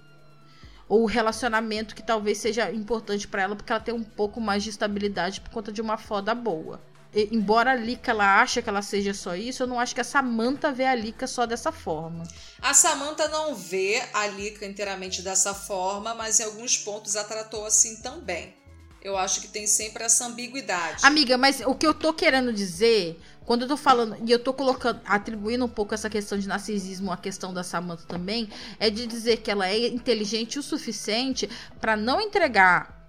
Ou 0.87 1.03
o 1.03 1.07
relacionamento 1.07 1.95
que 1.95 2.03
talvez 2.03 2.37
seja 2.37 2.71
importante 2.71 3.27
para 3.27 3.41
ela, 3.41 3.55
porque 3.55 3.71
ela 3.71 3.81
tem 3.81 3.93
um 3.93 4.03
pouco 4.03 4.39
mais 4.39 4.63
de 4.63 4.69
estabilidade 4.69 5.41
por 5.41 5.49
conta 5.49 5.71
de 5.71 5.81
uma 5.81 5.97
foda 5.97 6.35
boa. 6.35 6.79
E, 7.15 7.29
embora 7.31 7.71
a 7.71 7.75
Lika 7.75 8.11
ela 8.11 8.41
acha 8.41 8.61
que 8.61 8.69
ela 8.69 8.81
seja 8.81 9.13
só 9.13 9.35
isso, 9.35 9.63
eu 9.63 9.67
não 9.67 9.79
acho 9.79 9.95
que 9.95 10.01
a 10.01 10.03
Samantha 10.03 10.71
vê 10.71 10.85
a 10.85 10.93
Lika 10.93 11.25
só 11.25 11.45
dessa 11.45 11.71
forma. 11.71 12.23
A 12.61 12.73
Samantha 12.73 13.29
não 13.29 13.55
vê 13.55 14.03
a 14.13 14.27
Lika 14.27 14.65
inteiramente 14.65 15.21
dessa 15.21 15.53
forma, 15.53 16.13
mas 16.13 16.39
em 16.39 16.43
alguns 16.43 16.77
pontos 16.77 17.15
a 17.15 17.23
tratou 17.23 17.65
assim 17.65 18.01
também. 18.01 18.53
Eu 19.01 19.15
acho 19.15 19.39
que 19.39 19.47
tem 19.47 19.65
sempre 19.67 20.03
essa 20.03 20.25
ambiguidade. 20.25 21.05
Amiga, 21.05 21.37
mas 21.37 21.61
o 21.61 21.75
que 21.75 21.85
eu 21.85 21.93
tô 21.93 22.11
querendo 22.11 22.51
dizer, 22.51 23.21
quando 23.45 23.61
eu 23.63 23.67
tô 23.67 23.77
falando, 23.77 24.17
e 24.25 24.31
eu 24.31 24.39
tô 24.39 24.53
colocando, 24.53 24.99
atribuindo 25.05 25.65
um 25.65 25.69
pouco 25.69 25.93
essa 25.93 26.09
questão 26.09 26.37
de 26.37 26.47
narcisismo 26.47 27.11
à 27.11 27.17
questão 27.17 27.53
da 27.53 27.63
Samantha 27.63 28.05
também, 28.07 28.49
é 28.79 28.89
de 28.89 29.05
dizer 29.05 29.37
que 29.37 29.51
ela 29.51 29.67
é 29.67 29.87
inteligente 29.87 30.57
o 30.57 30.63
suficiente 30.63 31.49
para 31.79 31.95
não 31.95 32.19
entregar 32.19 33.07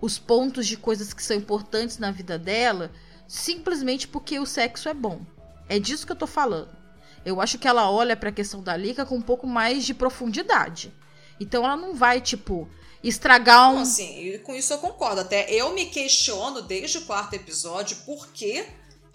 os 0.00 0.18
pontos 0.18 0.66
de 0.66 0.76
coisas 0.76 1.12
que 1.12 1.22
são 1.22 1.36
importantes 1.36 1.98
na 1.98 2.10
vida 2.10 2.38
dela 2.38 2.90
simplesmente 3.26 4.06
porque 4.06 4.38
o 4.38 4.46
sexo 4.46 4.88
é 4.88 4.94
bom. 4.94 5.20
É 5.68 5.78
disso 5.78 6.06
que 6.06 6.12
eu 6.12 6.16
tô 6.16 6.26
falando. 6.26 6.76
Eu 7.24 7.40
acho 7.40 7.58
que 7.58 7.66
ela 7.66 7.90
olha 7.90 8.16
para 8.16 8.28
a 8.28 8.32
questão 8.32 8.62
da 8.62 8.76
Lika 8.76 9.06
com 9.06 9.16
um 9.16 9.22
pouco 9.22 9.46
mais 9.46 9.84
de 9.84 9.94
profundidade. 9.94 10.92
Então 11.40 11.64
ela 11.64 11.76
não 11.76 11.94
vai, 11.94 12.20
tipo, 12.20 12.68
estragar 13.02 13.72
um. 13.72 13.78
Assim, 13.78 14.38
com 14.44 14.54
isso 14.54 14.72
eu 14.72 14.78
concordo. 14.78 15.22
Até 15.22 15.50
eu 15.50 15.72
me 15.72 15.86
questiono 15.86 16.62
desde 16.62 16.98
o 16.98 17.02
quarto 17.02 17.34
episódio 17.34 17.96
por 18.04 18.28
que, 18.28 18.64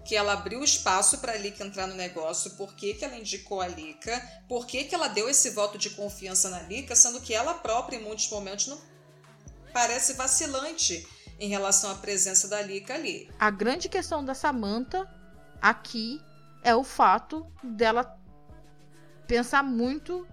que 0.09 0.15
ela 0.15 0.33
abriu 0.33 0.63
espaço 0.63 1.19
para 1.19 1.33
a 1.33 1.37
Lika 1.37 1.63
entrar 1.63 1.85
no 1.85 1.93
negócio, 1.93 2.49
por 2.55 2.73
que, 2.73 2.95
que 2.95 3.05
ela 3.05 3.15
indicou 3.15 3.61
a 3.61 3.67
Lika, 3.67 4.19
por 4.47 4.65
que, 4.65 4.85
que 4.85 4.95
ela 4.95 5.07
deu 5.07 5.29
esse 5.29 5.51
voto 5.51 5.77
de 5.77 5.91
confiança 5.91 6.49
na 6.49 6.63
Lika, 6.63 6.95
sendo 6.95 7.21
que 7.21 7.31
ela 7.31 7.53
própria, 7.53 7.97
em 7.97 8.01
muitos 8.01 8.27
momentos, 8.31 8.65
não 8.65 8.81
parece 9.71 10.13
vacilante 10.13 11.07
em 11.39 11.47
relação 11.47 11.91
à 11.91 11.93
presença 11.93 12.47
da 12.47 12.59
Lika 12.59 12.95
ali. 12.95 13.29
A 13.39 13.51
grande 13.51 13.87
questão 13.87 14.25
da 14.25 14.33
Samantha 14.33 15.07
aqui 15.61 16.19
é 16.63 16.75
o 16.75 16.83
fato 16.83 17.45
dela 17.63 18.17
pensar 19.27 19.61
muito 19.61 20.27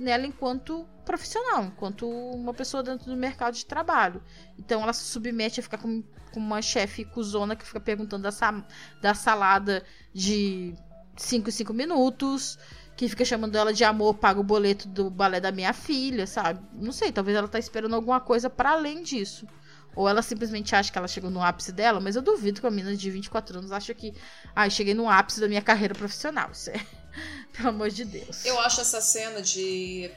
nela 0.00 0.26
enquanto 0.26 0.86
profissional, 1.04 1.64
enquanto 1.64 2.08
uma 2.08 2.54
pessoa 2.54 2.82
dentro 2.82 3.10
do 3.10 3.16
mercado 3.16 3.54
de 3.54 3.66
trabalho. 3.66 4.22
Então 4.58 4.82
ela 4.82 4.92
se 4.92 5.04
submete 5.04 5.60
a 5.60 5.62
ficar 5.62 5.78
com, 5.78 6.02
com 6.32 6.40
uma 6.40 6.62
chefe 6.62 7.04
cuzona 7.04 7.54
que 7.54 7.66
fica 7.66 7.80
perguntando 7.80 8.22
da, 8.22 8.32
sa 8.32 8.64
da 9.00 9.14
salada 9.14 9.84
de 10.12 10.74
5 11.16 11.48
em 11.48 11.52
5 11.52 11.74
minutos, 11.74 12.58
que 12.96 13.08
fica 13.08 13.24
chamando 13.24 13.56
ela 13.56 13.72
de 13.72 13.84
amor, 13.84 14.14
paga 14.14 14.40
o 14.40 14.44
boleto 14.44 14.88
do 14.88 15.10
balé 15.10 15.40
da 15.40 15.52
minha 15.52 15.72
filha, 15.72 16.26
sabe? 16.26 16.60
Não 16.72 16.92
sei, 16.92 17.12
talvez 17.12 17.36
ela 17.36 17.48
tá 17.48 17.58
esperando 17.58 17.94
alguma 17.94 18.20
coisa 18.20 18.48
para 18.48 18.70
além 18.70 19.02
disso. 19.02 19.46
Ou 19.94 20.08
ela 20.08 20.22
simplesmente 20.22 20.74
acha 20.74 20.92
que 20.92 20.98
ela 20.98 21.08
chegou 21.08 21.30
no 21.30 21.42
ápice 21.42 21.72
dela, 21.72 22.00
mas 22.00 22.14
eu 22.14 22.22
duvido 22.22 22.60
que 22.60 22.66
uma 22.66 22.70
menina 22.70 22.96
de 22.96 23.10
24 23.10 23.58
anos 23.58 23.72
acha 23.72 23.92
que. 23.92 24.14
Ah, 24.54 24.68
cheguei 24.70 24.94
no 24.94 25.08
ápice 25.08 25.40
da 25.40 25.48
minha 25.48 25.62
carreira 25.62 25.94
profissional. 25.94 26.50
Isso 26.52 26.70
é. 26.70 26.80
Pelo 27.52 27.68
amor 27.68 27.90
de 27.90 28.04
Deus. 28.04 28.44
Eu 28.44 28.58
acho 28.60 28.80
essa 28.80 29.00
cena 29.00 29.42
de 29.42 30.10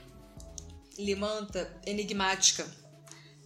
Limanta 0.97 1.69
enigmática. 1.85 2.65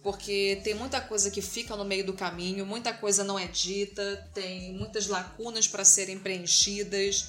Porque 0.02 0.60
tem 0.62 0.74
muita 0.74 1.00
coisa 1.00 1.30
que 1.30 1.42
fica 1.42 1.74
no 1.74 1.84
meio 1.84 2.06
do 2.06 2.12
caminho, 2.12 2.64
muita 2.64 2.92
coisa 2.92 3.24
não 3.24 3.38
é 3.38 3.46
dita, 3.46 4.28
tem 4.32 4.72
muitas 4.72 5.08
lacunas 5.08 5.66
para 5.66 5.84
serem 5.84 6.18
preenchidas. 6.18 7.28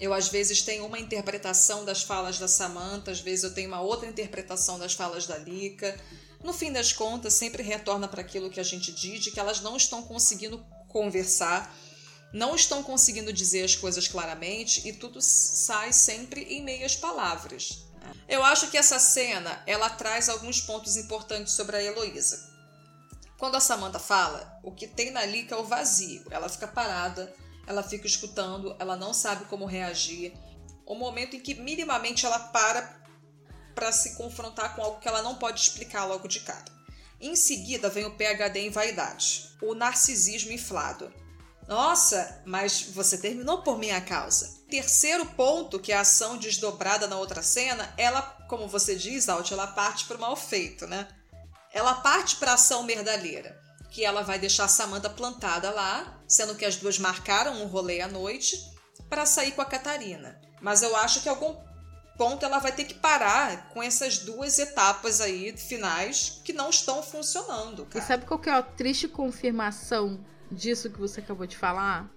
Eu, 0.00 0.12
às 0.12 0.28
vezes, 0.28 0.62
tenho 0.62 0.84
uma 0.86 0.98
interpretação 0.98 1.84
das 1.84 2.02
falas 2.02 2.38
da 2.38 2.48
Samantha, 2.48 3.12
às 3.12 3.20
vezes, 3.20 3.44
eu 3.44 3.54
tenho 3.54 3.68
uma 3.68 3.80
outra 3.80 4.08
interpretação 4.08 4.78
das 4.78 4.92
falas 4.94 5.26
da 5.26 5.38
Lika 5.38 5.96
no 6.42 6.52
fim 6.52 6.72
das 6.72 6.92
contas, 6.92 7.34
sempre 7.34 7.62
retorna 7.62 8.08
para 8.08 8.22
aquilo 8.22 8.50
que 8.50 8.60
a 8.60 8.64
gente 8.64 8.92
diz, 8.92 9.22
de 9.22 9.30
que 9.30 9.38
elas 9.38 9.60
não 9.60 9.76
estão 9.76 10.02
conseguindo 10.02 10.64
conversar, 10.88 11.74
não 12.32 12.54
estão 12.54 12.82
conseguindo 12.82 13.32
dizer 13.32 13.64
as 13.64 13.74
coisas 13.74 14.06
claramente 14.06 14.86
e 14.88 14.92
tudo 14.92 15.20
sai 15.20 15.92
sempre 15.92 16.42
em 16.42 16.62
meias 16.62 16.96
palavras. 16.96 17.86
Eu 18.28 18.44
acho 18.44 18.70
que 18.70 18.78
essa 18.78 18.98
cena 18.98 19.62
ela 19.66 19.90
traz 19.90 20.28
alguns 20.28 20.60
pontos 20.60 20.96
importantes 20.96 21.54
sobre 21.54 21.76
a 21.76 21.82
Heloísa. 21.82 22.48
Quando 23.36 23.56
a 23.56 23.60
Samantha 23.60 23.98
fala, 23.98 24.58
o 24.62 24.70
que 24.70 24.86
tem 24.86 25.10
na 25.10 25.24
Lika 25.24 25.54
é 25.54 25.58
o 25.58 25.64
vazio. 25.64 26.24
Ela 26.30 26.48
fica 26.48 26.68
parada, 26.68 27.34
ela 27.66 27.82
fica 27.82 28.06
escutando, 28.06 28.76
ela 28.78 28.96
não 28.96 29.14
sabe 29.14 29.46
como 29.46 29.64
reagir. 29.64 30.32
O 30.86 30.94
momento 30.94 31.36
em 31.36 31.40
que 31.40 31.54
minimamente 31.54 32.26
ela 32.26 32.38
para 32.38 33.00
para 33.74 33.92
se 33.92 34.14
confrontar 34.16 34.74
com 34.74 34.82
algo 34.82 35.00
que 35.00 35.08
ela 35.08 35.22
não 35.22 35.36
pode 35.36 35.60
explicar 35.60 36.04
logo 36.04 36.28
de 36.28 36.40
cara. 36.40 36.64
Em 37.20 37.34
seguida 37.34 37.88
vem 37.88 38.04
o 38.04 38.16
PhD 38.16 38.60
em 38.60 38.70
vaidade, 38.70 39.56
o 39.62 39.74
narcisismo 39.74 40.52
inflado. 40.52 41.12
Nossa, 41.70 42.42
mas 42.44 42.82
você 42.82 43.16
terminou 43.16 43.62
por 43.62 43.78
minha 43.78 44.00
causa. 44.00 44.58
Terceiro 44.68 45.24
ponto, 45.24 45.78
que 45.78 45.92
é 45.92 45.96
a 45.96 46.00
ação 46.00 46.36
desdobrada 46.36 47.06
na 47.06 47.16
outra 47.16 47.44
cena, 47.44 47.94
ela, 47.96 48.22
como 48.48 48.66
você 48.66 48.96
diz, 48.96 49.28
Alt, 49.28 49.52
ela 49.52 49.68
parte 49.68 50.04
para 50.04 50.16
o 50.16 50.20
mal 50.20 50.34
feito, 50.34 50.88
né? 50.88 51.06
Ela 51.72 51.94
parte 51.94 52.34
para 52.36 52.50
a 52.50 52.54
ação 52.54 52.82
merdalheira, 52.82 53.56
que 53.88 54.04
ela 54.04 54.22
vai 54.22 54.36
deixar 54.36 54.64
a 54.64 54.68
Samantha 54.68 55.08
plantada 55.08 55.70
lá, 55.70 56.20
sendo 56.26 56.56
que 56.56 56.64
as 56.64 56.74
duas 56.74 56.98
marcaram 56.98 57.62
um 57.62 57.66
rolê 57.68 58.00
à 58.00 58.08
noite 58.08 58.58
para 59.08 59.24
sair 59.24 59.52
com 59.52 59.62
a 59.62 59.64
Catarina. 59.64 60.40
Mas 60.60 60.82
eu 60.82 60.96
acho 60.96 61.22
que 61.22 61.28
algum 61.28 61.54
ponto 62.18 62.44
ela 62.44 62.58
vai 62.58 62.72
ter 62.72 62.82
que 62.82 62.94
parar 62.94 63.68
com 63.68 63.80
essas 63.80 64.18
duas 64.18 64.58
etapas 64.58 65.20
aí 65.20 65.56
finais 65.56 66.40
que 66.44 66.52
não 66.52 66.68
estão 66.68 67.00
funcionando. 67.00 67.86
Cara. 67.86 68.04
E 68.04 68.08
sabe 68.08 68.26
qual 68.26 68.40
que 68.40 68.50
é 68.50 68.54
a 68.54 68.60
triste 68.60 69.06
confirmação 69.06 70.18
disso 70.50 70.90
que 70.90 70.98
você 70.98 71.20
acabou 71.20 71.46
de 71.46 71.56
falar? 71.56 72.10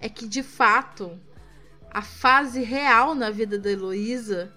É 0.00 0.08
que 0.08 0.26
de 0.26 0.42
fato 0.42 1.18
a 1.90 2.02
fase 2.02 2.62
real 2.62 3.14
na 3.14 3.30
vida 3.30 3.58
da 3.58 3.70
Heloísa 3.70 4.52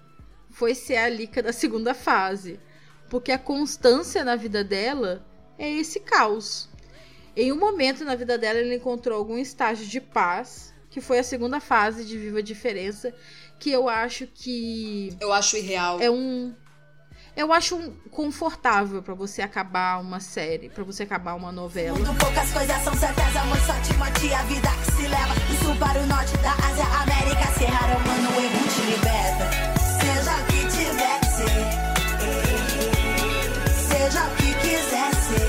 foi 0.50 0.74
ser 0.74 0.96
a 0.96 1.08
Lica 1.08 1.42
da 1.42 1.52
segunda 1.52 1.94
fase. 1.94 2.60
Porque 3.08 3.32
a 3.32 3.38
constância 3.38 4.24
na 4.24 4.36
vida 4.36 4.62
dela 4.62 5.26
é 5.58 5.70
esse 5.70 6.00
caos. 6.00 6.68
Em 7.34 7.52
um 7.52 7.58
momento 7.58 8.04
na 8.04 8.14
vida 8.14 8.36
dela, 8.36 8.58
ela 8.58 8.74
encontrou 8.74 9.18
algum 9.18 9.38
estágio 9.38 9.86
de 9.86 10.00
paz, 10.00 10.74
que 10.90 11.00
foi 11.00 11.18
a 11.18 11.24
segunda 11.24 11.60
fase 11.60 12.04
de 12.04 12.18
Viva 12.18 12.38
a 12.38 12.42
Diferença, 12.42 13.14
que 13.58 13.70
eu 13.70 13.88
acho 13.88 14.26
que. 14.26 15.16
Eu 15.20 15.32
acho 15.32 15.56
irreal. 15.56 16.00
É 16.00 16.10
um. 16.10 16.54
Eu 17.34 17.50
acho 17.50 17.76
um 17.76 17.90
confortável 18.10 19.02
para 19.02 19.14
você 19.14 19.40
acabar 19.40 19.98
uma 20.00 20.20
série, 20.20 20.68
para 20.68 20.84
você 20.84 21.04
acabar 21.04 21.34
uma 21.34 21.50
novela. 21.50 21.98
Muito 21.98 22.14
poucas 22.18 22.52
coisas 22.52 22.76
são 22.82 22.94
certas, 22.94 23.34
amor 23.36 23.56
só 23.60 23.72
te 23.80 23.94
mante 23.94 24.34
a 24.34 24.42
vida 24.42 24.68
que 24.68 24.92
se 24.92 25.08
leva. 25.08 25.34
Do 25.34 25.64
sul 25.64 25.74
para 25.76 25.98
o 25.98 26.06
norte, 26.06 26.36
da 26.38 26.52
Ásia, 26.52 26.84
América, 26.84 27.46
Serra, 27.58 27.98
mano, 28.06 28.28
o 28.36 28.40
erro 28.40 28.68
te 28.68 28.82
liberta. 28.82 29.50
Seja 29.98 30.36
o 30.36 30.44
que 30.46 30.60
tiver 30.76 31.20
que 31.20 31.26
ser, 31.26 31.48
seja 33.88 34.26
o 34.26 34.30
que 34.36 34.54
quiser 34.60 35.14
ser, 35.14 35.48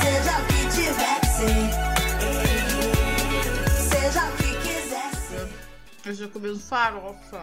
seja 0.00 0.34
o 0.38 0.44
que 0.46 0.60
tiver 0.74 1.20
que 1.20 1.26
ser, 1.26 1.62
seja 3.90 4.22
o 4.24 4.32
que 4.38 4.50
quiser 4.62 5.12
ser. 5.14 5.46
Eu 6.06 6.14
já 6.14 6.26
comendo 6.28 6.58
farofa. 6.58 7.42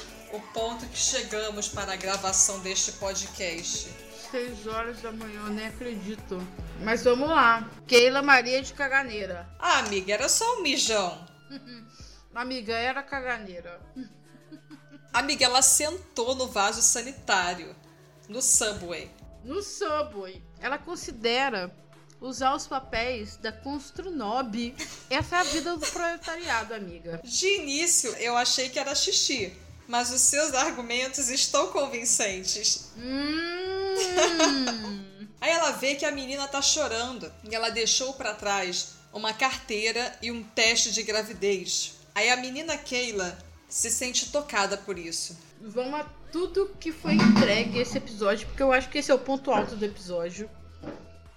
o 0.32 0.40
ponto 0.52 0.86
que 0.86 0.98
chegamos 0.98 1.68
para 1.68 1.92
a 1.92 1.96
gravação 1.96 2.60
deste 2.60 2.92
podcast. 2.92 3.88
6 4.30 4.66
horas 4.66 5.00
da 5.00 5.12
manhã, 5.12 5.40
eu 5.46 5.52
nem 5.52 5.66
acredito. 5.66 6.40
Mas 6.82 7.04
vamos 7.04 7.28
lá. 7.28 7.70
Keila 7.86 8.22
Maria 8.22 8.60
de 8.60 8.72
Caganeira. 8.74 9.48
Ah, 9.58 9.78
amiga, 9.78 10.12
era 10.12 10.28
só 10.28 10.58
um 10.58 10.62
mijão. 10.62 11.26
Amiga, 12.36 12.74
era 12.74 13.02
caganeira. 13.02 13.80
Amiga, 15.10 15.46
ela 15.46 15.62
sentou 15.62 16.34
no 16.34 16.48
vaso 16.48 16.82
sanitário. 16.82 17.74
No 18.28 18.42
Subway. 18.42 19.10
No 19.42 19.62
Subway. 19.62 20.42
Ela 20.60 20.76
considera 20.76 21.74
usar 22.20 22.54
os 22.54 22.66
papéis 22.66 23.38
da 23.38 23.50
Construnob. 23.50 24.74
Essa 25.08 25.36
é 25.36 25.38
a 25.38 25.44
vida 25.44 25.76
do 25.78 25.86
proletariado, 25.86 26.74
amiga. 26.74 27.22
De 27.24 27.46
início, 27.60 28.10
eu 28.16 28.36
achei 28.36 28.68
que 28.68 28.78
era 28.78 28.94
xixi. 28.94 29.56
Mas 29.88 30.12
os 30.12 30.20
seus 30.20 30.54
argumentos 30.54 31.28
estão 31.28 31.68
convincentes. 31.68 32.90
Aí 35.40 35.50
ela 35.50 35.72
vê 35.72 35.94
que 35.94 36.04
a 36.04 36.10
menina 36.10 36.48
tá 36.48 36.60
chorando 36.60 37.32
e 37.48 37.54
ela 37.54 37.70
deixou 37.70 38.14
para 38.14 38.34
trás 38.34 38.96
uma 39.12 39.32
carteira 39.32 40.16
e 40.20 40.30
um 40.30 40.42
teste 40.42 40.90
de 40.92 41.02
gravidez. 41.02 41.94
Aí 42.14 42.30
a 42.30 42.36
menina 42.36 42.76
Keila 42.76 43.38
se 43.68 43.90
sente 43.90 44.30
tocada 44.30 44.76
por 44.76 44.98
isso. 44.98 45.36
Vamos 45.60 46.00
a 46.00 46.04
tudo 46.32 46.70
que 46.80 46.92
foi 46.92 47.14
entregue 47.14 47.78
esse 47.78 47.96
episódio, 47.96 48.46
porque 48.48 48.62
eu 48.62 48.72
acho 48.72 48.88
que 48.88 48.98
esse 48.98 49.10
é 49.10 49.14
o 49.14 49.18
ponto 49.18 49.50
alto 49.50 49.76
do 49.76 49.84
episódio. 49.84 50.50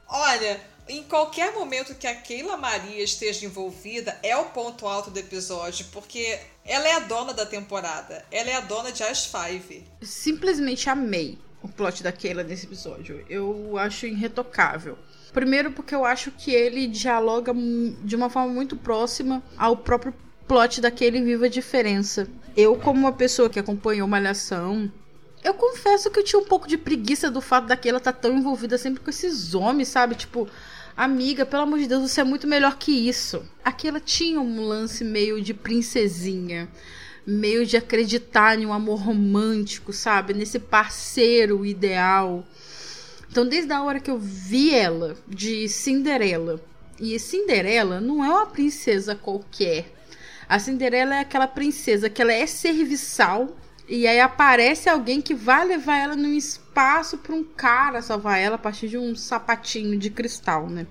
Olha, 0.07 0.59
em 0.87 1.03
qualquer 1.03 1.53
momento 1.53 1.95
que 1.95 2.07
a 2.07 2.15
Keila 2.15 2.57
Maria 2.57 3.03
esteja 3.03 3.45
envolvida, 3.45 4.19
é 4.23 4.35
o 4.35 4.45
ponto 4.45 4.87
alto 4.87 5.11
do 5.11 5.19
episódio, 5.19 5.85
porque 5.91 6.39
ela 6.69 6.87
é 6.87 6.93
a 6.93 6.99
dona 6.99 7.33
da 7.33 7.47
temporada. 7.47 8.23
Ela 8.31 8.51
é 8.51 8.55
a 8.55 8.61
dona 8.61 8.91
de 8.91 9.01
As 9.01 9.25
Five. 9.25 9.83
Simplesmente 10.03 10.87
amei 10.87 11.39
o 11.63 11.67
plot 11.67 12.03
da 12.03 12.11
Keila 12.11 12.43
nesse 12.43 12.67
episódio. 12.67 13.25
Eu 13.27 13.75
acho 13.77 14.05
irretocável. 14.05 14.95
Primeiro 15.33 15.71
porque 15.71 15.95
eu 15.95 16.05
acho 16.05 16.31
que 16.31 16.51
ele 16.51 16.87
dialoga 16.87 17.51
de 18.03 18.15
uma 18.15 18.29
forma 18.29 18.53
muito 18.53 18.75
próxima 18.75 19.41
ao 19.57 19.75
próprio 19.77 20.13
plot 20.47 20.79
daquele 20.79 21.21
Viva 21.21 21.47
a 21.47 21.49
Diferença. 21.49 22.27
Eu, 22.55 22.75
como 22.77 22.99
uma 22.99 23.13
pessoa 23.13 23.49
que 23.49 23.59
acompanhou 23.59 24.07
Malhação, 24.07 24.91
eu 25.43 25.55
confesso 25.55 26.11
que 26.11 26.19
eu 26.19 26.23
tinha 26.23 26.39
um 26.39 26.45
pouco 26.45 26.67
de 26.67 26.77
preguiça 26.77 27.31
do 27.31 27.41
fato 27.41 27.65
daquela 27.65 27.97
estar 27.97 28.13
tão 28.13 28.37
envolvida 28.37 28.77
sempre 28.77 29.01
com 29.01 29.09
esses 29.09 29.55
homens, 29.55 29.87
sabe? 29.87 30.13
Tipo, 30.13 30.47
amiga, 31.03 31.45
pelo 31.45 31.63
amor 31.63 31.79
de 31.79 31.87
Deus, 31.87 32.11
você 32.11 32.19
é 32.19 32.25
muito 32.25 32.45
melhor 32.45 32.77
que 32.77 32.91
isso. 32.91 33.41
Aquela 33.63 34.01
tinha 34.01 34.41
um 34.41 34.61
lance 34.61 35.01
meio 35.01 35.41
de 35.41 35.53
princesinha, 35.53 36.67
meio 37.25 37.65
de 37.65 37.77
acreditar 37.77 38.59
em 38.59 38.65
um 38.65 38.73
amor 38.73 38.99
romântico, 38.99 39.93
sabe? 39.93 40.33
Nesse 40.33 40.59
parceiro 40.59 41.65
ideal. 41.65 42.45
Então, 43.31 43.47
desde 43.47 43.71
a 43.71 43.81
hora 43.81 44.01
que 44.01 44.11
eu 44.11 44.19
vi 44.19 44.75
ela 44.75 45.15
de 45.25 45.69
Cinderela, 45.69 46.61
e 46.99 47.17
Cinderela 47.17 48.01
não 48.01 48.21
é 48.21 48.27
uma 48.27 48.47
princesa 48.47 49.15
qualquer. 49.15 49.95
A 50.49 50.59
Cinderela 50.59 51.15
é 51.15 51.19
aquela 51.21 51.47
princesa 51.47 52.09
que 52.09 52.21
ela 52.21 52.33
é 52.33 52.45
serviçal 52.45 53.55
e 53.89 54.05
aí 54.05 54.19
aparece 54.19 54.87
alguém 54.87 55.19
que 55.19 55.33
vai 55.33 55.65
levar 55.65 55.97
ela 55.97 56.15
num 56.15 56.33
espaço 56.33 57.17
para 57.17 57.33
um 57.33 57.43
cara 57.43 58.03
salvar 58.03 58.37
ela 58.37 58.55
a 58.55 58.59
partir 58.59 58.87
de 58.87 58.99
um 58.99 59.15
sapatinho 59.15 59.97
de 59.97 60.11
cristal, 60.11 60.69
né? 60.69 60.85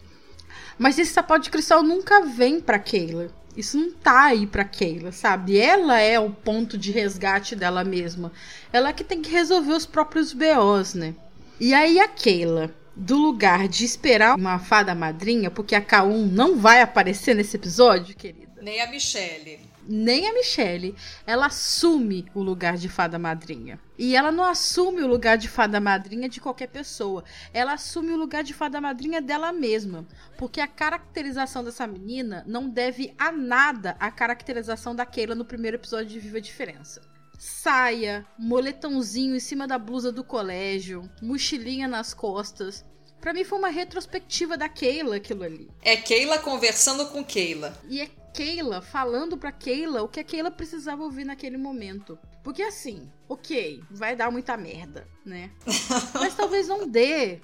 Mas 0.77 0.99
esse 0.99 1.13
sapato 1.13 1.45
de 1.45 1.51
cristal 1.51 1.81
nunca 1.83 2.23
vem 2.23 2.61
pra 2.61 2.79
Keila. 2.79 3.31
Isso 3.57 3.79
não 3.79 3.93
tá 3.93 4.25
aí 4.25 4.49
pra 4.49 4.65
Keila, 4.65 5.13
sabe? 5.13 5.59
Ela 5.59 6.01
é 6.01 6.19
o 6.19 6.31
ponto 6.31 6.77
de 6.77 6.91
resgate 6.91 7.55
dela 7.55 7.85
mesma. 7.85 8.33
Ela 8.73 8.93
que 8.93 9.05
tem 9.05 9.23
que 9.23 9.31
resolver 9.31 9.73
os 9.73 9.87
próprios 9.87 10.33
BOs, 10.33 10.95
né? 10.95 11.15
E 11.61 11.75
aí 11.75 12.01
a 12.01 12.09
Keila, 12.09 12.75
do 12.97 13.17
lugar 13.17 13.69
de 13.69 13.85
esperar 13.85 14.37
uma 14.37 14.59
fada 14.59 14.93
madrinha, 14.93 15.51
porque 15.53 15.77
a 15.77 15.83
K1 15.83 16.31
não 16.33 16.57
vai 16.57 16.83
aparecer 16.83 17.35
nesse 17.35 17.57
episódio, 17.57 18.17
querida. 18.17 18.61
Nem 18.61 18.81
a 18.81 18.91
Michelle. 18.91 19.68
Nem 19.89 20.29
a 20.29 20.35
Michelle. 20.35 20.95
Ela 21.27 21.47
assume 21.47 22.27
o 22.35 22.43
lugar 22.43 22.77
de 22.77 22.89
fada 22.89 23.19
madrinha. 23.19 23.81
E 23.99 24.15
ela 24.15 24.31
não 24.31 24.45
assume 24.45 25.03
o 25.03 25.07
lugar 25.07 25.39
de 25.39 25.49
fada 25.49 25.81
madrinha 25.81 26.29
de 26.29 26.41
qualquer 26.41 26.69
pessoa. 26.69 27.25
Ela 27.53 27.73
assume 27.73 28.13
o 28.13 28.17
lugar 28.17 28.45
de 28.45 28.53
fada 28.53 28.81
madrinha 28.81 29.23
dela 29.23 29.53
mesma. 29.53 30.07
Porque 30.37 30.61
a 30.61 30.69
caracterização 30.69 31.65
dessa 31.65 31.87
menina 31.87 32.45
não 32.47 32.69
deve 32.69 33.15
a 33.19 33.33
nada 33.33 33.97
à 33.99 34.11
caracterização 34.11 34.95
da 34.95 35.07
Keila 35.07 35.35
no 35.35 35.45
primeiro 35.45 35.79
episódio 35.79 36.07
de 36.07 36.21
Viva 36.21 36.37
a 36.37 36.41
Diferença 36.41 37.01
saia, 37.39 38.27
moletãozinho 38.37 39.37
em 39.37 39.41
cima 39.41 39.67
da 39.69 39.79
blusa 39.79 40.11
do 40.11 40.25
colégio, 40.25 41.09
mochilinha 41.23 41.87
nas 41.87 42.13
costas. 42.13 42.85
Pra 43.21 43.33
mim 43.33 43.45
foi 43.45 43.59
uma 43.59 43.69
retrospectiva 43.69 44.57
da 44.57 44.69
Keila 44.69 45.17
aquilo 45.17 45.45
ali. 45.45 45.71
É 45.83 45.97
Keila 45.97 46.39
conversando 46.39 47.07
com 47.07 47.25
Keila. 47.25 47.77
E 47.89 48.01
é 48.01 48.09
Keila 48.39 48.81
falando 48.81 49.37
pra 49.37 49.51
Keila 49.51 50.01
o 50.05 50.09
que 50.09 50.21
a 50.21 50.25
Keila 50.25 50.49
precisava 50.49 51.03
ouvir 51.03 51.25
naquele 51.25 51.57
momento. 51.57 52.17
Porque 52.45 52.63
assim, 52.63 53.11
ok, 53.29 53.83
vai 53.91 54.15
dar 54.15 54.31
muita 54.31 54.57
merda, 54.57 55.09
né? 55.27 55.51
Mas 56.15 56.37
talvez 56.37 56.69
não 56.69 56.87
dê. 56.87 57.41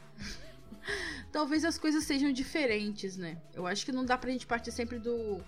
Talvez 1.32 1.64
as 1.64 1.76
coisas 1.76 2.04
sejam 2.04 2.30
diferentes, 2.30 3.16
né? 3.16 3.42
Eu 3.52 3.66
acho 3.66 3.84
que 3.84 3.90
não 3.90 4.04
dá 4.04 4.16
pra 4.16 4.30
gente 4.30 4.46
partir 4.46 4.70
sempre 4.70 5.00
do 5.00 5.40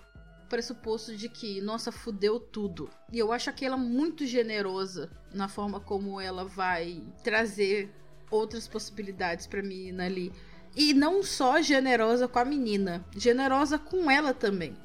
pressuposto 0.49 1.15
de 1.15 1.29
que, 1.29 1.61
nossa, 1.61 1.93
fudeu 1.93 2.41
tudo. 2.41 2.89
E 3.09 3.17
eu 3.17 3.31
acho 3.31 3.49
aquela 3.49 3.77
muito 3.77 4.25
generosa 4.25 5.09
na 5.33 5.47
forma 5.47 5.79
como 5.79 6.19
ela 6.19 6.43
vai 6.43 7.01
trazer 7.23 7.89
outras 8.29 8.67
possibilidades 8.67 9.47
pra 9.47 9.63
menina 9.63 10.07
ali. 10.07 10.33
E 10.75 10.93
não 10.93 11.23
só 11.23 11.61
generosa 11.61 12.27
com 12.27 12.37
a 12.37 12.43
menina, 12.43 13.05
generosa 13.15 13.79
com 13.79 14.11
ela 14.11 14.33
também. 14.33 14.75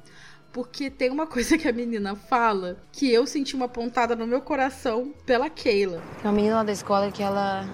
Porque 0.53 0.91
tem 0.91 1.09
uma 1.09 1.25
coisa 1.25 1.57
que 1.57 1.67
a 1.67 1.73
menina 1.73 2.15
fala 2.15 2.77
que 2.91 3.11
eu 3.11 3.25
senti 3.25 3.55
uma 3.55 3.67
pontada 3.67 4.15
no 4.15 4.27
meu 4.27 4.39
coração 4.39 5.11
pela 5.25 5.49
Keila. 5.49 6.01
Tem 6.21 6.29
uma 6.29 6.31
menina 6.31 6.57
lá 6.57 6.63
da 6.63 6.71
escola 6.71 7.11
que 7.11 7.23
ela. 7.23 7.67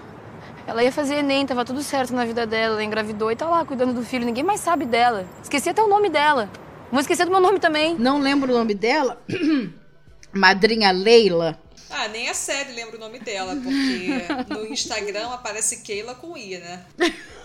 Ela 0.66 0.82
ia 0.82 0.90
fazer 0.90 1.16
Enem, 1.16 1.46
tava 1.46 1.64
tudo 1.64 1.82
certo 1.82 2.14
na 2.14 2.24
vida 2.24 2.46
dela, 2.46 2.76
ela 2.76 2.84
engravidou 2.84 3.30
e 3.30 3.36
tá 3.36 3.48
lá 3.48 3.64
cuidando 3.64 3.92
do 3.92 4.02
filho, 4.02 4.24
ninguém 4.24 4.44
mais 4.44 4.60
sabe 4.60 4.86
dela. 4.86 5.26
Esqueci 5.42 5.68
até 5.68 5.82
o 5.82 5.88
nome 5.88 6.08
dela. 6.08 6.48
Vou 6.90 7.00
esquecer 7.00 7.24
do 7.24 7.30
meu 7.30 7.40
nome 7.40 7.58
também. 7.58 7.96
Não 7.98 8.18
lembro 8.18 8.52
o 8.52 8.56
nome 8.56 8.74
dela. 8.74 9.20
Madrinha 10.32 10.90
Leila. 10.90 11.60
Ah, 11.90 12.08
nem 12.08 12.28
a 12.28 12.34
série 12.34 12.72
lembra 12.72 12.96
o 12.96 13.00
nome 13.00 13.18
dela, 13.18 13.56
porque 13.56 14.54
no 14.54 14.64
Instagram 14.66 15.28
aparece 15.28 15.82
Keila 15.82 16.14
com 16.14 16.36
I, 16.36 16.58
né? 16.58 16.84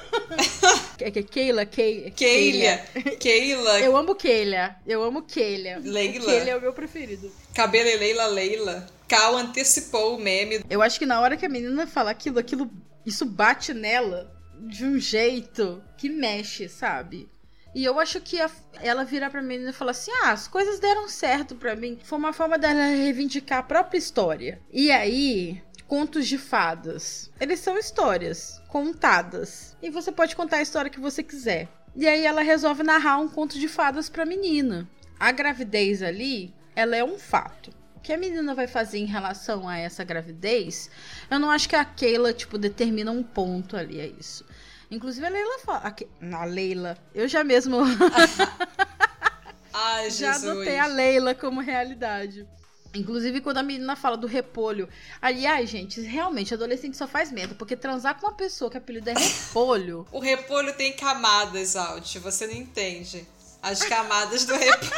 É 1.00 1.12
que 1.12 1.20
é 1.20 1.24
Keila, 1.24 1.66
Keila. 1.66 2.12
Keila. 2.12 2.78
Keila. 3.20 3.80
Eu 3.82 3.96
amo 3.98 4.16
Keila. 4.16 4.76
Eu 4.88 5.04
amo 5.04 5.22
Keila. 5.24 5.80
Leila. 5.84 6.26
Keila 6.26 6.50
é 6.52 6.56
o 6.58 6.62
meu 6.62 6.74
preferido. 6.74 7.32
Cabelo 7.54 7.90
é 7.90 7.96
Leila 7.98 8.28
Leila. 8.28 8.88
Cal 9.08 9.36
antecipou 9.38 10.16
o 10.16 10.20
meme. 10.20 10.62
Eu 10.70 10.82
acho 10.82 10.98
que 10.98 11.06
na 11.06 11.20
hora 11.22 11.38
que 11.38 11.46
a 11.46 11.50
menina 11.50 11.86
fala 11.86 12.12
aquilo, 12.12 12.40
aquilo, 12.40 12.72
isso 13.06 13.26
bate 13.26 13.74
nela 13.74 14.32
de 14.60 14.86
um 14.86 14.98
jeito 14.98 15.84
que 15.98 16.10
mexe, 16.10 16.68
sabe? 16.70 17.30
E 17.76 17.84
eu 17.84 18.00
acho 18.00 18.22
que 18.22 18.40
a- 18.40 18.50
ela 18.82 19.04
virar 19.04 19.30
pra 19.30 19.42
menina 19.42 19.72
e 19.72 19.74
falar 19.74 19.92
assim: 19.92 20.10
ah, 20.24 20.32
as 20.32 20.48
coisas 20.48 20.80
deram 20.80 21.10
certo 21.10 21.56
pra 21.56 21.76
mim. 21.76 22.00
Foi 22.04 22.18
uma 22.18 22.32
forma 22.32 22.58
dela 22.58 22.86
reivindicar 22.88 23.60
a 23.60 23.64
própria 23.64 23.98
história. 23.98 24.62
E 24.72 24.90
aí, 24.92 25.62
contos 25.88 26.28
de 26.28 26.38
fadas. 26.38 27.32
Eles 27.40 27.60
são 27.60 27.78
histórias 27.78 28.62
contadas. 28.68 29.76
E 29.82 29.90
você 29.90 30.12
pode 30.12 30.36
contar 30.36 30.58
a 30.58 30.62
história 30.62 30.90
que 30.92 31.00
você 31.00 31.22
quiser. 31.24 31.68
E 31.96 32.08
aí 32.08 32.26
ela 32.26 32.42
resolve 32.42 32.84
narrar 32.84 33.18
um 33.18 33.28
conto 33.30 33.58
de 33.60 33.68
fadas 33.68 34.10
pra 34.10 34.26
menina. 34.26 34.88
A 35.20 35.32
gravidez 35.32 36.02
ali, 36.02 36.54
ela 36.76 36.96
é 36.96 37.04
um 37.04 37.18
fato. 37.18 37.72
O 37.96 38.00
que 38.00 38.12
a 38.14 38.18
menina 38.18 38.54
vai 38.54 38.68
fazer 38.68 38.98
em 39.00 39.06
relação 39.06 39.68
a 39.68 39.78
essa 39.78 40.04
gravidez, 40.04 40.90
eu 41.32 41.40
não 41.40 41.50
acho 41.50 41.70
que 41.70 41.76
a 41.76 41.86
Keila, 41.86 42.34
tipo, 42.34 42.58
determina 42.58 43.12
um 43.12 43.24
ponto 43.24 43.78
ali, 43.78 44.00
é 44.00 44.08
isso. 44.08 44.46
Inclusive 44.92 45.26
a 45.26 45.30
Leila 45.30 45.60
fala. 45.60 45.80
A, 45.80 45.92
Ke- 45.92 46.08
a 46.32 46.46
Leila. 46.46 46.98
Eu 47.14 47.28
já 47.28 47.44
mesmo. 47.44 47.78
Ai, 49.74 50.10
já 50.12 50.34
Jesus. 50.34 50.52
adotei 50.52 50.78
a 50.80 50.86
Leila 50.88 51.34
como 51.34 51.62
realidade. 51.62 52.48
Inclusive, 52.96 53.42
quando 53.42 53.58
a 53.58 53.64
menina 53.64 53.96
fala 53.96 54.18
do 54.18 54.28
repolho. 54.28 54.88
Aliás, 55.22 55.70
gente, 55.70 56.02
realmente, 56.02 56.54
adolescente 56.54 56.96
só 56.98 57.08
faz 57.08 57.32
merda. 57.32 57.56
Porque 57.56 57.76
transar 57.76 58.16
com 58.20 58.28
uma 58.28 58.34
pessoa 58.34 58.72
que 58.72 58.78
apelido 58.78 59.10
é 59.10 59.14
repolho. 59.14 60.08
O 60.16 60.20
repolho 60.20 60.74
tem 60.74 60.94
camadas, 60.94 61.76
Alt. 61.76 62.18
Você 62.20 62.48
não 62.48 62.54
entende. 62.54 63.28
As 63.62 63.84
camadas 63.84 64.46
do 64.46 64.56
repolho. 64.56 64.92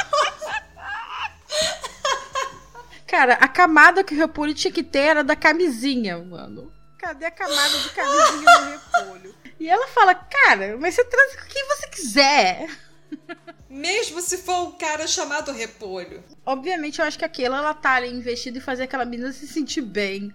Cara, 3.08 3.36
a 3.36 3.48
camada 3.48 4.04
que 4.04 4.14
o 4.14 4.18
repolho 4.18 4.54
tinha 4.54 4.72
que 4.72 4.84
ter 4.84 5.00
era 5.00 5.24
da 5.24 5.36
camisinha, 5.36 6.18
mano. 6.18 6.72
Cadê 6.98 7.26
a 7.26 7.32
camada 7.32 7.80
de 7.80 7.90
camisinha 7.92 8.60
no 8.60 8.72
repolho? 8.72 9.36
E 9.60 9.70
ela 9.70 9.88
fala, 9.88 10.14
cara, 10.14 10.78
mas 10.78 10.94
você 10.94 11.04
transa 11.06 11.38
com 11.38 11.48
quem 11.48 11.68
você 11.68 11.88
quiser. 11.88 12.70
Mesmo 13.70 14.22
se 14.22 14.38
for 14.38 14.70
um 14.70 14.72
cara 14.72 15.06
chamado 15.08 15.52
repolho. 15.52 16.24
Obviamente, 16.46 17.00
eu 17.00 17.06
acho 17.06 17.20
que 17.20 17.26
aquilo 17.26 17.56
ela 17.56 17.74
tá 17.74 17.96
ali 17.96 18.10
investida 18.10 18.58
em 18.58 18.62
fazer 18.62 18.84
aquela 18.84 19.06
menina 19.06 19.32
se 19.32 19.48
sentir 19.48 19.82
bem. 19.82 20.34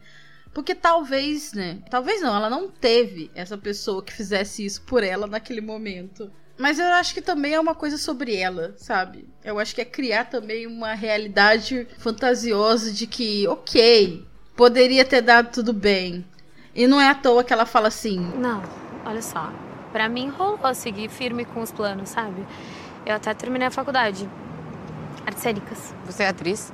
Porque 0.52 0.74
talvez, 0.74 1.52
né? 1.52 1.78
Talvez 1.90 2.20
não, 2.20 2.36
ela 2.36 2.50
não 2.50 2.68
teve 2.68 3.30
essa 3.34 3.56
pessoa 3.56 4.02
que 4.02 4.12
fizesse 4.12 4.64
isso 4.64 4.82
por 4.82 5.02
ela 5.02 5.26
naquele 5.26 5.62
momento. 5.62 6.30
Mas 6.58 6.78
eu 6.78 6.86
acho 6.86 7.14
que 7.14 7.22
também 7.22 7.54
é 7.54 7.60
uma 7.60 7.74
coisa 7.74 7.96
sobre 7.96 8.36
ela, 8.36 8.74
sabe? 8.76 9.26
Eu 9.42 9.58
acho 9.58 9.74
que 9.74 9.80
é 9.80 9.84
criar 9.84 10.26
também 10.26 10.66
uma 10.66 10.92
realidade 10.92 11.88
fantasiosa 11.98 12.92
de 12.92 13.06
que, 13.06 13.48
ok, 13.48 14.26
poderia 14.54 15.04
ter 15.04 15.22
dado 15.22 15.50
tudo 15.50 15.72
bem. 15.72 16.24
E 16.74 16.86
não 16.86 17.00
é 17.00 17.08
à 17.08 17.14
toa 17.14 17.42
que 17.42 17.52
ela 17.52 17.66
fala 17.66 17.88
assim. 17.88 18.20
Não, 18.36 18.62
olha 19.04 19.22
só. 19.22 19.52
Pra 19.92 20.08
mim 20.08 20.28
rolou 20.30 20.74
seguir 20.74 21.08
firme 21.10 21.44
com 21.44 21.60
os 21.60 21.70
planos, 21.70 22.08
sabe? 22.08 22.46
Eu 23.04 23.14
até 23.14 23.32
terminei 23.34 23.68
a 23.68 23.70
faculdade. 23.70 24.28
Artes 25.26 25.42
cênicas. 25.42 25.94
Você 26.06 26.22
é 26.22 26.28
atriz? 26.28 26.72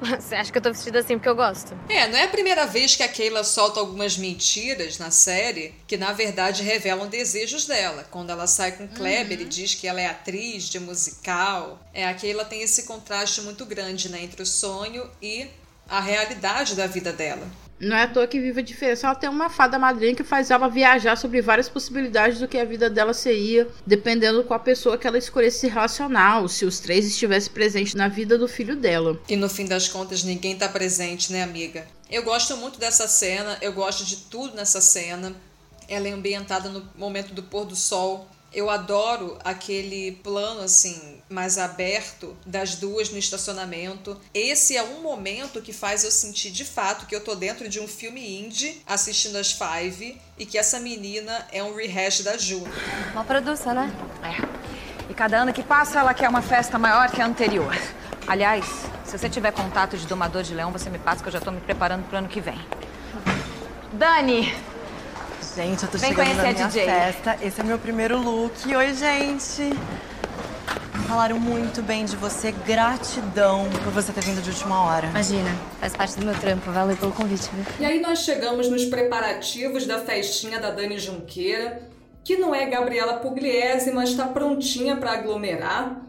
Você 0.00 0.34
acha 0.34 0.50
que 0.50 0.56
eu 0.56 0.62
tô 0.62 0.70
vestida 0.72 1.00
assim 1.00 1.16
porque 1.18 1.28
eu 1.28 1.36
gosto? 1.36 1.76
É, 1.86 2.08
não 2.08 2.16
é 2.18 2.24
a 2.24 2.28
primeira 2.28 2.64
vez 2.66 2.96
que 2.96 3.02
a 3.02 3.08
Keila 3.08 3.44
solta 3.44 3.80
algumas 3.80 4.16
mentiras 4.16 4.98
na 4.98 5.10
série 5.10 5.74
que 5.86 5.98
na 5.98 6.12
verdade 6.12 6.62
revelam 6.62 7.06
desejos 7.06 7.66
dela. 7.66 8.06
Quando 8.10 8.30
ela 8.30 8.46
sai 8.46 8.72
com 8.72 8.88
Kleber 8.88 9.36
Uhum. 9.38 9.44
e 9.44 9.48
diz 9.48 9.74
que 9.74 9.86
ela 9.86 10.00
é 10.00 10.06
atriz 10.06 10.64
de 10.70 10.80
musical. 10.80 11.78
É, 11.92 12.08
a 12.08 12.14
Keila 12.14 12.46
tem 12.46 12.62
esse 12.62 12.84
contraste 12.84 13.42
muito 13.42 13.66
grande 13.66 14.08
né, 14.08 14.22
entre 14.24 14.42
o 14.42 14.46
sonho 14.46 15.06
e 15.20 15.46
a 15.86 16.00
realidade 16.00 16.74
da 16.74 16.86
vida 16.86 17.12
dela. 17.12 17.46
Não 17.80 17.96
é 17.96 18.02
à 18.02 18.06
toa 18.06 18.26
que 18.26 18.38
vive 18.38 18.60
a 18.60 18.62
diferença. 18.62 19.06
Ela 19.06 19.14
tem 19.14 19.30
uma 19.30 19.48
fada 19.48 19.78
madrinha 19.78 20.14
que 20.14 20.22
faz 20.22 20.50
ela 20.50 20.68
viajar 20.68 21.16
sobre 21.16 21.40
várias 21.40 21.68
possibilidades 21.68 22.38
do 22.38 22.46
que 22.46 22.58
a 22.58 22.64
vida 22.64 22.90
dela 22.90 23.14
seria, 23.14 23.66
dependendo 23.86 24.44
com 24.44 24.52
a 24.52 24.58
pessoa 24.58 24.98
que 24.98 25.06
ela 25.06 25.16
escolhesse 25.16 25.60
se 25.60 25.68
relacionar, 25.68 26.40
ou 26.40 26.48
se 26.48 26.66
os 26.66 26.78
três 26.78 27.06
estivessem 27.06 27.52
presentes 27.52 27.94
na 27.94 28.06
vida 28.06 28.36
do 28.36 28.46
filho 28.46 28.76
dela. 28.76 29.18
E 29.28 29.34
no 29.34 29.48
fim 29.48 29.64
das 29.64 29.88
contas, 29.88 30.22
ninguém 30.22 30.56
tá 30.56 30.68
presente, 30.68 31.32
né, 31.32 31.42
amiga? 31.42 31.86
Eu 32.10 32.22
gosto 32.22 32.56
muito 32.58 32.78
dessa 32.78 33.08
cena, 33.08 33.56
eu 33.62 33.72
gosto 33.72 34.04
de 34.04 34.16
tudo 34.16 34.54
nessa 34.54 34.80
cena. 34.80 35.34
Ela 35.88 36.08
é 36.08 36.12
ambientada 36.12 36.68
no 36.68 36.86
momento 36.96 37.32
do 37.32 37.42
pôr 37.42 37.64
do 37.64 37.74
sol. 37.74 38.28
Eu 38.52 38.68
adoro 38.68 39.38
aquele 39.44 40.12
plano 40.24 40.62
assim 40.62 41.20
mais 41.28 41.56
aberto 41.56 42.36
das 42.44 42.74
duas 42.74 43.08
no 43.10 43.16
estacionamento. 43.16 44.20
Esse 44.34 44.76
é 44.76 44.82
um 44.82 45.00
momento 45.00 45.62
que 45.62 45.72
faz 45.72 46.02
eu 46.02 46.10
sentir 46.10 46.50
de 46.50 46.64
fato 46.64 47.06
que 47.06 47.14
eu 47.14 47.22
tô 47.22 47.36
dentro 47.36 47.68
de 47.68 47.78
um 47.78 47.86
filme 47.86 48.40
indie 48.40 48.82
assistindo 48.84 49.36
as 49.36 49.52
Five 49.52 50.20
e 50.36 50.44
que 50.44 50.58
essa 50.58 50.80
menina 50.80 51.46
é 51.52 51.62
um 51.62 51.74
rehash 51.76 52.22
da 52.22 52.36
Juno. 52.36 52.72
Uma 53.12 53.22
produção, 53.22 53.72
né? 53.72 53.92
E 55.08 55.14
cada 55.14 55.38
ano 55.38 55.52
que 55.52 55.62
passa, 55.62 56.00
ela 56.00 56.12
quer 56.12 56.28
uma 56.28 56.42
festa 56.42 56.78
maior 56.78 57.08
que 57.10 57.22
a 57.22 57.26
anterior. 57.26 57.76
Aliás, 58.26 58.64
se 59.04 59.16
você 59.16 59.28
tiver 59.28 59.52
contato 59.52 59.96
de 59.96 60.06
domador 60.06 60.42
de 60.42 60.54
leão, 60.54 60.72
você 60.72 60.90
me 60.90 60.98
passa 60.98 61.22
que 61.22 61.28
eu 61.28 61.32
já 61.32 61.40
tô 61.40 61.52
me 61.52 61.60
preparando 61.60 62.04
pro 62.08 62.18
ano 62.18 62.28
que 62.28 62.40
vem. 62.40 62.60
Dani! 63.92 64.69
Gente, 65.60 65.82
eu 65.82 65.90
tô 65.90 65.98
Vem 65.98 66.08
chegando 66.08 66.24
conhecer 66.24 66.42
na 66.42 66.48
a 66.48 66.52
minha 66.54 66.68
DJ. 66.68 66.84
festa. 66.86 67.36
Esse 67.42 67.60
é 67.60 67.64
meu 67.64 67.78
primeiro 67.78 68.18
look. 68.18 68.74
Oi, 68.74 68.94
gente. 68.94 69.76
Falaram 71.06 71.38
muito 71.38 71.82
bem 71.82 72.06
de 72.06 72.16
você. 72.16 72.50
Gratidão 72.50 73.68
por 73.84 73.92
você 73.92 74.10
ter 74.10 74.24
vindo 74.24 74.40
de 74.40 74.48
última 74.48 74.82
hora. 74.84 75.08
Imagina, 75.08 75.54
faz 75.78 75.94
parte 75.94 76.18
do 76.18 76.24
meu 76.24 76.34
trampo. 76.34 76.70
Valeu 76.72 76.96
pelo 76.96 77.12
convite, 77.12 77.50
viu? 77.52 77.62
E 77.78 77.84
aí 77.84 78.00
nós 78.00 78.20
chegamos 78.20 78.70
nos 78.70 78.86
preparativos 78.86 79.84
da 79.86 79.98
festinha 79.98 80.58
da 80.58 80.70
Dani 80.70 80.98
Junqueira, 80.98 81.82
que 82.24 82.38
não 82.38 82.54
é 82.54 82.64
Gabriela 82.64 83.18
Pugliese, 83.18 83.92
mas 83.92 84.08
está 84.08 84.28
prontinha 84.28 84.96
para 84.96 85.12
aglomerar. 85.12 86.00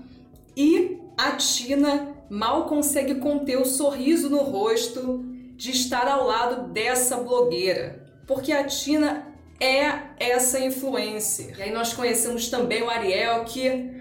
E 0.55 0.97
a 1.17 1.31
Tina 1.31 2.07
mal 2.29 2.67
consegue 2.67 3.15
conter 3.15 3.57
o 3.57 3.65
sorriso 3.65 4.29
no 4.29 4.43
rosto 4.43 5.25
de 5.57 5.71
estar 5.71 6.07
ao 6.07 6.25
lado 6.25 6.69
dessa 6.69 7.17
blogueira. 7.17 8.01
Porque 8.25 8.53
a 8.53 8.63
Tina 8.63 9.27
é 9.61 10.09
essa 10.17 10.59
influencer. 10.59 11.55
E 11.59 11.61
aí 11.61 11.71
nós 11.71 11.93
conhecemos 11.93 12.49
também 12.49 12.81
o 12.81 12.89
Ariel, 12.89 13.45
que, 13.45 13.91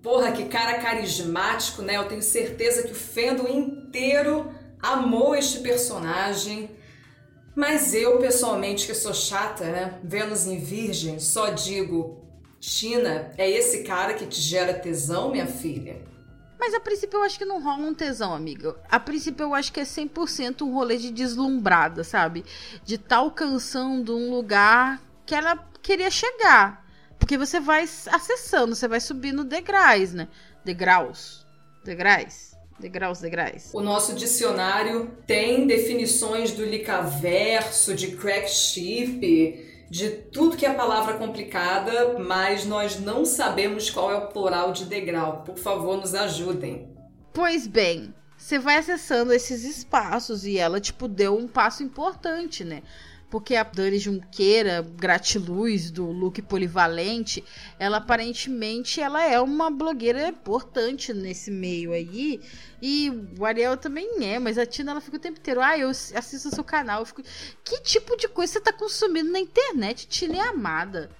porra, 0.00 0.30
que 0.30 0.44
cara 0.44 0.78
carismático, 0.78 1.82
né? 1.82 1.96
Eu 1.96 2.06
tenho 2.06 2.22
certeza 2.22 2.84
que 2.84 2.92
o 2.92 2.94
fandom 2.94 3.48
inteiro 3.48 4.52
amou 4.80 5.34
este 5.34 5.58
personagem. 5.58 6.70
Mas 7.56 7.92
eu, 7.92 8.18
pessoalmente, 8.18 8.86
que 8.86 8.94
sou 8.94 9.12
chata, 9.12 9.64
né? 9.64 9.98
Vênus 10.04 10.46
em 10.46 10.60
Virgem, 10.60 11.18
só 11.18 11.50
digo: 11.50 12.24
Tina, 12.60 13.32
é 13.36 13.50
esse 13.50 13.82
cara 13.82 14.14
que 14.14 14.26
te 14.26 14.40
gera 14.40 14.74
tesão, 14.74 15.32
minha 15.32 15.46
filha? 15.46 16.08
Mas 16.60 16.74
a 16.74 16.80
princípio 16.80 17.16
eu 17.16 17.22
acho 17.22 17.38
que 17.38 17.44
não 17.46 17.62
rola 17.62 17.86
um 17.86 17.94
tesão, 17.94 18.34
amiga. 18.34 18.76
A 18.90 19.00
princípio 19.00 19.44
eu 19.44 19.54
acho 19.54 19.72
que 19.72 19.80
é 19.80 19.82
100% 19.82 20.60
um 20.60 20.74
rolê 20.74 20.98
de 20.98 21.10
deslumbrada, 21.10 22.04
sabe? 22.04 22.44
De 22.84 22.96
estar 22.96 23.16
alcançando 23.16 24.14
um 24.14 24.30
lugar 24.30 25.00
que 25.24 25.34
ela 25.34 25.56
queria 25.80 26.10
chegar. 26.10 26.84
Porque 27.18 27.38
você 27.38 27.58
vai 27.58 27.84
acessando, 27.84 28.76
você 28.76 28.86
vai 28.86 29.00
subindo 29.00 29.42
degraus, 29.42 30.12
né? 30.12 30.28
Degraus. 30.62 31.46
Degraus. 31.82 32.50
Degraus, 32.78 33.20
degraus. 33.20 33.70
O 33.72 33.80
nosso 33.80 34.14
dicionário 34.14 35.10
tem 35.26 35.66
definições 35.66 36.52
do 36.52 36.64
licaverso, 36.64 37.94
de 37.94 38.16
crack 38.16 38.50
ship, 38.50 39.69
de 39.90 40.08
tudo 40.08 40.56
que 40.56 40.64
é 40.64 40.72
palavra 40.72 41.14
complicada, 41.14 42.16
mas 42.18 42.64
nós 42.64 43.00
não 43.00 43.24
sabemos 43.24 43.90
qual 43.90 44.12
é 44.12 44.14
o 44.14 44.28
plural 44.28 44.72
de 44.72 44.84
degrau. 44.84 45.42
Por 45.42 45.58
favor, 45.58 45.96
nos 45.96 46.14
ajudem. 46.14 46.88
Pois 47.32 47.66
bem, 47.66 48.14
você 48.36 48.56
vai 48.56 48.76
acessando 48.76 49.32
esses 49.32 49.64
espaços 49.64 50.46
e 50.46 50.56
ela, 50.56 50.80
tipo, 50.80 51.08
deu 51.08 51.36
um 51.36 51.48
passo 51.48 51.82
importante, 51.82 52.62
né? 52.62 52.82
Porque 53.30 53.54
a 53.54 53.62
Dani 53.62 53.98
Junqueira, 53.98 54.82
gratiluz 54.96 55.90
do 55.90 56.10
look 56.10 56.42
polivalente, 56.42 57.44
ela 57.78 57.98
aparentemente 57.98 59.00
ela 59.00 59.24
é 59.24 59.40
uma 59.40 59.70
blogueira 59.70 60.28
importante 60.28 61.14
nesse 61.14 61.50
meio 61.50 61.92
aí. 61.92 62.40
E 62.82 63.10
o 63.38 63.44
Ariel 63.44 63.76
também 63.76 64.24
é, 64.24 64.38
mas 64.40 64.58
a 64.58 64.66
Tina 64.66 64.90
ela 64.90 65.00
fica 65.00 65.16
o 65.16 65.20
tempo 65.20 65.38
inteiro, 65.38 65.60
ah, 65.60 65.78
eu 65.78 65.90
assisto 65.90 66.48
o 66.48 66.54
seu 66.54 66.64
canal. 66.64 67.00
Eu 67.00 67.06
fico, 67.06 67.22
que 67.64 67.80
tipo 67.82 68.16
de 68.16 68.26
coisa 68.26 68.54
você 68.54 68.60
tá 68.60 68.72
consumindo 68.72 69.30
na 69.30 69.38
internet, 69.38 70.08
Tina 70.08 70.36
é 70.36 70.48
amada? 70.48 71.10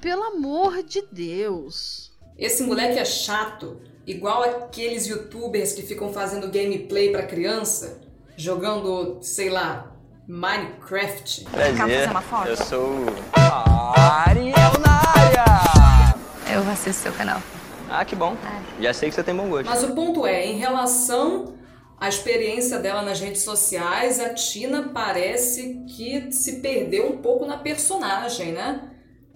Pelo 0.00 0.24
amor 0.24 0.82
de 0.82 1.02
Deus. 1.12 2.10
Esse 2.36 2.64
moleque 2.64 2.98
é 2.98 3.04
chato, 3.04 3.80
igual 4.06 4.42
aqueles 4.42 5.06
youtubers 5.06 5.72
que 5.74 5.82
ficam 5.82 6.12
fazendo 6.12 6.50
gameplay 6.50 7.12
pra 7.12 7.26
criança, 7.26 8.00
jogando, 8.34 9.18
sei 9.20 9.50
lá, 9.50 9.94
Minecraft. 10.30 11.44
Prazer, 11.50 12.08
eu 12.46 12.56
sou 12.56 13.04
Ariel 13.34 14.54
na 14.78 15.02
área! 15.18 16.14
Eu 16.54 16.60
assisto 16.70 17.02
seu 17.02 17.12
canal. 17.12 17.42
Ah, 17.88 18.04
que 18.04 18.14
bom. 18.14 18.36
Já 18.80 18.94
sei 18.94 19.08
que 19.08 19.16
você 19.16 19.24
tem 19.24 19.34
bom 19.34 19.48
gosto. 19.48 19.66
Mas 19.66 19.82
o 19.82 19.92
ponto 19.92 20.24
é, 20.24 20.46
em 20.46 20.56
relação 20.56 21.54
à 21.98 22.08
experiência 22.08 22.78
dela 22.78 23.02
nas 23.02 23.18
redes 23.18 23.42
sociais, 23.42 24.20
a 24.20 24.32
Tina 24.32 24.90
parece 24.94 25.84
que 25.88 26.30
se 26.30 26.60
perdeu 26.60 27.10
um 27.10 27.16
pouco 27.16 27.44
na 27.44 27.58
personagem, 27.58 28.52
né? 28.52 28.88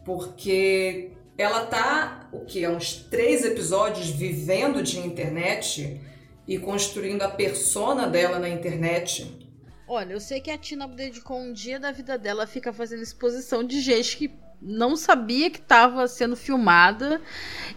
Porque 0.05 1.11
ela 1.37 1.67
tá, 1.67 2.29
o 2.33 2.45
que, 2.45 2.65
há 2.65 2.71
uns 2.71 2.95
três 3.11 3.45
episódios 3.45 4.11
vivendo 4.11 4.81
de 4.81 5.01
internet 5.01 6.01
e 6.47 6.57
construindo 6.57 7.23
a 7.23 7.29
persona 7.29 8.07
dela 8.07 8.39
na 8.39 8.49
internet. 8.49 9.44
Olha, 9.87 10.13
eu 10.15 10.21
sei 10.21 10.41
que 10.41 10.51
a 10.51 10.57
Tina 10.59 10.89
dedicou 10.89 11.39
um 11.39 11.53
dia 11.53 11.79
da 11.79 11.93
vida 11.93 12.17
dela 12.17 12.45
a 12.45 12.47
ficar 12.47 12.73
fazendo 12.73 13.03
exposição 13.03 13.63
de 13.63 13.81
gente 13.81 14.17
que 14.17 14.31
não 14.63 14.97
sabia 14.97 15.51
que 15.51 15.59
estava 15.59 16.09
sendo 16.09 16.35
filmada 16.35 17.21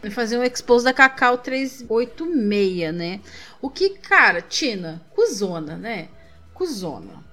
e 0.01 0.09
fazer 0.09 0.37
um 0.37 0.43
expose 0.43 0.85
da 0.85 0.93
Cacau 0.93 1.37
386, 1.37 2.93
né? 2.93 3.19
O 3.61 3.69
que, 3.69 3.89
cara, 3.97 4.41
Tina, 4.41 5.05
cuzona, 5.13 5.75
né? 5.75 6.07
Cuzona. 6.53 7.23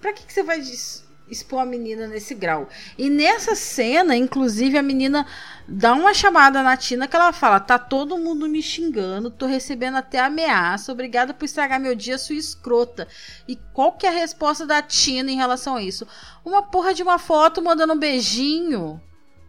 Pra 0.00 0.12
que, 0.12 0.26
que 0.26 0.32
você 0.32 0.42
vai 0.42 0.60
dis- 0.60 1.03
expor 1.28 1.60
a 1.60 1.64
menina 1.64 2.06
nesse 2.06 2.34
grau? 2.34 2.68
E 2.98 3.08
nessa 3.08 3.54
cena, 3.54 4.16
inclusive, 4.16 4.76
a 4.76 4.82
menina 4.82 5.26
dá 5.66 5.92
uma 5.94 6.12
chamada 6.12 6.62
na 6.62 6.76
Tina 6.76 7.08
que 7.08 7.16
ela 7.16 7.32
fala: 7.32 7.60
tá 7.60 7.78
todo 7.78 8.18
mundo 8.18 8.48
me 8.48 8.62
xingando, 8.62 9.30
tô 9.30 9.46
recebendo 9.46 9.96
até 9.96 10.18
ameaça, 10.20 10.92
obrigada 10.92 11.32
por 11.34 11.44
estragar 11.44 11.80
meu 11.80 11.94
dia, 11.94 12.18
sua 12.18 12.36
escrota. 12.36 13.08
E 13.48 13.56
qual 13.72 13.92
que 13.92 14.06
é 14.06 14.10
a 14.10 14.12
resposta 14.12 14.66
da 14.66 14.82
Tina 14.82 15.30
em 15.30 15.36
relação 15.36 15.76
a 15.76 15.82
isso? 15.82 16.06
Uma 16.44 16.62
porra 16.62 16.94
de 16.94 17.02
uma 17.02 17.18
foto 17.18 17.62
mandando 17.62 17.92
um 17.92 17.98
beijinho. 17.98 19.00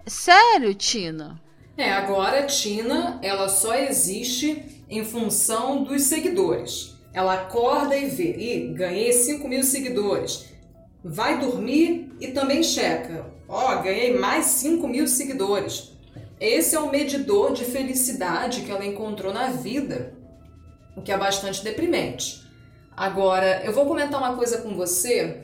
Sério, 0.06 0.74
Tina? 0.74 1.42
É, 1.78 1.92
agora 1.92 2.40
a 2.40 2.46
Tina, 2.46 3.20
ela 3.22 3.50
só 3.50 3.76
existe 3.76 4.84
em 4.90 5.04
função 5.04 5.84
dos 5.84 6.04
seguidores. 6.04 6.96
Ela 7.14 7.34
acorda 7.34 7.96
e 7.96 8.08
vê, 8.08 8.36
ih, 8.38 8.74
ganhei 8.74 9.12
5 9.12 9.48
mil 9.48 9.64
seguidores. 9.64 10.54
Vai 11.08 11.40
dormir 11.40 12.12
e 12.20 12.30
também 12.30 12.64
checa. 12.64 13.32
Ó, 13.48 13.80
ganhei 13.84 14.18
mais 14.18 14.46
5 14.46 14.88
mil 14.88 15.08
seguidores. 15.08 15.92
Esse 16.40 16.76
é 16.76 16.80
o 16.80 16.90
medidor 16.90 17.54
de 17.54 17.64
felicidade 17.64 18.64
que 18.64 18.72
ela 18.72 18.84
encontrou 18.84 19.32
na 19.32 19.52
vida, 19.52 20.16
o 20.98 21.04
que 21.04 21.12
é 21.12 21.18
bastante 21.18 21.64
deprimente. 21.64 22.44
Agora, 22.98 23.62
eu 23.64 23.72
vou 23.72 23.86
comentar 23.86 24.20
uma 24.20 24.36
coisa 24.36 24.58
com 24.64 24.76
você. 24.76 25.44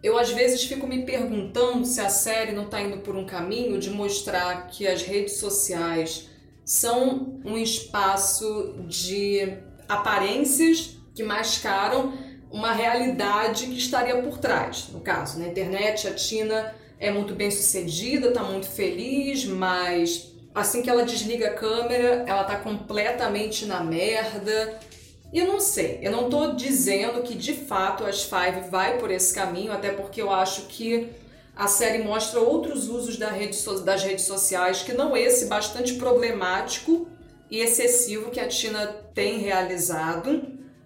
Eu 0.00 0.16
às 0.16 0.30
vezes 0.30 0.62
fico 0.62 0.86
me 0.86 1.04
perguntando 1.04 1.84
se 1.84 2.00
a 2.00 2.08
série 2.08 2.52
não 2.52 2.66
está 2.66 2.80
indo 2.80 2.98
por 2.98 3.16
um 3.16 3.26
caminho 3.26 3.80
de 3.80 3.90
mostrar 3.90 4.68
que 4.68 4.86
as 4.86 5.02
redes 5.02 5.38
sociais 5.38 6.30
são 6.64 7.40
um 7.44 7.58
espaço 7.58 8.76
de 8.86 9.58
aparências 9.88 10.96
que 11.16 11.24
mascaram 11.24 12.12
uma 12.54 12.72
realidade 12.72 13.66
que 13.66 13.76
estaria 13.76 14.22
por 14.22 14.38
trás. 14.38 14.86
No 14.92 15.00
caso, 15.00 15.40
na 15.40 15.48
internet, 15.48 16.06
a 16.06 16.14
Tina 16.14 16.72
é 17.00 17.10
muito 17.10 17.34
bem 17.34 17.50
sucedida, 17.50 18.30
tá 18.30 18.44
muito 18.44 18.68
feliz, 18.68 19.44
mas 19.44 20.32
assim 20.54 20.80
que 20.80 20.88
ela 20.88 21.04
desliga 21.04 21.48
a 21.48 21.54
câmera, 21.54 22.22
ela 22.28 22.44
tá 22.44 22.54
completamente 22.54 23.66
na 23.66 23.82
merda. 23.82 24.78
Eu 25.32 25.48
não 25.48 25.58
sei, 25.58 25.98
eu 26.00 26.12
não 26.12 26.30
tô 26.30 26.52
dizendo 26.52 27.22
que 27.24 27.34
de 27.34 27.54
fato 27.54 28.04
as 28.04 28.22
Five 28.22 28.70
vai 28.70 28.98
por 28.98 29.10
esse 29.10 29.34
caminho, 29.34 29.72
até 29.72 29.90
porque 29.90 30.22
eu 30.22 30.30
acho 30.30 30.66
que 30.68 31.08
a 31.56 31.66
série 31.66 32.04
mostra 32.04 32.38
outros 32.38 32.88
usos 32.88 33.16
da 33.16 33.30
rede 33.30 33.56
so- 33.56 33.80
das 33.80 34.04
redes 34.04 34.26
sociais, 34.26 34.80
que 34.80 34.92
não 34.92 35.16
esse 35.16 35.46
bastante 35.46 35.94
problemático 35.94 37.08
e 37.50 37.58
excessivo 37.58 38.30
que 38.30 38.38
a 38.38 38.46
Tina 38.46 38.86
tem 39.12 39.38
realizado, 39.38 40.40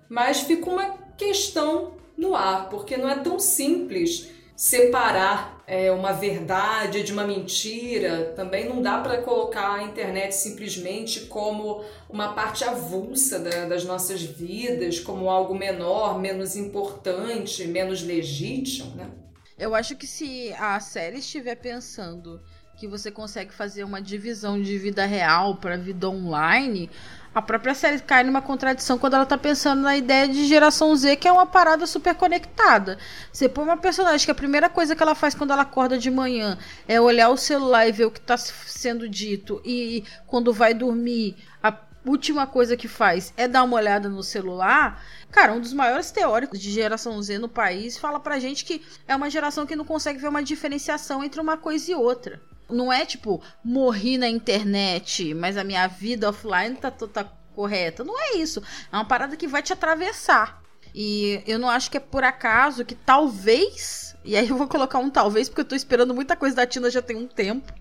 mas 0.08 0.40
fica 0.40 0.70
uma 0.70 1.07
questão 1.18 1.92
no 2.16 2.34
ar, 2.34 2.68
porque 2.70 2.96
não 2.96 3.08
é 3.08 3.16
tão 3.18 3.38
simples 3.38 4.30
separar 4.56 5.62
é, 5.66 5.92
uma 5.92 6.12
verdade 6.12 7.02
de 7.02 7.12
uma 7.12 7.24
mentira. 7.24 8.32
Também 8.34 8.68
não 8.68 8.80
dá 8.80 8.98
para 8.98 9.18
colocar 9.22 9.74
a 9.74 9.82
internet 9.82 10.32
simplesmente 10.34 11.20
como 11.26 11.84
uma 12.08 12.32
parte 12.32 12.64
avulsa 12.64 13.38
da- 13.38 13.66
das 13.66 13.84
nossas 13.84 14.22
vidas, 14.22 14.98
como 14.98 15.28
algo 15.30 15.54
menor, 15.54 16.18
menos 16.18 16.56
importante, 16.56 17.66
menos 17.68 18.02
legítimo, 18.02 18.96
né? 18.96 19.10
Eu 19.58 19.74
acho 19.74 19.94
que 19.96 20.06
se 20.06 20.52
a 20.58 20.80
série 20.80 21.18
estiver 21.18 21.56
pensando 21.56 22.40
que 22.78 22.86
você 22.86 23.10
consegue 23.10 23.52
fazer 23.52 23.82
uma 23.84 24.00
divisão 24.00 24.60
de 24.62 24.78
vida 24.78 25.04
real 25.04 25.56
para 25.56 25.76
vida 25.76 26.08
online, 26.08 26.88
a 27.34 27.42
própria 27.42 27.74
série 27.74 28.00
cai 28.00 28.24
numa 28.24 28.42
contradição 28.42 28.98
quando 28.98 29.14
ela 29.14 29.26
tá 29.26 29.38
pensando 29.38 29.82
na 29.82 29.96
ideia 29.96 30.26
de 30.28 30.46
geração 30.46 30.94
Z, 30.96 31.16
que 31.16 31.28
é 31.28 31.32
uma 31.32 31.46
parada 31.46 31.86
super 31.86 32.14
conectada. 32.14 32.98
Você 33.32 33.48
põe 33.48 33.64
uma 33.64 33.76
personagem 33.76 34.24
que 34.24 34.30
a 34.30 34.34
primeira 34.34 34.68
coisa 34.68 34.96
que 34.96 35.02
ela 35.02 35.14
faz 35.14 35.34
quando 35.34 35.52
ela 35.52 35.62
acorda 35.62 35.98
de 35.98 36.10
manhã 36.10 36.58
é 36.86 37.00
olhar 37.00 37.28
o 37.28 37.36
celular 37.36 37.86
e 37.86 37.92
ver 37.92 38.06
o 38.06 38.10
que 38.10 38.20
tá 38.20 38.36
sendo 38.36 39.08
dito, 39.08 39.60
e 39.64 40.04
quando 40.26 40.52
vai 40.52 40.74
dormir, 40.74 41.36
a 41.62 41.74
última 42.06 42.46
coisa 42.46 42.76
que 42.76 42.88
faz 42.88 43.32
é 43.36 43.46
dar 43.46 43.64
uma 43.64 43.76
olhada 43.76 44.08
no 44.08 44.22
celular. 44.22 45.02
Cara, 45.30 45.52
um 45.52 45.60
dos 45.60 45.72
maiores 45.72 46.10
teóricos 46.10 46.58
de 46.58 46.70
geração 46.70 47.20
Z 47.22 47.38
no 47.38 47.48
país 47.48 47.98
fala 47.98 48.18
pra 48.18 48.38
gente 48.38 48.64
que 48.64 48.82
é 49.06 49.14
uma 49.14 49.28
geração 49.28 49.66
que 49.66 49.76
não 49.76 49.84
consegue 49.84 50.18
ver 50.18 50.28
uma 50.28 50.42
diferenciação 50.42 51.22
entre 51.22 51.40
uma 51.40 51.56
coisa 51.56 51.90
e 51.92 51.94
outra. 51.94 52.40
Não 52.68 52.92
é 52.92 53.06
tipo, 53.06 53.42
morri 53.64 54.18
na 54.18 54.28
internet, 54.28 55.32
mas 55.34 55.56
a 55.56 55.64
minha 55.64 55.86
vida 55.86 56.28
offline 56.28 56.76
tá, 56.76 56.90
tá 56.90 57.24
correta. 57.54 58.04
Não 58.04 58.20
é 58.20 58.36
isso. 58.36 58.62
É 58.92 58.96
uma 58.96 59.04
parada 59.04 59.36
que 59.36 59.48
vai 59.48 59.62
te 59.62 59.72
atravessar. 59.72 60.62
E 60.94 61.42
eu 61.46 61.58
não 61.58 61.68
acho 61.68 61.90
que 61.90 61.96
é 61.96 62.00
por 62.00 62.24
acaso 62.24 62.84
que 62.84 62.94
talvez. 62.94 64.16
E 64.24 64.36
aí 64.36 64.48
eu 64.48 64.56
vou 64.56 64.68
colocar 64.68 64.98
um 64.98 65.10
talvez, 65.10 65.48
porque 65.48 65.62
eu 65.62 65.64
tô 65.64 65.74
esperando 65.74 66.14
muita 66.14 66.36
coisa 66.36 66.56
da 66.56 66.66
Tina 66.66 66.90
já 66.90 67.02
tem 67.02 67.16
um 67.16 67.26
tempo. 67.26 67.72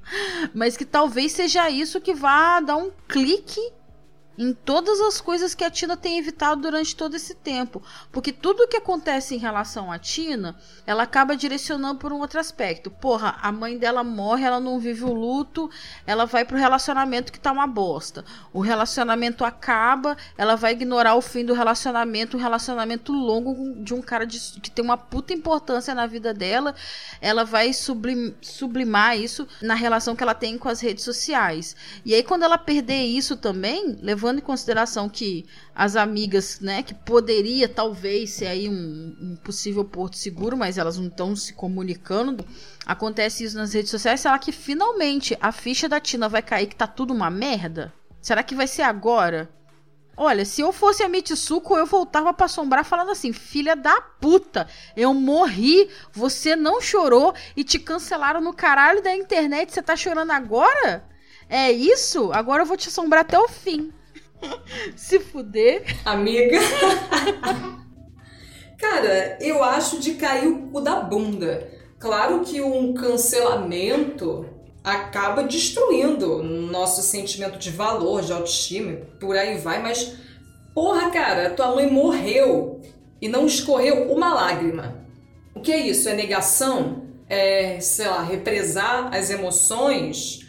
Mas 0.54 0.78
que 0.78 0.86
talvez 0.86 1.32
seja 1.32 1.70
isso 1.70 2.02
que 2.02 2.14
vá 2.14 2.60
dar 2.60 2.78
um 2.78 2.92
clique 3.08 3.62
em 4.38 4.54
todas 4.54 5.00
as 5.02 5.20
coisas 5.20 5.56
que 5.56 5.64
a 5.64 5.72
Tina 5.72 5.98
tem 5.98 6.20
evitado 6.20 6.62
durante 6.62 6.96
todo 6.96 7.16
esse 7.16 7.34
tempo. 7.34 7.82
Porque 8.12 8.32
tudo 8.32 8.68
que 8.68 8.78
acontece 8.78 9.34
em 9.34 9.40
relação 9.40 9.92
à 9.92 9.98
Tina, 9.98 10.56
ela 10.86 11.04
acaba 11.04 11.36
direcionando 11.36 12.00
por 12.00 12.14
um 12.14 12.20
outro 12.20 12.40
aspecto. 12.40 12.92
Porra, 12.92 13.38
a 13.42 13.52
mãe 13.52 13.78
dela 13.78 14.04
morre, 14.04 14.44
ela 14.44 14.60
não 14.60 14.80
vive 14.80 15.04
o 15.04 15.14
luto, 15.14 15.70
ela 16.06 16.26
vai 16.26 16.46
pro 16.46 16.58
relacionamento 16.58 17.32
que 17.32 17.40
tá 17.40 17.52
uma 17.52 17.66
bosta. 17.66 18.24
O 18.54 18.60
relacionamento 18.60 19.44
acaba, 19.44 20.16
ela 20.38 20.56
vai 20.56 20.74
ignorar 20.74 21.16
o 21.16 21.22
fim 21.22 21.44
do 21.44 21.54
relacionamento, 21.54 22.38
um 22.38 22.40
relacionamento 22.40 23.12
longo 23.12 23.84
de 23.84 23.94
um 23.94 24.02
cara 24.02 24.26
de- 24.26 24.60
que 24.62 24.70
tem 24.70 24.86
uma 24.86 24.98
puta 24.98 25.34
importância 25.34 25.96
na 25.96 26.06
vida 26.06 26.34
dela. 26.34 26.76
Ela 27.20 27.44
vai 27.44 27.74
sublim- 27.74 28.36
sublimar 28.42 29.18
isso 29.18 29.48
na 29.62 29.74
relação 29.74 30.16
que 30.16 30.22
ela 30.22 30.36
tem 30.36 30.58
com 30.58 30.70
as 30.70 30.80
redes 30.80 31.04
sociais. 31.04 31.76
E 32.06 32.14
aí, 32.14 32.22
quando 32.22 32.44
ela 32.44 32.58
perder 32.58 33.04
isso 33.04 33.36
também, 33.36 33.98
levando 34.02 34.27
em 34.36 34.42
consideração 34.42 35.08
que 35.08 35.46
as 35.74 35.96
amigas, 35.96 36.60
né, 36.60 36.84
que 36.84 36.94
poderia 36.94 37.70
talvez 37.70 38.32
ser 38.32 38.48
aí 38.48 38.68
um, 38.68 39.16
um 39.22 39.36
possível 39.38 39.86
porto 39.86 40.18
seguro, 40.18 40.58
mas 40.58 40.78
elas 40.78 40.98
não 40.98 41.08
estão 41.08 41.36
se 41.36 41.54
comunicando. 41.54 42.46
Acontece 42.86 43.44
isso 43.44 43.58
nas 43.58 43.74
redes 43.74 43.92
sociais. 43.92 44.20
Será 44.20 44.38
que 44.38 44.52
finalmente 44.52 45.38
a 45.42 45.52
ficha 45.52 45.88
da 45.88 46.00
Tina 46.00 46.28
vai 46.28 46.42
cair 46.42 46.68
que 46.68 46.76
tá 46.76 46.88
tudo 46.88 47.14
uma 47.14 47.30
merda? 47.30 47.94
Será 48.22 48.44
que 48.44 48.56
vai 48.56 48.68
ser 48.68 48.82
agora? 48.82 49.50
Olha, 50.20 50.44
se 50.46 50.62
eu 50.62 50.74
fosse 50.74 51.04
a 51.04 51.08
Mitsuko, 51.08 51.78
eu 51.78 51.86
voltava 51.86 52.34
pra 52.34 52.48
assombrar 52.48 52.84
falando 52.84 53.12
assim: 53.12 53.32
filha 53.32 53.76
da 53.76 54.02
puta, 54.02 54.68
eu 54.96 55.14
morri, 55.14 55.90
você 56.12 56.56
não 56.56 56.82
chorou 56.82 57.36
e 57.56 57.64
te 57.64 57.78
cancelaram 57.78 58.42
no 58.42 58.52
caralho 58.52 59.04
da 59.04 59.16
internet, 59.16 59.72
você 59.72 59.82
tá 59.82 59.96
chorando 59.96 60.32
agora? 60.32 61.08
É 61.48 61.72
isso? 61.72 62.32
Agora 62.34 62.64
eu 62.64 62.66
vou 62.66 62.76
te 62.76 62.90
assombrar 62.90 63.22
até 63.22 63.38
o 63.40 63.48
fim. 63.48 63.94
se 64.96 65.20
fuder. 65.20 65.84
Amiga. 66.06 66.60
Cara, 68.78 69.38
eu 69.42 69.64
acho 69.64 70.00
de 70.00 70.14
cair 70.14 70.48
o 70.48 70.68
cu 70.70 70.82
da 70.82 71.00
bunda. 71.00 71.72
Claro 72.00 72.42
que 72.42 72.62
um 72.62 72.94
cancelamento 72.94 74.46
acaba 74.84 75.44
destruindo 75.44 76.44
nosso 76.44 77.02
sentimento 77.02 77.58
de 77.58 77.72
valor, 77.72 78.22
de 78.22 78.32
autoestima, 78.32 78.98
por 79.20 79.36
aí 79.36 79.58
vai, 79.58 79.82
mas 79.82 80.16
porra, 80.74 81.10
cara, 81.10 81.50
tua 81.50 81.76
mãe 81.76 81.92
morreu 81.92 82.80
e 83.20 83.28
não 83.28 83.46
escorreu 83.48 84.12
uma 84.12 84.34
lágrima. 84.34 85.06
O 85.56 85.60
que 85.60 85.72
é 85.72 85.88
isso? 85.88 86.08
É 86.08 86.14
negação? 86.14 87.08
É, 87.28 87.80
sei 87.82 88.08
lá, 88.08 88.24
represar 88.24 89.14
as 89.14 89.30
emoções? 89.30 90.48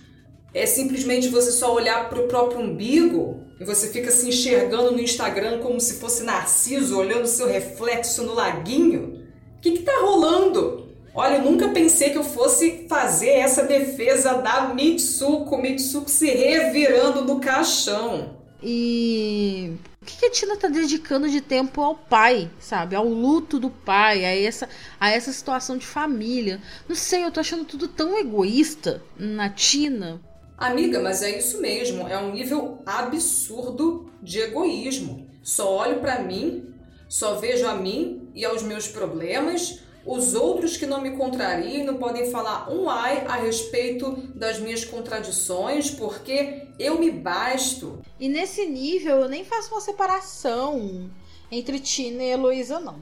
É 0.53 0.67
simplesmente 0.67 1.29
você 1.29 1.51
só 1.51 1.75
olhar 1.75 2.09
pro 2.09 2.29
próprio 2.29 2.61
umbigo 2.61 3.48
e 3.61 3.65
você 3.65 3.89
fica 3.89 4.11
se 4.11 4.29
enxergando 4.29 4.93
no 4.93 5.01
Instagram 5.01 5.59
como 5.61 5.81
se 5.81 5.95
fosse 5.95 6.23
Narciso 6.23 6.97
olhando 6.97 7.27
seu 7.27 7.47
reflexo 7.47 8.23
no 8.23 8.35
laguinho? 8.35 9.25
O 9.57 9.61
que, 9.61 9.73
que 9.73 9.83
tá 9.83 10.01
rolando? 10.01 10.87
Olha, 11.15 11.37
eu 11.37 11.43
nunca 11.43 11.69
pensei 11.71 12.11
que 12.11 12.19
eu 12.19 12.23
fosse 12.23 12.87
fazer 12.89 13.31
essa 13.31 13.65
defesa 13.65 14.35
da 14.35 14.73
Mitsuko, 14.73 15.59
Mitsuko 15.59 16.09
se 16.09 16.31
revirando 16.31 17.25
no 17.25 17.41
caixão. 17.41 18.39
E 18.63 19.77
o 20.01 20.05
que 20.05 20.19
que 20.19 20.27
a 20.27 20.31
Tina 20.31 20.57
tá 20.57 20.69
dedicando 20.69 21.29
de 21.29 21.41
tempo 21.41 21.81
ao 21.81 21.97
pai, 21.97 22.49
sabe? 22.61 22.95
Ao 22.95 23.07
luto 23.07 23.59
do 23.59 23.69
pai, 23.69 24.25
a 24.25 24.37
essa, 24.37 24.69
a 25.01 25.11
essa 25.11 25.33
situação 25.33 25.77
de 25.77 25.85
família. 25.85 26.61
Não 26.89 26.95
sei, 26.95 27.25
eu 27.25 27.33
tô 27.33 27.41
achando 27.41 27.65
tudo 27.65 27.89
tão 27.89 28.17
egoísta 28.17 29.03
na 29.19 29.51
Tina. 29.51 30.21
Amiga, 30.59 30.99
mas 30.99 31.23
é 31.23 31.39
isso 31.39 31.61
mesmo, 31.61 32.09
é 32.09 32.19
um 32.19 32.33
nível 32.33 32.83
absurdo 32.85 34.11
de 34.21 34.41
egoísmo. 34.41 35.31
Só 35.41 35.73
olho 35.73 36.01
pra 36.01 36.19
mim, 36.19 36.75
só 37.09 37.37
vejo 37.37 37.65
a 37.65 37.77
mim 37.77 38.29
e 38.35 38.45
aos 38.45 38.65
meus 38.65 38.89
problemas. 38.89 39.79
Os 40.05 40.35
outros 40.35 40.77
que 40.77 40.85
não 40.85 41.01
me 41.01 41.13
contrariem 41.13 41.85
não 41.85 41.97
podem 41.97 42.33
falar 42.33 42.69
um 42.73 42.91
ai 42.91 43.25
a 43.29 43.37
respeito 43.37 44.17
das 44.35 44.59
minhas 44.59 44.85
contradições, 44.85 45.93
porque 45.93 46.67
eu 46.77 46.99
me 46.99 47.13
basto. 47.13 48.03
E 48.19 48.29
nesse 48.29 48.67
nível 48.67 49.21
eu 49.21 49.29
nem 49.29 49.45
faço 49.45 49.73
uma 49.73 49.81
separação 49.81 51.09
entre 51.53 51.79
Tina 51.79 52.25
e 52.25 52.31
Heloísa, 52.31 52.81
não. 52.81 52.97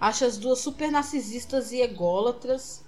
Acho 0.00 0.24
as 0.24 0.38
duas 0.38 0.60
super 0.60 0.90
narcisistas 0.90 1.72
e 1.72 1.82
ególatras. 1.82 2.82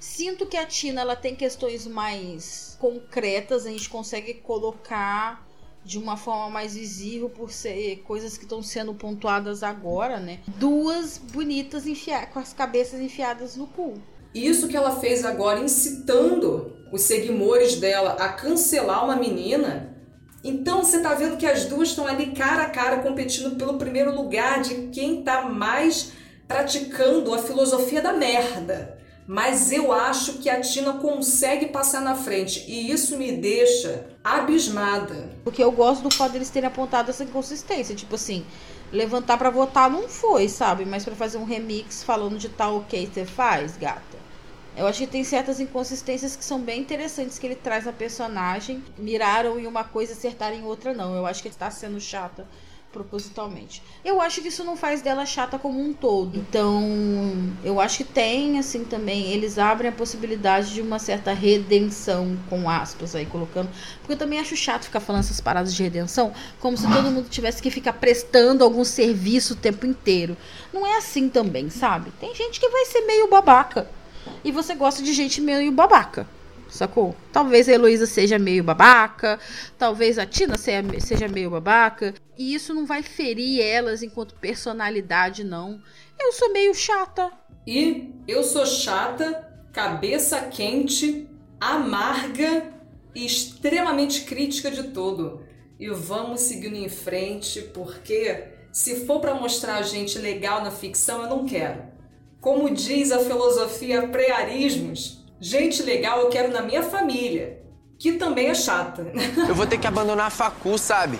Sinto 0.00 0.44
que 0.44 0.56
a 0.56 0.66
Tina 0.66 1.02
ela 1.02 1.14
tem 1.14 1.36
questões 1.36 1.86
mais 1.86 2.69
concretas, 2.80 3.66
a 3.66 3.70
gente 3.70 3.88
consegue 3.88 4.34
colocar 4.34 5.46
de 5.84 5.98
uma 5.98 6.16
forma 6.16 6.50
mais 6.50 6.74
visível 6.74 7.28
por 7.28 7.52
ser 7.52 8.02
coisas 8.06 8.36
que 8.36 8.44
estão 8.44 8.62
sendo 8.62 8.94
pontuadas 8.94 9.62
agora, 9.62 10.18
né? 10.18 10.40
Duas 10.46 11.18
bonitas 11.18 11.84
com 12.32 12.38
as 12.38 12.52
cabeças 12.52 13.00
enfiadas 13.00 13.56
no 13.56 13.66
cu. 13.66 13.94
Isso 14.34 14.68
que 14.68 14.76
ela 14.76 14.96
fez 14.96 15.24
agora, 15.24 15.60
incitando 15.60 16.76
os 16.92 17.02
seguidores 17.02 17.76
dela 17.76 18.12
a 18.12 18.28
cancelar 18.28 19.04
uma 19.04 19.16
menina. 19.16 19.96
Então 20.42 20.82
você 20.82 21.00
tá 21.00 21.14
vendo 21.14 21.36
que 21.36 21.46
as 21.46 21.66
duas 21.66 21.90
estão 21.90 22.06
ali 22.06 22.32
cara 22.32 22.62
a 22.62 22.70
cara 22.70 22.98
competindo 23.02 23.56
pelo 23.56 23.76
primeiro 23.76 24.14
lugar 24.14 24.62
de 24.62 24.88
quem 24.88 25.22
tá 25.22 25.42
mais 25.42 26.12
praticando 26.48 27.34
a 27.34 27.38
filosofia 27.38 28.00
da 28.00 28.12
merda. 28.12 28.99
Mas 29.32 29.70
eu 29.70 29.92
acho 29.92 30.38
que 30.38 30.50
a 30.50 30.60
Tina 30.60 30.94
consegue 30.94 31.66
passar 31.66 32.00
na 32.00 32.16
frente 32.16 32.64
e 32.66 32.90
isso 32.90 33.16
me 33.16 33.30
deixa 33.30 34.08
abismada. 34.24 35.30
Porque 35.44 35.62
eu 35.62 35.70
gosto 35.70 36.02
do 36.02 36.12
fato 36.12 36.32
deles 36.32 36.50
terem 36.50 36.66
apontado 36.66 37.10
essa 37.10 37.22
inconsistência. 37.22 37.94
Tipo 37.94 38.16
assim, 38.16 38.44
levantar 38.90 39.38
pra 39.38 39.48
votar 39.48 39.88
não 39.88 40.08
foi, 40.08 40.48
sabe? 40.48 40.84
Mas 40.84 41.04
pra 41.04 41.14
fazer 41.14 41.38
um 41.38 41.44
remix 41.44 42.02
falando 42.02 42.38
de 42.38 42.48
tal 42.48 42.78
ok, 42.78 43.06
você 43.06 43.24
faz, 43.24 43.76
gata. 43.76 44.18
Eu 44.76 44.88
acho 44.88 44.98
que 44.98 45.06
tem 45.06 45.22
certas 45.22 45.60
inconsistências 45.60 46.34
que 46.34 46.44
são 46.44 46.60
bem 46.60 46.80
interessantes 46.80 47.38
que 47.38 47.46
ele 47.46 47.54
traz 47.54 47.84
na 47.84 47.92
personagem. 47.92 48.82
Miraram 48.98 49.60
em 49.60 49.66
uma 49.68 49.84
coisa 49.84 50.12
acertaram 50.12 50.56
em 50.56 50.64
outra, 50.64 50.92
não. 50.92 51.14
Eu 51.14 51.24
acho 51.24 51.40
que 51.40 51.46
ele 51.46 51.54
tá 51.54 51.70
sendo 51.70 52.00
chata 52.00 52.48
propositalmente. 52.92 53.82
Eu 54.04 54.20
acho 54.20 54.40
que 54.40 54.48
isso 54.48 54.64
não 54.64 54.76
faz 54.76 55.00
dela 55.00 55.24
chata 55.24 55.58
como 55.58 55.80
um 55.80 55.92
todo. 55.92 56.36
Então, 56.36 56.82
eu 57.62 57.80
acho 57.80 57.98
que 57.98 58.04
tem 58.04 58.58
assim 58.58 58.84
também, 58.84 59.32
eles 59.32 59.58
abrem 59.58 59.88
a 59.88 59.92
possibilidade 59.92 60.74
de 60.74 60.80
uma 60.80 60.98
certa 60.98 61.32
redenção 61.32 62.36
com 62.48 62.68
aspas 62.68 63.14
aí 63.14 63.26
colocando, 63.26 63.70
porque 64.00 64.14
eu 64.14 64.18
também 64.18 64.40
acho 64.40 64.56
chato 64.56 64.84
ficar 64.84 65.00
falando 65.00 65.20
essas 65.20 65.40
paradas 65.40 65.74
de 65.74 65.82
redenção, 65.82 66.32
como 66.58 66.76
se 66.76 66.86
todo 66.88 67.10
mundo 67.10 67.28
tivesse 67.28 67.62
que 67.62 67.70
ficar 67.70 67.94
prestando 67.94 68.64
algum 68.64 68.84
serviço 68.84 69.54
o 69.54 69.56
tempo 69.56 69.86
inteiro. 69.86 70.36
Não 70.72 70.86
é 70.86 70.96
assim 70.96 71.28
também, 71.28 71.70
sabe? 71.70 72.10
Tem 72.20 72.34
gente 72.34 72.58
que 72.58 72.68
vai 72.68 72.84
ser 72.86 73.02
meio 73.02 73.28
babaca. 73.28 73.88
E 74.44 74.52
você 74.52 74.74
gosta 74.74 75.02
de 75.02 75.12
gente 75.12 75.40
meio 75.40 75.70
babaca 75.72 76.26
sacou? 76.70 77.14
Talvez 77.32 77.68
a 77.68 77.72
Heloísa 77.72 78.06
seja 78.06 78.38
meio 78.38 78.64
babaca, 78.64 79.38
talvez 79.78 80.18
a 80.18 80.26
Tina 80.26 80.56
seja 80.56 81.28
meio 81.28 81.50
babaca, 81.50 82.14
e 82.36 82.54
isso 82.54 82.72
não 82.72 82.86
vai 82.86 83.02
ferir 83.02 83.60
elas 83.60 84.02
enquanto 84.02 84.34
personalidade, 84.34 85.44
não. 85.44 85.80
Eu 86.18 86.32
sou 86.32 86.52
meio 86.52 86.74
chata. 86.74 87.30
E 87.66 88.14
eu 88.26 88.42
sou 88.42 88.64
chata, 88.64 89.48
cabeça 89.72 90.40
quente, 90.40 91.28
amarga 91.60 92.72
e 93.14 93.26
extremamente 93.26 94.22
crítica 94.22 94.70
de 94.70 94.84
tudo. 94.84 95.44
E 95.78 95.88
vamos 95.88 96.40
seguindo 96.40 96.76
em 96.76 96.88
frente, 96.88 97.62
porque 97.62 98.44
se 98.72 99.06
for 99.06 99.20
para 99.20 99.34
mostrar 99.34 99.82
gente 99.82 100.18
legal 100.18 100.62
na 100.62 100.70
ficção, 100.70 101.22
eu 101.22 101.28
não 101.28 101.46
quero. 101.46 101.82
Como 102.40 102.70
diz 102.70 103.12
a 103.12 103.18
filosofia 103.18 104.08
Prearismos, 104.08 105.19
Gente 105.40 105.82
legal 105.82 106.20
eu 106.20 106.28
quero 106.28 106.52
na 106.52 106.60
minha 106.60 106.82
família, 106.82 107.58
que 107.98 108.12
também 108.12 108.48
é 108.48 108.54
chata. 108.54 109.10
Eu 109.48 109.54
vou 109.54 109.66
ter 109.66 109.78
que 109.78 109.86
abandonar 109.86 110.26
a 110.26 110.30
facu, 110.30 110.76
sabe? 110.76 111.18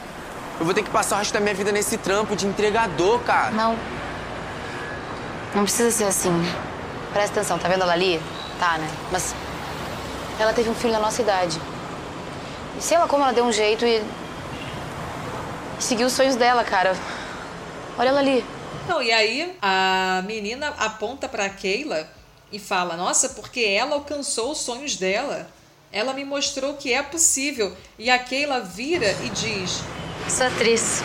Eu 0.59 0.65
vou 0.67 0.75
ter 0.75 0.83
que 0.83 0.91
passar 0.91 1.17
o 1.17 1.19
resto 1.21 1.33
da 1.33 1.41
minha 1.41 1.55
vida 1.55 1.73
nesse 1.73 1.97
trampo 1.97 2.37
de 2.37 2.47
entregador, 2.47 3.19
cara. 3.21 3.51
Não. 3.53 3.79
Não 5.55 5.63
precisa 5.63 5.91
ser 5.91 6.05
assim. 6.05 6.31
Presta 7.15 7.41
atenção, 7.41 7.59
tá 7.59 7.67
vendo 7.67 7.83
ela 7.83 7.95
ali? 7.95 8.21
Tá, 8.59 8.77
né? 8.77 8.91
Mas 9.11 9.35
ela 10.39 10.53
teve 10.53 10.69
um 10.69 10.75
filho 10.75 10.93
da 10.93 11.01
nossa 11.01 11.23
idade. 11.23 11.59
E 12.79 12.83
sei 12.83 12.99
lá 12.99 13.09
como 13.09 13.25
ela 13.25 13.33
deu 13.33 13.45
um 13.45 13.53
jeito 13.53 13.87
e. 13.87 14.03
e 15.79 15.83
seguiu 15.83 16.07
os 16.07 16.13
sonhos 16.13 16.37
dela, 16.37 16.63
cara. 16.63 16.95
Olha 17.99 18.11
ela 18.11 18.21
ali. 18.21 18.45
Não, 18.87 19.03
e 19.03 19.11
aí 19.13 19.57
a 19.63 20.23
menina 20.27 20.75
aponta 20.79 21.27
pra 21.27 21.49
Keila 21.49 22.07
e 22.53 22.59
fala: 22.59 22.97
Nossa, 22.97 23.31
porque 23.31 23.61
ela 23.61 23.95
alcançou 23.95 24.53
os 24.53 24.59
sonhos 24.59 24.97
dela. 24.97 25.51
Ela 25.93 26.13
me 26.13 26.25
mostrou 26.25 26.75
que 26.75 26.93
é 26.93 27.03
possível. 27.03 27.77
E 27.99 28.11
a 28.11 28.19
Keila 28.19 28.61
vira 28.61 29.11
e 29.25 29.29
diz: 29.31 29.81
Sou 30.29 30.47
atriz. 30.47 31.03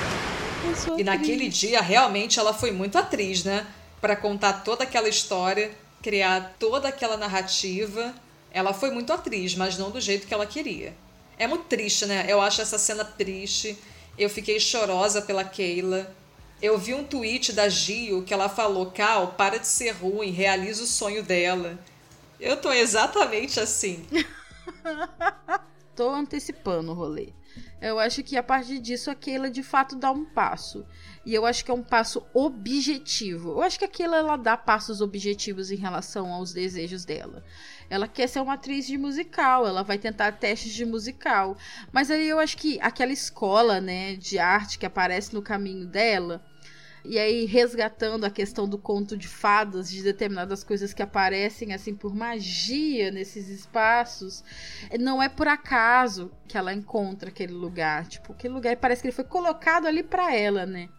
E 0.98 1.04
naquele 1.04 1.48
dia, 1.48 1.82
realmente, 1.82 2.40
ela 2.40 2.54
foi 2.54 2.72
muito 2.72 2.98
atriz, 2.98 3.44
né? 3.44 3.66
Para 4.02 4.16
contar 4.16 4.64
toda 4.64 4.84
aquela 4.84 5.08
história, 5.08 5.72
criar 6.02 6.56
toda 6.60 6.88
aquela 6.88 7.18
narrativa. 7.18 8.14
Ela 8.52 8.74
foi 8.74 8.92
muito 8.92 9.12
atriz, 9.12 9.56
mas 9.56 9.78
não 9.78 9.92
do 9.92 10.00
jeito 10.00 10.28
que 10.28 10.34
ela 10.34 10.46
queria. 10.46 10.94
É 11.38 11.48
muito 11.48 11.66
triste, 11.66 12.06
né? 12.06 12.26
Eu 12.28 12.42
acho 12.42 12.62
essa 12.62 12.78
cena 12.78 13.04
triste. 13.04 13.78
Eu 14.18 14.30
fiquei 14.30 14.60
chorosa 14.60 15.22
pela 15.22 15.44
Keila. 15.44 16.10
Eu 16.62 16.78
vi 16.78 16.94
um 16.94 17.04
tweet 17.04 17.54
da 17.54 17.70
Gio 17.70 18.24
que 18.24 18.34
ela 18.34 18.50
falou: 18.50 18.92
Cal, 18.92 19.34
para 19.34 19.60
de 19.60 19.68
ser 19.68 19.92
ruim, 19.92 20.32
realiza 20.32 20.84
o 20.84 20.88
sonho 20.88 21.22
dela. 21.22 21.78
Eu 22.40 22.58
tô 22.58 22.72
exatamente 22.72 23.60
assim. 23.60 24.06
tô 25.96 26.10
antecipando 26.10 26.92
o 26.92 26.96
rolê. 26.96 27.34
Eu 27.82 28.00
acho 28.00 28.24
que 28.24 28.38
a 28.38 28.44
partir 28.44 28.80
disso 28.80 29.12
a 29.12 29.16
Keila 29.16 29.50
de 29.50 29.64
fato 29.64 29.96
dá 29.96 30.12
um 30.12 30.26
passo. 30.26 30.86
E 31.26 31.34
eu 31.34 31.46
acho 31.46 31.66
que 31.66 31.72
é 31.72 31.74
um 31.74 31.82
passo 31.82 32.24
objetivo. 32.34 33.52
Eu 33.52 33.64
acho 33.64 33.80
que 33.80 33.86
a 33.86 33.88
Keila 33.88 34.18
ela 34.18 34.38
dá 34.38 34.56
passos 34.56 35.02
objetivos 35.02 35.72
em 35.72 35.76
relação 35.76 36.32
aos 36.32 36.54
desejos 36.54 37.04
dela. 37.04 37.44
Ela 37.90 38.08
quer 38.08 38.28
ser 38.28 38.42
uma 38.42 38.54
atriz 38.54 38.86
de 38.86 38.96
musical, 38.98 39.66
ela 39.66 39.84
vai 39.84 39.98
tentar 39.98 40.34
testes 40.34 40.72
de 40.72 40.86
musical. 40.86 41.58
Mas 41.92 42.12
aí 42.12 42.28
eu 42.28 42.38
acho 42.38 42.56
que 42.58 42.80
aquela 42.80 43.12
escola, 43.12 43.82
né, 43.82 44.16
de 44.16 44.38
arte 44.38 44.78
que 44.78 44.86
aparece 44.86 45.34
no 45.34 45.42
caminho 45.42 45.88
dela, 45.88 46.44
e 47.08 47.20
aí 47.20 47.46
resgatando 47.46 48.26
a 48.26 48.32
questão 48.32 48.68
do 48.68 48.78
conto 48.78 49.16
de 49.16 49.28
fadas, 49.28 49.90
de 49.90 50.02
determinadas 50.02 50.64
coisas 50.64 50.94
que 50.94 51.04
aparecem 51.04 51.74
assim 51.74 51.94
por 51.96 52.16
magia 52.16 53.12
nesses 53.12 53.48
espaços, 53.48 54.44
não 55.00 55.22
é 55.22 55.30
por 55.30 55.48
acaso 55.48 56.32
que 56.48 56.58
ela 56.58 56.74
encontra 56.74 57.30
aquele 57.30 57.54
lugar, 57.54 58.08
tipo, 58.08 58.34
aquele 58.34 58.54
lugar 58.54 58.76
parece 58.78 59.02
que 59.02 59.08
ele 59.08 59.16
foi 59.16 59.24
colocado 59.24 59.88
ali 59.88 60.04
para 60.04 60.36
ela, 60.36 60.66
né? 60.66 60.90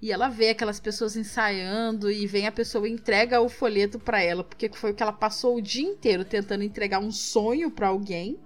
E 0.00 0.12
ela 0.12 0.28
vê 0.28 0.50
aquelas 0.50 0.78
pessoas 0.78 1.16
ensaiando 1.16 2.10
e 2.10 2.26
vem 2.26 2.46
a 2.46 2.52
pessoa 2.52 2.88
e 2.88 2.92
entrega 2.92 3.40
o 3.40 3.48
folheto 3.48 3.98
para 3.98 4.22
ela, 4.22 4.44
porque 4.44 4.68
foi 4.68 4.92
o 4.92 4.94
que 4.94 5.02
ela 5.02 5.12
passou 5.12 5.56
o 5.56 5.62
dia 5.62 5.86
inteiro 5.86 6.24
tentando 6.24 6.62
entregar 6.62 7.00
um 7.00 7.10
sonho 7.10 7.70
para 7.70 7.88
alguém. 7.88 8.38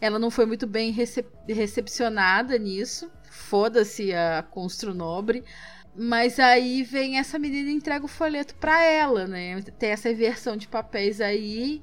Ela 0.00 0.18
não 0.18 0.30
foi 0.30 0.46
muito 0.46 0.66
bem 0.66 0.90
recep 0.90 1.26
recepcionada 1.48 2.58
nisso. 2.58 3.10
Foda-se 3.30 4.12
a 4.12 4.42
Constro 4.42 4.92
Nobre. 4.92 5.42
Mas 5.96 6.38
aí 6.38 6.82
vem 6.82 7.18
essa 7.18 7.38
menina 7.38 7.70
e 7.70 7.74
entrega 7.74 8.04
o 8.04 8.08
folheto 8.08 8.54
para 8.54 8.82
ela, 8.82 9.26
né? 9.26 9.60
Tem 9.78 9.90
essa 9.90 10.10
inversão 10.10 10.56
de 10.56 10.68
papéis 10.68 11.20
aí. 11.20 11.80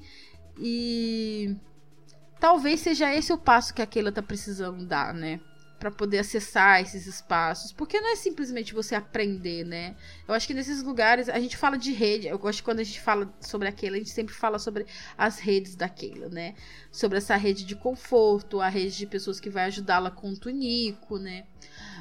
E 0.60 1.56
talvez 2.40 2.80
seja 2.80 3.14
esse 3.14 3.34
o 3.34 3.38
passo 3.38 3.74
que 3.74 3.82
a 3.82 3.86
Keila 3.86 4.12
tá 4.12 4.22
precisando 4.22 4.86
dar, 4.86 5.14
né? 5.14 5.40
Para 5.80 5.92
poder 5.92 6.20
acessar 6.20 6.82
esses 6.82 7.06
espaços, 7.06 7.72
porque 7.72 8.00
não 8.00 8.12
é 8.12 8.16
simplesmente 8.16 8.74
você 8.74 8.96
aprender, 8.96 9.64
né? 9.64 9.96
Eu 10.28 10.34
acho 10.34 10.48
que 10.48 10.54
nesses 10.54 10.82
lugares 10.82 11.30
a 11.30 11.40
gente 11.40 11.56
fala 11.56 11.78
de 11.78 11.92
rede, 11.92 12.28
eu 12.28 12.40
gosto 12.40 12.64
quando 12.64 12.80
a 12.80 12.84
gente 12.84 13.00
fala 13.00 13.32
sobre 13.40 13.68
aquela, 13.68 13.96
a 13.96 14.00
gente 14.00 14.10
sempre 14.10 14.34
fala 14.34 14.58
sobre 14.58 14.86
as 15.18 15.40
redes 15.40 15.76
daquela, 15.76 16.30
né? 16.30 16.56
Sobre 16.92 17.18
essa 17.18 17.36
rede 17.36 17.64
de 17.64 17.76
conforto, 17.76 18.60
a 18.60 18.70
rede 18.70 18.98
de 18.98 19.06
pessoas 19.06 19.40
que 19.40 19.50
vai 19.50 19.66
ajudá-la 19.66 20.10
com 20.10 20.32
o 20.32 20.38
tunico, 20.38 21.18
né? 21.18 21.46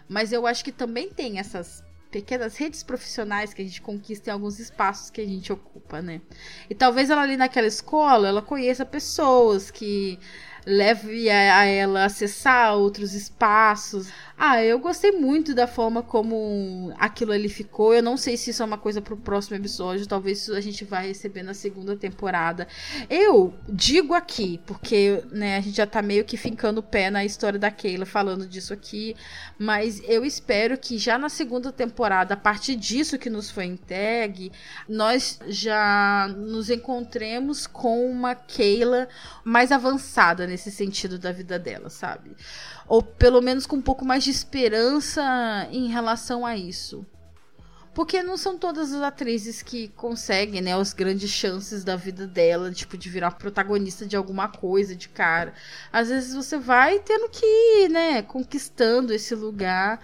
Mas 0.08 0.32
eu 0.32 0.46
acho 0.46 0.64
que 0.64 0.72
também 0.72 1.10
tem 1.10 1.38
essas 1.38 1.84
pequenas 2.10 2.56
redes 2.56 2.82
profissionais 2.82 3.52
que 3.52 3.60
a 3.60 3.64
gente 3.64 3.82
conquista 3.82 4.30
em 4.30 4.32
alguns 4.32 4.58
espaços 4.58 5.10
que 5.10 5.20
a 5.20 5.26
gente 5.26 5.52
ocupa, 5.52 6.00
né? 6.00 6.22
E 6.70 6.74
talvez 6.74 7.10
ela 7.10 7.22
ali 7.22 7.36
naquela 7.36 7.66
escola, 7.66 8.28
ela 8.28 8.40
conheça 8.40 8.86
pessoas 8.86 9.70
que 9.70 10.18
leve 10.66 11.30
a, 11.30 11.64
ela 11.64 12.02
a 12.02 12.06
acessar 12.06 12.74
outros 12.74 13.14
espaços. 13.14 14.08
Ah, 14.38 14.62
eu 14.62 14.78
gostei 14.78 15.12
muito 15.12 15.54
da 15.54 15.66
forma 15.66 16.02
como 16.02 16.92
aquilo 16.98 17.32
ali 17.32 17.48
ficou. 17.48 17.94
Eu 17.94 18.02
não 18.02 18.18
sei 18.18 18.36
se 18.36 18.50
isso 18.50 18.62
é 18.62 18.66
uma 18.66 18.76
coisa 18.76 19.00
pro 19.00 19.16
próximo 19.16 19.56
episódio, 19.56 20.06
talvez 20.06 20.50
a 20.50 20.60
gente 20.60 20.84
vai 20.84 21.06
receber 21.06 21.42
na 21.42 21.54
segunda 21.54 21.96
temporada. 21.96 22.68
Eu 23.08 23.54
digo 23.66 24.12
aqui, 24.12 24.60
porque 24.66 25.24
né, 25.32 25.56
a 25.56 25.60
gente 25.62 25.78
já 25.78 25.86
tá 25.86 26.02
meio 26.02 26.22
que 26.22 26.36
fincando 26.36 26.80
o 26.80 26.82
pé 26.82 27.10
na 27.10 27.24
história 27.24 27.58
da 27.58 27.70
Keila 27.70 28.04
falando 28.04 28.46
disso 28.46 28.74
aqui, 28.74 29.16
mas 29.58 30.02
eu 30.06 30.22
espero 30.22 30.76
que 30.76 30.98
já 30.98 31.16
na 31.16 31.30
segunda 31.30 31.72
temporada, 31.72 32.34
a 32.34 32.36
partir 32.36 32.76
disso 32.76 33.18
que 33.18 33.30
nos 33.30 33.50
foi 33.50 33.64
entregue, 33.64 34.52
nós 34.86 35.38
já 35.46 36.28
nos 36.36 36.68
encontremos 36.68 37.66
com 37.66 38.10
uma 38.10 38.34
Keila 38.34 39.08
mais 39.42 39.72
avançada 39.72 40.46
nesse 40.46 40.70
sentido 40.70 41.18
da 41.18 41.32
vida 41.32 41.58
dela, 41.58 41.88
sabe? 41.88 42.36
Ou 42.88 43.02
pelo 43.02 43.40
menos 43.40 43.66
com 43.66 43.76
um 43.76 43.82
pouco 43.82 44.04
mais 44.04 44.24
de 44.24 44.30
esperança 44.30 45.22
em 45.70 45.88
relação 45.88 46.46
a 46.46 46.56
isso. 46.56 47.04
Porque 47.96 48.22
não 48.22 48.36
são 48.36 48.58
todas 48.58 48.92
as 48.92 49.00
atrizes 49.00 49.62
que 49.62 49.88
conseguem, 49.88 50.60
né, 50.60 50.74
as 50.74 50.92
grandes 50.92 51.30
chances 51.30 51.82
da 51.82 51.96
vida 51.96 52.26
dela, 52.26 52.70
tipo, 52.70 52.98
de 52.98 53.08
virar 53.08 53.30
protagonista 53.30 54.04
de 54.04 54.14
alguma 54.14 54.48
coisa 54.48 54.94
de 54.94 55.08
cara. 55.08 55.54
Às 55.90 56.10
vezes 56.10 56.34
você 56.34 56.58
vai 56.58 56.98
tendo 56.98 57.30
que 57.30 57.46
ir, 57.46 57.88
né, 57.88 58.20
conquistando 58.20 59.14
esse 59.14 59.34
lugar. 59.34 59.98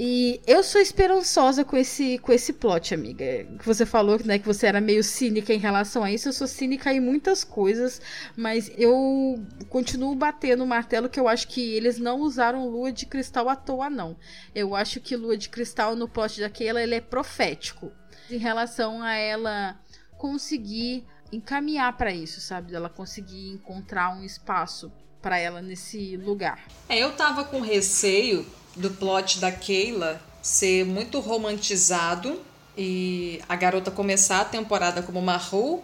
E 0.00 0.40
eu 0.46 0.62
sou 0.62 0.80
esperançosa 0.80 1.64
com 1.64 1.76
esse, 1.76 2.18
com 2.18 2.32
esse 2.32 2.52
plot, 2.52 2.94
amiga. 2.94 3.24
Você 3.64 3.84
falou 3.84 4.16
né, 4.24 4.38
que 4.38 4.46
você 4.46 4.68
era 4.68 4.80
meio 4.80 5.02
cínica 5.02 5.52
em 5.52 5.58
relação 5.58 6.04
a 6.04 6.12
isso. 6.12 6.28
Eu 6.28 6.32
sou 6.32 6.46
cínica 6.46 6.92
em 6.92 7.00
muitas 7.00 7.42
coisas, 7.42 8.00
mas 8.36 8.70
eu 8.78 9.44
continuo 9.68 10.14
batendo 10.14 10.62
o 10.62 10.66
martelo 10.68 11.08
que 11.08 11.18
eu 11.18 11.26
acho 11.26 11.48
que 11.48 11.74
eles 11.74 11.98
não 11.98 12.20
usaram 12.20 12.68
lua 12.68 12.92
de 12.92 13.06
cristal 13.06 13.48
à 13.48 13.56
toa, 13.56 13.90
não. 13.90 14.16
Eu 14.54 14.76
acho 14.76 15.00
que 15.00 15.16
lua 15.16 15.36
de 15.36 15.48
cristal 15.48 15.96
no 15.96 16.08
plot 16.08 16.38
daquela 16.38 16.80
ele 16.80 16.94
é 16.94 17.00
profético 17.00 17.90
em 18.30 18.38
relação 18.38 19.02
a 19.02 19.14
ela 19.16 19.80
conseguir 20.16 21.04
encaminhar 21.32 21.96
para 21.96 22.12
isso, 22.12 22.40
sabe? 22.40 22.72
Ela 22.72 22.88
conseguir 22.88 23.48
encontrar 23.48 24.16
um 24.16 24.22
espaço 24.22 24.92
para 25.20 25.38
ela 25.38 25.60
nesse 25.60 26.16
lugar. 26.16 26.64
É, 26.88 27.00
eu 27.00 27.16
tava 27.16 27.42
com 27.42 27.60
receio 27.60 28.46
do 28.78 28.90
plot 28.90 29.38
da 29.38 29.52
Keila 29.52 30.20
ser 30.42 30.84
muito 30.84 31.20
romantizado 31.20 32.40
e 32.76 33.42
a 33.48 33.56
garota 33.56 33.90
começar 33.90 34.40
a 34.40 34.44
temporada 34.44 35.02
como 35.02 35.20
Maru 35.20 35.82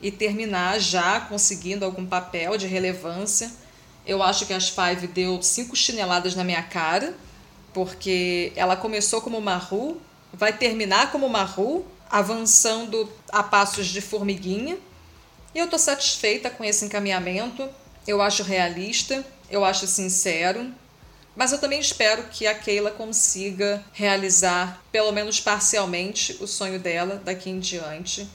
e 0.00 0.10
terminar 0.10 0.78
já 0.78 1.20
conseguindo 1.20 1.84
algum 1.84 2.04
papel 2.04 2.58
de 2.58 2.66
relevância. 2.66 3.50
Eu 4.06 4.22
acho 4.22 4.44
que 4.44 4.52
as 4.52 4.68
Five 4.68 5.06
deu 5.06 5.42
cinco 5.42 5.74
chineladas 5.74 6.34
na 6.34 6.44
minha 6.44 6.62
cara, 6.62 7.14
porque 7.72 8.52
ela 8.54 8.76
começou 8.76 9.22
como 9.22 9.40
Maru, 9.40 10.00
vai 10.32 10.52
terminar 10.52 11.10
como 11.10 11.28
Maru, 11.28 11.86
avançando 12.10 13.10
a 13.32 13.42
passos 13.42 13.86
de 13.86 14.00
formiguinha. 14.00 14.76
E 15.54 15.58
eu 15.58 15.68
tô 15.68 15.78
satisfeita 15.78 16.50
com 16.50 16.62
esse 16.62 16.84
encaminhamento. 16.84 17.66
Eu 18.06 18.20
acho 18.20 18.42
realista, 18.42 19.24
eu 19.50 19.64
acho 19.64 19.86
sincero. 19.86 20.70
Mas 21.36 21.50
eu 21.50 21.58
também 21.58 21.80
espero 21.80 22.24
que 22.24 22.46
a 22.46 22.54
Keila 22.54 22.92
consiga 22.92 23.84
realizar, 23.92 24.82
pelo 24.92 25.10
menos 25.10 25.40
parcialmente, 25.40 26.36
o 26.40 26.46
sonho 26.46 26.78
dela 26.78 27.20
daqui 27.24 27.50
em 27.50 27.58
diante. 27.58 28.28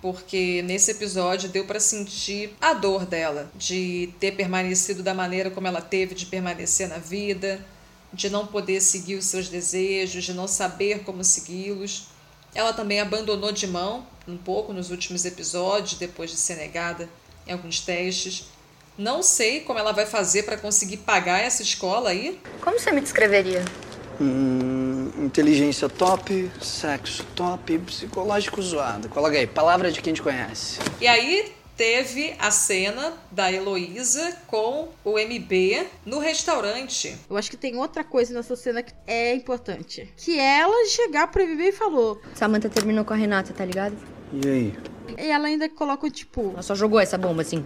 Porque 0.00 0.62
nesse 0.62 0.90
episódio 0.90 1.48
deu 1.48 1.64
para 1.64 1.80
sentir 1.80 2.54
a 2.60 2.72
dor 2.72 3.04
dela 3.04 3.50
de 3.54 4.10
ter 4.20 4.32
permanecido 4.32 5.02
da 5.02 5.12
maneira 5.12 5.50
como 5.50 5.66
ela 5.66 5.80
teve 5.80 6.14
de 6.14 6.26
permanecer 6.26 6.88
na 6.88 6.98
vida, 6.98 7.64
de 8.12 8.30
não 8.30 8.46
poder 8.46 8.80
seguir 8.80 9.16
os 9.16 9.26
seus 9.26 9.48
desejos, 9.48 10.24
de 10.24 10.32
não 10.32 10.46
saber 10.46 11.00
como 11.00 11.24
segui-los. 11.24 12.08
Ela 12.54 12.72
também 12.72 13.00
abandonou 13.00 13.52
de 13.52 13.66
mão 13.66 14.06
um 14.26 14.36
pouco 14.36 14.72
nos 14.72 14.90
últimos 14.90 15.24
episódios, 15.24 15.98
depois 15.98 16.30
de 16.30 16.36
ser 16.36 16.56
negada 16.56 17.08
em 17.46 17.52
alguns 17.52 17.80
testes. 17.80 18.44
Não 18.98 19.22
sei 19.22 19.60
como 19.60 19.78
ela 19.78 19.92
vai 19.92 20.06
fazer 20.06 20.44
para 20.44 20.56
conseguir 20.56 20.98
pagar 20.98 21.40
essa 21.40 21.62
escola 21.62 22.10
aí. 22.10 22.40
Como 22.62 22.78
você 22.78 22.90
me 22.90 23.00
descreveria? 23.00 23.62
Hum, 24.18 25.10
inteligência 25.18 25.88
top, 25.88 26.50
sexo 26.60 27.22
top, 27.34 27.78
psicológico 27.80 28.62
zoado. 28.62 29.08
Coloca 29.10 29.36
aí, 29.36 29.46
palavra 29.46 29.92
de 29.92 30.00
quem 30.00 30.14
te 30.14 30.22
conhece. 30.22 30.78
E 30.98 31.06
aí 31.06 31.52
teve 31.76 32.34
a 32.38 32.50
cena 32.50 33.12
da 33.30 33.52
Heloísa 33.52 34.34
com 34.46 34.88
o 35.04 35.18
MB 35.18 35.86
no 36.06 36.18
restaurante. 36.18 37.14
Eu 37.28 37.36
acho 37.36 37.50
que 37.50 37.56
tem 37.58 37.76
outra 37.76 38.02
coisa 38.02 38.32
nessa 38.32 38.56
cena 38.56 38.82
que 38.82 38.94
é 39.06 39.34
importante. 39.34 40.10
Que 40.16 40.38
ela 40.38 40.86
chegar 40.88 41.26
pro 41.26 41.46
MB 41.46 41.60
e 41.68 41.72
falou. 41.72 42.18
Samantha 42.34 42.70
terminou 42.70 43.04
com 43.04 43.12
a 43.12 43.16
Renata, 43.16 43.52
tá 43.52 43.64
ligado? 43.64 43.94
E 44.32 44.48
aí? 44.48 44.74
E 45.18 45.30
ela 45.30 45.48
ainda 45.48 45.68
coloca, 45.68 46.10
tipo. 46.10 46.52
Ela 46.54 46.62
só 46.62 46.74
jogou 46.74 46.98
essa 46.98 47.18
bomba 47.18 47.42
assim. 47.42 47.62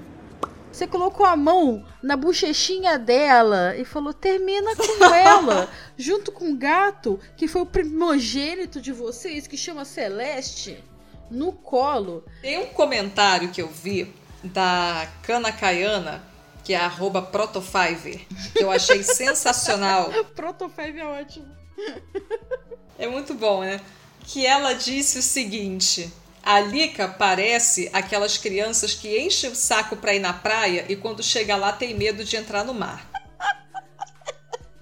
Você 0.73 0.87
colocou 0.87 1.27
a 1.27 1.37
mão 1.37 1.85
na 2.03 2.17
bochechinha 2.17 2.99
dela 2.99 3.77
e 3.77 3.85
falou: 3.85 4.13
termina 4.13 4.75
com 4.77 5.05
ela, 5.05 5.69
junto 5.99 6.31
com 6.31 6.53
o 6.53 6.57
gato, 6.57 7.19
que 7.37 7.49
foi 7.49 7.63
o 7.63 7.67
primogênito 7.67 8.81
de 8.81 8.93
vocês, 8.93 9.47
que 9.47 9.57
chama 9.57 9.85
Celeste, 9.85 10.83
no 11.31 11.53
colo. 11.53 12.25
Tem 12.41 12.59
um 12.59 12.67
comentário 12.67 13.51
que 13.51 13.61
eu 13.61 13.69
vi 13.69 14.15
da 14.45 15.09
Cana 15.23 15.53
Caiana, 15.53 16.23
que 16.63 16.73
é 16.73 16.79
arroba 16.79 17.21
Protofiver, 17.21 18.21
que 18.55 18.63
eu 18.63 18.71
achei 18.71 19.03
sensacional. 19.05 20.11
Protofive 20.35 21.01
é 21.01 21.05
ótimo. 21.05 21.49
É 22.99 23.07
muito 23.09 23.35
bom, 23.35 23.61
né? 23.63 23.81
Que 24.21 24.47
ela 24.47 24.73
disse 24.75 25.19
o 25.19 25.23
seguinte. 25.23 26.13
A 26.43 26.61
Lika 26.61 27.07
parece 27.09 27.91
aquelas 27.93 28.39
crianças 28.39 28.95
que 28.95 29.19
enchem 29.19 29.51
o 29.51 29.55
saco 29.55 29.97
pra 29.97 30.15
ir 30.15 30.21
na 30.21 30.33
praia 30.33 30.87
e 30.89 30.97
quando 30.97 31.23
chega 31.23 31.57
lá 31.57 31.73
tem 31.73 31.95
medo 31.95 32.25
de 32.25 32.37
entrar 32.37 32.65
no 32.65 32.75
mar. 32.75 33.09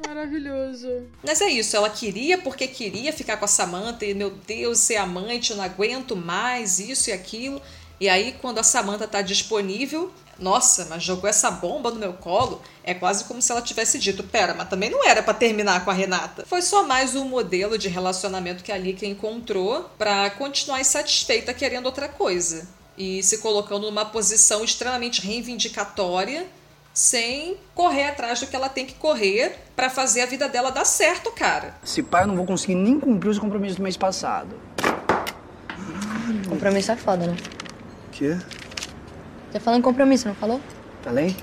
Maravilhoso. 0.06 1.06
Mas 1.22 1.40
é 1.40 1.48
isso, 1.48 1.76
ela 1.76 1.90
queria 1.90 2.38
porque 2.38 2.66
queria 2.66 3.12
ficar 3.12 3.36
com 3.36 3.44
a 3.44 3.48
Samantha 3.48 4.06
e, 4.06 4.14
meu 4.14 4.30
Deus, 4.30 4.78
ser 4.78 4.96
amante, 4.96 5.50
eu 5.50 5.56
não 5.56 5.64
aguento 5.64 6.16
mais 6.16 6.78
isso 6.78 7.10
e 7.10 7.12
aquilo. 7.12 7.60
E 8.00 8.08
aí, 8.08 8.36
quando 8.40 8.58
a 8.58 8.62
Samantha 8.62 9.08
tá 9.08 9.22
disponível, 9.22 10.12
nossa, 10.38 10.86
mas 10.88 11.02
jogou 11.02 11.28
essa 11.28 11.50
bomba 11.50 11.90
no 11.90 11.98
meu 11.98 12.12
colo. 12.12 12.62
É 12.84 12.94
quase 12.94 13.24
como 13.24 13.42
se 13.42 13.50
ela 13.50 13.60
tivesse 13.60 13.98
dito: 13.98 14.22
Pera, 14.22 14.54
mas 14.54 14.68
também 14.68 14.88
não 14.88 15.04
era 15.04 15.22
para 15.22 15.34
terminar 15.34 15.84
com 15.84 15.90
a 15.90 15.94
Renata. 15.94 16.44
Foi 16.46 16.62
só 16.62 16.84
mais 16.84 17.16
um 17.16 17.24
modelo 17.24 17.76
de 17.76 17.88
relacionamento 17.88 18.62
que 18.62 18.70
a 18.70 18.78
Lika 18.78 19.04
encontrou 19.04 19.90
para 19.98 20.30
continuar 20.30 20.80
insatisfeita 20.80 21.52
querendo 21.52 21.86
outra 21.86 22.08
coisa. 22.08 22.68
E 22.96 23.22
se 23.22 23.38
colocando 23.38 23.86
numa 23.86 24.04
posição 24.04 24.64
extremamente 24.64 25.20
reivindicatória, 25.20 26.46
sem 26.92 27.56
correr 27.74 28.08
atrás 28.08 28.40
do 28.40 28.46
que 28.46 28.56
ela 28.56 28.68
tem 28.68 28.84
que 28.84 28.94
correr 28.94 29.56
para 29.76 29.88
fazer 29.88 30.22
a 30.22 30.26
vida 30.26 30.48
dela 30.48 30.70
dar 30.70 30.84
certo, 30.84 31.30
cara. 31.30 31.76
Se 31.84 32.02
pá, 32.02 32.22
eu 32.22 32.26
não 32.28 32.36
vou 32.36 32.44
conseguir 32.44 32.74
nem 32.74 32.98
cumprir 32.98 33.28
os 33.28 33.38
compromissos 33.38 33.76
do 33.76 33.82
mês 33.82 33.96
passado. 33.96 34.56
Compromisso 36.48 36.90
é 36.90 36.96
foda, 36.96 37.28
né? 37.28 37.36
Quê? 38.18 38.36
Você 39.48 39.60
falou 39.60 39.78
em 39.78 39.82
compromisso, 39.82 40.26
não 40.26 40.34
falou? 40.34 40.60
Falei? 41.02 41.36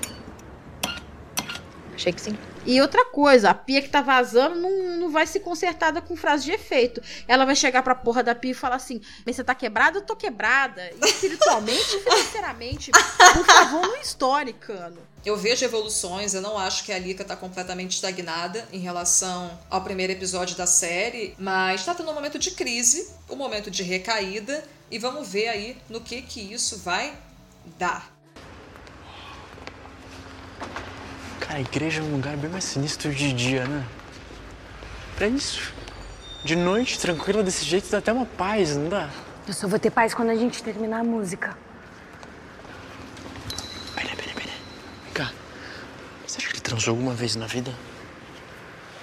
Achei 1.95 2.11
que 2.11 2.19
sim. 2.19 2.37
E 2.65 2.81
outra 2.81 3.05
coisa, 3.05 3.51
a 3.51 3.53
pia 3.53 3.81
que 3.81 3.87
tá 3.87 4.01
vazando 4.01 4.59
não, 4.59 4.97
não 4.97 5.09
vai 5.09 5.25
ser 5.25 5.39
consertada 5.39 6.01
com 6.01 6.17
frase 6.17 6.43
de 6.43 6.51
efeito. 6.51 7.01
Ela 7.29 7.45
vai 7.45 7.55
chegar 7.55 7.81
pra 7.81 7.95
porra 7.95 8.21
da 8.21 8.35
pia 8.35 8.51
e 8.51 8.53
falar 8.53 8.75
assim: 8.75 8.99
Mas 9.25 9.37
você 9.37 9.43
tá 9.45 9.55
quebrada? 9.55 9.99
Eu 9.99 10.01
tô 10.01 10.17
quebrada. 10.17 10.91
Espiritualmente 11.01 11.95
e 11.95 11.99
financeiramente. 12.03 12.91
Por 12.91 13.45
favor, 13.45 13.81
não 13.81 13.95
estoure, 13.95 14.51
cano. 14.51 14.97
Eu 15.25 15.35
vejo 15.35 15.65
evoluções, 15.65 16.35
eu 16.35 16.41
não 16.41 16.55
acho 16.55 16.83
que 16.83 16.93
a 16.93 16.99
Lika 16.99 17.25
tá 17.25 17.35
completamente 17.35 17.93
estagnada 17.93 18.67
em 18.71 18.77
relação 18.77 19.57
ao 19.71 19.81
primeiro 19.81 20.13
episódio 20.13 20.55
da 20.55 20.67
série, 20.67 21.33
mas 21.39 21.83
tá 21.83 21.95
tendo 21.95 22.11
um 22.11 22.13
momento 22.13 22.37
de 22.37 22.51
crise, 22.51 23.09
um 23.27 23.35
momento 23.35 23.71
de 23.71 23.81
recaída, 23.81 24.63
e 24.91 24.99
vamos 24.99 25.27
ver 25.27 25.47
aí 25.47 25.77
no 25.89 25.99
que 25.99 26.21
que 26.21 26.39
isso 26.39 26.77
vai 26.77 27.17
dar. 27.79 28.13
Cara, 31.39 31.57
a 31.57 31.61
igreja 31.61 32.01
é 32.01 32.03
um 32.03 32.11
lugar 32.11 32.37
bem 32.37 32.51
mais 32.51 32.63
sinistro 32.63 33.13
de 33.13 33.33
dia, 33.33 33.65
né? 33.65 33.83
Pra 35.15 35.27
isso. 35.27 35.73
De 36.43 36.55
noite, 36.55 36.99
tranquila 36.99 37.41
desse 37.41 37.65
jeito, 37.65 37.89
dá 37.89 37.97
até 37.97 38.13
uma 38.13 38.27
paz, 38.27 38.75
não 38.75 38.89
dá? 38.89 39.09
Eu 39.47 39.53
só 39.53 39.67
vou 39.67 39.79
ter 39.79 39.89
paz 39.89 40.13
quando 40.13 40.29
a 40.29 40.35
gente 40.35 40.61
terminar 40.61 40.99
a 40.99 41.03
música. 41.03 41.57
Vem 45.05 45.13
cá. 45.13 45.31
Você 46.35 46.39
acha 46.39 46.47
que 46.49 46.55
ele 46.55 46.61
transou 46.61 46.91
alguma 46.91 47.13
vez 47.13 47.37
na 47.37 47.47
vida? 47.47 47.73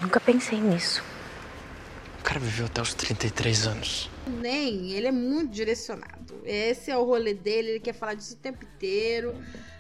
Nunca 0.03 0.21
pensei 0.21 0.61
nisso. 0.61 1.03
O 2.21 2.23
cara 2.23 2.39
viveu 2.39 2.67
até 2.67 2.83
os 2.83 2.93
33 2.93 3.67
anos. 3.67 4.11
Nem, 4.27 4.93
ele 4.93 5.07
é 5.07 5.13
muito 5.13 5.51
direcionado. 5.51 6.43
Esse 6.45 6.91
é 6.91 6.97
o 6.97 7.05
rolê 7.05 7.33
dele, 7.33 7.71
ele 7.71 7.81
quer 7.81 7.95
falar 7.95 8.15
disso 8.15 8.35
o 8.35 8.37
tempo 8.37 8.63
inteiro. 8.63 9.35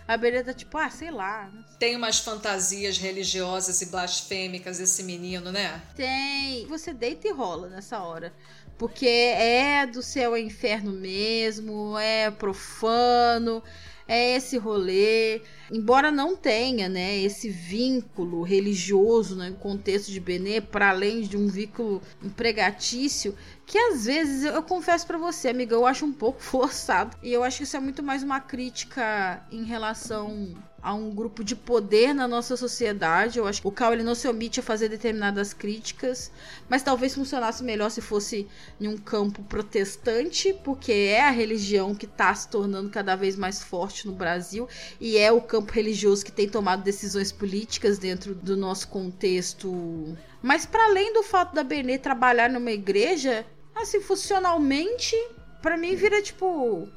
A 0.08 0.16
Beretta 0.16 0.46
tá 0.46 0.54
tipo, 0.54 0.78
ah, 0.78 0.88
sei 0.88 1.10
lá. 1.10 1.52
Tem 1.78 1.94
umas 1.94 2.20
fantasias 2.20 2.96
religiosas 2.96 3.82
e 3.82 3.86
blasfêmicas 3.86 4.80
esse 4.80 5.02
menino, 5.02 5.52
né? 5.52 5.82
Tem. 5.94 6.66
Você 6.68 6.94
deita 6.94 7.28
e 7.28 7.32
rola 7.32 7.68
nessa 7.68 8.00
hora. 8.00 8.32
Porque 8.78 9.06
é 9.06 9.86
do 9.86 10.02
céu 10.02 10.30
ao 10.30 10.38
inferno 10.38 10.90
mesmo, 10.90 11.98
é 11.98 12.30
profano, 12.30 13.62
é 14.06 14.36
esse 14.36 14.58
rolê. 14.58 15.40
Embora 15.70 16.10
não 16.10 16.36
tenha, 16.36 16.88
né, 16.88 17.18
esse 17.18 17.48
vínculo 17.48 18.42
religioso 18.42 19.36
né, 19.36 19.50
no 19.50 19.56
contexto 19.56 20.10
de 20.10 20.20
Benê, 20.20 20.60
para 20.60 20.90
além 20.90 21.22
de 21.22 21.36
um 21.36 21.48
vínculo 21.48 22.02
empregatício, 22.22 23.34
que 23.66 23.78
às 23.78 24.04
vezes 24.04 24.44
eu 24.44 24.62
confesso 24.62 25.06
para 25.06 25.18
você, 25.18 25.48
amiga, 25.48 25.74
eu 25.74 25.86
acho 25.86 26.04
um 26.04 26.12
pouco 26.12 26.40
forçado. 26.42 27.16
E 27.22 27.32
eu 27.32 27.42
acho 27.42 27.58
que 27.58 27.64
isso 27.64 27.76
é 27.76 27.80
muito 27.80 28.02
mais 28.02 28.22
uma 28.22 28.40
crítica 28.40 29.42
em 29.50 29.64
relação 29.64 30.54
a 30.82 30.92
um 30.92 31.14
grupo 31.14 31.44
de 31.44 31.54
poder 31.54 32.12
na 32.12 32.26
nossa 32.26 32.56
sociedade. 32.56 33.38
Eu 33.38 33.46
acho 33.46 33.62
que 33.62 33.68
o 33.68 33.72
Cal 33.72 33.92
ele 33.92 34.02
não 34.02 34.16
se 34.16 34.26
omite 34.26 34.58
a 34.58 34.62
fazer 34.62 34.88
determinadas 34.88 35.54
críticas, 35.54 36.30
mas 36.68 36.82
talvez 36.82 37.14
funcionasse 37.14 37.62
melhor 37.62 37.88
se 37.88 38.00
fosse 38.00 38.48
em 38.80 38.88
um 38.88 38.98
campo 38.98 39.42
protestante, 39.44 40.52
porque 40.64 40.92
é 40.92 41.22
a 41.22 41.30
religião 41.30 41.94
que 41.94 42.06
está 42.06 42.34
se 42.34 42.48
tornando 42.48 42.90
cada 42.90 43.14
vez 43.14 43.36
mais 43.36 43.62
forte 43.62 44.08
no 44.08 44.12
Brasil 44.12 44.68
e 45.00 45.16
é 45.16 45.30
o 45.30 45.40
campo 45.40 45.72
religioso 45.72 46.24
que 46.24 46.32
tem 46.32 46.48
tomado 46.48 46.82
decisões 46.82 47.30
políticas 47.30 47.96
dentro 47.96 48.34
do 48.34 48.56
nosso 48.56 48.88
contexto. 48.88 50.16
Mas 50.42 50.66
para 50.66 50.84
além 50.84 51.12
do 51.12 51.22
fato 51.22 51.54
da 51.54 51.62
Benê 51.62 51.98
trabalhar 51.98 52.50
numa 52.50 52.72
igreja, 52.72 53.46
assim, 53.74 54.00
funcionalmente, 54.00 55.16
para 55.62 55.76
mim 55.76 55.94
vira 55.94 56.20
tipo 56.20 56.88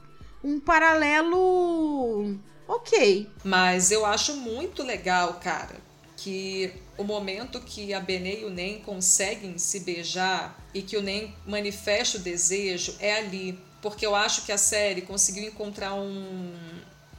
um 0.44 0.60
paralelo 0.60 2.38
ok. 2.68 3.30
Mas 3.44 3.92
eu 3.92 4.06
acho 4.06 4.36
muito 4.36 4.84
legal, 4.84 5.36
cara, 5.36 5.76
que 6.18 6.74
o 6.98 7.04
momento 7.04 7.60
que 7.62 7.94
a 7.94 8.00
Benê 8.00 8.42
e 8.42 8.46
o 8.46 8.50
Nen 8.50 8.80
conseguem 8.80 9.58
se 9.58 9.82
beijar 9.82 10.60
e 10.74 10.82
que 10.82 10.98
o 10.98 11.02
Nen 11.02 11.34
manifesta 11.46 12.18
o 12.18 12.22
desejo 12.22 12.96
é 13.00 13.18
ali. 13.18 13.60
Porque 13.82 14.06
eu 14.06 14.16
acho 14.16 14.46
que 14.46 14.52
a 14.52 14.58
série 14.58 15.02
conseguiu 15.02 15.44
encontrar 15.44 15.94
um, 15.94 16.54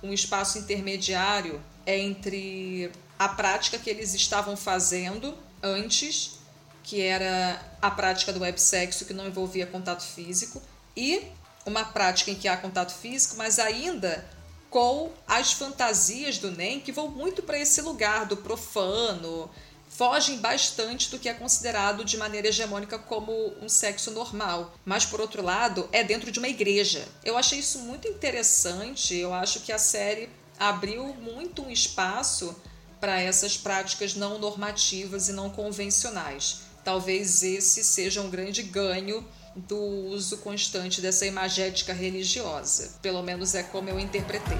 um 0.02 0.12
espaço 0.12 0.58
intermediário 0.58 1.62
entre 1.86 2.90
a 3.18 3.28
prática 3.28 3.78
que 3.78 3.88
eles 3.88 4.14
estavam 4.14 4.56
fazendo 4.56 5.32
antes, 5.62 6.38
que 6.82 7.00
era 7.00 7.60
a 7.80 7.90
prática 7.90 8.32
do 8.32 8.40
websexo 8.40 9.04
que 9.04 9.14
não 9.14 9.26
envolvia 9.26 9.66
contato 9.66 10.02
físico, 10.02 10.62
e 10.96 11.22
uma 11.64 11.84
prática 11.84 12.30
em 12.30 12.34
que 12.34 12.48
há 12.48 12.56
contato 12.56 12.92
físico, 12.92 13.36
mas 13.36 13.58
ainda 13.58 14.24
com 14.70 15.10
as 15.26 15.52
fantasias 15.52 16.38
do 16.38 16.50
NEM 16.50 16.80
que 16.80 16.92
vão 16.92 17.08
muito 17.08 17.42
para 17.42 17.58
esse 17.58 17.80
lugar 17.80 18.26
do 18.26 18.36
profano, 18.36 19.50
fogem 19.88 20.38
bastante 20.38 21.10
do 21.10 21.18
que 21.18 21.28
é 21.28 21.34
considerado 21.34 22.04
de 22.04 22.16
maneira 22.16 22.48
hegemônica 22.48 22.98
como 22.98 23.54
um 23.62 23.68
sexo 23.68 24.10
normal. 24.10 24.74
Mas, 24.84 25.06
por 25.06 25.20
outro 25.20 25.42
lado, 25.42 25.88
é 25.92 26.04
dentro 26.04 26.30
de 26.30 26.38
uma 26.38 26.48
igreja. 26.48 27.06
Eu 27.24 27.38
achei 27.38 27.60
isso 27.60 27.78
muito 27.80 28.06
interessante. 28.06 29.16
Eu 29.16 29.32
acho 29.32 29.60
que 29.60 29.72
a 29.72 29.78
série 29.78 30.28
abriu 30.58 31.14
muito 31.14 31.62
um 31.62 31.70
espaço 31.70 32.54
para 33.00 33.20
essas 33.20 33.56
práticas 33.56 34.14
não 34.14 34.38
normativas 34.38 35.28
e 35.28 35.32
não 35.32 35.50
convencionais. 35.50 36.60
Talvez 36.84 37.42
esse 37.42 37.84
seja 37.84 38.20
um 38.20 38.30
grande 38.30 38.62
ganho 38.62 39.24
do 39.54 39.78
uso 39.78 40.38
constante 40.38 41.00
dessa 41.00 41.26
imagética 41.26 41.92
religiosa. 41.92 42.92
Pelo 43.00 43.22
menos 43.22 43.54
é 43.54 43.62
como 43.62 43.88
eu 43.88 43.98
interpretei. 43.98 44.58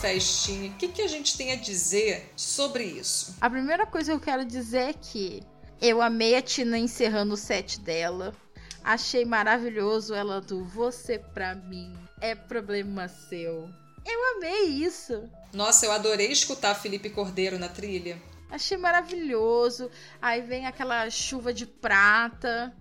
Festinha, 0.00 0.70
o 0.70 0.74
que, 0.74 0.88
que 0.88 1.02
a 1.02 1.08
gente 1.08 1.36
tem 1.36 1.52
a 1.52 1.56
dizer 1.56 2.32
sobre 2.34 2.84
isso? 2.84 3.36
A 3.40 3.50
primeira 3.50 3.86
coisa 3.86 4.12
que 4.12 4.16
eu 4.16 4.20
quero 4.20 4.44
dizer 4.44 4.90
é 4.90 4.92
que 4.92 5.42
eu 5.80 6.00
amei 6.00 6.34
a 6.34 6.42
Tina 6.42 6.78
encerrando 6.78 7.34
o 7.34 7.36
set 7.36 7.80
dela. 7.80 8.34
Achei 8.82 9.24
maravilhoso 9.24 10.14
ela 10.14 10.40
do 10.40 10.64
você 10.64 11.18
pra 11.18 11.54
mim 11.54 11.94
é 12.20 12.34
problema 12.34 13.08
seu. 13.08 13.68
Eu 14.06 14.36
amei 14.36 14.64
isso. 14.64 15.28
Nossa, 15.52 15.86
eu 15.86 15.92
adorei 15.92 16.32
escutar 16.32 16.74
Felipe 16.74 17.10
Cordeiro 17.10 17.58
na 17.58 17.68
trilha. 17.68 18.20
Achei 18.50 18.76
maravilhoso. 18.76 19.90
Aí 20.20 20.40
vem 20.40 20.66
aquela 20.66 21.08
chuva 21.10 21.52
de 21.52 21.66
prata. 21.66 22.74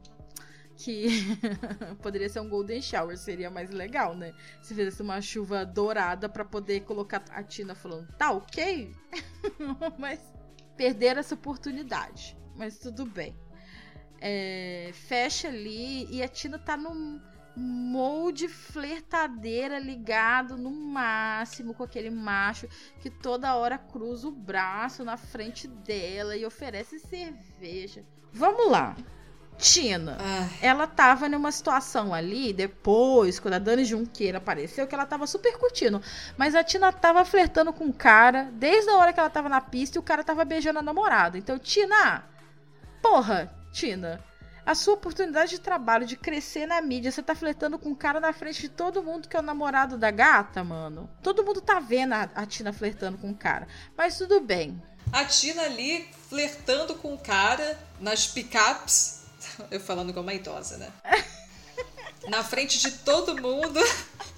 Que 0.79 1.07
poderia 2.01 2.29
ser 2.29 2.39
um 2.39 2.47
Golden 2.47 2.81
Shower, 2.81 3.17
seria 3.17 3.49
mais 3.49 3.69
legal, 3.69 4.15
né? 4.15 4.33
Se 4.61 4.73
fizesse 4.73 5.01
uma 5.01 5.19
chuva 5.19 5.65
dourada 5.65 6.29
pra 6.29 6.45
poder 6.45 6.81
colocar 6.81 7.21
a 7.31 7.43
Tina 7.43 7.75
falando, 7.75 8.07
tá 8.17 8.31
ok? 8.31 8.95
Mas 9.99 10.21
perderam 10.77 11.19
essa 11.19 11.35
oportunidade. 11.35 12.37
Mas 12.55 12.79
tudo 12.79 13.05
bem. 13.05 13.35
É, 14.21 14.91
fecha 14.93 15.49
ali 15.49 16.07
e 16.09 16.23
a 16.23 16.29
Tina 16.29 16.57
tá 16.57 16.77
num 16.77 17.21
molde 17.57 18.47
flertadeira 18.47 19.79
ligado 19.79 20.55
no 20.55 20.71
máximo 20.71 21.73
com 21.73 21.83
aquele 21.83 22.09
macho 22.09 22.69
que 23.01 23.09
toda 23.09 23.55
hora 23.55 23.77
cruza 23.77 24.29
o 24.29 24.31
braço 24.31 25.03
na 25.03 25.17
frente 25.17 25.67
dela 25.67 26.37
e 26.37 26.45
oferece 26.45 26.99
cerveja. 26.99 28.05
Vamos 28.31 28.71
lá. 28.71 28.95
Tina, 29.59 30.17
ela 30.61 30.87
tava 30.87 31.27
numa 31.27 31.51
situação 31.51 32.13
ali, 32.13 32.53
depois, 32.53 33.39
quando 33.39 33.55
a 33.55 33.59
Dani 33.59 33.83
Junqueira 33.83 34.37
apareceu, 34.37 34.87
que 34.87 34.95
ela 34.95 35.05
tava 35.05 35.27
super 35.27 35.57
curtindo. 35.57 36.01
Mas 36.37 36.55
a 36.55 36.63
Tina 36.63 36.93
tava 36.93 37.25
flertando 37.25 37.73
com 37.73 37.85
o 37.87 37.93
cara, 37.93 38.49
desde 38.53 38.89
a 38.89 38.95
hora 38.95 39.11
que 39.11 39.19
ela 39.19 39.29
tava 39.29 39.49
na 39.49 39.59
pista 39.59 39.97
e 39.97 39.99
o 39.99 40.03
cara 40.03 40.23
tava 40.23 40.45
beijando 40.45 40.79
a 40.79 40.81
namorada. 40.81 41.37
Então, 41.37 41.59
Tina, 41.59 42.23
porra, 43.01 43.53
Tina, 43.73 44.23
a 44.65 44.73
sua 44.73 44.93
oportunidade 44.93 45.51
de 45.51 45.59
trabalho, 45.59 46.05
de 46.05 46.15
crescer 46.15 46.65
na 46.65 46.79
mídia, 46.79 47.11
você 47.11 47.21
tá 47.21 47.35
flertando 47.35 47.77
com 47.77 47.89
um 47.89 47.95
cara 47.95 48.21
na 48.21 48.31
frente 48.31 48.61
de 48.61 48.69
todo 48.69 49.03
mundo 49.03 49.27
que 49.27 49.35
é 49.35 49.39
o 49.39 49.43
namorado 49.43 49.97
da 49.97 50.09
gata, 50.09 50.63
mano. 50.63 51.09
Todo 51.21 51.43
mundo 51.43 51.59
tá 51.59 51.81
vendo 51.81 52.13
a, 52.13 52.29
a 52.33 52.45
Tina 52.45 52.71
flertando 52.71 53.17
com 53.17 53.29
o 53.31 53.35
cara. 53.35 53.67
Mas 53.97 54.17
tudo 54.17 54.39
bem. 54.39 54.81
A 55.11 55.25
Tina 55.25 55.63
ali 55.63 56.07
flertando 56.29 56.95
com 56.95 57.13
o 57.13 57.17
cara 57.17 57.77
nas 57.99 58.27
picapes. 58.27 59.18
Eu 59.71 59.79
falando 59.79 60.13
como 60.13 60.27
uma 60.27 60.33
idosa, 60.33 60.77
né? 60.77 60.91
Na 62.27 62.43
frente 62.43 62.79
de 62.79 62.91
todo 62.91 63.41
mundo, 63.41 63.79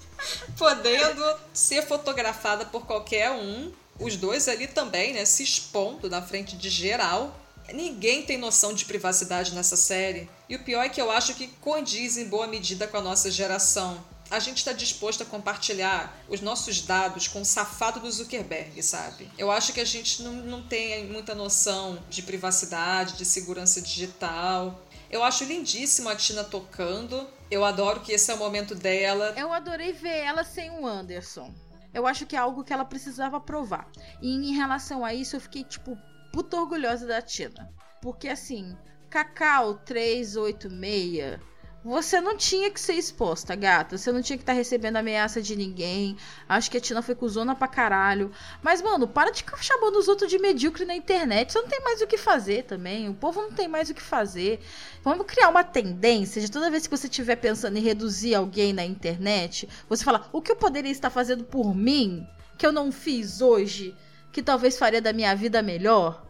podendo 0.56 1.24
ser 1.52 1.82
fotografada 1.82 2.64
por 2.64 2.86
qualquer 2.86 3.30
um. 3.30 3.72
Os 3.98 4.16
dois 4.16 4.48
ali 4.48 4.66
também, 4.66 5.12
né? 5.12 5.24
Se 5.24 5.42
expondo 5.42 6.08
na 6.08 6.22
frente 6.22 6.56
de 6.56 6.68
geral. 6.70 7.38
Ninguém 7.72 8.22
tem 8.22 8.38
noção 8.38 8.74
de 8.74 8.84
privacidade 8.84 9.54
nessa 9.54 9.76
série. 9.76 10.28
E 10.48 10.56
o 10.56 10.64
pior 10.64 10.82
é 10.82 10.88
que 10.88 11.00
eu 11.00 11.10
acho 11.10 11.34
que 11.34 11.48
condiz 11.60 12.16
em 12.16 12.26
boa 12.26 12.46
medida 12.46 12.88
com 12.88 12.96
a 12.96 13.00
nossa 13.00 13.30
geração. 13.30 14.02
A 14.30 14.38
gente 14.38 14.58
está 14.58 14.72
disposto 14.72 15.22
a 15.22 15.26
compartilhar 15.26 16.18
os 16.28 16.40
nossos 16.40 16.80
dados 16.80 17.28
com 17.28 17.42
o 17.42 17.44
safado 17.44 18.00
do 18.00 18.10
Zuckerberg, 18.10 18.82
sabe? 18.82 19.30
Eu 19.36 19.50
acho 19.50 19.74
que 19.74 19.80
a 19.80 19.84
gente 19.84 20.22
não, 20.22 20.32
não 20.32 20.62
tem 20.62 21.06
muita 21.06 21.34
noção 21.34 22.02
de 22.08 22.22
privacidade, 22.22 23.18
de 23.18 23.26
segurança 23.26 23.80
digital. 23.82 24.82
Eu 25.12 25.22
acho 25.22 25.44
lindíssimo 25.44 26.08
a 26.08 26.16
Tina 26.16 26.42
tocando. 26.42 27.28
Eu 27.50 27.66
adoro 27.66 28.00
que 28.00 28.12
esse 28.12 28.30
é 28.30 28.34
o 28.34 28.38
momento 28.38 28.74
dela. 28.74 29.34
Eu 29.36 29.52
adorei 29.52 29.92
ver 29.92 30.20
ela 30.20 30.42
sem 30.42 30.70
o 30.70 30.86
Anderson. 30.86 31.52
Eu 31.92 32.06
acho 32.06 32.24
que 32.24 32.34
é 32.34 32.38
algo 32.38 32.64
que 32.64 32.72
ela 32.72 32.86
precisava 32.86 33.38
provar. 33.38 33.86
E 34.22 34.30
em 34.30 34.54
relação 34.54 35.04
a 35.04 35.12
isso, 35.12 35.36
eu 35.36 35.40
fiquei, 35.40 35.64
tipo, 35.64 35.98
puta 36.32 36.56
orgulhosa 36.56 37.06
da 37.06 37.20
Tina. 37.20 37.70
Porque 38.00 38.26
assim, 38.26 38.74
Cacau 39.10 39.74
386, 39.84 41.38
você 41.84 42.20
não 42.20 42.36
tinha 42.36 42.70
que 42.70 42.80
ser 42.80 42.94
exposta, 42.94 43.54
gata. 43.54 43.98
Você 43.98 44.12
não 44.12 44.22
tinha 44.22 44.36
que 44.36 44.42
estar 44.42 44.52
tá 44.52 44.56
recebendo 44.56 44.96
ameaça 44.96 45.42
de 45.42 45.56
ninguém. 45.56 46.16
Acho 46.48 46.70
que 46.70 46.76
a 46.76 46.80
Tina 46.80 47.02
foi 47.02 47.14
cuzona 47.14 47.54
pra 47.54 47.68
caralho. 47.68 48.30
Mas, 48.62 48.80
mano, 48.80 49.08
para 49.08 49.30
de 49.30 49.38
ficar 49.38 49.62
chamando 49.62 49.96
os 49.98 50.08
outros 50.08 50.30
de 50.30 50.38
medíocre 50.38 50.84
na 50.84 50.94
internet. 50.94 51.52
Você 51.52 51.60
não 51.60 51.68
tem 51.68 51.80
mais 51.80 52.00
o 52.00 52.06
que 52.06 52.16
fazer 52.16 52.64
também. 52.64 53.08
O 53.08 53.14
povo 53.14 53.42
não 53.42 53.52
tem 53.52 53.68
mais 53.68 53.90
o 53.90 53.94
que 53.94 54.02
fazer. 54.02 54.60
Vamos 55.02 55.26
criar 55.26 55.48
uma 55.48 55.64
tendência 55.64 56.40
de 56.40 56.50
toda 56.50 56.70
vez 56.70 56.86
que 56.86 56.96
você 56.96 57.06
estiver 57.06 57.36
pensando 57.36 57.76
em 57.76 57.82
reduzir 57.82 58.34
alguém 58.34 58.72
na 58.72 58.84
internet, 58.84 59.68
você 59.88 60.04
fala: 60.04 60.28
o 60.32 60.40
que 60.40 60.52
eu 60.52 60.56
poderia 60.56 60.92
estar 60.92 61.10
fazendo 61.10 61.44
por 61.44 61.74
mim 61.74 62.26
que 62.56 62.66
eu 62.66 62.72
não 62.72 62.92
fiz 62.92 63.40
hoje? 63.40 63.96
que 64.32 64.42
talvez 64.42 64.78
faria 64.78 65.00
da 65.00 65.12
minha 65.12 65.36
vida 65.36 65.62
melhor. 65.62 66.24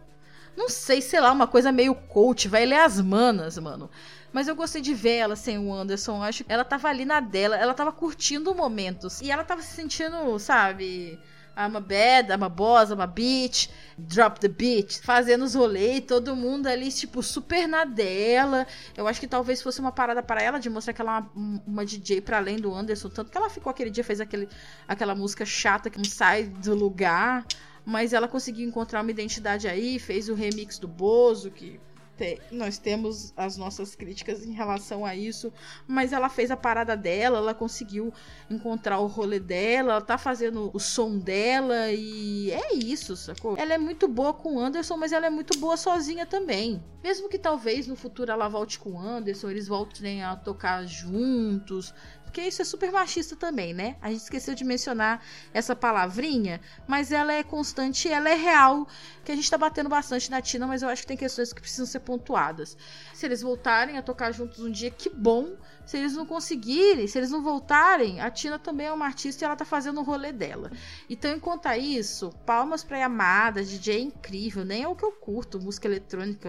Não 0.55 0.69
sei, 0.69 1.01
sei 1.01 1.21
lá, 1.21 1.33
uma 1.33 1.47
coisa 1.47 1.73
meio 1.73 1.95
coach, 1.95 2.49
vai 2.49 2.67
ler 2.67 2.81
as 2.81 3.01
manas, 3.01 3.57
mano. 3.57 3.89
Mas 4.33 4.49
eu 4.49 4.55
gostei 4.55 4.81
de 4.81 4.95
ver 4.95 5.17
ela 5.17 5.37
sem 5.37 5.59
o 5.59 5.73
Anderson. 5.73 6.23
Acho 6.23 6.45
que 6.45 6.53
ela 6.53 6.65
tava 6.65 6.89
ali 6.89 7.05
na 7.05 7.21
dela, 7.21 7.57
ela 7.57 7.75
tava 7.75 7.93
curtindo 7.93 8.55
momentos. 8.55 9.21
E 9.21 9.31
ela 9.31 9.45
tava 9.45 9.61
se 9.63 9.75
sentindo, 9.75 10.39
sabe, 10.39 11.19
I'm 11.57 11.77
a 11.77 11.81
bad, 11.81 12.33
I'm 12.33 12.43
a 12.43 12.49
boss, 12.49 12.91
I'm 12.91 13.03
a 13.03 13.07
bitch, 13.07 13.69
drop 13.99 14.41
the 14.41 14.49
beat, 14.49 15.01
fazendo 15.03 15.45
os 15.45 15.55
rolês, 15.55 16.03
todo 16.07 16.35
mundo 16.35 16.67
ali, 16.67 16.91
tipo, 16.91 17.23
super 17.23 17.69
na 17.69 17.85
dela. 17.85 18.67
Eu 18.97 19.07
acho 19.07 19.21
que 19.21 19.29
talvez 19.29 19.61
fosse 19.61 19.81
uma 19.81 19.93
parada 19.93 20.23
para 20.23 20.43
ela 20.43 20.59
de 20.59 20.71
mostrar 20.71 20.95
que 20.95 21.03
ela 21.03 21.19
é 21.19 21.21
uma, 21.39 21.63
uma 21.67 21.85
DJ 21.85 22.23
para 22.23 22.39
além 22.39 22.57
do 22.57 22.75
Anderson. 22.75 23.11
Tanto 23.11 23.31
que 23.31 23.37
ela 23.37 23.51
ficou 23.51 23.71
aquele 23.71 23.91
dia, 23.91 24.03
fez 24.03 24.21
aquele, 24.21 24.49
aquela 24.89 25.15
música 25.15 25.45
chata 25.45 25.91
que 25.91 25.99
não 25.99 26.05
sai 26.05 26.45
do 26.45 26.75
lugar 26.75 27.45
mas 27.85 28.13
ela 28.13 28.29
conseguiu 28.29 28.69
encontrar 28.69 29.01
uma 29.03 29.11
identidade 29.11 29.67
aí, 29.67 29.99
fez 29.99 30.29
o 30.29 30.35
remix 30.35 30.79
do 30.79 30.87
Bozo, 30.87 31.51
que 31.51 31.81
te, 32.17 32.41
nós 32.51 32.79
temos 32.79 33.33
as 33.37 33.57
nossas 33.57 33.95
críticas 33.95 34.45
em 34.45 34.53
relação 34.53 35.05
a 35.05 35.15
isso, 35.15 35.53
mas 35.87 36.13
ela 36.13 36.29
fez 36.29 36.51
a 36.51 36.57
parada 36.57 36.97
dela, 36.97 37.39
ela 37.39 37.55
conseguiu 37.55 38.13
encontrar 38.51 38.99
o 38.99 39.07
rolê 39.07 39.41
dela, 39.41 39.93
ela 39.93 40.01
tá 40.01 40.19
fazendo 40.19 40.71
o 40.73 40.79
som 40.79 41.19
dela 41.19 41.91
e 41.91 42.51
é 42.51 42.75
isso, 42.75 43.17
sacou? 43.17 43.57
Ela 43.57 43.75
é 43.75 43.79
muito 43.79 44.07
boa 44.09 44.33
com 44.33 44.57
o 44.57 44.61
Anderson, 44.61 44.97
mas 44.97 45.13
ela 45.13 45.27
é 45.27 45.31
muito 45.31 45.59
boa 45.59 45.77
sozinha 45.77 46.27
também. 46.27 46.83
Mesmo 47.03 47.29
que 47.29 47.39
talvez 47.39 47.87
no 47.87 47.97
futuro 47.97 48.31
ela 48.31 48.49
volte 48.49 48.79
com 48.79 48.93
o 48.93 48.99
Anderson, 49.01 49.51
eles 49.51 49.67
voltem 49.67 50.23
a 50.23 50.37
tocar 50.37 50.87
juntos, 50.87 51.93
porque 52.33 52.41
isso 52.49 52.63
é 52.63 52.65
super 52.65 52.91
machista 52.91 53.37
também, 53.37 53.75
né? 53.75 53.95
A 54.01 54.09
gente 54.09 54.23
esqueceu 54.23 54.55
de 54.55 54.65
mencionar 54.65 55.23
essa 55.53 55.77
palavrinha, 55.77 56.63
mas 56.89 57.13
ela 57.13 57.31
é 57.31 57.43
constante, 57.43 58.09
ela 58.09 58.31
é 58.31 58.35
real, 58.35 58.89
que 59.23 59.31
a 59.31 59.37
gente 59.37 59.51
tá 59.51 59.59
batendo 59.59 59.91
bastante 59.91 60.31
na 60.31 60.41
Tina, 60.41 60.67
mas 60.67 60.81
eu 60.81 60.89
acho 60.89 61.03
que 61.03 61.09
tem 61.09 61.17
questões 61.17 61.53
que 61.53 61.61
precisam 61.61 61.85
ser 61.85 62.01
pontuadas. 62.01 62.75
Se 63.13 63.27
eles 63.27 63.43
voltarem 63.43 63.99
a 63.99 64.03
tocar 64.03 64.33
juntos 64.33 64.61
um 64.61 64.71
dia, 64.71 64.91
que 64.91 65.11
bom, 65.11 65.59
Se 65.85 65.99
eles 65.99 66.15
não 66.15 66.25
conseguirem, 66.25 67.07
se 67.07 67.19
eles 67.19 67.31
não 67.31 67.43
voltarem, 67.43 68.21
a 68.21 68.31
Tina 68.31 68.59
também 68.59 68.87
é 68.87 68.93
uma 68.93 69.05
artista 69.07 69.45
e 69.45 69.47
ela 69.47 69.57
tá 69.57 69.65
fazendo 69.65 70.01
o 70.01 70.05
rolê 70.05 70.33
dela. 70.33 70.71
Então, 71.11 71.35
enquanto 71.35 71.67
a 71.67 71.77
isso, 71.77 72.31
palmas 72.47 72.85
pra 72.85 72.99
Yamada, 72.99 73.63
DJ 73.63 73.97
é 73.97 74.01
incrível, 74.01 74.65
nem 74.65 74.83
é 74.83 74.89
o 74.89 74.95
que 74.95 75.05
eu 75.05 75.13
curto, 75.13 75.61
música 75.61 75.89
eletrônica. 75.89 76.49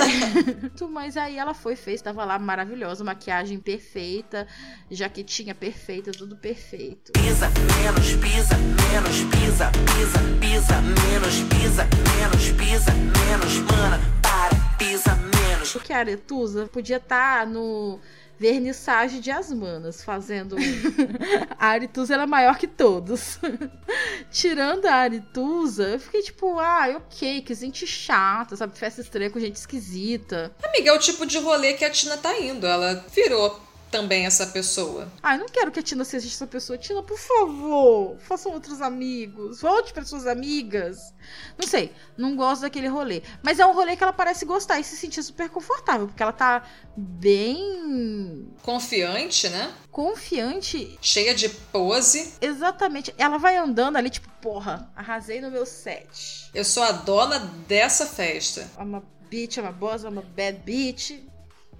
Mas 0.90 1.16
aí 1.16 1.36
ela 1.36 1.54
foi, 1.54 1.76
fez, 1.76 2.02
tava 2.02 2.24
lá 2.24 2.38
maravilhosa, 2.38 3.04
maquiagem 3.04 3.58
perfeita, 3.58 4.46
jaquetinha 4.90 5.54
perfeita, 5.54 6.10
tudo 6.10 6.36
perfeito. 6.36 7.12
Pisa, 7.12 7.48
menos 7.48 8.14
pisa, 8.16 8.56
menos 8.90 9.18
pisa, 9.30 9.70
pisa, 9.94 10.18
pisa, 10.40 10.80
menos 10.80 11.40
pisa, 11.54 11.86
menos 12.16 12.50
pisa, 12.52 12.92
menos, 12.92 13.58
mana, 13.70 14.00
para, 14.22 14.76
pisa, 14.76 15.14
menos. 15.14 15.72
Porque 15.72 15.92
a 15.92 15.98
Aretusa 15.98 16.66
podia 16.66 16.96
estar 16.96 17.46
no 17.46 18.00
vernissage 18.40 19.20
de 19.20 19.30
Asmanas, 19.30 20.02
fazendo. 20.02 20.56
a 21.58 21.66
Aritusa 21.66 22.14
era 22.14 22.26
maior 22.26 22.56
que 22.56 22.66
todos. 22.66 23.38
Tirando 24.32 24.86
a 24.86 24.94
Aritusa, 24.94 25.90
eu 25.90 26.00
fiquei 26.00 26.22
tipo, 26.22 26.58
ah, 26.58 26.96
ok, 26.96 27.42
que 27.42 27.54
gente 27.54 27.86
chata, 27.86 28.56
sabe? 28.56 28.78
Festa 28.78 29.02
estranha 29.02 29.30
com 29.30 29.38
gente 29.38 29.56
esquisita. 29.56 30.50
Amiga, 30.64 30.88
é 30.88 30.92
o 30.94 30.98
tipo 30.98 31.26
de 31.26 31.36
rolê 31.36 31.74
que 31.74 31.84
a 31.84 31.90
Tina 31.90 32.16
tá 32.16 32.40
indo. 32.40 32.66
Ela 32.66 33.04
virou 33.14 33.60
também 33.90 34.24
essa 34.24 34.46
pessoa. 34.46 35.10
Ah, 35.22 35.34
eu 35.34 35.40
não 35.40 35.48
quero 35.48 35.70
que 35.70 35.80
a 35.80 35.82
Tina 35.82 36.04
seja 36.04 36.26
essa 36.26 36.46
pessoa. 36.46 36.78
Tina, 36.78 37.02
por 37.02 37.18
favor, 37.18 38.16
façam 38.20 38.52
outros 38.52 38.80
amigos. 38.80 39.60
Volte 39.60 39.92
para 39.92 40.04
suas 40.04 40.26
amigas. 40.26 41.12
Não 41.58 41.66
sei, 41.66 41.92
não 42.16 42.36
gosto 42.36 42.62
daquele 42.62 42.88
rolê. 42.88 43.22
Mas 43.42 43.58
é 43.58 43.66
um 43.66 43.74
rolê 43.74 43.96
que 43.96 44.02
ela 44.02 44.12
parece 44.12 44.44
gostar 44.44 44.78
e 44.78 44.84
se 44.84 44.96
sentir 44.96 45.22
super 45.22 45.48
confortável, 45.50 46.06
porque 46.06 46.22
ela 46.22 46.32
tá 46.32 46.62
bem. 46.96 48.48
Confiante, 48.62 49.48
né? 49.48 49.72
Confiante. 49.90 50.98
Cheia 51.02 51.34
de 51.34 51.48
pose. 51.48 52.34
Exatamente. 52.40 53.14
Ela 53.18 53.38
vai 53.38 53.56
andando 53.56 53.96
ali, 53.96 54.10
tipo, 54.10 54.28
porra, 54.40 54.90
arrasei 54.94 55.40
no 55.40 55.50
meu 55.50 55.66
set. 55.66 56.48
Eu 56.54 56.64
sou 56.64 56.82
a 56.82 56.92
dona 56.92 57.38
dessa 57.66 58.06
festa. 58.06 58.70
É 58.78 58.82
uma 58.82 59.02
bitch, 59.28 59.58
é 59.58 59.62
uma 59.62 59.72
boss, 59.72 60.04
é 60.04 60.08
uma 60.08 60.22
bad 60.22 60.58
bitch 60.64 61.29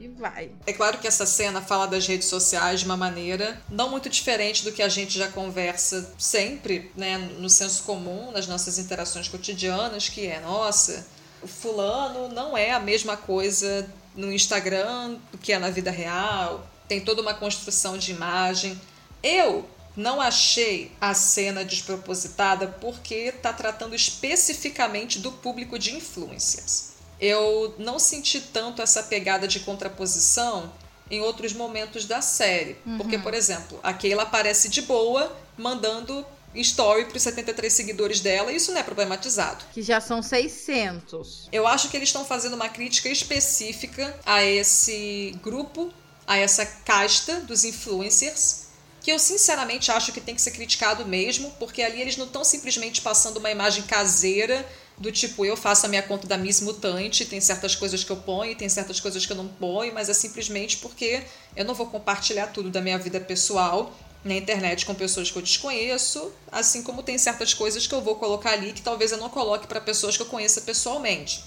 e 0.01 0.09
vai. 0.09 0.51
É 0.67 0.73
claro 0.73 0.97
que 0.97 1.07
essa 1.07 1.27
cena 1.27 1.61
fala 1.61 1.87
das 1.87 2.07
redes 2.07 2.27
sociais 2.27 2.81
de 2.81 2.87
uma 2.87 2.97
maneira 2.97 3.61
não 3.69 3.91
muito 3.91 4.09
diferente 4.09 4.65
do 4.65 4.73
que 4.73 4.83
a 4.83 4.89
gente 4.89 5.19
já 5.19 5.29
conversa 5.29 6.15
sempre, 6.19 6.91
né, 6.97 7.19
no 7.19 7.51
senso 7.51 7.83
comum, 7.83 8.33
nas 8.33 8.47
nossas 8.47 8.79
interações 8.79 9.29
cotidianas, 9.29 10.09
que 10.09 10.27
é, 10.27 10.41
nossa, 10.41 11.07
o 11.43 11.47
fulano 11.47 12.29
não 12.29 12.57
é 12.57 12.73
a 12.73 12.81
mesma 12.81 13.15
coisa 13.15 13.87
no 14.17 14.33
Instagram 14.33 15.19
do 15.31 15.37
que 15.37 15.53
é 15.53 15.59
na 15.59 15.69
vida 15.69 15.91
real, 15.91 16.67
tem 16.89 17.03
toda 17.03 17.21
uma 17.21 17.35
construção 17.35 17.99
de 17.99 18.11
imagem. 18.11 18.81
Eu 19.23 19.69
não 19.95 20.19
achei 20.19 20.93
a 20.99 21.13
cena 21.13 21.63
despropositada 21.63 22.67
porque 22.67 23.15
está 23.15 23.53
tratando 23.53 23.95
especificamente 23.95 25.19
do 25.19 25.31
público 25.31 25.79
de 25.79 25.95
influencers 25.95 26.90
eu 27.21 27.75
não 27.79 27.99
senti 27.99 28.41
tanto 28.41 28.81
essa 28.81 29.03
pegada 29.03 29.47
de 29.47 29.61
contraposição 29.61 30.73
em 31.11 31.21
outros 31.21 31.53
momentos 31.53 32.05
da 32.05 32.23
série. 32.23 32.77
Uhum. 32.87 32.99
Porque, 32.99 33.19
por 33.19 33.35
exemplo, 33.35 33.79
a 33.83 33.93
Keila 33.93 34.23
aparece 34.23 34.69
de 34.69 34.83
boa, 34.83 35.37
mandando 35.59 36.25
story 36.55 37.05
para 37.05 37.17
os 37.17 37.23
73 37.23 37.73
seguidores 37.73 38.21
dela, 38.21 38.53
e 38.53 38.57
isso 38.57 38.73
não 38.73 38.81
é 38.81 38.83
problematizado. 38.83 39.65
Que 39.73 39.83
já 39.83 40.01
são 40.01 40.23
600. 40.23 41.49
Eu 41.53 41.67
acho 41.67 41.89
que 41.89 41.97
eles 41.97 42.09
estão 42.09 42.25
fazendo 42.25 42.55
uma 42.55 42.69
crítica 42.69 43.09
específica 43.09 44.19
a 44.25 44.43
esse 44.43 45.37
grupo, 45.43 45.93
a 46.27 46.37
essa 46.39 46.65
casta 46.65 47.41
dos 47.41 47.65
influencers, 47.65 48.69
que 49.01 49.11
eu 49.11 49.19
sinceramente 49.19 49.91
acho 49.91 50.13
que 50.13 50.21
tem 50.21 50.35
que 50.35 50.43
ser 50.43 50.51
criticado 50.51 51.07
mesmo, 51.07 51.51
porque 51.59 51.83
ali 51.83 52.01
eles 52.01 52.17
não 52.17 52.27
estão 52.27 52.45
simplesmente 52.45 53.01
passando 53.01 53.39
uma 53.39 53.51
imagem 53.51 53.85
caseira 53.85 54.67
do 55.01 55.11
tipo, 55.11 55.47
eu 55.47 55.57
faço 55.57 55.87
a 55.87 55.89
minha 55.89 56.03
conta 56.03 56.27
da 56.27 56.37
Miss 56.37 56.61
Mutante, 56.61 57.25
tem 57.25 57.41
certas 57.41 57.75
coisas 57.75 58.05
que 58.05 58.11
eu 58.11 58.19
ponho, 58.19 58.55
tem 58.55 58.69
certas 58.69 59.01
coisas 59.01 59.25
que 59.25 59.33
eu 59.33 59.37
não 59.37 59.49
ponho, 59.49 59.95
mas 59.95 60.11
é 60.11 60.13
simplesmente 60.13 60.77
porque 60.77 61.23
eu 61.57 61.65
não 61.65 61.73
vou 61.73 61.87
compartilhar 61.87 62.49
tudo 62.49 62.69
da 62.69 62.83
minha 62.83 62.99
vida 62.99 63.19
pessoal 63.19 63.97
na 64.23 64.35
internet 64.35 64.85
com 64.85 64.95
pessoas 64.95 65.31
que 65.31 65.39
eu 65.39 65.43
desconheço, 65.43 66.31
assim 66.53 66.83
como 66.83 67.03
tem 67.03 67.17
certas 67.17 67.55
coisas 67.55 67.87
que 67.87 67.95
eu 67.95 68.03
vou 68.03 68.17
colocar 68.17 68.51
ali 68.51 68.75
que 68.75 68.83
talvez 68.83 69.11
eu 69.11 69.17
não 69.17 69.31
coloque 69.31 69.67
para 69.67 69.81
pessoas 69.81 70.19
que 70.19 70.23
eu 70.23 70.27
conheça 70.27 70.61
pessoalmente. 70.61 71.43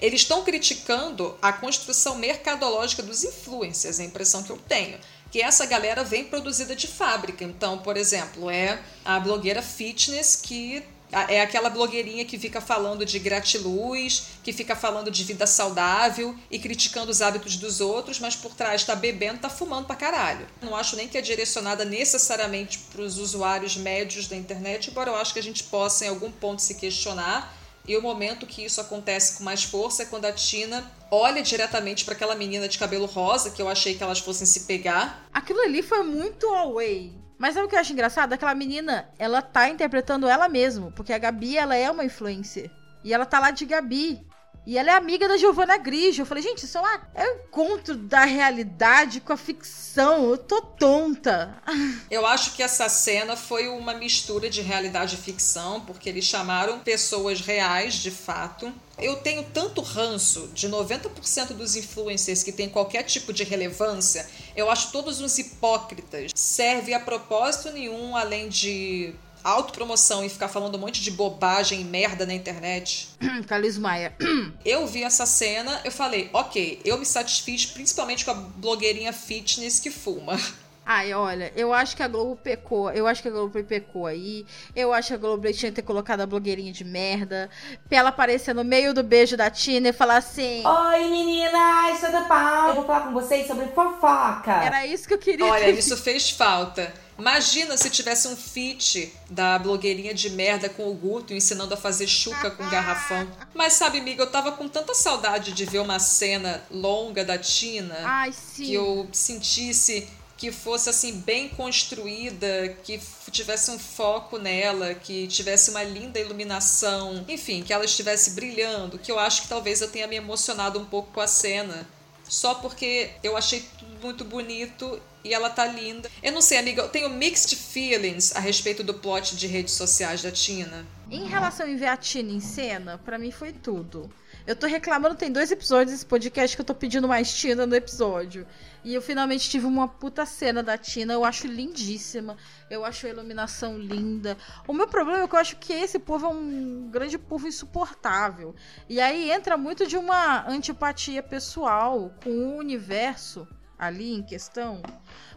Eles 0.00 0.20
estão 0.20 0.44
criticando 0.44 1.36
a 1.42 1.52
construção 1.52 2.14
mercadológica 2.14 3.02
dos 3.02 3.24
influencers, 3.24 3.98
a 3.98 4.04
impressão 4.04 4.44
que 4.44 4.50
eu 4.50 4.56
tenho 4.68 5.00
que 5.34 5.42
essa 5.42 5.66
galera 5.66 6.04
vem 6.04 6.22
produzida 6.22 6.76
de 6.76 6.86
fábrica. 6.86 7.42
Então, 7.42 7.78
por 7.78 7.96
exemplo, 7.96 8.48
é 8.48 8.80
a 9.04 9.18
blogueira 9.18 9.60
fitness 9.60 10.36
que 10.36 10.80
é 11.12 11.40
aquela 11.40 11.70
blogueirinha 11.70 12.24
que 12.24 12.38
fica 12.38 12.60
falando 12.60 13.04
de 13.04 13.18
gratiluz, 13.18 14.28
que 14.42 14.52
fica 14.52 14.74
falando 14.74 15.10
de 15.10 15.22
vida 15.22 15.46
saudável 15.46 16.34
e 16.50 16.58
criticando 16.58 17.10
os 17.10 17.22
hábitos 17.22 17.56
dos 17.56 17.80
outros, 17.80 18.18
mas 18.18 18.34
por 18.34 18.54
trás 18.54 18.84
tá 18.84 18.96
bebendo, 18.96 19.40
tá 19.40 19.48
fumando 19.48 19.86
pra 19.86 19.94
caralho. 19.94 20.46
Não 20.60 20.74
acho 20.74 20.96
nem 20.96 21.06
que 21.06 21.16
é 21.16 21.20
direcionada 21.20 21.84
necessariamente 21.84 22.78
para 22.92 23.02
os 23.02 23.18
usuários 23.18 23.76
médios 23.76 24.26
da 24.26 24.36
internet, 24.36 24.90
embora 24.90 25.10
eu 25.10 25.16
acho 25.16 25.32
que 25.32 25.38
a 25.38 25.42
gente 25.42 25.62
possa 25.64 26.04
em 26.04 26.08
algum 26.08 26.30
ponto 26.30 26.60
se 26.60 26.74
questionar. 26.74 27.56
E 27.86 27.96
o 27.96 28.02
momento 28.02 28.46
que 28.46 28.64
isso 28.64 28.80
acontece 28.80 29.36
com 29.36 29.44
mais 29.44 29.62
força 29.62 30.04
é 30.04 30.06
quando 30.06 30.24
a 30.24 30.32
Tina 30.32 30.90
olha 31.10 31.42
diretamente 31.42 32.04
para 32.04 32.14
aquela 32.14 32.34
menina 32.34 32.66
de 32.66 32.78
cabelo 32.78 33.04
rosa, 33.04 33.50
que 33.50 33.60
eu 33.60 33.68
achei 33.68 33.94
que 33.94 34.02
elas 34.02 34.20
fossem 34.20 34.46
se 34.46 34.60
pegar. 34.60 35.28
Aquilo 35.32 35.60
ali 35.60 35.82
foi 35.82 36.02
muito 36.02 36.46
away. 36.46 37.23
Mas 37.38 37.54
sabe 37.54 37.66
o 37.66 37.68
que 37.68 37.76
eu 37.76 37.80
acho 37.80 37.92
engraçado? 37.92 38.32
Aquela 38.32 38.54
menina, 38.54 39.08
ela 39.18 39.42
tá 39.42 39.68
interpretando 39.68 40.28
ela 40.28 40.48
mesma, 40.48 40.90
porque 40.92 41.12
a 41.12 41.18
Gabi, 41.18 41.56
ela 41.56 41.74
é 41.74 41.90
uma 41.90 42.04
influencer. 42.04 42.70
E 43.02 43.12
ela 43.12 43.26
tá 43.26 43.38
lá 43.38 43.50
de 43.50 43.66
Gabi. 43.66 44.26
E 44.66 44.78
ela 44.78 44.90
é 44.90 44.94
amiga 44.94 45.28
da 45.28 45.36
Giovanna 45.36 45.76
Grigio. 45.76 46.22
Eu 46.22 46.26
falei, 46.26 46.42
gente, 46.42 46.64
isso 46.64 46.78
é, 46.78 46.80
uma, 46.80 47.08
é 47.14 47.28
um 47.28 47.34
encontro 47.46 47.94
da 47.94 48.24
realidade 48.24 49.20
com 49.20 49.32
a 49.32 49.36
ficção. 49.36 50.30
Eu 50.30 50.38
tô 50.38 50.60
tonta. 50.62 51.62
Eu 52.10 52.26
acho 52.26 52.54
que 52.54 52.62
essa 52.62 52.88
cena 52.88 53.36
foi 53.36 53.68
uma 53.68 53.92
mistura 53.94 54.48
de 54.48 54.62
realidade 54.62 55.16
e 55.16 55.18
ficção, 55.18 55.80
porque 55.82 56.08
eles 56.08 56.24
chamaram 56.24 56.78
pessoas 56.78 57.40
reais, 57.40 57.94
de 57.94 58.10
fato. 58.10 58.72
Eu 58.98 59.16
tenho 59.16 59.42
tanto 59.42 59.82
ranço 59.82 60.48
de 60.54 60.68
90% 60.68 61.48
dos 61.48 61.76
influencers 61.76 62.42
que 62.42 62.52
tem 62.52 62.68
qualquer 62.68 63.02
tipo 63.02 63.32
de 63.32 63.44
relevância. 63.44 64.26
Eu 64.56 64.70
acho 64.70 64.92
todos 64.92 65.20
uns 65.20 65.36
hipócritas. 65.38 66.30
Serve 66.34 66.94
a 66.94 67.00
propósito 67.00 67.70
nenhum, 67.72 68.16
além 68.16 68.48
de 68.48 69.14
autopromoção 69.44 70.24
e 70.24 70.28
ficar 70.30 70.48
falando 70.48 70.76
um 70.76 70.78
monte 70.78 71.02
de 71.02 71.10
bobagem 71.10 71.82
e 71.82 71.84
merda 71.84 72.24
na 72.24 72.32
internet. 72.32 73.10
Carlos 73.46 73.76
Maia. 73.76 74.16
eu 74.64 74.86
vi 74.86 75.04
essa 75.04 75.26
cena, 75.26 75.82
eu 75.84 75.92
falei, 75.92 76.30
ok, 76.32 76.80
eu 76.84 76.98
me 76.98 77.04
satisfiz 77.04 77.66
principalmente 77.66 78.24
com 78.24 78.30
a 78.30 78.34
blogueirinha 78.34 79.12
fitness 79.12 79.78
que 79.78 79.90
fuma. 79.90 80.40
Ai, 80.86 81.14
olha, 81.14 81.50
eu 81.56 81.72
acho 81.72 81.96
que 81.96 82.02
a 82.02 82.08
Globo 82.08 82.36
pecou. 82.36 82.90
Eu 82.90 83.06
acho 83.06 83.22
que 83.22 83.28
a 83.28 83.30
Globo 83.30 83.62
pecou 83.64 84.06
aí. 84.06 84.44
Eu 84.76 84.92
acho 84.92 85.08
que 85.08 85.14
a 85.14 85.16
Globo 85.16 85.50
tinha 85.50 85.70
que 85.72 85.76
ter 85.76 85.82
colocado 85.82 86.20
a 86.20 86.26
blogueirinha 86.26 86.72
de 86.72 86.84
merda. 86.84 87.48
Pra 87.88 87.98
ela 87.98 88.08
aparecer 88.10 88.54
no 88.54 88.62
meio 88.62 88.92
do 88.92 89.02
beijo 89.02 89.34
da 89.34 89.50
Tina 89.50 89.88
e 89.88 89.92
falar 89.94 90.18
assim: 90.18 90.62
Oi, 90.66 91.08
meninas, 91.08 92.00
tudo 92.00 92.28
bom? 92.28 92.68
Eu 92.68 92.74
vou 92.74 92.84
falar 92.84 93.06
com 93.06 93.14
vocês 93.14 93.46
sobre 93.46 93.66
fofoca. 93.68 94.52
Era 94.52 94.86
isso 94.86 95.08
que 95.08 95.14
eu 95.14 95.18
queria. 95.18 95.46
Olha, 95.46 95.70
isso 95.70 95.96
fez 95.96 96.28
falta. 96.28 96.92
Imagina 97.18 97.76
se 97.76 97.88
tivesse 97.90 98.26
um 98.28 98.36
feat 98.36 99.12
da 99.30 99.58
blogueirinha 99.58 100.12
de 100.12 100.30
merda 100.30 100.68
com 100.68 100.90
o 100.90 100.94
Guto 100.94 101.32
ensinando 101.32 101.74
a 101.74 101.76
fazer 101.76 102.06
chuca 102.06 102.50
com 102.50 102.68
garrafão. 102.68 103.30
Mas 103.54 103.74
sabe, 103.74 103.98
amiga, 103.98 104.22
eu 104.22 104.30
tava 104.30 104.52
com 104.52 104.68
tanta 104.68 104.94
saudade 104.94 105.52
de 105.52 105.64
ver 105.64 105.78
uma 105.78 105.98
cena 105.98 106.62
longa 106.70 107.24
da 107.24 107.38
Tina 107.38 107.96
Ai, 108.04 108.32
que 108.56 108.74
eu 108.74 109.08
sentisse 109.12 110.08
que 110.36 110.50
fosse 110.50 110.90
assim 110.90 111.12
bem 111.20 111.48
construída, 111.48 112.76
que 112.82 113.00
tivesse 113.30 113.70
um 113.70 113.78
foco 113.78 114.36
nela, 114.36 114.94
que 114.94 115.28
tivesse 115.28 115.70
uma 115.70 115.82
linda 115.82 116.18
iluminação, 116.18 117.24
enfim, 117.28 117.62
que 117.62 117.72
ela 117.72 117.84
estivesse 117.84 118.32
brilhando, 118.32 118.98
que 118.98 119.12
eu 119.12 119.18
acho 119.18 119.42
que 119.42 119.48
talvez 119.48 119.80
eu 119.80 119.88
tenha 119.88 120.06
me 120.06 120.16
emocionado 120.16 120.78
um 120.78 120.84
pouco 120.84 121.12
com 121.12 121.20
a 121.20 121.26
cena, 121.26 121.88
só 122.28 122.54
porque 122.54 123.12
eu 123.22 123.36
achei 123.36 123.64
tudo 123.78 123.94
muito 124.02 124.24
bonito 124.24 125.00
e 125.24 125.32
ela 125.32 125.48
tá 125.48 125.66
linda. 125.66 126.10
Eu 126.22 126.32
não 126.32 126.42
sei, 126.42 126.58
amiga, 126.58 126.82
eu 126.82 126.88
tenho 126.88 127.08
mixed 127.08 127.56
feelings 127.56 128.36
a 128.36 128.40
respeito 128.40 128.84
do 128.84 128.94
plot 128.94 129.34
de 129.36 129.46
redes 129.46 129.74
sociais 129.74 130.22
da 130.22 130.30
Tina. 130.30 130.86
Em 131.10 131.26
relação 131.26 131.66
a 131.66 131.76
ver 131.76 131.86
a 131.86 131.96
Tina 131.96 132.30
em 132.30 132.40
cena, 132.40 132.98
para 132.98 133.18
mim 133.18 133.30
foi 133.30 133.52
tudo. 133.52 134.10
Eu 134.46 134.54
tô 134.54 134.66
reclamando, 134.66 135.14
tem 135.14 135.32
dois 135.32 135.50
episódios 135.50 135.92
desse 135.92 136.04
podcast 136.04 136.54
que 136.54 136.60
eu 136.60 136.66
tô 136.66 136.74
pedindo 136.74 137.08
mais 137.08 137.32
Tina 137.32 137.66
no 137.66 137.74
episódio. 137.74 138.46
E 138.84 138.92
eu 138.92 139.00
finalmente 139.00 139.48
tive 139.48 139.64
uma 139.64 139.88
puta 139.88 140.26
cena 140.26 140.62
da 140.62 140.76
Tina, 140.76 141.14
eu 141.14 141.24
acho 141.24 141.46
lindíssima. 141.46 142.36
Eu 142.68 142.84
acho 142.84 143.06
a 143.06 143.10
iluminação 143.10 143.78
linda. 143.78 144.36
O 144.68 144.74
meu 144.74 144.86
problema 144.86 145.22
é 145.22 145.26
que 145.26 145.34
eu 145.34 145.38
acho 145.38 145.56
que 145.56 145.72
esse 145.72 145.98
povo 145.98 146.26
é 146.26 146.28
um 146.28 146.90
grande 146.90 147.16
povo 147.16 147.48
insuportável. 147.48 148.54
E 148.86 149.00
aí 149.00 149.30
entra 149.30 149.56
muito 149.56 149.86
de 149.86 149.96
uma 149.96 150.46
antipatia 150.46 151.22
pessoal 151.22 152.12
com 152.22 152.30
o 152.30 152.56
universo 152.58 153.48
ali 153.78 154.14
em 154.14 154.22
questão. 154.22 154.82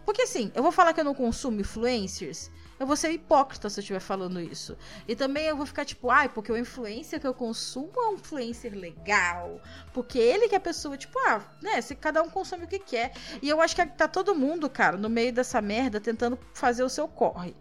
Porque 0.05 0.23
assim, 0.23 0.51
eu 0.55 0.63
vou 0.63 0.71
falar 0.71 0.93
que 0.93 0.99
eu 0.99 1.05
não 1.05 1.13
consumo 1.13 1.61
influencers, 1.61 2.49
eu 2.79 2.85
vou 2.85 2.95
ser 2.95 3.11
hipócrita 3.11 3.69
se 3.69 3.79
eu 3.79 3.81
estiver 3.81 3.99
falando 3.99 4.39
isso. 4.39 4.77
E 5.07 5.15
também 5.15 5.45
eu 5.45 5.57
vou 5.57 5.65
ficar 5.65 5.83
tipo, 5.83 6.09
ai, 6.11 6.29
porque 6.29 6.51
o 6.51 6.57
influencer 6.57 7.19
que 7.19 7.25
eu 7.25 7.33
consumo 7.33 7.91
é 7.95 8.09
um 8.09 8.13
influencer 8.13 8.73
legal. 8.73 9.59
Porque 9.93 10.19
ele 10.19 10.47
que 10.47 10.53
é 10.53 10.57
a 10.57 10.61
pessoa, 10.61 10.95
tipo, 10.95 11.17
ah, 11.27 11.41
né, 11.61 11.81
se 11.81 11.95
cada 11.95 12.21
um 12.21 12.29
consome 12.29 12.65
o 12.65 12.67
que 12.67 12.79
quer. 12.79 13.13
E 13.41 13.49
eu 13.49 13.59
acho 13.61 13.75
que 13.75 13.85
tá 13.85 14.07
todo 14.07 14.35
mundo, 14.35 14.69
cara, 14.69 14.95
no 14.95 15.09
meio 15.09 15.33
dessa 15.33 15.59
merda 15.59 15.99
tentando 15.99 16.37
fazer 16.53 16.83
o 16.83 16.89
seu 16.89 17.07
corre. 17.07 17.55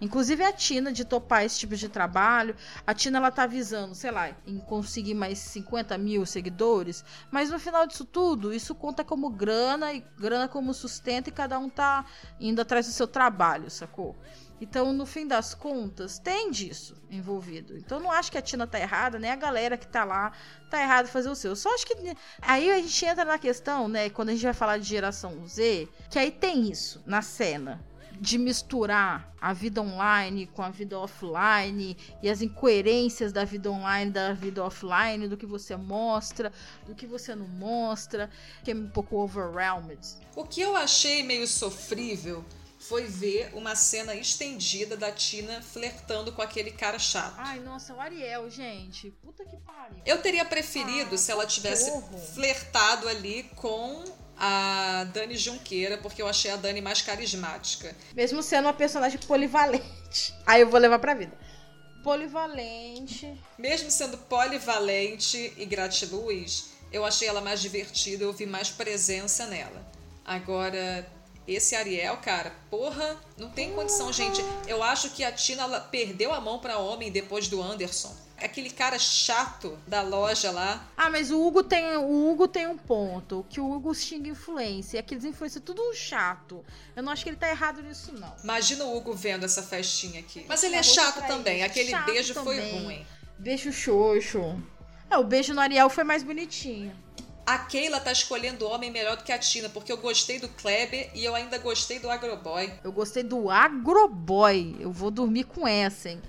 Inclusive 0.00 0.42
a 0.42 0.52
Tina 0.52 0.92
de 0.92 1.04
topar 1.04 1.44
esse 1.44 1.58
tipo 1.58 1.76
de 1.76 1.88
trabalho. 1.88 2.56
A 2.86 2.94
Tina 2.94 3.18
ela 3.18 3.30
tá 3.30 3.42
avisando, 3.42 3.94
sei 3.94 4.10
lá, 4.10 4.30
em 4.46 4.58
conseguir 4.58 5.14
mais 5.14 5.38
50 5.38 5.98
mil 5.98 6.24
seguidores. 6.24 7.04
Mas 7.30 7.50
no 7.50 7.58
final 7.58 7.86
disso 7.86 8.04
tudo, 8.04 8.52
isso 8.52 8.74
conta 8.74 9.04
como 9.04 9.28
grana 9.28 9.92
e 9.92 10.04
grana 10.18 10.48
como 10.48 10.72
sustento 10.72 11.28
e 11.28 11.32
cada 11.32 11.58
um 11.58 11.68
tá 11.68 12.04
indo 12.40 12.60
atrás 12.60 12.86
do 12.86 12.92
seu 12.92 13.06
trabalho, 13.06 13.70
sacou? 13.70 14.16
Então, 14.60 14.92
no 14.92 15.06
fim 15.06 15.26
das 15.26 15.54
contas, 15.54 16.18
tem 16.18 16.50
disso 16.50 16.94
envolvido. 17.10 17.78
Então, 17.78 17.98
não 17.98 18.12
acho 18.12 18.30
que 18.30 18.36
a 18.36 18.42
Tina 18.42 18.66
tá 18.66 18.78
errada, 18.78 19.18
nem 19.18 19.30
a 19.30 19.36
galera 19.36 19.76
que 19.76 19.86
tá 19.86 20.04
lá 20.04 20.32
tá 20.68 20.80
errado 20.82 21.06
fazer 21.06 21.30
o 21.30 21.34
seu. 21.34 21.56
Só 21.56 21.74
acho 21.74 21.86
que 21.86 21.96
aí 22.42 22.70
a 22.70 22.76
gente 22.76 23.04
entra 23.06 23.24
na 23.24 23.38
questão, 23.38 23.88
né, 23.88 24.10
quando 24.10 24.28
a 24.28 24.32
gente 24.32 24.44
vai 24.44 24.52
falar 24.52 24.78
de 24.78 24.84
geração 24.84 25.46
Z, 25.46 25.88
que 26.10 26.18
aí 26.18 26.30
tem 26.30 26.70
isso 26.70 27.02
na 27.06 27.22
cena 27.22 27.89
de 28.20 28.36
misturar 28.36 29.34
a 29.40 29.54
vida 29.54 29.80
online 29.80 30.46
com 30.46 30.62
a 30.62 30.68
vida 30.68 30.98
offline 30.98 31.96
e 32.22 32.28
as 32.28 32.42
incoerências 32.42 33.32
da 33.32 33.44
vida 33.44 33.70
online 33.70 34.10
da 34.10 34.34
vida 34.34 34.62
offline, 34.62 35.26
do 35.26 35.38
que 35.38 35.46
você 35.46 35.74
mostra, 35.74 36.52
do 36.86 36.94
que 36.94 37.06
você 37.06 37.34
não 37.34 37.48
mostra, 37.48 38.28
que 38.62 38.72
é 38.72 38.74
um 38.74 38.90
pouco 38.90 39.16
overwhelmed. 39.16 39.98
O 40.36 40.44
que 40.44 40.60
eu 40.60 40.76
achei 40.76 41.22
meio 41.22 41.46
sofrível 41.46 42.44
foi 42.78 43.06
ver 43.06 43.50
uma 43.54 43.74
cena 43.74 44.14
estendida 44.14 44.96
da 44.96 45.12
Tina 45.12 45.62
flertando 45.62 46.32
com 46.32 46.40
aquele 46.40 46.70
cara 46.70 46.98
chato. 46.98 47.34
Ai, 47.36 47.60
nossa, 47.60 47.94
o 47.94 48.00
Ariel, 48.00 48.50
gente. 48.50 49.10
Puta 49.22 49.44
que 49.44 49.56
pariu. 49.58 50.00
Eu 50.04 50.20
teria 50.22 50.44
preferido 50.44 51.14
ah, 51.14 51.18
se 51.18 51.30
ela 51.30 51.46
tivesse 51.46 51.90
flertado 52.34 53.06
ali 53.06 53.44
com 53.56 54.02
a 54.40 55.04
Dani 55.12 55.36
Junqueira, 55.36 55.98
porque 55.98 56.22
eu 56.22 56.26
achei 56.26 56.50
a 56.50 56.56
Dani 56.56 56.80
mais 56.80 57.02
carismática. 57.02 57.94
Mesmo 58.14 58.42
sendo 58.42 58.64
uma 58.64 58.72
personagem 58.72 59.20
polivalente. 59.20 60.34
Aí 60.46 60.62
eu 60.62 60.70
vou 60.70 60.80
levar 60.80 60.98
pra 60.98 61.12
vida. 61.12 61.36
Polivalente. 62.02 63.38
Mesmo 63.58 63.90
sendo 63.90 64.16
polivalente 64.16 65.52
e 65.58 65.66
gratiluz, 65.66 66.70
eu 66.90 67.04
achei 67.04 67.28
ela 67.28 67.42
mais 67.42 67.60
divertida, 67.60 68.24
eu 68.24 68.32
vi 68.32 68.46
mais 68.46 68.70
presença 68.70 69.44
nela. 69.46 69.86
Agora, 70.24 71.06
esse 71.46 71.76
Ariel, 71.76 72.16
cara, 72.16 72.54
porra, 72.70 73.20
não 73.36 73.50
tem 73.50 73.74
condição, 73.74 74.10
gente. 74.10 74.42
Eu 74.66 74.82
acho 74.82 75.10
que 75.10 75.22
a 75.22 75.30
Tina 75.30 75.68
perdeu 75.80 76.32
a 76.32 76.40
mão 76.40 76.58
para 76.58 76.78
homem 76.78 77.12
depois 77.12 77.46
do 77.46 77.62
Anderson 77.62 78.16
aquele 78.44 78.70
cara 78.70 78.98
chato 78.98 79.78
da 79.86 80.02
loja 80.02 80.50
lá. 80.50 80.86
Ah, 80.96 81.10
mas 81.10 81.30
o 81.30 81.44
Hugo 81.44 81.62
tem, 81.62 81.96
o 81.96 82.30
Hugo 82.30 82.48
tem 82.48 82.66
um 82.66 82.76
ponto, 82.76 83.44
que 83.48 83.60
o 83.60 83.70
Hugo 83.70 83.94
xinga 83.94 84.28
influência, 84.28 84.96
e 84.96 85.00
aqueles 85.00 85.24
influencers 85.24 85.64
tudo 85.64 85.82
chato. 85.94 86.64
Eu 86.94 87.02
não 87.02 87.12
acho 87.12 87.22
que 87.22 87.30
ele 87.30 87.36
tá 87.36 87.48
errado 87.48 87.82
nisso 87.82 88.12
não. 88.12 88.34
Imagina 88.42 88.84
o 88.84 88.96
Hugo 88.96 89.12
vendo 89.12 89.44
essa 89.44 89.62
festinha 89.62 90.20
aqui. 90.20 90.44
Mas 90.48 90.62
ele 90.62 90.76
é 90.76 90.82
chato 90.82 91.26
também, 91.26 91.62
aquele 91.62 91.90
chato 91.90 92.06
beijo 92.06 92.34
também. 92.34 92.60
foi 92.60 92.80
ruim. 92.80 93.06
Beijo 93.38 93.72
xoxo. 93.72 94.60
É, 95.10 95.18
o 95.18 95.24
beijo 95.24 95.52
no 95.54 95.60
Ariel 95.60 95.90
foi 95.90 96.04
mais 96.04 96.22
bonitinho. 96.22 96.94
A 97.46 97.58
Keila 97.58 97.98
tá 97.98 98.12
escolhendo 98.12 98.66
homem 98.66 98.92
melhor 98.92 99.16
do 99.16 99.24
que 99.24 99.32
a 99.32 99.38
Tina, 99.38 99.68
porque 99.68 99.90
eu 99.90 99.96
gostei 99.96 100.38
do 100.38 100.48
Kleber 100.48 101.10
e 101.14 101.24
eu 101.24 101.34
ainda 101.34 101.58
gostei 101.58 101.98
do 101.98 102.08
Agroboy. 102.08 102.72
Eu 102.84 102.92
gostei 102.92 103.24
do 103.24 103.50
Agroboy. 103.50 104.76
Eu 104.78 104.92
vou 104.92 105.10
dormir 105.10 105.44
com 105.44 105.66
essa, 105.66 106.10
hein? 106.10 106.22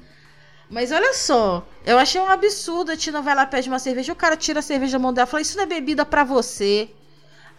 Mas 0.72 0.90
olha 0.90 1.14
só, 1.14 1.68
eu 1.86 2.00
achei 2.00 2.22
um 2.22 2.30
absurdo 2.30 2.94
a 2.94 2.98
Tina 2.98 3.22
vai 3.22 3.36
lá 3.36 3.46
pede 3.46 3.68
uma 3.68 3.78
cerveja, 3.78 4.14
o 4.14 4.16
cara 4.16 4.38
tira 4.38 4.60
a 4.60 4.64
cerveja 4.64 4.94
da 4.94 5.00
mão 5.00 5.12
dela 5.12 5.28
e 5.28 5.30
fala: 5.30 5.42
Isso 5.42 5.58
não 5.58 5.66
é 5.66 5.68
bebida 5.68 6.06
para 6.06 6.24
você. 6.24 6.90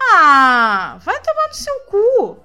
Ah, 0.00 0.96
vai 1.02 1.20
tomar 1.20 1.48
no 1.48 1.54
seu 1.54 1.80
cu. 1.80 2.38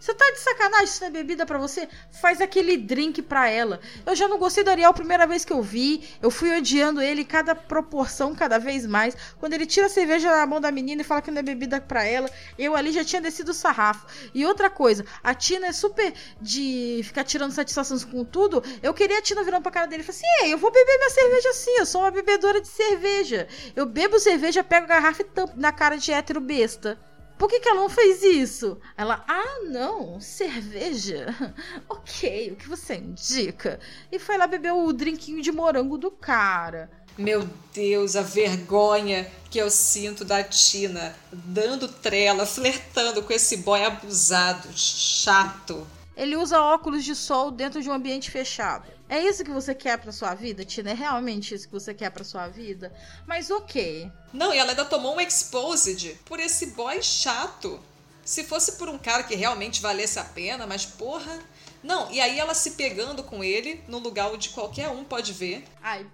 Você 0.00 0.14
tá 0.14 0.24
de 0.30 0.40
sacanagem? 0.40 0.84
Isso 0.86 1.00
não 1.02 1.08
é 1.08 1.10
bebida 1.10 1.44
para 1.44 1.58
você? 1.58 1.86
Faz 2.22 2.40
aquele 2.40 2.78
drink 2.78 3.20
pra 3.20 3.50
ela. 3.50 3.78
Eu 4.06 4.16
já 4.16 4.26
não 4.26 4.38
gostei 4.38 4.64
do 4.64 4.70
Ariel 4.70 4.88
a 4.88 4.94
primeira 4.94 5.26
vez 5.26 5.44
que 5.44 5.52
eu 5.52 5.62
vi. 5.62 6.08
Eu 6.22 6.30
fui 6.30 6.56
odiando 6.56 7.02
ele 7.02 7.22
cada 7.22 7.54
proporção, 7.54 8.34
cada 8.34 8.58
vez 8.58 8.86
mais. 8.86 9.14
Quando 9.38 9.52
ele 9.52 9.66
tira 9.66 9.86
a 9.86 9.90
cerveja 9.90 10.30
da 10.30 10.46
mão 10.46 10.58
da 10.58 10.72
menina 10.72 11.02
e 11.02 11.04
fala 11.04 11.20
que 11.20 11.30
não 11.30 11.40
é 11.40 11.42
bebida 11.42 11.78
pra 11.82 12.02
ela, 12.02 12.30
eu 12.58 12.74
ali 12.74 12.92
já 12.92 13.04
tinha 13.04 13.20
descido 13.20 13.50
o 13.50 13.54
sarrafo. 13.54 14.06
E 14.34 14.46
outra 14.46 14.70
coisa, 14.70 15.04
a 15.22 15.34
Tina 15.34 15.66
é 15.66 15.72
super 15.72 16.14
de 16.40 17.02
ficar 17.04 17.24
tirando 17.24 17.52
satisfações 17.52 18.02
com 18.02 18.24
tudo. 18.24 18.64
Eu 18.82 18.94
queria 18.94 19.18
a 19.18 19.22
Tina 19.22 19.44
virando 19.44 19.62
pra 19.62 19.70
cara 19.70 19.86
dele 19.86 20.02
e 20.02 20.06
falar 20.06 20.16
assim: 20.16 20.44
Ei, 20.44 20.54
eu 20.54 20.58
vou 20.58 20.72
beber 20.72 20.96
minha 20.96 21.10
cerveja 21.10 21.50
assim. 21.50 21.76
Eu 21.78 21.84
sou 21.84 22.00
uma 22.00 22.10
bebedora 22.10 22.58
de 22.58 22.68
cerveja. 22.68 23.46
Eu 23.76 23.84
bebo 23.84 24.18
cerveja, 24.18 24.64
pego 24.64 24.86
a 24.86 24.88
garrafa 24.88 25.20
e 25.20 25.26
tampo 25.26 25.60
na 25.60 25.70
cara 25.72 25.98
de 25.98 26.10
hétero 26.10 26.40
besta. 26.40 26.98
Por 27.40 27.48
que, 27.48 27.58
que 27.58 27.70
ela 27.70 27.80
não 27.80 27.88
fez 27.88 28.22
isso? 28.22 28.78
Ela, 28.94 29.24
ah, 29.26 29.60
não, 29.64 30.20
cerveja? 30.20 31.34
ok, 31.88 32.52
o 32.52 32.56
que 32.56 32.68
você 32.68 32.96
indica? 32.96 33.80
E 34.12 34.18
foi 34.18 34.36
lá 34.36 34.46
beber 34.46 34.74
o 34.74 34.92
drinquinho 34.92 35.40
de 35.40 35.50
morango 35.50 35.96
do 35.96 36.10
cara. 36.10 36.90
Meu 37.16 37.48
Deus, 37.72 38.14
a 38.14 38.20
vergonha 38.20 39.26
que 39.50 39.58
eu 39.58 39.70
sinto 39.70 40.22
da 40.22 40.44
Tina 40.44 41.16
dando 41.32 41.88
trela, 41.88 42.44
flertando 42.44 43.22
com 43.22 43.32
esse 43.32 43.56
boy 43.56 43.82
abusado, 43.86 44.68
chato. 44.76 45.86
Ele 46.14 46.36
usa 46.36 46.60
óculos 46.60 47.02
de 47.02 47.14
sol 47.14 47.50
dentro 47.50 47.80
de 47.80 47.88
um 47.88 47.94
ambiente 47.94 48.30
fechado. 48.30 48.99
É 49.10 49.20
isso 49.20 49.42
que 49.42 49.50
você 49.50 49.74
quer 49.74 49.98
pra 49.98 50.12
sua 50.12 50.34
vida, 50.34 50.64
Tina? 50.64 50.92
É 50.92 50.94
realmente 50.94 51.52
isso 51.52 51.66
que 51.66 51.72
você 51.72 51.92
quer 51.92 52.10
pra 52.10 52.22
sua 52.22 52.46
vida? 52.46 52.92
Mas 53.26 53.50
ok. 53.50 54.08
Não, 54.32 54.54
e 54.54 54.58
ela 54.58 54.70
ainda 54.70 54.84
tomou 54.84 55.16
um 55.16 55.20
exposed 55.20 56.16
por 56.24 56.38
esse 56.38 56.66
boy 56.66 57.02
chato. 57.02 57.80
Se 58.24 58.44
fosse 58.44 58.72
por 58.78 58.88
um 58.88 58.96
cara 58.96 59.24
que 59.24 59.34
realmente 59.34 59.82
valesse 59.82 60.20
a 60.20 60.24
pena, 60.24 60.64
mas 60.64 60.86
porra. 60.86 61.40
Não, 61.82 62.08
e 62.12 62.20
aí 62.20 62.38
ela 62.38 62.54
se 62.54 62.72
pegando 62.72 63.24
com 63.24 63.42
ele 63.42 63.82
no 63.88 63.98
lugar 63.98 64.30
onde 64.30 64.50
qualquer 64.50 64.88
um 64.90 65.02
pode 65.02 65.32
ver. 65.32 65.64
Ai, 65.82 66.06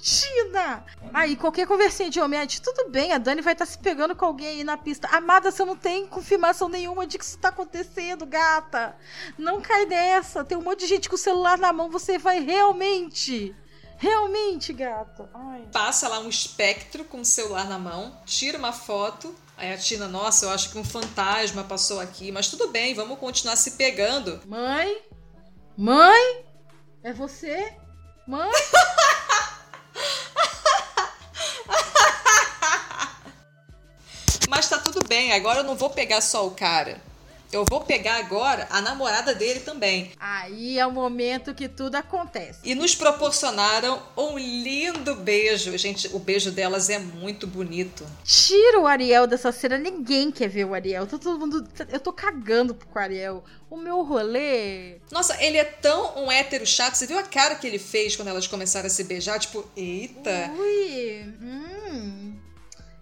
Tina! 0.00 0.84
Aí, 1.12 1.36
qualquer 1.36 1.66
conversinha 1.66 2.08
de 2.08 2.20
homem, 2.20 2.46
tudo 2.62 2.88
bem, 2.88 3.12
a 3.12 3.18
Dani 3.18 3.42
vai 3.42 3.52
estar 3.52 3.66
tá 3.66 3.70
se 3.70 3.78
pegando 3.78 4.16
com 4.16 4.24
alguém 4.24 4.48
aí 4.48 4.64
na 4.64 4.76
pista. 4.76 5.08
Amada, 5.08 5.50
você 5.50 5.64
não 5.64 5.76
tem 5.76 6.06
confirmação 6.06 6.68
nenhuma 6.68 7.06
de 7.06 7.18
que 7.18 7.24
isso 7.24 7.38
tá 7.38 7.48
acontecendo, 7.48 8.24
gata. 8.24 8.96
Não 9.36 9.60
cai 9.60 9.84
nessa. 9.84 10.44
Tem 10.44 10.56
um 10.56 10.62
monte 10.62 10.80
de 10.80 10.86
gente 10.86 11.08
com 11.08 11.16
o 11.16 11.18
celular 11.18 11.58
na 11.58 11.72
mão, 11.72 11.90
você 11.90 12.18
vai 12.18 12.40
realmente. 12.40 13.54
Realmente, 13.98 14.72
gata. 14.72 15.28
Ai. 15.34 15.68
Passa 15.70 16.08
lá 16.08 16.20
um 16.20 16.28
espectro 16.28 17.04
com 17.04 17.20
o 17.20 17.24
celular 17.24 17.68
na 17.68 17.78
mão, 17.78 18.16
tira 18.24 18.56
uma 18.56 18.72
foto. 18.72 19.34
Aí 19.58 19.74
a 19.74 19.76
Tina, 19.76 20.08
nossa, 20.08 20.46
eu 20.46 20.50
acho 20.50 20.70
que 20.70 20.78
um 20.78 20.84
fantasma 20.84 21.62
passou 21.62 22.00
aqui, 22.00 22.32
mas 22.32 22.48
tudo 22.48 22.68
bem, 22.68 22.94
vamos 22.94 23.18
continuar 23.18 23.56
se 23.56 23.72
pegando. 23.72 24.40
Mãe? 24.46 25.02
Mãe? 25.76 26.46
É 27.02 27.12
você? 27.12 27.76
Mãe? 28.26 28.50
bem, 35.10 35.32
agora 35.32 35.58
eu 35.58 35.64
não 35.64 35.74
vou 35.74 35.90
pegar 35.90 36.20
só 36.20 36.46
o 36.46 36.52
cara. 36.52 37.00
Eu 37.52 37.64
vou 37.68 37.80
pegar 37.80 38.18
agora 38.18 38.68
a 38.70 38.80
namorada 38.80 39.34
dele 39.34 39.58
também. 39.58 40.12
Aí 40.20 40.78
é 40.78 40.86
o 40.86 40.92
momento 40.92 41.52
que 41.52 41.68
tudo 41.68 41.96
acontece. 41.96 42.60
E 42.62 42.76
nos 42.76 42.94
proporcionaram 42.94 44.00
um 44.16 44.38
lindo 44.38 45.16
beijo. 45.16 45.76
Gente, 45.76 46.08
o 46.14 46.20
beijo 46.20 46.52
delas 46.52 46.88
é 46.88 47.00
muito 47.00 47.48
bonito. 47.48 48.06
Tira 48.22 48.78
o 48.78 48.86
Ariel 48.86 49.26
dessa 49.26 49.50
cena. 49.50 49.76
Ninguém 49.76 50.30
quer 50.30 50.48
ver 50.48 50.64
o 50.64 50.74
Ariel. 50.74 51.08
Todo 51.08 51.40
mundo. 51.40 51.66
Eu 51.88 51.98
tô 51.98 52.12
cagando 52.12 52.72
pro 52.72 53.02
Ariel. 53.02 53.42
O 53.68 53.76
meu 53.76 54.04
rolê. 54.04 54.98
Nossa, 55.10 55.36
ele 55.42 55.58
é 55.58 55.64
tão 55.64 56.24
um 56.24 56.30
hétero 56.30 56.64
chato. 56.64 56.94
Você 56.94 57.08
viu 57.08 57.18
a 57.18 57.24
cara 57.24 57.56
que 57.56 57.66
ele 57.66 57.80
fez 57.80 58.14
quando 58.14 58.28
elas 58.28 58.46
começaram 58.46 58.86
a 58.86 58.90
se 58.90 59.02
beijar? 59.02 59.40
Tipo, 59.40 59.68
eita. 59.76 60.52
Ui. 60.56 61.34
Hum. 61.42 62.36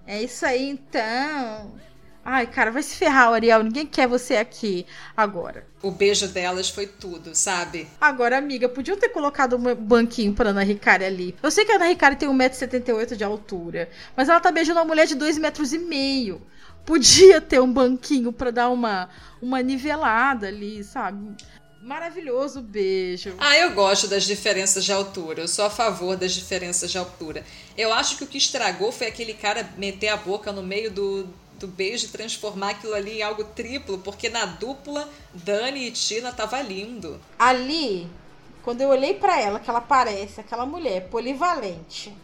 É 0.06 0.22
isso 0.22 0.46
aí 0.46 0.70
então. 0.70 1.78
Ai, 2.30 2.46
cara, 2.46 2.70
vai 2.70 2.82
se 2.82 2.94
ferrar, 2.94 3.32
Ariel. 3.32 3.62
Ninguém 3.62 3.86
quer 3.86 4.06
você 4.06 4.36
aqui 4.36 4.84
agora. 5.16 5.66
O 5.80 5.90
beijo 5.90 6.28
delas 6.28 6.68
foi 6.68 6.86
tudo, 6.86 7.34
sabe? 7.34 7.88
Agora, 7.98 8.36
amiga, 8.36 8.68
podiam 8.68 8.98
ter 8.98 9.08
colocado 9.08 9.56
um 9.56 9.74
banquinho 9.74 10.34
pra 10.34 10.50
Ana 10.50 10.62
Ricari 10.62 11.06
ali. 11.06 11.34
Eu 11.42 11.50
sei 11.50 11.64
que 11.64 11.72
a 11.72 11.76
Ana 11.76 11.86
Ricari 11.86 12.16
tem 12.16 12.28
1,78m 12.28 13.16
de 13.16 13.24
altura, 13.24 13.88
mas 14.14 14.28
ela 14.28 14.40
tá 14.40 14.52
beijando 14.52 14.78
uma 14.78 14.84
mulher 14.84 15.06
de 15.06 15.16
2,5 15.16 15.40
metros. 15.40 15.72
e 15.72 15.78
meio. 15.78 16.42
Podia 16.84 17.40
ter 17.40 17.62
um 17.62 17.72
banquinho 17.72 18.30
pra 18.30 18.50
dar 18.50 18.68
uma, 18.68 19.08
uma 19.40 19.62
nivelada 19.62 20.48
ali, 20.48 20.84
sabe? 20.84 21.34
Maravilhoso 21.80 22.60
beijo. 22.60 23.32
Ah, 23.38 23.56
eu 23.56 23.72
gosto 23.72 24.06
das 24.06 24.24
diferenças 24.24 24.84
de 24.84 24.92
altura. 24.92 25.40
Eu 25.40 25.48
sou 25.48 25.64
a 25.64 25.70
favor 25.70 26.14
das 26.14 26.32
diferenças 26.32 26.90
de 26.90 26.98
altura. 26.98 27.42
Eu 27.74 27.90
acho 27.90 28.18
que 28.18 28.24
o 28.24 28.26
que 28.26 28.36
estragou 28.36 28.92
foi 28.92 29.06
aquele 29.06 29.32
cara 29.32 29.66
meter 29.78 30.08
a 30.08 30.16
boca 30.18 30.52
no 30.52 30.62
meio 30.62 30.90
do, 30.90 31.26
do 31.58 31.66
beijo 31.66 32.08
transformar 32.08 32.70
aquilo 32.70 32.94
ali 32.94 33.18
em 33.18 33.22
algo 33.22 33.44
triplo, 33.44 33.98
porque 33.98 34.28
na 34.28 34.44
dupla 34.46 35.08
Dani 35.34 35.88
e 35.88 35.90
Tina 35.90 36.32
tava 36.32 36.60
lindo. 36.62 37.20
Ali, 37.38 38.08
quando 38.62 38.80
eu 38.80 38.88
olhei 38.88 39.14
pra 39.14 39.40
ela, 39.40 39.60
que 39.60 39.68
ela 39.68 39.80
parece 39.80 40.40
aquela 40.40 40.64
mulher 40.64 41.08
polivalente, 41.08 42.16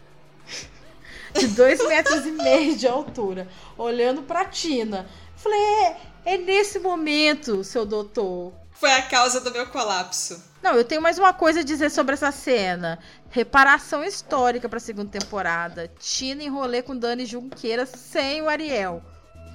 de 1.34 1.48
dois 1.48 1.84
metros 1.86 2.24
e 2.24 2.30
meio 2.30 2.76
de 2.76 2.86
altura, 2.86 3.48
olhando 3.76 4.22
pra 4.22 4.44
Tina, 4.44 5.08
falei: 5.36 5.60
é, 5.60 5.96
é 6.24 6.38
nesse 6.38 6.78
momento, 6.78 7.64
seu 7.64 7.84
doutor. 7.84 8.52
Foi 8.72 8.92
a 8.92 9.02
causa 9.02 9.40
do 9.40 9.52
meu 9.52 9.66
colapso. 9.68 10.42
Não, 10.60 10.74
eu 10.74 10.84
tenho 10.84 11.00
mais 11.00 11.18
uma 11.18 11.32
coisa 11.32 11.60
a 11.60 11.64
dizer 11.64 11.90
sobre 11.90 12.14
essa 12.14 12.32
cena. 12.32 12.98
Reparação 13.30 14.02
histórica 14.02 14.68
pra 14.68 14.80
segunda 14.80 15.10
temporada. 15.10 15.90
Tina 15.98 16.42
em 16.42 16.48
rolê 16.48 16.82
com 16.82 16.96
Dani 16.96 17.24
Junqueira 17.24 17.86
sem 17.86 18.42
o 18.42 18.48
Ariel. 18.48 19.02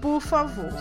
Por 0.02 0.22
favor. 0.22 0.72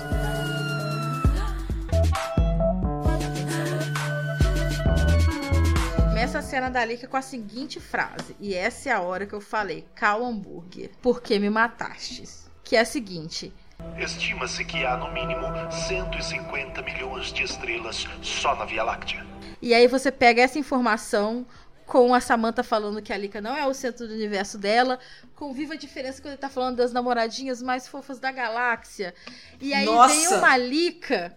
Começa 6.04 6.38
a 6.38 6.42
cena 6.42 6.70
da 6.70 6.84
Lika 6.84 7.08
com 7.08 7.16
a 7.16 7.22
seguinte 7.22 7.80
frase. 7.80 8.36
E 8.38 8.54
essa 8.54 8.90
é 8.90 8.92
a 8.92 9.00
hora 9.00 9.26
que 9.26 9.34
eu 9.34 9.40
falei. 9.40 9.86
Cal 9.94 10.24
hambúrguer. 10.24 10.90
Por 11.02 11.20
que 11.20 11.38
me 11.38 11.50
matastes? 11.50 12.48
Que 12.62 12.76
é 12.76 12.80
a 12.80 12.84
seguinte. 12.84 13.52
Estima-se 13.96 14.64
que 14.64 14.84
há 14.84 14.96
no 14.96 15.12
mínimo 15.12 15.42
150 15.70 16.82
milhões 16.82 17.32
de 17.32 17.42
estrelas 17.42 18.06
só 18.22 18.54
na 18.54 18.64
Via 18.64 18.84
Láctea. 18.84 19.26
E 19.60 19.74
aí 19.74 19.88
você 19.88 20.12
pega 20.12 20.42
essa 20.42 20.58
informação 20.58 21.44
com 21.88 22.12
a 22.12 22.20
Samantha 22.20 22.62
falando 22.62 23.00
que 23.00 23.12
a 23.14 23.16
Lika 23.16 23.40
não 23.40 23.56
é 23.56 23.66
o 23.66 23.72
centro 23.72 24.06
do 24.06 24.12
universo 24.12 24.58
dela, 24.58 25.00
com 25.34 25.54
viva 25.54 25.76
diferença 25.76 26.20
quando 26.20 26.32
ele 26.32 26.40
tá 26.40 26.50
falando 26.50 26.76
das 26.76 26.92
namoradinhas 26.92 27.62
mais 27.62 27.88
fofas 27.88 28.20
da 28.20 28.30
galáxia. 28.30 29.14
E 29.58 29.72
aí 29.72 29.86
Nossa! 29.86 30.14
vem 30.14 30.28
uma 30.38 30.56
Lika 30.58 31.36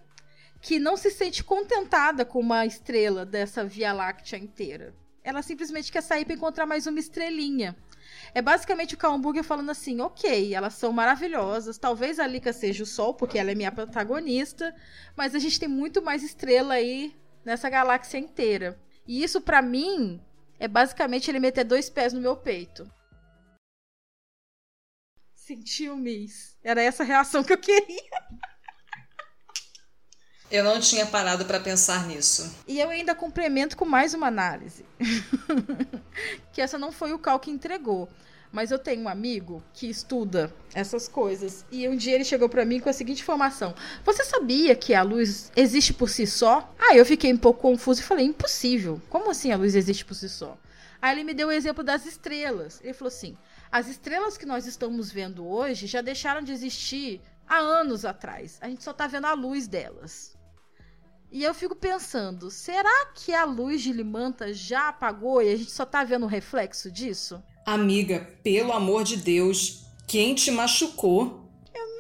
que 0.60 0.78
não 0.78 0.98
se 0.98 1.10
sente 1.10 1.42
contentada 1.42 2.26
com 2.26 2.40
uma 2.40 2.66
estrela 2.66 3.26
dessa 3.26 3.64
Via 3.64 3.94
Láctea 3.94 4.38
inteira. 4.38 4.94
Ela 5.24 5.42
simplesmente 5.42 5.92
quer 5.92 6.02
sair 6.02 6.26
para 6.26 6.36
encontrar 6.36 6.66
mais 6.66 6.86
uma 6.86 7.00
estrelinha. 7.00 7.76
É 8.34 8.42
basicamente 8.42 8.94
o 8.94 8.98
Cal 8.98 9.14
Hambúrguer 9.14 9.44
falando 9.44 9.70
assim: 9.70 10.02
ok, 10.02 10.54
elas 10.54 10.74
são 10.74 10.92
maravilhosas. 10.92 11.78
Talvez 11.78 12.20
a 12.20 12.28
Lika 12.28 12.52
seja 12.52 12.84
o 12.84 12.86
Sol, 12.86 13.14
porque 13.14 13.40
ela 13.40 13.52
é 13.52 13.56
minha 13.56 13.72
protagonista. 13.72 14.76
Mas 15.16 15.34
a 15.34 15.40
gente 15.40 15.60
tem 15.60 15.70
muito 15.70 16.02
mais 16.02 16.24
estrela 16.24 16.74
aí 16.74 17.16
nessa 17.46 17.70
galáxia 17.70 18.18
inteira. 18.18 18.78
E 19.08 19.24
isso, 19.24 19.42
pra 19.42 19.62
mim, 19.62 20.22
é 20.62 20.68
basicamente 20.68 21.30
ele 21.30 21.40
meter 21.40 21.64
dois 21.64 21.90
pés 21.90 22.14
no 22.14 22.22
meu 22.22 22.38
peito. 22.38 22.88
Sentiu, 25.34 25.98
Miss? 25.98 26.56
Era 26.64 26.84
essa 26.84 27.02
a 27.02 27.06
reação 27.06 27.44
que 27.44 27.52
eu 27.52 27.58
queria. 27.58 28.12
Eu 30.52 30.64
não 30.64 30.80
tinha 30.80 31.08
parado 31.08 31.46
pra 31.46 31.60
pensar 31.60 32.06
nisso. 32.06 32.56
E 32.68 32.80
eu 32.80 32.90
ainda 32.92 33.16
complemento 33.16 33.76
com 33.76 33.86
mais 33.86 34.14
uma 34.14 34.28
análise. 34.28 34.86
que 36.54 36.62
essa 36.62 36.78
não 36.78 36.92
foi 36.92 37.12
o 37.12 37.18
Cal 37.18 37.40
que 37.40 37.50
entregou. 37.50 38.08
Mas 38.52 38.70
eu 38.70 38.78
tenho 38.78 39.04
um 39.04 39.08
amigo 39.08 39.64
que 39.74 39.90
estuda 39.90 40.54
essas 40.74 41.08
coisas. 41.08 41.66
E 41.72 41.88
um 41.88 41.96
dia 41.96 42.16
ele 42.16 42.26
chegou 42.26 42.50
pra 42.50 42.66
mim 42.66 42.80
com 42.80 42.90
a 42.90 42.94
seguinte 42.94 43.22
informação: 43.22 43.74
Você 44.04 44.26
sabia 44.26 44.76
que 44.76 44.94
a 44.94 45.04
luz 45.04 45.52
existe 45.56 45.94
por 45.94 46.10
si 46.10 46.28
só? 46.28 46.74
Aí 46.78 46.98
eu 46.98 47.06
fiquei 47.06 47.32
um 47.32 47.38
pouco 47.38 47.62
confuso 47.62 48.02
e 48.02 48.04
falei: 48.04 48.26
Impossível. 48.26 49.02
Como 49.10 49.32
assim 49.32 49.52
a 49.52 49.58
luz 49.58 49.74
existe 49.74 50.04
por 50.04 50.16
si 50.16 50.28
só? 50.28 50.58
Aí 51.02 51.16
ele 51.16 51.24
me 51.24 51.34
deu 51.34 51.48
o 51.48 51.52
exemplo 51.52 51.84
das 51.84 52.06
estrelas. 52.06 52.82
Ele 52.84 52.94
falou 52.94 53.08
assim: 53.08 53.38
As 53.72 53.88
estrelas 53.88 54.38
que 54.38 54.46
nós 54.46 54.68
estamos 54.68 55.10
vendo 55.12 55.48
hoje 55.48 55.88
já 55.88 56.02
deixaram 56.02 56.42
de 56.42 56.52
existir 56.52 57.22
há 57.48 57.58
anos 57.58 58.04
atrás. 58.04 58.58
A 58.60 58.68
gente 58.68 58.84
só 58.84 58.92
tá 58.92 59.08
vendo 59.08 59.28
a 59.28 59.34
luz 59.34 59.68
delas. 59.68 60.36
E 61.32 61.46
eu 61.46 61.54
fico 61.54 61.74
pensando, 61.74 62.52
será 62.52 63.06
que 63.16 63.34
a 63.34 63.46
luz 63.46 63.82
de 63.82 63.94
Limanta 63.94 64.54
já 64.54 64.90
apagou 64.90 65.42
e 65.42 65.54
a 65.54 65.56
gente 65.56 65.72
só 65.72 65.86
tá 65.86 66.04
vendo 66.04 66.24
o 66.24 66.28
reflexo 66.28 66.92
disso? 66.92 67.42
Amiga, 67.66 68.28
pelo 68.44 68.72
amor 68.72 69.04
de 69.04 69.18
Deus, 69.18 69.86
quem 70.08 70.36
te 70.36 70.52
machucou? 70.52 71.42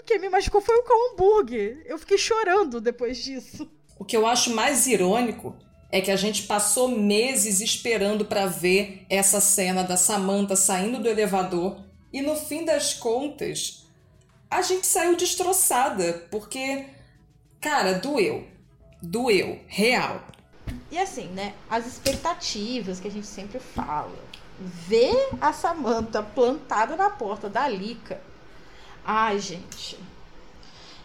Quem 0.05 0.19
me 0.19 0.29
machucou 0.29 0.59
foi 0.59 0.75
o 0.75 0.83
Cal 0.83 0.97
Hambúrguer. 1.11 1.83
Eu 1.85 1.97
fiquei 1.97 2.17
chorando 2.17 2.81
depois 2.81 3.17
disso. 3.23 3.69
O 3.97 4.03
que 4.03 4.17
eu 4.17 4.25
acho 4.25 4.53
mais 4.53 4.87
irônico 4.87 5.55
é 5.91 6.01
que 6.01 6.09
a 6.09 6.15
gente 6.15 6.43
passou 6.43 6.87
meses 6.87 7.61
esperando 7.61 8.25
pra 8.25 8.45
ver 8.45 9.05
essa 9.09 9.39
cena 9.39 9.83
da 9.83 9.95
Samantha 9.95 10.55
saindo 10.55 10.99
do 10.99 11.07
elevador 11.07 11.83
e 12.11 12.21
no 12.21 12.35
fim 12.35 12.65
das 12.65 12.93
contas 12.93 13.85
a 14.49 14.61
gente 14.61 14.87
saiu 14.87 15.15
destroçada 15.15 16.27
porque 16.31 16.87
cara, 17.61 17.93
doeu. 17.93 18.47
Doeu, 19.01 19.59
real. 19.67 20.25
E 20.91 20.97
assim, 20.97 21.27
né? 21.27 21.53
As 21.69 21.85
expectativas 21.85 22.99
que 22.99 23.07
a 23.07 23.11
gente 23.11 23.27
sempre 23.27 23.59
fala. 23.59 24.17
Ver 24.63 25.29
a 25.41 25.51
Samantha 25.51 26.21
plantada 26.21 26.95
na 26.95 27.09
porta 27.09 27.49
da 27.49 27.67
Lica. 27.67 28.21
Ai, 29.03 29.39
gente. 29.39 29.99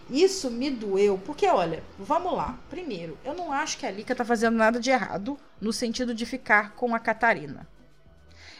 Isso 0.08 0.50
me 0.50 0.70
doeu, 0.70 1.18
porque 1.18 1.48
olha, 1.48 1.82
vamos 1.98 2.32
lá. 2.32 2.58
Primeiro, 2.70 3.18
eu 3.24 3.34
não 3.34 3.52
acho 3.52 3.78
que 3.78 3.86
a 3.86 3.90
Lica 3.90 4.14
tá 4.14 4.24
fazendo 4.24 4.56
nada 4.56 4.78
de 4.78 4.90
errado 4.90 5.36
no 5.60 5.72
sentido 5.72 6.14
de 6.14 6.24
ficar 6.24 6.72
com 6.72 6.94
a 6.94 7.00
Catarina. 7.00 7.66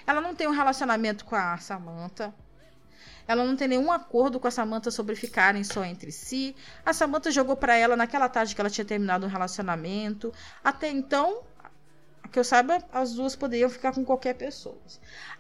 Ela 0.06 0.20
não 0.20 0.35
tem 0.35 0.48
um 0.48 0.52
relacionamento 0.52 1.24
com 1.24 1.36
a 1.36 1.56
Samantha. 1.59 2.35
Ela 3.28 3.44
não 3.44 3.56
tem 3.56 3.68
nenhum 3.68 3.90
acordo 3.90 4.39
com 4.39 4.47
a 4.47 4.51
Samantha 4.51 4.90
sobre 4.90 5.16
ficarem 5.16 5.62
só 5.64 5.85
entre 5.85 6.12
si. 6.12 6.55
A 6.85 6.93
Samantha 6.93 7.31
jogou 7.31 7.56
pra 7.56 7.77
ela 7.77 7.97
naquela 7.97 8.28
tarde 8.28 8.55
que 8.55 8.60
ela 8.60 8.70
tinha 8.70 8.85
terminado 8.85 9.27
um 9.27 9.28
relacionamento. 9.28 10.32
Até 10.62 10.90
então, 10.90 11.43
que 12.28 12.39
eu 12.39 12.44
saiba, 12.44 12.82
as 12.93 13.15
duas 13.15 13.36
poderiam 13.36 13.69
ficar 13.69 13.93
com 13.93 14.05
qualquer 14.05 14.35
pessoa. 14.35 14.78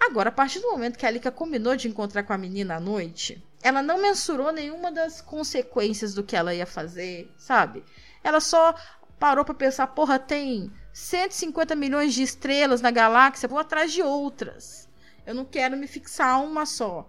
Agora, 0.00 0.28
a 0.28 0.32
partir 0.32 0.60
do 0.60 0.70
momento 0.70 0.98
que 0.98 1.06
a 1.06 1.10
Lika 1.10 1.30
combinou 1.30 1.76
de 1.76 1.88
encontrar 1.88 2.22
com 2.22 2.32
a 2.32 2.38
menina 2.38 2.76
à 2.76 2.80
noite, 2.80 3.42
ela 3.62 3.82
não 3.82 4.00
mensurou 4.00 4.52
nenhuma 4.52 4.92
das 4.92 5.20
consequências 5.20 6.14
do 6.14 6.22
que 6.22 6.36
ela 6.36 6.54
ia 6.54 6.66
fazer, 6.66 7.32
sabe? 7.36 7.84
Ela 8.22 8.40
só 8.40 8.74
parou 9.18 9.44
pra 9.44 9.54
pensar, 9.54 9.86
porra, 9.88 10.18
tem 10.18 10.72
150 10.92 11.74
milhões 11.74 12.14
de 12.14 12.22
estrelas 12.22 12.80
na 12.80 12.90
galáxia, 12.90 13.48
vou 13.48 13.58
atrás 13.58 13.92
de 13.92 14.02
outras. 14.02 14.88
Eu 15.26 15.34
não 15.34 15.44
quero 15.44 15.76
me 15.76 15.86
fixar 15.86 16.34
a 16.34 16.38
uma 16.38 16.64
só. 16.64 17.08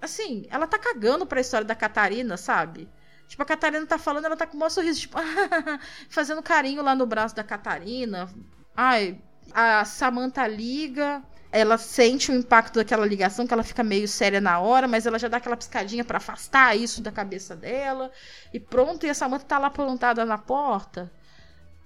Assim, 0.00 0.46
ela 0.50 0.66
tá 0.66 0.78
cagando 0.78 1.26
pra 1.26 1.40
história 1.40 1.66
da 1.66 1.74
Catarina, 1.74 2.36
sabe? 2.36 2.88
Tipo, 3.28 3.42
a 3.42 3.46
Catarina 3.46 3.86
tá 3.86 3.96
falando, 3.96 4.24
ela 4.26 4.36
tá 4.36 4.46
com 4.46 4.56
o 4.56 4.60
maior 4.60 4.70
sorriso, 4.70 5.00
tipo, 5.00 5.16
fazendo 6.10 6.42
carinho 6.42 6.82
lá 6.82 6.94
no 6.94 7.06
braço 7.06 7.34
da 7.34 7.44
Catarina. 7.44 8.28
Ai, 8.76 9.18
a 9.52 9.84
Samantha 9.84 10.46
liga, 10.46 11.22
ela 11.50 11.76
sente 11.76 12.30
o 12.30 12.34
impacto 12.34 12.76
daquela 12.76 13.04
ligação, 13.06 13.46
que 13.46 13.52
ela 13.52 13.62
fica 13.62 13.82
meio 13.82 14.08
séria 14.08 14.40
na 14.40 14.58
hora, 14.58 14.88
mas 14.88 15.06
ela 15.06 15.18
já 15.18 15.28
dá 15.28 15.36
aquela 15.36 15.56
piscadinha 15.56 16.04
para 16.04 16.16
afastar 16.16 16.76
isso 16.76 17.02
da 17.02 17.12
cabeça 17.12 17.54
dela. 17.54 18.10
E 18.52 18.58
pronto, 18.58 19.04
e 19.04 19.10
a 19.10 19.14
Samantha 19.14 19.44
tá 19.44 19.58
lá 19.58 19.68
plantada 19.68 20.24
na 20.24 20.38
porta. 20.38 21.12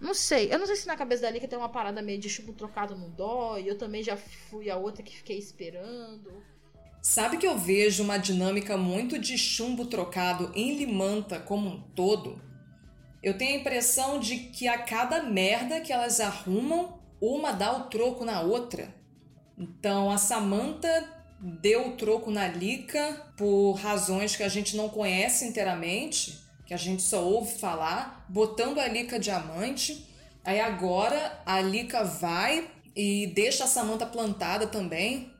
Não 0.01 0.15
sei, 0.15 0.53
eu 0.53 0.59
não 0.59 0.67
sei 0.67 0.77
se 0.77 0.87
na 0.87 0.97
cabeça 0.97 1.23
da 1.23 1.31
Lika 1.31 1.49
tem 1.49 1.59
uma 1.59 1.71
parada 1.71 2.03
meio 2.03 2.21
de 2.21 2.29
chumbo 2.29 2.53
trocado 2.53 2.95
no 2.95 3.09
dó, 3.09 3.59
e 3.59 3.67
eu 3.67 3.77
também 3.77 4.03
já 4.03 4.17
fui 4.17 4.71
a 4.71 4.77
outra 4.77 5.03
que 5.03 5.17
fiquei 5.17 5.39
esperando. 5.39 6.31
Sabe 7.03 7.37
que 7.37 7.47
eu 7.47 7.57
vejo 7.57 8.03
uma 8.03 8.19
dinâmica 8.19 8.77
muito 8.77 9.19
de 9.19 9.39
chumbo 9.39 9.87
trocado 9.87 10.53
em 10.55 10.77
Limanta 10.77 11.41
como 11.41 11.69
um 11.69 11.81
todo? 11.81 12.41
Eu 13.27 13.37
tenho 13.37 13.57
a 13.57 13.61
impressão 13.61 14.21
de 14.21 14.37
que 14.39 14.69
a 14.69 14.79
cada 14.79 15.21
merda 15.21 15.81
que 15.81 15.93
elas 15.93 16.21
arrumam, 16.21 17.01
uma 17.21 17.51
dá 17.51 17.77
o 17.77 17.87
troco 17.87 18.25
na 18.25 18.41
outra. 18.41 18.95
Então 19.59 20.13
a 20.13 20.17
Samantha 20.17 21.13
deu 21.41 21.89
o 21.89 21.97
troco 21.97 22.31
na 22.31 22.47
Lika 22.47 23.27
por 23.37 23.73
razões 23.73 24.37
que 24.37 24.45
a 24.45 24.49
gente 24.49 24.77
não 24.77 24.89
conhece 24.89 25.45
inteiramente, 25.45 26.39
que 26.65 26.73
a 26.73 26.77
gente 26.77 27.03
só 27.03 27.21
ouve 27.25 27.59
falar, 27.59 28.25
botando 28.29 28.79
a 28.79 28.87
Lika 28.87 29.19
diamante. 29.19 30.07
Aí 30.45 30.61
agora 30.61 31.43
a 31.45 31.61
Lika 31.61 32.05
vai 32.05 32.71
e 32.95 33.27
deixa 33.35 33.65
a 33.65 33.67
Samantha 33.67 34.07
plantada 34.07 34.69
também 34.69 35.33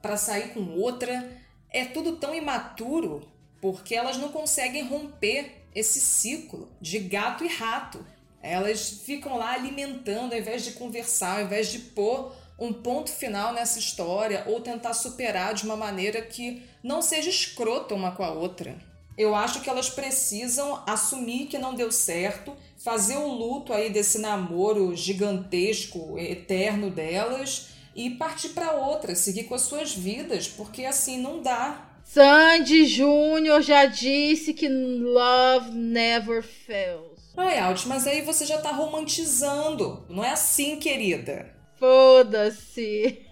para 0.00 0.16
sair 0.16 0.54
com 0.54 0.70
outra. 0.70 1.30
É 1.68 1.84
tudo 1.84 2.16
tão 2.16 2.34
imaturo 2.34 3.28
porque 3.60 3.94
elas 3.94 4.16
não 4.16 4.30
conseguem 4.30 4.88
romper 4.88 5.55
esse 5.76 6.00
ciclo 6.00 6.70
de 6.80 6.98
gato 6.98 7.44
e 7.44 7.48
rato. 7.48 8.04
Elas 8.42 8.88
ficam 9.04 9.36
lá 9.36 9.52
alimentando 9.52 10.32
ao 10.32 10.38
invés 10.38 10.64
de 10.64 10.72
conversar, 10.72 11.38
ao 11.38 11.44
invés 11.44 11.70
de 11.70 11.78
pôr 11.78 12.32
um 12.58 12.72
ponto 12.72 13.10
final 13.10 13.52
nessa 13.52 13.78
história 13.78 14.42
ou 14.46 14.62
tentar 14.62 14.94
superar 14.94 15.52
de 15.52 15.64
uma 15.64 15.76
maneira 15.76 16.22
que 16.22 16.62
não 16.82 17.02
seja 17.02 17.28
escrota 17.28 17.94
uma 17.94 18.12
com 18.12 18.24
a 18.24 18.30
outra. 18.30 18.78
Eu 19.18 19.34
acho 19.34 19.60
que 19.60 19.68
elas 19.68 19.90
precisam 19.90 20.82
assumir 20.86 21.46
que 21.46 21.58
não 21.58 21.74
deu 21.74 21.92
certo, 21.92 22.56
fazer 22.78 23.16
o 23.16 23.28
luto 23.28 23.72
aí 23.72 23.90
desse 23.90 24.18
namoro 24.18 24.96
gigantesco, 24.96 26.18
eterno 26.18 26.90
delas 26.90 27.68
e 27.94 28.10
partir 28.10 28.50
para 28.50 28.72
outra, 28.72 29.14
seguir 29.14 29.44
com 29.44 29.54
as 29.54 29.62
suas 29.62 29.94
vidas, 29.94 30.48
porque 30.48 30.84
assim 30.84 31.18
não 31.18 31.42
dá. 31.42 31.85
Sandy 32.08 32.86
Júnior 32.86 33.60
já 33.60 33.84
disse 33.84 34.54
que 34.54 34.68
love 34.68 35.72
never 35.72 36.40
fails. 36.40 37.34
Ai, 37.36 37.58
Alt, 37.58 37.84
mas 37.86 38.06
aí 38.06 38.22
você 38.22 38.46
já 38.46 38.58
tá 38.58 38.70
romantizando. 38.70 40.06
Não 40.08 40.24
é 40.24 40.30
assim, 40.30 40.78
querida. 40.78 41.52
Foda-se. 41.78 43.26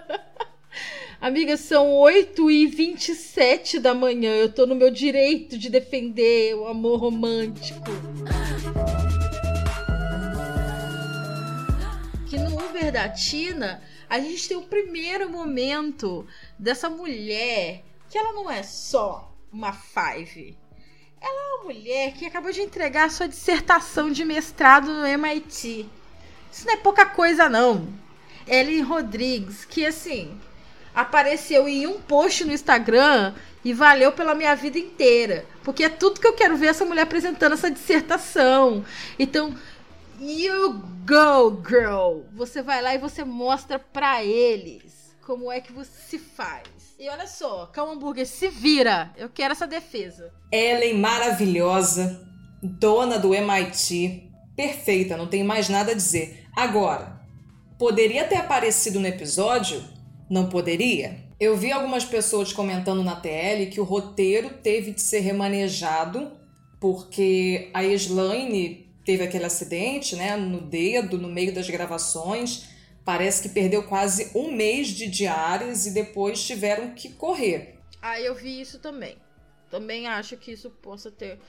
Amiga, 1.18 1.56
são 1.56 1.90
8 1.96 2.50
e 2.50 2.66
27 2.66 3.80
da 3.80 3.94
manhã. 3.94 4.34
Eu 4.36 4.52
tô 4.52 4.66
no 4.66 4.74
meu 4.74 4.90
direito 4.90 5.58
de 5.58 5.70
defender 5.70 6.54
o 6.54 6.66
amor 6.66 7.00
romântico. 7.00 7.80
Que 12.28 12.38
no 12.38 12.54
Uber 12.54 12.92
da 12.92 13.08
Tina, 13.08 13.82
a 14.10 14.18
gente 14.18 14.48
tem 14.48 14.56
o 14.56 14.62
primeiro 14.62 15.30
momento 15.30 16.26
dessa 16.58 16.90
mulher 16.90 17.84
que 18.08 18.18
ela 18.18 18.32
não 18.32 18.50
é 18.50 18.64
só 18.64 19.32
uma 19.52 19.72
five. 19.72 20.58
Ela 21.20 21.32
é 21.32 21.54
uma 21.54 21.64
mulher 21.64 22.12
que 22.14 22.26
acabou 22.26 22.50
de 22.50 22.60
entregar 22.60 23.08
sua 23.08 23.28
dissertação 23.28 24.10
de 24.10 24.24
mestrado 24.24 24.92
no 24.92 25.06
MIT. 25.06 25.88
Isso 26.50 26.66
não 26.66 26.74
é 26.74 26.76
pouca 26.76 27.06
coisa, 27.06 27.48
não. 27.48 27.86
Ellen 28.48 28.82
Rodrigues, 28.82 29.64
que 29.64 29.86
assim, 29.86 30.40
apareceu 30.92 31.68
em 31.68 31.86
um 31.86 32.00
post 32.00 32.44
no 32.44 32.52
Instagram 32.52 33.32
e 33.64 33.72
valeu 33.72 34.10
pela 34.10 34.34
minha 34.34 34.56
vida 34.56 34.78
inteira. 34.78 35.46
Porque 35.62 35.84
é 35.84 35.88
tudo 35.88 36.20
que 36.20 36.26
eu 36.26 36.32
quero 36.32 36.56
ver 36.56 36.68
essa 36.68 36.84
mulher 36.84 37.02
apresentando 37.02 37.52
essa 37.52 37.70
dissertação. 37.70 38.84
Então, 39.18 39.54
you 40.20 40.82
go, 41.06 41.62
girl. 41.66 42.22
Você 42.34 42.62
vai 42.62 42.82
lá 42.82 42.94
e 42.94 42.98
você 42.98 43.24
mostra 43.24 43.78
pra 43.78 44.22
eles 44.22 45.16
como 45.24 45.50
é 45.50 45.60
que 45.60 45.72
você 45.72 45.90
se 46.08 46.18
faz. 46.18 46.66
E 46.98 47.08
olha 47.08 47.26
só, 47.26 47.66
Cal 47.66 47.90
Hambúrguer, 47.90 48.26
se 48.26 48.48
vira. 48.48 49.12
Eu 49.16 49.28
quero 49.28 49.52
essa 49.52 49.66
defesa. 49.66 50.32
Ellen 50.52 50.98
maravilhosa, 50.98 52.28
dona 52.62 53.18
do 53.18 53.34
MIT, 53.34 54.30
perfeita, 54.54 55.16
não 55.16 55.26
tem 55.26 55.42
mais 55.42 55.68
nada 55.68 55.92
a 55.92 55.94
dizer. 55.94 56.44
Agora, 56.54 57.20
poderia 57.78 58.24
ter 58.24 58.36
aparecido 58.36 59.00
no 59.00 59.06
episódio? 59.06 59.82
Não 60.28 60.48
poderia? 60.48 61.24
Eu 61.40 61.56
vi 61.56 61.72
algumas 61.72 62.04
pessoas 62.04 62.52
comentando 62.52 63.02
na 63.02 63.16
TL 63.16 63.70
que 63.70 63.80
o 63.80 63.84
roteiro 63.84 64.50
teve 64.62 64.90
de 64.90 65.00
ser 65.00 65.20
remanejado 65.20 66.32
porque 66.78 67.70
a 67.72 67.82
Slaine 67.84 68.89
teve 69.10 69.24
aquele 69.24 69.44
acidente, 69.44 70.14
né, 70.14 70.36
no 70.36 70.60
dedo, 70.60 71.18
no 71.18 71.26
meio 71.26 71.52
das 71.52 71.68
gravações. 71.68 72.68
Parece 73.04 73.42
que 73.42 73.48
perdeu 73.48 73.82
quase 73.82 74.30
um 74.36 74.52
mês 74.52 74.86
de 74.86 75.08
diárias 75.08 75.84
e 75.84 75.90
depois 75.90 76.44
tiveram 76.46 76.94
que 76.94 77.08
correr. 77.08 77.74
Ah, 78.00 78.20
eu 78.20 78.36
vi 78.36 78.60
isso 78.60 78.78
também. 78.78 79.16
Também 79.68 80.06
acho 80.06 80.36
que 80.36 80.52
isso 80.52 80.70
possa 80.70 81.10
ter 81.10 81.40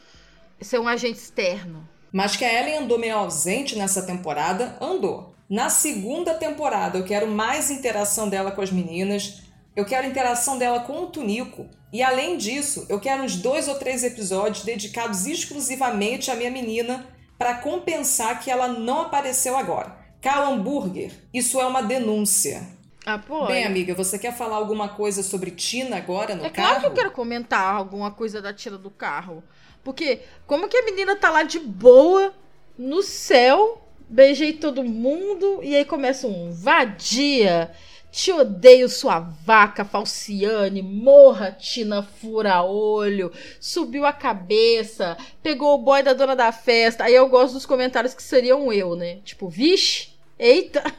ser 0.60 0.80
um 0.80 0.88
agente 0.88 1.20
externo. 1.20 1.88
Mas 2.12 2.36
que 2.36 2.44
a 2.44 2.52
Ellen 2.52 2.80
andou 2.80 2.98
meio 2.98 3.16
ausente 3.16 3.76
nessa 3.76 4.02
temporada, 4.08 4.76
andou. 4.82 5.36
Na 5.48 5.70
segunda 5.70 6.34
temporada, 6.34 6.98
eu 6.98 7.06
quero 7.06 7.28
mais 7.28 7.70
interação 7.70 8.28
dela 8.28 8.52
com 8.52 8.62
as 8.62 8.72
meninas. 8.72 9.44
Eu 9.76 9.86
quero 9.86 10.08
interação 10.08 10.58
dela 10.58 10.80
com 10.80 11.04
o 11.04 11.08
Tunico. 11.08 11.70
E 11.94 12.02
além 12.02 12.38
disso, 12.38 12.88
eu 12.90 13.00
quero 13.00 13.22
uns 13.22 13.36
dois 13.36 13.68
ou 13.68 13.76
três 13.76 14.04
episódios 14.04 14.66
dedicados 14.66 15.28
exclusivamente 15.28 16.32
à 16.32 16.36
minha 16.36 16.50
menina 16.50 17.21
para 17.42 17.56
compensar 17.56 18.40
que 18.40 18.52
ela 18.52 18.68
não 18.68 19.02
apareceu 19.02 19.58
agora. 19.58 19.98
Cal 20.22 20.54
Hambúrguer, 20.54 21.12
isso 21.34 21.60
é 21.60 21.66
uma 21.66 21.82
denúncia. 21.82 22.62
Ah, 23.04 23.18
pô. 23.18 23.48
Bem, 23.48 23.66
amiga, 23.66 23.96
você 23.96 24.20
quer 24.20 24.38
falar 24.38 24.58
alguma 24.58 24.90
coisa 24.90 25.24
sobre 25.24 25.50
Tina 25.50 25.98
agora 25.98 26.36
no 26.36 26.46
é 26.46 26.52
carro? 26.52 26.68
claro 26.68 26.80
que 26.82 26.86
eu 26.86 26.94
quero 26.94 27.10
comentar 27.10 27.74
alguma 27.74 28.12
coisa 28.12 28.44
da 28.44 28.54
Tina 28.54 28.78
do 28.78 28.92
carro. 28.92 29.44
Porque 29.84 30.20
como 30.46 30.70
que 30.70 30.78
a 30.78 30.86
menina 30.86 31.16
tá 31.16 31.32
lá 31.32 31.42
de 31.42 31.58
boa, 31.58 32.32
no 32.78 33.02
céu, 33.02 33.90
beijei 34.08 34.54
todo 34.54 34.84
mundo, 34.84 35.62
e 35.64 35.76
aí 35.76 35.84
começa 35.84 36.28
um 36.28 36.52
vadia. 36.52 37.72
Te 38.12 38.32
odeio, 38.32 38.90
sua 38.90 39.20
vaca, 39.20 39.86
Falciane. 39.86 40.82
Morra, 40.82 41.52
Tina 41.52 42.04
fura-olho. 42.04 43.32
Subiu 43.60 44.06
a 44.06 44.12
cabeça. 44.12 45.18
Pegou 45.42 45.76
o 45.76 45.82
boy 45.82 46.04
da 46.04 46.14
dona 46.14 46.36
da 46.36 46.52
festa. 46.52 47.06
Aí 47.06 47.16
eu 47.16 47.30
gosto 47.30 47.54
dos 47.54 47.66
comentários 47.66 48.14
que 48.14 48.22
seriam 48.22 48.72
eu, 48.74 48.96
né? 48.96 49.22
Tipo, 49.24 49.48
vixe, 49.48 50.10
eita. 50.38 50.84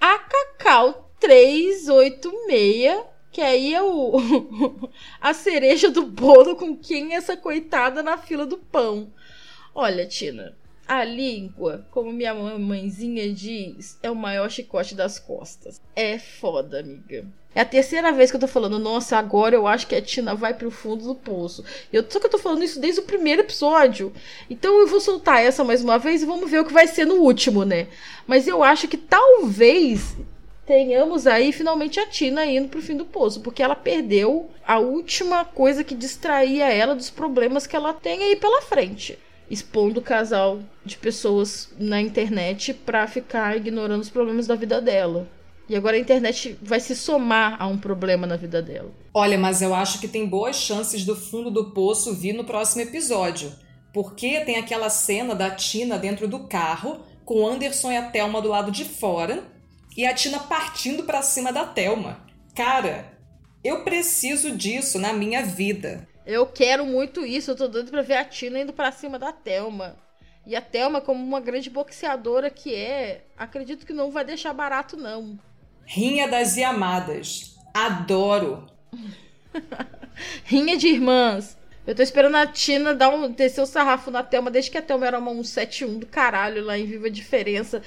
a 0.00 0.18
Cacau 0.18 1.10
386 1.20 3.12
que 3.30 3.40
aí 3.40 3.74
é 3.74 3.82
o 3.82 4.12
a 5.18 5.32
cereja 5.32 5.90
do 5.90 6.02
bolo 6.04 6.54
com 6.54 6.76
quem 6.76 7.14
essa 7.14 7.34
coitada 7.34 8.02
na 8.02 8.18
fila 8.18 8.44
do 8.44 8.58
pão. 8.58 9.10
Olha, 9.74 10.06
Tina, 10.06 10.54
a 10.86 11.04
língua, 11.04 11.86
como 11.90 12.12
minha 12.12 12.34
mãezinha 12.34 13.32
diz, 13.32 13.98
é 14.02 14.10
o 14.10 14.16
maior 14.16 14.50
chicote 14.50 14.94
das 14.94 15.18
costas. 15.18 15.80
É 15.94 16.18
foda, 16.18 16.80
amiga. 16.80 17.24
É 17.54 17.60
a 17.60 17.66
terceira 17.66 18.10
vez 18.12 18.30
que 18.30 18.36
eu 18.36 18.40
tô 18.40 18.46
falando, 18.46 18.78
nossa, 18.78 19.18
agora 19.18 19.54
eu 19.54 19.66
acho 19.66 19.86
que 19.86 19.94
a 19.94 20.00
Tina 20.00 20.34
vai 20.34 20.54
pro 20.54 20.70
fundo 20.70 21.04
do 21.04 21.14
poço. 21.14 21.62
Eu, 21.92 22.04
só 22.08 22.18
que 22.18 22.26
eu 22.26 22.30
tô 22.30 22.38
falando 22.38 22.64
isso 22.64 22.80
desde 22.80 23.00
o 23.00 23.04
primeiro 23.04 23.42
episódio. 23.42 24.12
Então 24.48 24.80
eu 24.80 24.86
vou 24.86 25.00
soltar 25.00 25.42
essa 25.42 25.62
mais 25.62 25.82
uma 25.82 25.98
vez 25.98 26.22
e 26.22 26.26
vamos 26.26 26.50
ver 26.50 26.60
o 26.60 26.64
que 26.64 26.72
vai 26.72 26.86
ser 26.86 27.04
no 27.04 27.16
último, 27.16 27.64
né? 27.64 27.88
Mas 28.26 28.48
eu 28.48 28.62
acho 28.62 28.88
que 28.88 28.96
talvez 28.96 30.16
tenhamos 30.66 31.26
aí 31.26 31.52
finalmente 31.52 32.00
a 32.00 32.06
Tina 32.06 32.46
indo 32.46 32.68
pro 32.68 32.80
fim 32.80 32.96
do 32.96 33.04
poço, 33.04 33.40
porque 33.40 33.62
ela 33.62 33.76
perdeu 33.76 34.50
a 34.66 34.78
última 34.78 35.44
coisa 35.44 35.84
que 35.84 35.94
distraía 35.94 36.72
ela 36.72 36.94
dos 36.94 37.10
problemas 37.10 37.66
que 37.66 37.76
ela 37.76 37.92
tem 37.92 38.22
aí 38.22 38.36
pela 38.36 38.62
frente. 38.62 39.18
Expondo 39.50 40.00
o 40.00 40.02
casal 40.02 40.60
de 40.84 40.96
pessoas 40.96 41.70
na 41.78 42.00
internet 42.00 42.72
pra 42.72 43.06
ficar 43.06 43.56
ignorando 43.56 44.00
os 44.00 44.10
problemas 44.10 44.46
da 44.46 44.54
vida 44.54 44.80
dela. 44.80 45.28
E 45.68 45.76
agora 45.76 45.96
a 45.96 46.00
internet 46.00 46.58
vai 46.60 46.80
se 46.80 46.94
somar 46.96 47.56
a 47.60 47.66
um 47.66 47.78
problema 47.78 48.26
na 48.26 48.36
vida 48.36 48.60
dela. 48.60 48.90
Olha, 49.14 49.38
mas 49.38 49.62
eu 49.62 49.74
acho 49.74 50.00
que 50.00 50.08
tem 50.08 50.26
boas 50.26 50.56
chances 50.56 51.04
do 51.04 51.14
fundo 51.14 51.50
do 51.50 51.70
poço 51.70 52.14
vir 52.14 52.32
no 52.32 52.44
próximo 52.44 52.82
episódio. 52.82 53.52
Porque 53.92 54.40
tem 54.40 54.56
aquela 54.56 54.90
cena 54.90 55.34
da 55.34 55.50
Tina 55.50 55.98
dentro 55.98 56.26
do 56.26 56.48
carro, 56.48 57.00
com 57.24 57.46
Anderson 57.46 57.92
e 57.92 57.96
a 57.96 58.10
Thelma 58.10 58.40
do 58.40 58.48
lado 58.48 58.70
de 58.70 58.84
fora, 58.84 59.44
e 59.96 60.04
a 60.06 60.14
Tina 60.14 60.40
partindo 60.40 61.04
para 61.04 61.22
cima 61.22 61.52
da 61.52 61.64
Thelma. 61.64 62.26
Cara, 62.54 63.12
eu 63.62 63.84
preciso 63.84 64.50
disso 64.50 64.98
na 64.98 65.12
minha 65.12 65.42
vida. 65.44 66.08
Eu 66.24 66.46
quero 66.46 66.86
muito 66.86 67.26
isso, 67.26 67.50
eu 67.50 67.56
tô 67.56 67.66
doido 67.66 67.90
pra 67.90 68.02
ver 68.02 68.14
a 68.14 68.24
Tina 68.24 68.60
indo 68.60 68.72
pra 68.72 68.92
cima 68.92 69.18
da 69.18 69.32
Thelma. 69.32 69.96
E 70.46 70.56
a 70.56 70.60
Thelma, 70.60 71.00
como 71.00 71.22
uma 71.22 71.40
grande 71.40 71.70
boxeadora 71.70 72.50
que 72.50 72.74
é, 72.74 73.24
acredito 73.36 73.86
que 73.86 73.92
não 73.92 74.10
vai 74.10 74.24
deixar 74.24 74.52
barato, 74.52 74.96
não. 74.96 75.38
Rinha 75.84 76.28
das 76.28 76.56
Yamadas. 76.56 77.56
Adoro. 77.74 78.66
Rinha 80.44 80.76
de 80.76 80.88
irmãs. 80.88 81.56
Eu 81.84 81.94
tô 81.94 82.02
esperando 82.02 82.36
a 82.36 82.46
Tina 82.46 82.94
dar 82.94 83.08
um, 83.08 83.30
descer 83.30 83.60
o 83.60 83.66
sarrafo 83.66 84.10
na 84.10 84.22
Thelma 84.22 84.50
desde 84.50 84.70
que 84.70 84.78
a 84.78 84.82
Thelma 84.82 85.06
era 85.06 85.18
uma 85.18 85.32
171 85.32 85.98
do 85.98 86.06
caralho 86.06 86.64
lá 86.64 86.78
em 86.78 86.86
Viva 86.86 87.08
a 87.08 87.10
Diferença. 87.10 87.82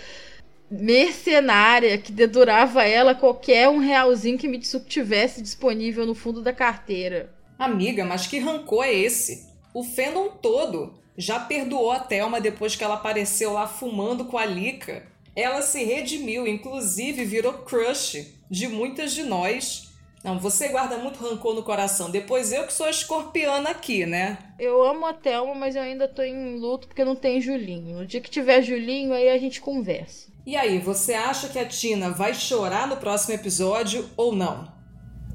Mercenária 0.70 1.98
que 1.98 2.12
dedurava 2.12 2.84
ela 2.84 3.16
qualquer 3.16 3.70
um 3.70 3.78
realzinho 3.78 4.38
que 4.38 4.48
me 4.48 4.60
tivesse 4.60 5.42
disponível 5.42 6.06
no 6.06 6.16
fundo 6.16 6.42
da 6.42 6.52
carteira. 6.52 7.30
Amiga, 7.58 8.04
mas 8.04 8.28
que 8.28 8.40
rancor 8.40 8.84
é 8.84 8.94
esse? 8.94 9.50
O 9.74 9.84
fandom 9.84 10.30
todo 10.42 11.00
já 11.18 11.40
perdoou 11.40 11.92
a 11.92 12.00
Thelma 12.00 12.42
depois 12.42 12.76
que 12.76 12.84
ela 12.84 12.96
apareceu 12.96 13.54
lá 13.54 13.68
fumando 13.68 14.26
com 14.26 14.38
a 14.38 14.46
Lika. 14.46 15.08
Ela 15.36 15.62
se 15.62 15.84
redimiu, 15.84 16.48
inclusive 16.48 17.26
virou 17.26 17.54
crush 17.54 18.34
de 18.50 18.68
muitas 18.68 19.14
de 19.14 19.24
nós. 19.24 19.94
Não, 20.24 20.40
você 20.40 20.70
guarda 20.70 20.98
muito 20.98 21.20
rancor 21.20 21.54
no 21.54 21.62
coração. 21.62 22.10
Depois 22.10 22.52
eu 22.52 22.66
que 22.66 22.74
sou 22.74 22.88
a 22.88 22.90
escorpiana 22.90 23.70
aqui, 23.70 24.06
né? 24.06 24.40
Eu 24.58 24.84
amo 24.84 25.06
a 25.06 25.14
Thelma, 25.14 25.54
mas 25.54 25.76
eu 25.76 25.84
ainda 25.84 26.08
tô 26.08 26.24
em 26.24 26.58
luto 26.58 26.88
porque 26.88 27.06
não 27.06 27.16
tem 27.16 27.40
Julinho. 27.40 28.00
No 28.00 28.06
dia 28.06 28.20
que 28.20 28.30
tiver 28.30 28.62
Julinho, 28.64 29.14
aí 29.14 29.30
a 29.30 29.38
gente 29.38 29.62
conversa. 29.62 30.28
E 30.46 30.56
aí, 30.56 30.80
você 30.80 31.14
acha 31.14 31.50
que 31.50 31.60
a 31.60 31.66
Tina 31.66 32.10
vai 32.10 32.34
chorar 32.34 32.88
no 32.88 32.98
próximo 32.98 33.36
episódio 33.36 34.10
ou 34.18 34.36
não? 34.36 34.68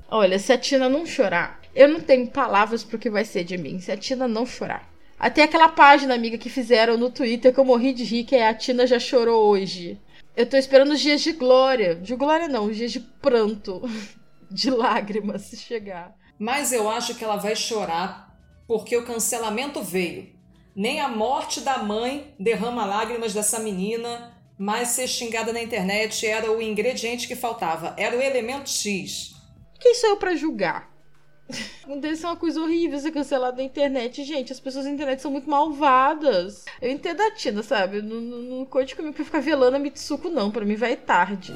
Olha, 0.08 0.38
se 0.40 0.52
a 0.52 0.58
Tina 0.58 0.88
não 0.88 1.06
chorar, 1.06 1.59
eu 1.74 1.88
não 1.88 2.00
tenho 2.00 2.26
palavras 2.28 2.82
pro 2.82 2.98
que 2.98 3.10
vai 3.10 3.24
ser 3.24 3.44
de 3.44 3.56
mim. 3.56 3.80
Se 3.80 3.92
a 3.92 3.96
Tina 3.96 4.26
não 4.26 4.44
chorar. 4.46 4.88
Até 5.18 5.42
aquela 5.42 5.68
página, 5.68 6.14
amiga, 6.14 6.38
que 6.38 6.48
fizeram 6.48 6.96
no 6.96 7.10
Twitter 7.10 7.52
que 7.52 7.60
eu 7.60 7.64
morri 7.64 7.92
de 7.92 8.04
rir, 8.04 8.24
que 8.24 8.34
é 8.36 8.48
a 8.48 8.54
Tina 8.54 8.86
já 8.86 8.98
chorou 8.98 9.50
hoje. 9.50 10.00
Eu 10.36 10.46
tô 10.46 10.56
esperando 10.56 10.92
os 10.92 11.00
dias 11.00 11.20
de 11.20 11.32
glória. 11.32 11.94
De 11.94 12.16
glória 12.16 12.48
não, 12.48 12.66
os 12.66 12.76
dias 12.76 12.92
de 12.92 13.00
pranto. 13.00 13.82
De 14.52 14.68
lágrimas 14.68 15.42
se 15.42 15.56
chegar. 15.56 16.12
Mas 16.36 16.72
eu 16.72 16.90
acho 16.90 17.14
que 17.14 17.22
ela 17.22 17.36
vai 17.36 17.54
chorar 17.54 18.36
porque 18.66 18.96
o 18.96 19.04
cancelamento 19.04 19.80
veio. 19.80 20.28
Nem 20.74 21.00
a 21.00 21.08
morte 21.08 21.60
da 21.60 21.78
mãe 21.78 22.34
derrama 22.38 22.84
lágrimas 22.84 23.32
dessa 23.32 23.60
menina, 23.60 24.32
Mas 24.58 24.88
ser 24.88 25.08
xingada 25.08 25.52
na 25.52 25.62
internet 25.62 26.26
era 26.26 26.52
o 26.52 26.60
ingrediente 26.60 27.26
que 27.26 27.34
faltava, 27.34 27.94
era 27.96 28.16
o 28.16 28.20
elemento 28.20 28.68
X. 28.68 29.34
Quem 29.78 29.94
sou 29.94 30.10
eu 30.10 30.16
pra 30.18 30.36
julgar? 30.36 30.89
Deve 32.00 32.16
ser 32.16 32.26
uma 32.26 32.36
coisa 32.36 32.60
horrível 32.60 32.98
ser 32.98 33.10
cancelado 33.10 33.56
na 33.56 33.62
internet. 33.62 34.24
Gente, 34.24 34.52
as 34.52 34.60
pessoas 34.60 34.84
na 34.84 34.90
internet 34.90 35.20
são 35.20 35.30
muito 35.30 35.48
malvadas. 35.48 36.64
Eu 36.80 36.90
entendo 36.90 37.20
a 37.20 37.30
Tina, 37.30 37.62
sabe? 37.62 38.02
Não, 38.02 38.20
não, 38.20 38.38
não 38.38 38.64
conte 38.64 38.94
comigo 38.94 39.14
pra 39.14 39.24
ficar 39.24 39.40
velando 39.40 39.76
a 39.76 39.78
Mitsuko, 39.78 40.28
não. 40.28 40.50
Pra 40.50 40.64
mim 40.64 40.76
vai 40.76 40.96
tarde. 40.96 41.52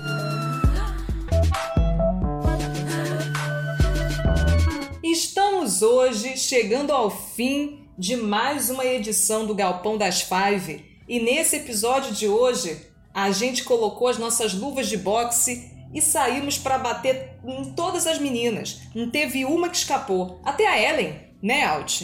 Estamos 5.02 5.82
hoje 5.82 6.36
chegando 6.36 6.90
ao 6.90 7.10
fim 7.10 7.88
de 7.96 8.16
mais 8.16 8.70
uma 8.70 8.84
edição 8.84 9.46
do 9.46 9.54
Galpão 9.54 9.96
das 9.96 10.22
Five. 10.22 10.84
E 11.08 11.20
nesse 11.20 11.56
episódio 11.56 12.12
de 12.12 12.26
hoje, 12.26 12.76
a 13.12 13.30
gente 13.30 13.62
colocou 13.62 14.08
as 14.08 14.18
nossas 14.18 14.52
luvas 14.54 14.88
de 14.88 14.96
boxe 14.96 15.70
e 15.94 16.02
saímos 16.02 16.58
para 16.58 16.76
bater 16.76 17.38
em 17.46 17.72
todas 17.72 18.06
as 18.06 18.18
meninas. 18.18 18.80
Não 18.94 19.08
teve 19.08 19.44
uma 19.44 19.68
que 19.68 19.76
escapou. 19.76 20.40
Até 20.44 20.66
a 20.66 20.76
Ellen, 20.76 21.14
né, 21.40 21.64
Alt? 21.64 22.02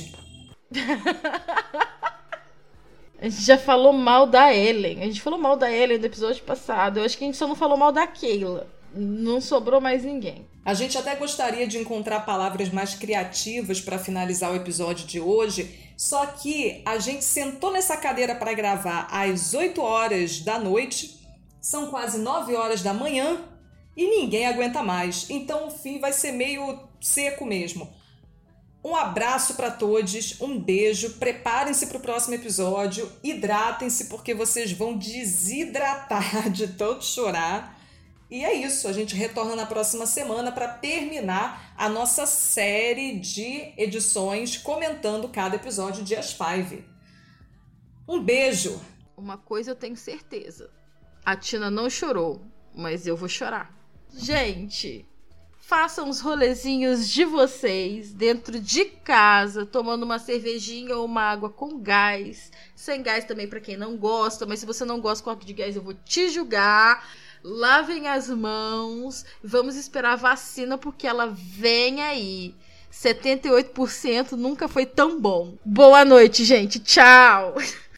A 3.20 3.28
gente 3.28 3.42
já 3.42 3.58
falou 3.58 3.92
mal 3.92 4.26
da 4.26 4.54
Ellen. 4.54 5.02
A 5.02 5.04
gente 5.04 5.20
falou 5.20 5.38
mal 5.38 5.54
da 5.54 5.70
Ellen 5.70 5.98
no 5.98 6.06
episódio 6.06 6.42
passado. 6.42 6.98
Eu 6.98 7.04
acho 7.04 7.18
que 7.18 7.24
a 7.24 7.26
gente 7.26 7.36
só 7.36 7.46
não 7.46 7.54
falou 7.54 7.76
mal 7.76 7.92
da 7.92 8.06
Keila. 8.06 8.66
Não 8.94 9.42
sobrou 9.42 9.78
mais 9.78 10.04
ninguém. 10.04 10.48
A 10.64 10.72
gente 10.72 10.96
até 10.96 11.14
gostaria 11.16 11.66
de 11.66 11.76
encontrar 11.76 12.20
palavras 12.20 12.70
mais 12.70 12.94
criativas 12.94 13.78
para 13.80 13.98
finalizar 13.98 14.50
o 14.52 14.56
episódio 14.56 15.06
de 15.06 15.20
hoje, 15.20 15.92
só 15.96 16.26
que 16.26 16.82
a 16.84 16.98
gente 16.98 17.24
sentou 17.24 17.72
nessa 17.72 17.96
cadeira 17.96 18.34
para 18.34 18.52
gravar 18.52 19.06
às 19.10 19.54
8 19.54 19.80
horas 19.80 20.40
da 20.40 20.58
noite, 20.58 21.18
são 21.60 21.86
quase 21.86 22.18
9 22.18 22.54
horas 22.56 22.82
da 22.82 22.92
manhã 22.92 23.38
e 23.96 24.06
ninguém 24.06 24.46
aguenta 24.46 24.82
mais. 24.82 25.28
Então 25.28 25.68
o 25.68 25.70
fim 25.70 25.98
vai 25.98 26.12
ser 26.12 26.32
meio 26.32 26.80
seco 27.00 27.44
mesmo. 27.44 27.92
Um 28.82 28.96
abraço 28.96 29.54
para 29.54 29.70
todos, 29.70 30.40
um 30.40 30.58
beijo, 30.58 31.18
preparem-se 31.18 31.86
para 31.86 31.98
o 31.98 32.00
próximo 32.00 32.34
episódio, 32.34 33.12
hidratem-se 33.22 34.06
porque 34.06 34.32
vocês 34.32 34.72
vão 34.72 34.96
desidratar 34.96 36.48
de 36.50 36.66
tanto 36.68 37.04
chorar. 37.04 37.78
E 38.30 38.42
é 38.44 38.54
isso, 38.54 38.88
a 38.88 38.92
gente 38.92 39.14
retorna 39.14 39.54
na 39.54 39.66
próxima 39.66 40.06
semana 40.06 40.50
para 40.50 40.68
terminar 40.68 41.74
a 41.76 41.88
nossa 41.88 42.24
série 42.24 43.18
de 43.18 43.74
edições 43.76 44.56
comentando 44.56 45.28
cada 45.28 45.56
episódio 45.56 46.02
de 46.02 46.16
As 46.16 46.32
Five. 46.32 46.84
Um 48.08 48.22
beijo! 48.22 48.80
Uma 49.14 49.36
coisa 49.36 49.72
eu 49.72 49.76
tenho 49.76 49.96
certeza: 49.96 50.70
a 51.24 51.36
Tina 51.36 51.70
não 51.70 51.90
chorou, 51.90 52.40
mas 52.74 53.06
eu 53.06 53.16
vou 53.16 53.28
chorar. 53.28 53.79
Gente, 54.16 55.06
façam 55.60 56.08
os 56.08 56.20
rolezinhos 56.20 57.08
de 57.08 57.24
vocês 57.24 58.12
dentro 58.12 58.58
de 58.58 58.84
casa, 58.84 59.64
tomando 59.64 60.02
uma 60.02 60.18
cervejinha 60.18 60.96
ou 60.96 61.04
uma 61.04 61.22
água 61.22 61.48
com 61.48 61.78
gás. 61.78 62.50
Sem 62.74 63.02
gás 63.02 63.24
também 63.24 63.46
para 63.46 63.60
quem 63.60 63.76
não 63.76 63.96
gosta, 63.96 64.44
mas 64.44 64.58
se 64.58 64.66
você 64.66 64.84
não 64.84 65.00
gosta 65.00 65.22
com 65.22 65.30
álcool 65.30 65.44
de 65.44 65.52
gás, 65.52 65.76
eu 65.76 65.82
vou 65.82 65.94
te 65.94 66.28
julgar. 66.28 67.08
Lavem 67.42 68.08
as 68.08 68.28
mãos. 68.28 69.24
Vamos 69.42 69.76
esperar 69.76 70.14
a 70.14 70.16
vacina 70.16 70.76
porque 70.76 71.06
ela 71.06 71.26
vem 71.26 72.02
aí. 72.02 72.54
78% 72.92 74.32
nunca 74.32 74.66
foi 74.66 74.84
tão 74.84 75.20
bom. 75.20 75.54
Boa 75.64 76.04
noite, 76.04 76.44
gente. 76.44 76.80
Tchau. 76.80 77.54